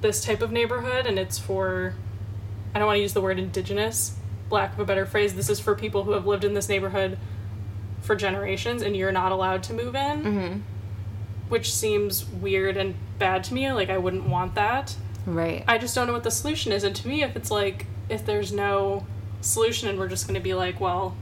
this 0.00 0.24
type 0.24 0.42
of 0.42 0.52
neighborhood 0.52 1.06
and 1.06 1.18
it's 1.18 1.38
for 1.38 1.94
I 2.74 2.78
don't 2.78 2.86
want 2.86 2.98
to 2.98 3.02
use 3.02 3.14
the 3.14 3.20
word 3.20 3.38
indigenous, 3.38 4.14
lack 4.50 4.72
of 4.74 4.78
a 4.80 4.84
better 4.84 5.06
phrase. 5.06 5.34
This 5.34 5.48
is 5.50 5.58
for 5.58 5.74
people 5.74 6.04
who 6.04 6.12
have 6.12 6.26
lived 6.26 6.44
in 6.44 6.54
this 6.54 6.68
neighborhood 6.68 7.18
for 8.02 8.14
generations 8.14 8.82
and 8.82 8.96
you're 8.96 9.10
not 9.12 9.32
allowed 9.32 9.62
to 9.64 9.72
move 9.72 9.94
in. 9.96 10.62
which 11.48 11.72
seems 11.74 12.26
weird 12.26 12.76
and 12.76 12.94
bad 13.18 13.42
to 13.44 13.54
me. 13.54 13.72
Like 13.72 13.88
I 13.90 13.96
wouldn't 13.98 14.28
want 14.28 14.54
that. 14.54 14.94
Right. 15.26 15.64
I 15.66 15.78
just 15.78 15.94
don't 15.94 16.06
know 16.06 16.12
what 16.12 16.24
the 16.24 16.30
solution 16.30 16.72
is. 16.72 16.84
And 16.84 16.94
to 16.96 17.08
me, 17.08 17.22
if 17.22 17.36
it's 17.36 17.50
like 17.50 17.86
if 18.08 18.24
there's 18.26 18.52
no 18.52 19.06
solution 19.40 19.88
and 19.88 19.98
we're 19.98 20.08
just 20.08 20.26
going 20.26 20.34
to 20.34 20.40
be 20.42 20.54
like, 20.54 20.78
well, 20.80 21.16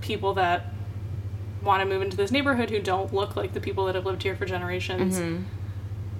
people 0.00 0.34
that 0.34 0.66
want 1.62 1.80
to 1.80 1.86
move 1.88 2.02
into 2.02 2.16
this 2.16 2.30
neighborhood 2.32 2.70
who 2.70 2.80
don't 2.80 3.12
look 3.14 3.36
like 3.36 3.52
the 3.52 3.60
people 3.60 3.86
that 3.86 3.94
have 3.94 4.04
lived 4.06 4.22
here 4.24 4.34
for 4.34 4.44
generations, 4.44 5.18
Mm-hmm. 5.18 5.42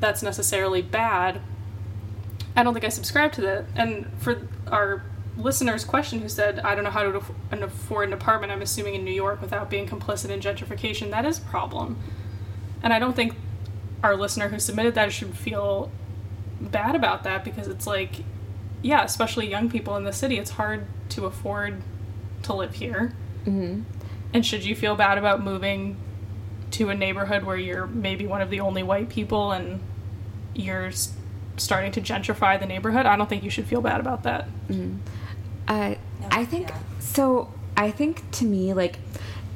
That's 0.02 0.22
necessarily 0.22 0.82
bad. 0.82 1.40
I 2.54 2.62
don't 2.62 2.74
think 2.74 2.84
I 2.84 2.90
subscribe 2.90 3.32
to 3.32 3.40
that. 3.42 3.64
And 3.74 4.06
for 4.18 4.46
our 4.66 5.04
listener's 5.38 5.84
question 5.84 6.20
who 6.20 6.28
said, 6.28 6.58
I 6.58 6.74
don't 6.74 6.84
know 6.84 6.90
how 6.90 7.10
to 7.10 7.22
afford 7.50 8.08
an 8.08 8.12
apartment, 8.12 8.52
I'm 8.52 8.60
assuming 8.60 8.94
in 8.94 9.04
New 9.04 9.12
York 9.12 9.40
without 9.40 9.70
being 9.70 9.86
complicit 9.86 10.28
in 10.28 10.40
gentrification, 10.40 11.10
that 11.10 11.24
is 11.24 11.38
a 11.38 11.42
problem. 11.42 11.98
And 12.82 12.92
I 12.92 12.98
don't 12.98 13.16
think 13.16 13.36
our 14.02 14.16
listener 14.16 14.48
who 14.48 14.58
submitted 14.58 14.94
that 14.96 15.12
should 15.12 15.34
feel 15.34 15.90
bad 16.60 16.94
about 16.94 17.22
that 17.22 17.44
because 17.44 17.68
it's 17.68 17.86
like, 17.86 18.24
yeah, 18.82 19.04
especially 19.04 19.48
young 19.48 19.70
people 19.70 19.96
in 19.96 20.04
the 20.04 20.12
city, 20.12 20.36
it's 20.36 20.50
hard 20.50 20.86
to 21.10 21.24
afford 21.24 21.80
to 22.42 22.52
live 22.52 22.74
here. 22.74 23.14
Mm-hmm. 23.46 23.82
And 24.34 24.44
should 24.44 24.64
you 24.64 24.74
feel 24.74 24.96
bad 24.96 25.16
about 25.16 25.42
moving 25.42 25.96
to 26.72 26.88
a 26.88 26.94
neighborhood 26.94 27.44
where 27.44 27.56
you're 27.56 27.86
maybe 27.86 28.26
one 28.26 28.40
of 28.40 28.50
the 28.50 28.60
only 28.60 28.82
white 28.82 29.08
people 29.08 29.52
and 29.52 29.80
you're 30.54 30.90
starting 31.56 31.92
to 31.92 32.00
gentrify 32.00 32.58
the 32.58 32.66
neighborhood? 32.66 33.06
I 33.06 33.16
don't 33.16 33.28
think 33.28 33.42
you 33.42 33.50
should 33.50 33.66
feel 33.66 33.80
bad 33.80 34.00
about 34.00 34.22
that. 34.24 34.48
Uh, 35.68 35.94
I 36.30 36.44
think 36.44 36.68
yeah. 36.68 36.78
so. 36.98 37.52
I 37.74 37.90
think 37.90 38.30
to 38.32 38.44
me, 38.44 38.74
like, 38.74 38.98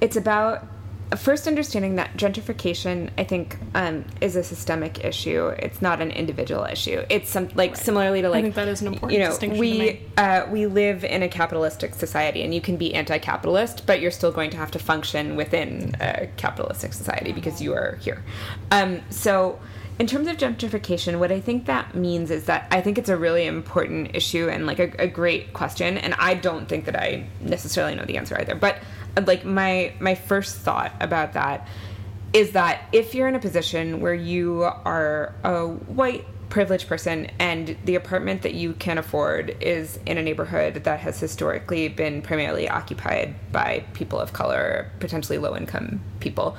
it's 0.01 0.16
about 0.16 0.66
first 1.14 1.47
understanding 1.47 1.97
that 1.97 2.16
gentrification. 2.16 3.11
I 3.18 3.24
think 3.24 3.59
um, 3.74 4.05
is 4.20 4.34
a 4.34 4.42
systemic 4.42 5.05
issue. 5.05 5.49
It's 5.59 5.80
not 5.80 6.01
an 6.01 6.11
individual 6.11 6.64
issue. 6.64 7.05
It's 7.09 7.30
some 7.30 7.49
like 7.55 7.76
similarly 7.76 8.22
to 8.22 8.28
like 8.28 8.38
I 8.38 8.42
think 8.42 8.55
that 8.55 8.68
is 8.68 8.80
an 8.80 8.88
important 8.88 9.12
you 9.12 9.24
know 9.24 9.30
distinction 9.30 9.57
to 9.57 9.61
we 9.61 9.78
make. 9.78 10.09
uh, 10.16 10.47
we 10.51 10.66
live 10.66 11.05
in 11.05 11.22
a 11.22 11.28
capitalistic 11.28 11.94
society, 11.94 12.42
and 12.42 12.55
you 12.55 12.61
can 12.61 12.76
be 12.76 12.94
anti-capitalist, 12.94 13.86
but 13.86 14.01
you're 14.01 14.11
still 14.11 14.32
going 14.32 14.51
to 14.51 14.57
have 14.57 14.70
to 14.72 14.78
function 14.78 15.36
within 15.36 15.94
a 16.01 16.28
capitalistic 16.36 16.92
society 16.92 17.32
because 17.32 17.61
you 17.61 17.72
are 17.74 17.97
here. 18.01 18.24
Um, 18.70 19.03
so 19.11 19.59
in 19.99 20.07
terms 20.07 20.28
of 20.28 20.36
gentrification, 20.36 21.18
what 21.18 21.32
I 21.32 21.40
think 21.40 21.66
that 21.66 21.94
means 21.94 22.30
is 22.30 22.44
that 22.47 22.66
I 22.70 22.82
think 22.82 22.99
it's 22.99 23.09
a 23.09 23.16
really 23.16 23.47
important 23.47 24.14
issue 24.14 24.49
and 24.49 24.66
like 24.66 24.78
a, 24.78 24.92
a 24.99 25.07
great 25.07 25.53
question, 25.55 25.97
and 25.97 26.14
I 26.14 26.34
don't 26.34 26.68
think 26.68 26.84
that 26.84 26.97
I 26.97 27.26
necessarily 27.40 27.94
know 27.94 28.05
the 28.05 28.18
answer 28.18 28.36
either. 28.38 28.55
But 28.55 28.78
like 29.26 29.44
my 29.44 29.94
my 29.99 30.14
first 30.14 30.57
thought 30.57 30.92
about 31.01 31.32
that 31.32 31.66
is 32.34 32.53
that 32.53 32.82
if 32.92 33.14
you're 33.14 33.28
in 33.28 33.34
a 33.34 33.40
position 33.40 34.01
where 34.01 34.14
you 34.14 34.64
are 34.64 35.34
a 35.42 35.66
white 35.66 36.26
privileged 36.51 36.86
person 36.86 37.30
and 37.38 37.76
the 37.84 37.94
apartment 37.94 38.42
that 38.42 38.55
you 38.55 38.72
can 38.74 38.99
afford 38.99 39.57
is 39.61 39.99
in 40.07 40.18
a 40.18 40.22
neighborhood 40.22 40.84
that 40.84 41.01
has 41.01 41.18
historically 41.18 41.88
been 41.88 42.22
primarily 42.22 42.68
occupied 42.68 43.34
by 43.51 43.84
people 43.94 44.18
of 44.18 44.32
color, 44.32 44.90
potentially 45.01 45.38
low 45.38 45.57
income 45.57 46.01
people. 46.20 46.57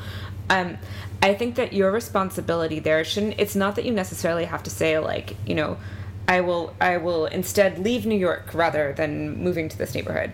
Um, 0.49 0.77
I 1.21 1.33
think 1.33 1.55
that 1.55 1.73
your 1.73 1.91
responsibility 1.91 2.79
there 2.79 3.03
shouldn't. 3.03 3.35
It's 3.39 3.55
not 3.55 3.75
that 3.75 3.85
you 3.85 3.91
necessarily 3.91 4.45
have 4.45 4.63
to 4.63 4.69
say 4.69 4.99
like, 4.99 5.35
you 5.45 5.55
know, 5.55 5.77
I 6.27 6.41
will. 6.41 6.75
I 6.79 6.97
will 6.97 7.25
instead 7.25 7.79
leave 7.79 8.05
New 8.05 8.17
York 8.17 8.53
rather 8.53 8.93
than 8.93 9.41
moving 9.41 9.69
to 9.69 9.77
this 9.77 9.95
neighborhood. 9.95 10.31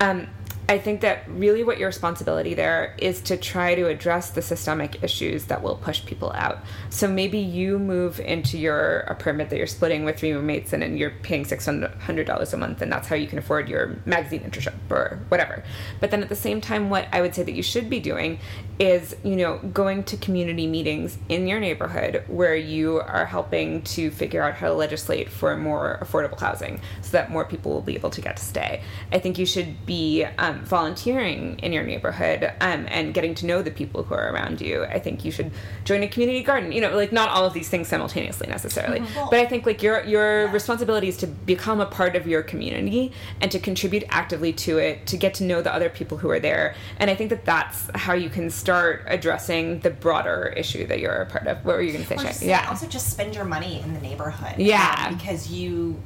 Um, 0.00 0.26
I 0.66 0.78
think 0.78 1.02
that 1.02 1.28
really 1.28 1.62
what 1.62 1.78
your 1.78 1.88
responsibility 1.88 2.54
there 2.54 2.94
is 2.96 3.20
to 3.22 3.36
try 3.36 3.74
to 3.74 3.86
address 3.86 4.30
the 4.30 4.40
systemic 4.40 5.02
issues 5.02 5.44
that 5.46 5.62
will 5.62 5.76
push 5.76 6.02
people 6.06 6.32
out. 6.32 6.64
So 6.88 7.06
maybe 7.06 7.38
you 7.38 7.78
move 7.78 8.18
into 8.18 8.56
your 8.56 9.00
apartment 9.00 9.50
that 9.50 9.58
you're 9.58 9.66
splitting 9.66 10.06
with 10.06 10.18
three 10.18 10.32
roommates 10.32 10.72
and, 10.72 10.82
and 10.82 10.98
you're 10.98 11.10
paying 11.10 11.44
six 11.44 11.66
hundred 11.66 12.26
dollars 12.26 12.54
a 12.54 12.56
month, 12.56 12.80
and 12.80 12.90
that's 12.90 13.08
how 13.08 13.14
you 13.14 13.26
can 13.26 13.38
afford 13.38 13.68
your 13.68 13.98
magazine 14.06 14.40
internship 14.40 14.72
or 14.88 15.20
whatever. 15.28 15.62
But 16.00 16.10
then 16.10 16.22
at 16.22 16.30
the 16.30 16.34
same 16.34 16.62
time, 16.62 16.88
what 16.88 17.08
I 17.12 17.20
would 17.20 17.34
say 17.34 17.42
that 17.42 17.52
you 17.52 17.62
should 17.62 17.90
be 17.90 18.00
doing 18.00 18.38
is 18.78 19.14
you 19.22 19.36
know 19.36 19.58
going 19.58 20.02
to 20.04 20.16
community 20.16 20.66
meetings 20.66 21.18
in 21.28 21.46
your 21.46 21.60
neighborhood 21.60 22.24
where 22.26 22.56
you 22.56 23.00
are 23.00 23.26
helping 23.26 23.82
to 23.82 24.10
figure 24.10 24.42
out 24.42 24.54
how 24.54 24.68
to 24.68 24.74
legislate 24.74 25.28
for 25.28 25.56
more 25.56 25.98
affordable 26.00 26.40
housing 26.40 26.80
so 27.02 27.10
that 27.12 27.30
more 27.30 27.44
people 27.44 27.72
will 27.72 27.82
be 27.82 27.94
able 27.94 28.10
to 28.10 28.22
get 28.22 28.36
to 28.36 28.42
stay. 28.42 28.82
I 29.12 29.18
think 29.18 29.38
you 29.38 29.46
should 29.46 29.84
be 29.84 30.24
um, 30.38 30.53
volunteering 30.62 31.58
in 31.60 31.72
your 31.72 31.82
neighborhood 31.82 32.52
um, 32.60 32.86
and 32.88 33.14
getting 33.14 33.34
to 33.36 33.46
know 33.46 33.62
the 33.62 33.70
people 33.70 34.02
who 34.04 34.14
are 34.14 34.30
around 34.32 34.60
you. 34.60 34.84
I 34.84 34.98
think 34.98 35.24
you 35.24 35.30
should 35.32 35.50
join 35.84 36.02
a 36.02 36.08
community 36.08 36.42
garden. 36.42 36.72
You 36.72 36.80
know, 36.80 36.94
like 36.96 37.12
not 37.12 37.28
all 37.30 37.44
of 37.44 37.52
these 37.54 37.68
things 37.68 37.88
simultaneously 37.88 38.46
necessarily, 38.48 39.00
Well- 39.16 39.28
but 39.30 39.40
I 39.40 39.46
think 39.46 39.66
like 39.66 39.82
your 39.82 40.04
your 40.04 40.44
Yeah. 40.46 40.52
responsibility 40.52 41.08
is 41.08 41.16
to 41.18 41.26
become 41.26 41.80
a 41.80 41.86
part 41.86 42.16
of 42.16 42.26
your 42.26 42.42
community 42.42 43.12
and 43.40 43.50
to 43.50 43.58
contribute 43.58 44.04
actively 44.08 44.52
to 44.52 44.78
it, 44.78 45.06
to 45.06 45.16
get 45.16 45.34
to 45.34 45.44
know 45.44 45.62
the 45.62 45.72
other 45.74 45.88
people 45.88 46.18
who 46.18 46.30
are 46.30 46.40
there. 46.40 46.74
And 46.98 47.10
I 47.10 47.14
think 47.14 47.30
that 47.30 47.44
that's 47.44 47.88
how 47.94 48.14
you 48.14 48.28
can 48.28 48.50
start 48.50 49.04
addressing 49.06 49.80
the 49.80 49.90
broader 49.90 50.52
issue 50.56 50.86
that 50.86 51.00
you're 51.00 51.12
a 51.12 51.26
part 51.26 51.46
of. 51.46 51.64
What 51.64 51.76
were 51.76 51.82
you 51.82 51.92
going 51.92 52.04
to 52.04 52.18
say? 52.18 52.22
Just, 52.24 52.42
yeah. 52.42 52.66
Also, 52.68 52.86
just 52.86 53.10
spend 53.10 53.34
your 53.34 53.44
money 53.44 53.80
in 53.80 53.94
the 53.94 54.00
neighborhood. 54.00 54.54
Yeah. 54.58 55.06
um, 55.08 55.16
because 55.16 55.50
you, 55.50 56.00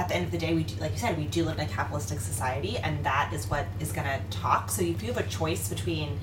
at 0.00 0.08
the 0.08 0.14
end 0.16 0.24
of 0.24 0.30
the 0.30 0.38
day, 0.38 0.54
we 0.54 0.64
do, 0.64 0.74
like 0.80 0.92
you 0.92 0.98
said, 0.98 1.18
we 1.18 1.26
do 1.26 1.44
live 1.44 1.58
in 1.58 1.64
a 1.64 1.68
capitalistic 1.68 2.20
society, 2.20 2.78
and 2.78 3.04
that 3.04 3.32
is 3.32 3.50
what 3.50 3.66
is 3.78 3.92
going 3.92 4.06
to 4.06 4.20
talk. 4.30 4.70
So 4.70 4.82
if 4.82 5.02
you 5.02 5.12
have 5.12 5.24
a 5.24 5.28
choice 5.28 5.68
between, 5.68 6.18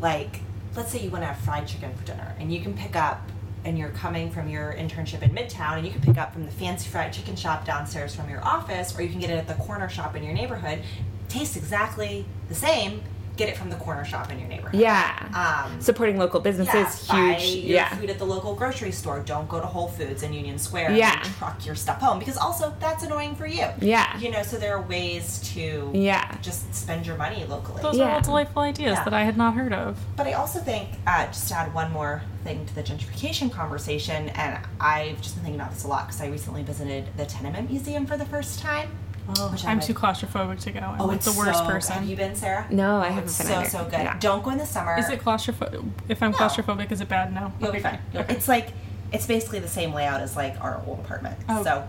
like, 0.00 0.40
let's 0.76 0.90
say 0.90 0.98
you 1.00 1.10
want 1.10 1.22
to 1.22 1.28
have 1.28 1.38
fried 1.38 1.66
chicken 1.68 1.94
for 1.94 2.04
dinner, 2.04 2.34
and 2.38 2.52
you 2.52 2.60
can 2.60 2.74
pick 2.74 2.96
up. 2.96 3.20
And 3.62 3.76
you're 3.76 3.90
coming 3.90 4.30
from 4.30 4.48
your 4.48 4.72
internship 4.72 5.20
in 5.20 5.32
Midtown, 5.32 5.76
and 5.76 5.84
you 5.86 5.92
can 5.92 6.00
pick 6.00 6.16
up 6.16 6.32
from 6.32 6.46
the 6.46 6.50
fancy 6.50 6.88
fried 6.88 7.12
chicken 7.12 7.36
shop 7.36 7.66
downstairs 7.66 8.14
from 8.14 8.30
your 8.30 8.42
office, 8.42 8.98
or 8.98 9.02
you 9.02 9.10
can 9.10 9.20
get 9.20 9.28
it 9.28 9.34
at 9.34 9.48
the 9.48 9.62
corner 9.66 9.86
shop 9.90 10.16
in 10.16 10.22
your 10.22 10.32
neighborhood. 10.32 10.80
Tastes 11.28 11.56
exactly 11.56 12.24
the 12.48 12.54
same. 12.54 13.02
Get 13.40 13.48
it 13.48 13.56
from 13.56 13.70
the 13.70 13.76
corner 13.76 14.04
shop 14.04 14.30
in 14.30 14.38
your 14.38 14.48
neighborhood. 14.48 14.78
yeah. 14.78 15.64
Um, 15.64 15.80
Supporting 15.80 16.18
local 16.18 16.40
businesses, 16.40 17.06
yeah, 17.08 17.14
buy 17.14 17.32
huge. 17.40 17.64
your 17.64 17.74
Yeah. 17.76 17.88
food 17.96 18.10
at 18.10 18.18
the 18.18 18.26
local 18.26 18.54
grocery 18.54 18.92
store. 18.92 19.20
Don't 19.20 19.48
go 19.48 19.58
to 19.58 19.66
Whole 19.66 19.88
Foods 19.88 20.22
in 20.22 20.34
Union 20.34 20.58
Square 20.58 20.90
Yeah. 20.92 21.22
and 21.24 21.34
truck 21.36 21.64
your 21.64 21.74
stuff 21.74 22.00
home 22.02 22.18
because 22.18 22.36
also 22.36 22.74
that's 22.80 23.02
annoying 23.02 23.34
for 23.34 23.46
you. 23.46 23.64
Yeah. 23.80 24.14
You 24.18 24.30
know, 24.30 24.42
so 24.42 24.58
there 24.58 24.76
are 24.76 24.82
ways 24.82 25.38
to 25.54 25.90
Yeah. 25.94 26.36
just 26.42 26.74
spend 26.74 27.06
your 27.06 27.16
money 27.16 27.46
locally. 27.48 27.80
Those 27.80 27.96
Yeah. 27.96 28.08
are 28.08 28.10
all 28.16 28.20
delightful 28.20 28.60
ideas 28.60 28.98
Yeah. 28.98 29.04
that 29.04 29.14
I 29.14 29.24
had 29.24 29.38
not 29.38 29.54
heard 29.54 29.72
of. 29.72 29.96
But 30.16 30.26
I 30.26 30.34
also 30.34 30.58
think, 30.58 30.90
uh, 31.06 31.24
just 31.28 31.48
to 31.48 31.56
add 31.56 31.72
one 31.72 31.90
more 31.94 32.20
thing 32.44 32.66
to 32.66 32.74
the 32.74 32.82
gentrification 32.82 33.50
conversation, 33.50 34.28
and 34.30 34.58
I've 34.78 35.22
just 35.22 35.36
been 35.36 35.44
thinking 35.44 35.58
about 35.62 35.72
this 35.72 35.84
a 35.84 35.88
lot 35.88 36.08
because 36.08 36.20
I 36.20 36.26
recently 36.26 36.62
visited 36.62 37.06
the 37.16 37.24
Tenement 37.24 37.70
Museum 37.70 38.04
for 38.04 38.18
the 38.18 38.26
first 38.26 38.58
time. 38.60 38.90
Which 39.26 39.64
I'm 39.64 39.78
like- 39.78 39.86
too 39.86 39.94
claustrophobic 39.94 40.60
to 40.60 40.72
go. 40.72 40.80
I'm 40.80 41.00
Oh, 41.00 41.06
like 41.06 41.16
it's 41.18 41.32
the 41.32 41.38
worst 41.38 41.58
so, 41.60 41.66
person. 41.66 41.94
Have 41.96 42.04
you 42.04 42.16
been, 42.16 42.34
Sarah? 42.34 42.66
No, 42.70 42.96
I 43.00 43.08
Oh, 43.08 43.10
haven't 43.10 43.24
it's 43.24 43.38
been 43.38 43.46
so 43.46 43.54
either. 43.60 43.68
so 43.70 43.84
good. 43.84 43.92
Yeah. 43.92 44.16
Don't 44.18 44.42
go 44.42 44.50
in 44.50 44.58
the 44.58 44.66
summer. 44.66 44.96
Is 44.98 45.08
it 45.08 45.20
claustrophobic? 45.22 45.88
If 46.08 46.22
I'm 46.22 46.32
No. 46.32 46.36
claustrophobic, 46.38 46.90
is 46.90 47.00
it 47.00 47.08
bad? 47.08 47.32
No. 47.32 47.52
You'll 47.60 47.68
okay, 47.68 47.78
be 47.78 47.82
fine. 47.82 47.98
You'll- 48.12 48.22
Okay. 48.22 48.34
It's 48.34 48.48
like 48.48 48.68
it's 49.12 49.26
basically 49.26 49.58
the 49.58 49.68
same 49.68 49.92
layout 49.92 50.20
as 50.20 50.36
like 50.36 50.56
our 50.60 50.80
old 50.86 51.00
apartment. 51.00 51.36
Oh. 51.48 51.62
So 51.64 51.88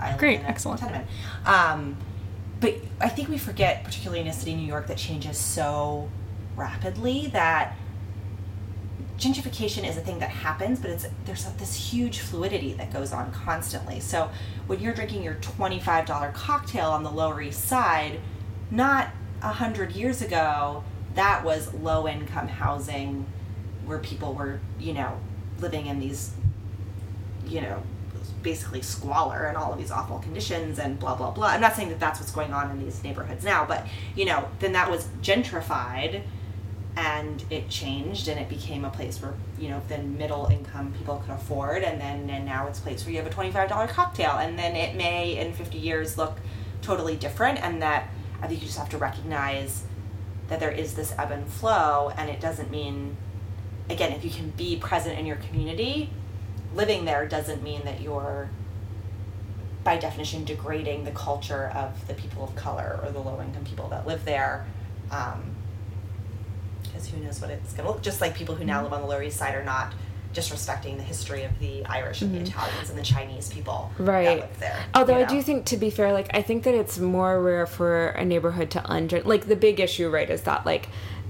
I 0.00 0.16
Great, 0.16 0.40
excellent. 0.46 0.80
tenement. 0.80 1.06
Um, 1.46 1.96
but 2.60 2.74
I 3.00 3.08
think 3.08 3.28
we 3.28 3.38
forget, 3.38 3.84
particularly 3.84 4.20
in 4.20 4.26
a 4.26 4.32
city, 4.32 4.54
New 4.54 4.66
York, 4.66 4.86
that 4.88 4.96
changes 4.96 5.36
so 5.38 6.08
rapidly 6.56 7.28
that 7.28 7.76
gentrification 9.22 9.88
is 9.88 9.96
a 9.96 10.00
thing 10.00 10.18
that 10.18 10.30
happens, 10.30 10.80
but 10.80 10.90
it's 10.90 11.06
there's 11.24 11.44
this 11.52 11.74
huge 11.76 12.18
fluidity 12.18 12.72
that 12.74 12.92
goes 12.92 13.12
on 13.12 13.30
constantly. 13.30 14.00
So 14.00 14.30
when 14.66 14.80
you're 14.80 14.94
drinking 14.94 15.22
your 15.22 15.34
twenty-five 15.34 16.06
dollar 16.06 16.32
cocktail 16.32 16.90
on 16.90 17.04
the 17.04 17.10
Lower 17.10 17.40
East 17.40 17.64
Side, 17.66 18.20
not 18.70 19.10
a 19.40 19.52
hundred 19.52 19.92
years 19.92 20.22
ago, 20.22 20.82
that 21.14 21.44
was 21.44 21.72
low-income 21.74 22.48
housing 22.48 23.26
where 23.86 23.98
people 23.98 24.34
were, 24.34 24.60
you 24.80 24.92
know, 24.92 25.18
living 25.60 25.86
in 25.86 26.00
these, 26.00 26.32
you 27.46 27.60
know, 27.60 27.82
basically 28.42 28.82
squalor 28.82 29.44
and 29.44 29.56
all 29.56 29.72
of 29.72 29.78
these 29.78 29.92
awful 29.92 30.18
conditions 30.18 30.80
and 30.80 30.98
blah 30.98 31.14
blah 31.14 31.30
blah. 31.30 31.46
I'm 31.46 31.60
not 31.60 31.76
saying 31.76 31.90
that 31.90 32.00
that's 32.00 32.18
what's 32.18 32.32
going 32.32 32.52
on 32.52 32.72
in 32.72 32.84
these 32.84 33.04
neighborhoods 33.04 33.44
now, 33.44 33.64
but 33.64 33.86
you 34.16 34.24
know, 34.24 34.48
then 34.58 34.72
that 34.72 34.90
was 34.90 35.06
gentrified 35.22 36.22
and 36.96 37.44
it 37.48 37.68
changed 37.70 38.28
and 38.28 38.38
it 38.38 38.48
became 38.48 38.84
a 38.84 38.90
place 38.90 39.20
where 39.22 39.32
you 39.58 39.68
know 39.68 39.80
then 39.88 40.16
middle 40.18 40.46
income 40.46 40.92
people 40.98 41.22
could 41.24 41.32
afford 41.32 41.82
and 41.82 42.00
then 42.00 42.28
and 42.28 42.44
now 42.44 42.66
it's 42.66 42.78
a 42.78 42.82
place 42.82 43.04
where 43.04 43.12
you 43.12 43.22
have 43.22 43.26
a 43.26 43.34
$25 43.34 43.88
cocktail 43.88 44.32
and 44.32 44.58
then 44.58 44.76
it 44.76 44.94
may 44.94 45.38
in 45.38 45.52
50 45.54 45.78
years 45.78 46.18
look 46.18 46.38
totally 46.82 47.16
different 47.16 47.62
and 47.62 47.80
that 47.80 48.10
i 48.42 48.46
think 48.46 48.60
you 48.60 48.66
just 48.66 48.78
have 48.78 48.90
to 48.90 48.98
recognize 48.98 49.84
that 50.48 50.60
there 50.60 50.70
is 50.70 50.94
this 50.94 51.14
ebb 51.16 51.30
and 51.30 51.48
flow 51.48 52.12
and 52.18 52.28
it 52.28 52.40
doesn't 52.40 52.70
mean 52.70 53.16
again 53.88 54.12
if 54.12 54.22
you 54.22 54.30
can 54.30 54.50
be 54.50 54.76
present 54.76 55.18
in 55.18 55.24
your 55.24 55.36
community 55.36 56.10
living 56.74 57.06
there 57.06 57.26
doesn't 57.26 57.62
mean 57.62 57.82
that 57.84 58.02
you're 58.02 58.50
by 59.82 59.96
definition 59.96 60.44
degrading 60.44 61.04
the 61.04 61.10
culture 61.12 61.72
of 61.74 62.06
the 62.06 62.14
people 62.14 62.44
of 62.44 62.54
color 62.54 63.00
or 63.02 63.10
the 63.10 63.18
low 63.18 63.40
income 63.40 63.64
people 63.64 63.88
that 63.88 64.06
live 64.06 64.24
there 64.26 64.66
um, 65.10 65.51
because 67.02 67.18
who 67.18 67.24
knows 67.24 67.40
what 67.40 67.50
it's 67.50 67.72
going 67.72 67.86
to 67.86 67.92
look. 67.92 68.02
Just 68.02 68.20
like 68.20 68.34
people 68.34 68.54
who 68.54 68.64
now 68.64 68.76
mm-hmm. 68.76 68.84
live 68.84 68.92
on 68.92 69.02
the 69.02 69.06
Lower 69.06 69.22
East 69.22 69.38
Side 69.38 69.54
are 69.54 69.64
not 69.64 69.92
disrespecting 70.34 70.96
the 70.96 71.02
history 71.02 71.44
of 71.44 71.58
the 71.58 71.84
Irish 71.84 72.22
and 72.22 72.32
the 72.32 72.38
mm-hmm. 72.38 72.46
Italians 72.46 72.88
and 72.88 72.98
the 72.98 73.02
Chinese 73.02 73.50
people 73.52 73.90
right 73.98 74.40
live 74.40 74.60
there. 74.60 74.82
although 74.94 75.18
you 75.18 75.24
i 75.26 75.28
do 75.28 75.42
think 75.42 75.66
to 75.66 75.76
be 75.76 75.90
fair 75.90 76.10
like 76.14 76.30
i 76.32 76.40
think 76.40 76.64
that 76.64 76.72
it's 76.72 76.98
more 76.98 77.42
rare 77.42 77.66
for 77.66 78.06
a 78.08 78.24
neighborhood 78.24 78.70
to 78.70 78.82
under 78.90 79.20
like 79.24 79.46
the 79.46 79.56
big 79.56 79.78
issue 79.78 80.08
right 80.08 80.30
is 80.30 80.40
that 80.44 80.64
like 80.64 80.88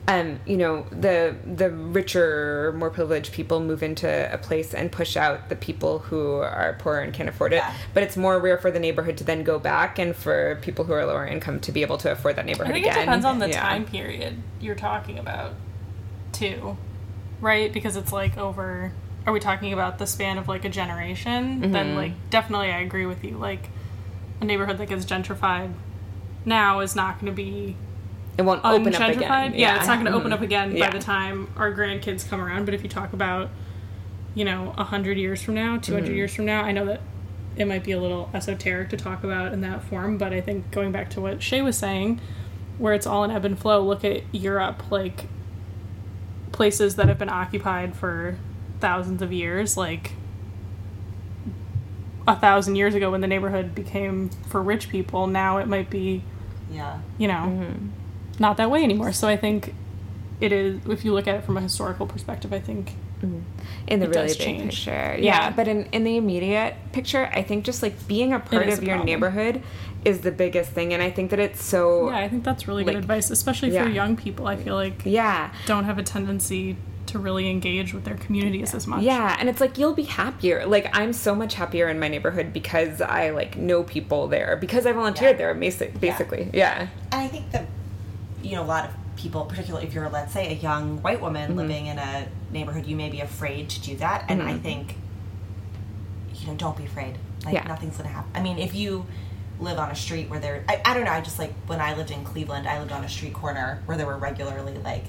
um 0.08 0.40
you 0.46 0.56
know 0.56 0.84
the 0.90 1.36
the 1.44 1.70
richer 1.70 2.72
more 2.76 2.90
privileged 2.90 3.32
people 3.32 3.60
move 3.60 3.82
into 3.84 4.08
a 4.34 4.36
place 4.36 4.74
and 4.74 4.90
push 4.90 5.16
out 5.16 5.48
the 5.48 5.54
people 5.54 6.00
who 6.00 6.36
are 6.38 6.76
poor 6.80 6.98
and 6.98 7.14
can't 7.14 7.28
afford 7.28 7.52
it 7.52 7.56
Yeah. 7.56 7.72
but 7.94 8.02
it's 8.02 8.16
more 8.16 8.40
rare 8.40 8.58
for 8.58 8.70
the 8.72 8.80
neighborhood 8.80 9.16
to 9.18 9.24
then 9.24 9.44
go 9.44 9.60
back 9.60 10.00
and 10.00 10.16
for 10.16 10.58
people 10.60 10.84
who 10.84 10.92
are 10.92 11.06
lower 11.06 11.24
income 11.24 11.60
to 11.60 11.70
be 11.72 11.82
able 11.82 11.98
to 11.98 12.10
afford 12.10 12.34
that 12.36 12.46
neighborhood 12.46 12.70
I 12.72 12.74
think 12.74 12.86
again 12.86 12.98
it 12.98 13.00
depends 13.02 13.24
on 13.24 13.38
the 13.38 13.48
Yeah. 13.50 13.60
time 13.62 13.84
period 13.84 14.42
you're 14.60 14.74
talking 14.74 15.18
about, 15.18 15.54
too, 16.32 16.76
right? 17.40 17.72
Because 17.72 17.96
it's 17.96 18.12
like 18.12 18.36
over. 18.38 18.92
Are 19.26 19.32
we 19.32 19.38
talking 19.40 19.72
about 19.72 19.98
the 19.98 20.06
span 20.06 20.36
of 20.38 20.48
like 20.48 20.64
a 20.64 20.68
generation? 20.68 21.60
Mm-hmm. 21.62 21.72
Then 21.72 21.94
like 21.94 22.12
definitely, 22.30 22.70
I 22.72 22.80
agree 22.80 23.06
with 23.06 23.22
you. 23.24 23.36
Like 23.38 23.68
a 24.40 24.44
neighborhood 24.44 24.78
that 24.78 24.88
gets 24.88 25.04
gentrified 25.04 25.72
now 26.44 26.80
is 26.80 26.96
not 26.96 27.20
going 27.20 27.26
to 27.32 27.36
be 27.36 27.76
it 28.38 28.42
won't 28.42 28.64
open 28.64 28.94
up 28.94 29.08
again 29.10 29.54
Yeah, 29.54 29.76
it's 29.76 29.86
not 29.86 29.94
going 30.00 30.06
to 30.10 30.16
open 30.18 30.32
up 30.32 30.40
again 30.40 30.74
Yeah. 30.76 30.90
by 30.90 30.96
the 30.98 31.02
time 31.04 31.52
our 31.56 31.72
grandkids 31.72 32.28
come 32.28 32.40
around. 32.40 32.64
But 32.64 32.74
if 32.74 32.82
you 32.82 32.88
talk 32.88 33.12
about, 33.12 33.50
you 34.34 34.44
know, 34.44 34.74
a 34.78 34.84
hundred 34.84 35.18
years 35.18 35.42
from 35.42 35.54
now, 35.54 35.76
two 35.76 35.92
Mm-hmm. 35.92 36.14
years 36.14 36.34
from 36.34 36.46
now, 36.46 36.62
I 36.62 36.72
know 36.72 36.84
that 36.86 37.00
it 37.56 37.66
might 37.66 37.84
be 37.84 37.92
a 37.92 38.00
little 38.00 38.30
esoteric 38.32 38.88
to 38.90 38.96
talk 38.96 39.22
about 39.24 39.52
in 39.52 39.60
that 39.60 39.82
form. 39.84 40.16
But 40.16 40.32
I 40.32 40.40
think 40.40 40.70
going 40.70 40.92
back 40.92 41.10
to 41.10 41.20
what 41.20 41.42
Shay 41.42 41.60
was 41.60 41.76
saying, 41.76 42.20
where 42.78 42.94
it's 42.94 43.06
all 43.06 43.22
an 43.24 43.30
ebb 43.30 43.44
and 43.44 43.58
flow. 43.58 43.82
Look 43.82 44.04
at 44.04 44.22
Europe, 44.34 44.90
like 44.90 45.26
places 46.52 46.96
that 46.96 47.08
have 47.08 47.18
been 47.18 47.28
occupied 47.28 47.94
for 47.94 48.38
thousands 48.80 49.20
of 49.22 49.32
years, 49.32 49.76
like 49.76 50.12
a 52.26 52.36
thousand 52.36 52.76
years 52.76 52.94
ago 52.94 53.10
when 53.10 53.20
the 53.20 53.26
neighborhood 53.26 53.74
became 53.74 54.30
for 54.48 54.62
rich 54.62 54.88
people. 54.88 55.26
Now 55.26 55.58
it 55.58 55.66
might 55.68 55.90
be 55.90 56.22
yeah. 56.70 56.98
you 57.18 57.28
know, 57.28 57.34
Mm-hmm. 57.34 57.88
Not 58.38 58.56
that 58.56 58.70
way 58.70 58.82
anymore. 58.82 59.12
So 59.12 59.28
I 59.28 59.36
think 59.36 59.74
it 60.40 60.52
is, 60.52 60.80
if 60.86 61.04
you 61.04 61.12
look 61.12 61.28
at 61.28 61.36
it 61.36 61.44
from 61.44 61.56
a 61.56 61.60
historical 61.60 62.06
perspective, 62.06 62.52
I 62.52 62.58
think 62.60 62.90
mm-hmm. 63.20 63.40
in 63.86 64.00
the 64.00 64.06
It 64.06 64.08
really 64.08 64.26
does 64.28 64.36
big 64.36 64.46
change. 64.46 64.74
picture. 64.74 64.90
Yeah. 64.90 65.16
Yeah. 65.18 65.50
but 65.50 65.68
in, 65.68 65.86
in 65.92 66.04
the 66.04 66.16
immediate 66.16 66.74
picture, 66.92 67.30
I 67.32 67.42
think 67.42 67.64
just 67.64 67.82
like 67.82 68.08
being 68.08 68.32
a 68.32 68.40
part 68.40 68.68
of 68.68 68.80
a 68.80 68.82
your 68.82 68.96
problem. 68.96 69.06
neighborhood 69.06 69.62
is 70.04 70.22
the 70.22 70.32
biggest 70.32 70.72
thing, 70.72 70.92
and 70.92 71.00
I 71.00 71.10
think 71.12 71.30
that 71.30 71.38
it's 71.38 71.62
so 71.64 72.10
yeah, 72.10 72.18
I 72.18 72.28
think 72.28 72.42
that's 72.42 72.66
really 72.66 72.82
good 72.82 72.96
advice, 72.96 73.30
especially 73.30 73.70
for 73.70 73.76
yeah. 73.76 73.88
young 73.88 74.16
people. 74.16 74.48
I 74.48 74.56
feel 74.56 74.74
like 74.74 75.02
yeah. 75.04 75.52
don't 75.66 75.84
have 75.84 75.96
a 75.98 76.02
tendency 76.02 76.76
to 77.06 77.20
really 77.20 77.48
engage 77.48 77.94
with 77.94 78.04
their 78.04 78.16
communities 78.16 78.74
as 78.74 78.88
much. 78.88 79.02
Yeah, 79.02 79.36
and 79.38 79.48
it's 79.48 79.60
like 79.60 79.78
you'll 79.78 79.94
be 79.94 80.02
happier. 80.02 80.66
Like 80.66 80.88
I'm 80.92 81.12
so 81.12 81.36
much 81.36 81.54
happier 81.54 81.88
in 81.88 82.00
my 82.00 82.08
neighborhood 82.08 82.52
because 82.52 83.00
I 83.00 83.30
like 83.30 83.56
know 83.56 83.84
people 83.84 84.26
there 84.26 84.56
because 84.56 84.86
I 84.86 84.92
volunteered 84.92 85.32
Yeah. 85.34 85.38
there. 85.38 85.54
Basic, 85.54 86.00
basically, 86.00 86.50
yeah. 86.52 86.88
And 87.12 87.20
I 87.20 87.28
think 87.28 87.52
that, 87.52 87.66
you 88.42 88.56
know, 88.56 88.62
a 88.62 88.64
lot 88.64 88.84
of 88.86 88.90
people, 89.16 89.44
particularly 89.44 89.86
if 89.86 89.94
you're, 89.94 90.08
let's 90.08 90.32
say, 90.32 90.48
a 90.52 90.56
young 90.56 91.00
white 91.02 91.20
woman 91.20 91.50
Mm-hmm. 91.50 91.58
living 91.58 91.86
in 91.86 91.98
a 91.98 92.26
neighborhood, 92.50 92.86
you 92.86 92.96
may 92.96 93.08
be 93.10 93.20
afraid 93.20 93.68
to 93.70 93.80
do 93.80 93.96
that. 93.96 94.24
And 94.28 94.42
I 94.42 94.52
Mhm. 94.54 94.62
think, 94.62 94.96
you 96.34 96.46
know, 96.48 96.54
don't 96.54 96.76
be 96.76 96.84
afraid. 96.84 97.16
Like, 97.44 97.54
Yeah. 97.54 97.64
nothing's 97.64 97.96
going 97.96 98.08
to 98.08 98.14
happen. 98.14 98.30
I 98.34 98.40
mean, 98.40 98.58
if 98.58 98.74
you 98.74 99.06
live 99.60 99.78
on 99.78 99.90
a 99.90 99.94
street 99.94 100.28
where 100.28 100.40
there, 100.40 100.64
I, 100.68 100.80
I 100.84 100.94
don't 100.94 101.04
know, 101.04 101.12
I 101.12 101.20
just 101.20 101.38
like, 101.38 101.52
when 101.66 101.80
I 101.80 101.94
lived 101.94 102.10
in 102.10 102.24
Cleveland, 102.24 102.66
I 102.68 102.78
lived 102.80 102.90
on 102.92 103.04
a 103.04 103.08
street 103.08 103.32
corner 103.34 103.80
where 103.86 103.96
there 103.96 104.06
were 104.06 104.16
regularly, 104.16 104.74
like, 104.84 105.04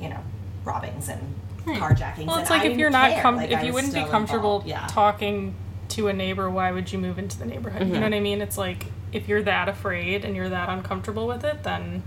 you 0.00 0.08
know, 0.08 0.18
robbings 0.64 1.08
and 1.08 1.20
Right. 1.66 1.80
carjackings. 1.80 2.26
Well, 2.26 2.38
it's 2.38 2.50
like 2.50 2.62
I 2.62 2.66
if 2.66 2.78
you're 2.78 2.90
not 2.90 3.10
care. 3.12 3.22
com- 3.22 3.36
Like, 3.36 3.50
if 3.50 3.60
I 3.60 3.62
you 3.62 3.72
wouldn't 3.72 3.94
be 3.94 4.04
comfortable 4.04 4.62
yeah. 4.66 4.86
talking 4.88 5.54
to 5.90 6.08
a 6.08 6.12
neighbor, 6.12 6.50
why 6.50 6.70
would 6.72 6.92
you 6.92 6.98
move 6.98 7.18
into 7.18 7.38
the 7.38 7.46
neighborhood? 7.46 7.86
You 7.88 7.94
know 7.94 8.00
what 8.02 8.12
I 8.14 8.20
mean? 8.20 8.40
It's 8.42 8.58
like 8.58 8.86
if 9.12 9.28
you're 9.28 9.42
that 9.44 9.68
afraid 9.68 10.24
and 10.26 10.34
you're 10.36 10.48
that 10.50 10.68
uncomfortable 10.68 11.26
with 11.26 11.42
it, 11.44 11.62
then 11.62 12.02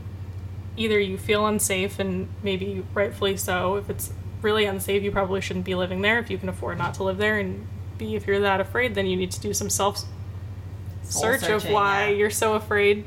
either 0.78 1.00
you 1.00 1.18
feel 1.18 1.46
unsafe 1.46 2.00
and 2.00 2.30
maybe 2.44 2.86
rightfully 2.94 3.36
so. 3.36 3.76
If 3.76 3.90
it's 3.90 4.14
really 4.42 4.66
unsafe, 4.66 5.04
you 5.04 5.12
probably 5.12 5.42
shouldn't 5.42 5.66
be 5.66 5.76
living 5.76 6.02
there 6.02 6.20
if 6.20 6.30
you 6.30 6.38
can 6.38 6.48
afford 6.48 6.78
not 6.78 6.94
to 6.96 7.04
live 7.04 7.18
there. 7.18 7.40
And 7.40 7.68
B, 7.98 8.16
if 8.16 8.28
you're 8.28 8.40
that 8.40 8.62
afraid, 8.62 8.96
then 8.96 9.08
you 9.08 9.18
need 9.18 9.32
to 9.32 9.42
do 9.42 9.54
some 9.54 9.70
self 9.70 10.04
search 11.04 11.44
of 11.44 11.70
why 11.70 12.10
yeah. 12.10 12.16
you're 12.16 12.30
so 12.30 12.54
afraid, 12.54 13.06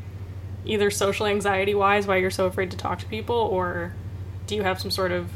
either 0.64 0.90
social 0.90 1.26
anxiety 1.26 1.74
wise, 1.74 2.06
why 2.06 2.16
you're 2.16 2.30
so 2.30 2.46
afraid 2.46 2.70
to 2.72 2.76
talk 2.76 2.98
to 2.98 3.06
people, 3.06 3.36
or 3.36 3.94
do 4.46 4.56
you 4.56 4.62
have 4.62 4.80
some 4.80 4.90
sort 4.90 5.12
of 5.12 5.30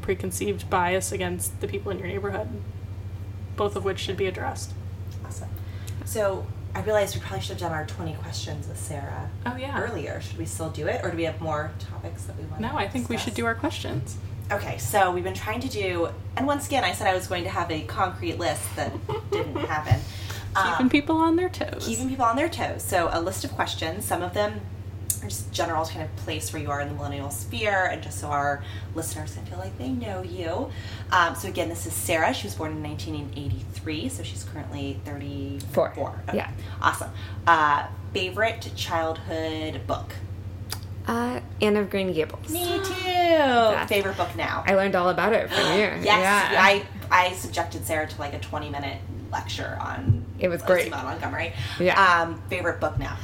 preconceived 0.00 0.70
bias 0.70 1.10
against 1.10 1.60
the 1.60 1.66
people 1.66 1.90
in 1.90 1.98
your 1.98 2.08
neighborhood? 2.08 2.48
Both 3.56 3.74
of 3.74 3.84
which 3.84 3.98
should 3.98 4.16
be 4.16 4.26
addressed. 4.26 4.72
Awesome. 5.24 5.48
So 6.04 6.46
I 6.74 6.80
realized 6.82 7.14
we 7.14 7.20
probably 7.20 7.40
should 7.40 7.50
have 7.50 7.58
done 7.60 7.72
our 7.72 7.86
20 7.86 8.14
questions 8.14 8.66
with 8.66 8.78
Sarah 8.78 9.30
Oh, 9.46 9.56
yeah. 9.56 9.80
earlier. 9.80 10.20
Should 10.20 10.38
we 10.38 10.44
still 10.44 10.70
do 10.70 10.86
it, 10.88 11.04
or 11.04 11.10
do 11.10 11.16
we 11.16 11.22
have 11.24 11.40
more 11.40 11.70
topics 11.78 12.24
that 12.24 12.36
we 12.36 12.44
want? 12.44 12.60
No, 12.60 12.76
I 12.76 12.88
think 12.88 13.08
we 13.08 13.16
should 13.16 13.34
do 13.34 13.46
our 13.46 13.54
questions. 13.54 14.16
Okay, 14.52 14.76
so 14.78 15.10
we've 15.12 15.24
been 15.24 15.34
trying 15.34 15.60
to 15.60 15.68
do, 15.68 16.08
and 16.36 16.46
once 16.46 16.66
again, 16.66 16.84
I 16.84 16.92
said 16.92 17.06
I 17.06 17.14
was 17.14 17.26
going 17.28 17.44
to 17.44 17.50
have 17.50 17.70
a 17.70 17.82
concrete 17.82 18.38
list 18.38 18.62
that 18.76 18.92
didn't 19.30 19.56
happen. 19.56 20.00
Keeping 20.56 20.72
Um, 20.82 20.88
people 20.90 21.16
on 21.16 21.36
their 21.36 21.48
toes. 21.48 21.84
keeping 21.86 22.08
people 22.08 22.24
on 22.24 22.36
their 22.36 22.48
toes. 22.48 22.82
So 22.82 23.08
a 23.12 23.20
list 23.20 23.44
of 23.44 23.52
questions. 23.52 24.04
Some 24.04 24.22
of 24.22 24.34
them 24.34 24.60
just 25.28 25.52
general 25.52 25.84
kind 25.86 26.02
of 26.02 26.14
place 26.16 26.52
where 26.52 26.60
you 26.62 26.70
are 26.70 26.80
in 26.80 26.88
the 26.88 26.94
millennial 26.94 27.30
sphere, 27.30 27.86
and 27.86 28.02
just 28.02 28.20
so 28.20 28.28
our 28.28 28.62
listeners 28.94 29.34
can 29.34 29.44
feel 29.46 29.58
like 29.58 29.76
they 29.78 29.88
know 29.88 30.22
you. 30.22 30.70
Um, 31.12 31.34
so 31.34 31.48
again, 31.48 31.68
this 31.68 31.86
is 31.86 31.92
Sarah. 31.92 32.32
She 32.34 32.46
was 32.46 32.54
born 32.54 32.72
in 32.72 32.82
1983, 32.82 34.08
so 34.08 34.22
she's 34.22 34.44
currently 34.44 35.00
34. 35.04 35.92
Four. 35.94 36.22
Okay. 36.28 36.38
Yeah. 36.38 36.50
Awesome. 36.80 37.10
Uh, 37.46 37.86
favorite 38.12 38.70
childhood 38.76 39.86
book? 39.86 40.12
Uh, 41.06 41.40
Anne 41.60 41.76
of 41.76 41.90
Green 41.90 42.12
Gables. 42.12 42.48
Me 42.50 42.78
too. 42.84 43.86
Favorite 43.88 44.16
book 44.16 44.34
now? 44.36 44.64
I 44.66 44.74
learned 44.74 44.94
all 44.94 45.10
about 45.10 45.32
it 45.32 45.50
from 45.50 45.64
you. 45.72 45.80
Yes, 45.80 46.04
yeah. 46.04 46.54
I 46.56 46.86
I 47.10 47.32
subjected 47.34 47.84
Sarah 47.84 48.06
to 48.08 48.18
like 48.18 48.32
a 48.32 48.38
twenty 48.38 48.70
minute 48.70 48.98
lecture 49.30 49.76
on. 49.80 50.24
It 50.38 50.48
was 50.48 50.62
great. 50.62 50.90
Montgomery. 50.90 51.52
Yeah. 51.78 52.22
Um, 52.22 52.42
favorite 52.48 52.80
book 52.80 52.98
now. 52.98 53.16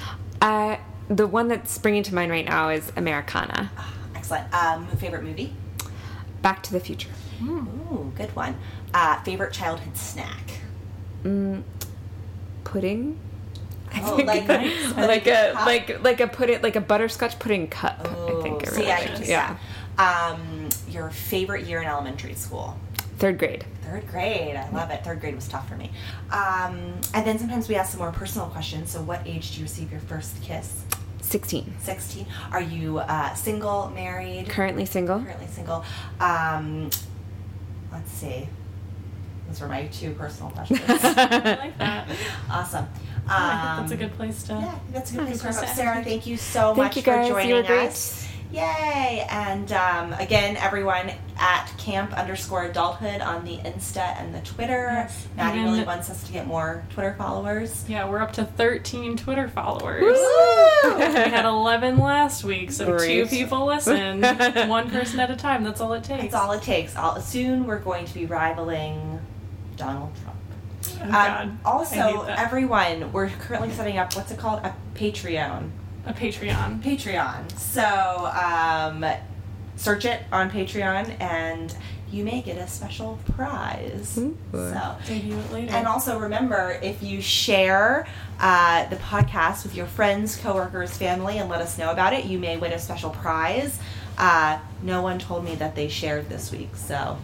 Uh, 0.42 0.76
the 1.10 1.26
one 1.26 1.48
that's 1.48 1.70
springing 1.72 2.02
to 2.04 2.14
mind 2.14 2.30
right 2.30 2.44
now 2.46 2.68
is 2.70 2.92
Americana. 2.96 3.70
Ah, 3.76 3.92
excellent. 4.14 4.52
Um, 4.54 4.86
favorite 4.96 5.24
movie. 5.24 5.52
Back 6.40 6.62
to 6.62 6.72
the 6.72 6.80
Future. 6.80 7.10
Ooh, 7.42 8.12
good 8.16 8.34
one. 8.36 8.56
Uh, 8.94 9.20
favorite 9.22 9.52
childhood 9.52 9.96
snack. 9.96 10.52
Mm, 11.24 11.62
pudding. 12.64 13.18
I 13.92 14.00
Oh, 14.04 14.16
think 14.16 14.28
like- 14.28 14.48
like, 14.48 14.96
like 14.96 15.26
a 15.26 15.52
cup? 15.52 15.66
like 15.66 16.02
like 16.04 16.20
a 16.20 16.28
pudding 16.28 16.62
like 16.62 16.76
a 16.76 16.80
butterscotch 16.80 17.38
pudding 17.40 17.66
cup. 17.66 17.98
I 18.00 18.40
think. 18.42 18.62
Ooh, 18.62 18.66
I 18.66 18.70
see, 18.70 18.80
really 18.82 18.92
I 18.92 19.00
can 19.06 19.24
yeah. 19.24 19.56
Um, 19.98 20.68
your 20.88 21.10
favorite 21.10 21.66
year 21.66 21.80
in 21.82 21.88
elementary 21.88 22.34
school. 22.34 22.78
Third 23.18 23.38
grade. 23.38 23.66
Third 23.82 24.06
grade. 24.08 24.56
I 24.56 24.70
love 24.70 24.90
it. 24.90 25.04
Third 25.04 25.20
grade 25.20 25.34
was 25.34 25.46
tough 25.48 25.68
for 25.68 25.74
me. 25.76 25.90
Um, 26.30 26.92
and 27.12 27.26
then 27.26 27.38
sometimes 27.38 27.68
we 27.68 27.74
ask 27.74 27.90
some 27.90 27.98
more 28.00 28.12
personal 28.12 28.46
questions. 28.46 28.90
So, 28.90 29.02
what 29.02 29.20
age 29.26 29.50
did 29.50 29.58
you 29.58 29.64
receive 29.64 29.90
your 29.90 30.00
first 30.00 30.40
kiss? 30.42 30.84
Sixteen. 31.30 31.72
16. 31.80 32.26
Are 32.50 32.60
you 32.60 32.98
uh, 32.98 33.32
single, 33.34 33.88
married? 33.94 34.48
Currently 34.48 34.84
single. 34.84 35.20
currently 35.20 35.46
single. 35.46 35.84
Um, 36.18 36.90
let's 37.92 38.10
see. 38.10 38.48
Those 39.46 39.60
were 39.60 39.68
my 39.68 39.86
two 39.86 40.10
personal 40.14 40.50
questions. 40.54 40.80
I 40.88 41.54
like 41.56 41.78
that. 41.78 42.08
awesome. 42.50 42.84
Um, 42.84 42.88
I 43.28 43.76
think 43.76 43.88
that's 43.88 43.92
a 43.92 43.96
good 43.96 44.14
place 44.16 44.42
to. 44.44 44.54
Yeah, 44.54 44.78
that's 44.92 45.12
a 45.12 45.14
good 45.18 45.26
place 45.26 45.40
to 45.42 45.46
wrap 45.46 45.56
up. 45.62 45.68
Sarah, 45.68 46.02
thank 46.02 46.26
you 46.26 46.36
so 46.36 46.74
Thank 46.74 46.76
much 46.78 46.96
you 46.96 47.02
guys. 47.02 47.28
for 47.28 47.34
joining 47.34 47.48
You 47.50 47.54
were 47.56 47.62
great. 47.62 47.88
us. 47.90 48.26
Yay! 48.52 49.24
And 49.30 49.70
um, 49.70 50.12
again, 50.14 50.56
everyone 50.56 51.12
at 51.40 51.72
camp 51.78 52.12
underscore 52.12 52.64
adulthood 52.64 53.20
on 53.22 53.44
the 53.44 53.56
Insta 53.58 54.14
and 54.20 54.34
the 54.34 54.40
Twitter. 54.40 54.88
Yes. 54.92 55.26
Maddie 55.36 55.58
And- 55.60 55.72
really 55.72 55.84
wants 55.84 56.10
us 56.10 56.22
to 56.24 56.32
get 56.32 56.46
more 56.46 56.84
Twitter 56.90 57.14
followers. 57.16 57.84
Yeah, 57.88 58.08
we're 58.08 58.18
up 58.20 58.32
to 58.34 58.44
13 58.44 59.16
Twitter 59.16 59.48
followers. 59.48 60.02
Woo! 60.02 60.96
We 60.98 61.02
had 61.02 61.46
11 61.46 61.98
last 61.98 62.44
week, 62.44 62.70
so 62.70 62.98
two 62.98 63.26
people 63.26 63.64
listen. 63.66 64.20
One 64.68 64.90
person 64.90 65.18
at 65.20 65.30
a 65.30 65.36
time. 65.36 65.64
That's 65.64 65.80
all 65.80 65.92
it 65.94 66.04
takes. 66.04 66.22
That's 66.22 66.34
all 66.34 66.52
it 66.52 66.62
takes. 66.62 66.94
All, 66.94 67.20
soon 67.20 67.66
we're 67.66 67.78
going 67.78 68.04
to 68.04 68.14
be 68.14 68.26
rivaling 68.26 69.18
Donald 69.76 70.12
Trump. 70.22 70.36
Oh, 71.00 71.04
Um, 71.04 71.10
God. 71.10 71.58
Also, 71.64 72.22
everyone, 72.28 73.12
we're 73.12 73.28
currently 73.30 73.70
setting 73.70 73.96
up 73.98 74.14
what's 74.14 74.30
it 74.30 74.38
called? 74.38 74.60
A 74.62 74.74
Patreon. 74.94 75.70
a 76.06 76.12
Patreon. 76.12 76.82
Patreon. 76.82 77.50
So 77.58 77.82
um, 77.82 79.04
search 79.80 80.04
it 80.04 80.22
on 80.30 80.50
Patreon, 80.50 81.18
and 81.20 81.74
you 82.12 82.22
may 82.22 82.42
get 82.42 82.58
a 82.58 82.68
special 82.68 83.18
prize. 83.34 84.18
Ooh. 84.18 84.36
So. 84.52 84.96
Debut 85.06 85.38
later. 85.50 85.72
And 85.72 85.86
also 85.86 86.18
remember, 86.18 86.78
if 86.82 87.02
you 87.02 87.22
share 87.22 88.06
uh, 88.40 88.86
the 88.88 88.96
podcast 88.96 89.62
with 89.62 89.74
your 89.74 89.86
friends, 89.86 90.36
coworkers, 90.36 90.96
family, 90.96 91.38
and 91.38 91.48
let 91.48 91.62
us 91.62 91.78
know 91.78 91.90
about 91.90 92.12
it, 92.12 92.26
you 92.26 92.38
may 92.38 92.58
win 92.58 92.72
a 92.72 92.78
special 92.78 93.10
prize. 93.10 93.78
Uh, 94.18 94.58
no 94.82 95.00
one 95.00 95.18
told 95.18 95.44
me 95.44 95.54
that 95.54 95.74
they 95.74 95.88
shared 95.88 96.28
this 96.28 96.52
week, 96.52 96.74
so 96.74 97.16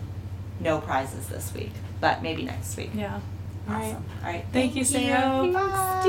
no 0.60 0.80
prizes 0.80 1.28
this 1.28 1.52
week, 1.52 1.72
but 2.00 2.22
maybe 2.22 2.42
next 2.42 2.76
week. 2.76 2.90
Yeah. 2.94 3.20
Awesome. 3.68 3.80
right. 3.80 3.96
All 4.24 4.32
right. 4.32 4.44
Thank 4.52 4.76
you, 4.76 4.84
Sam. 4.84 5.52
Bye. 5.52 6.00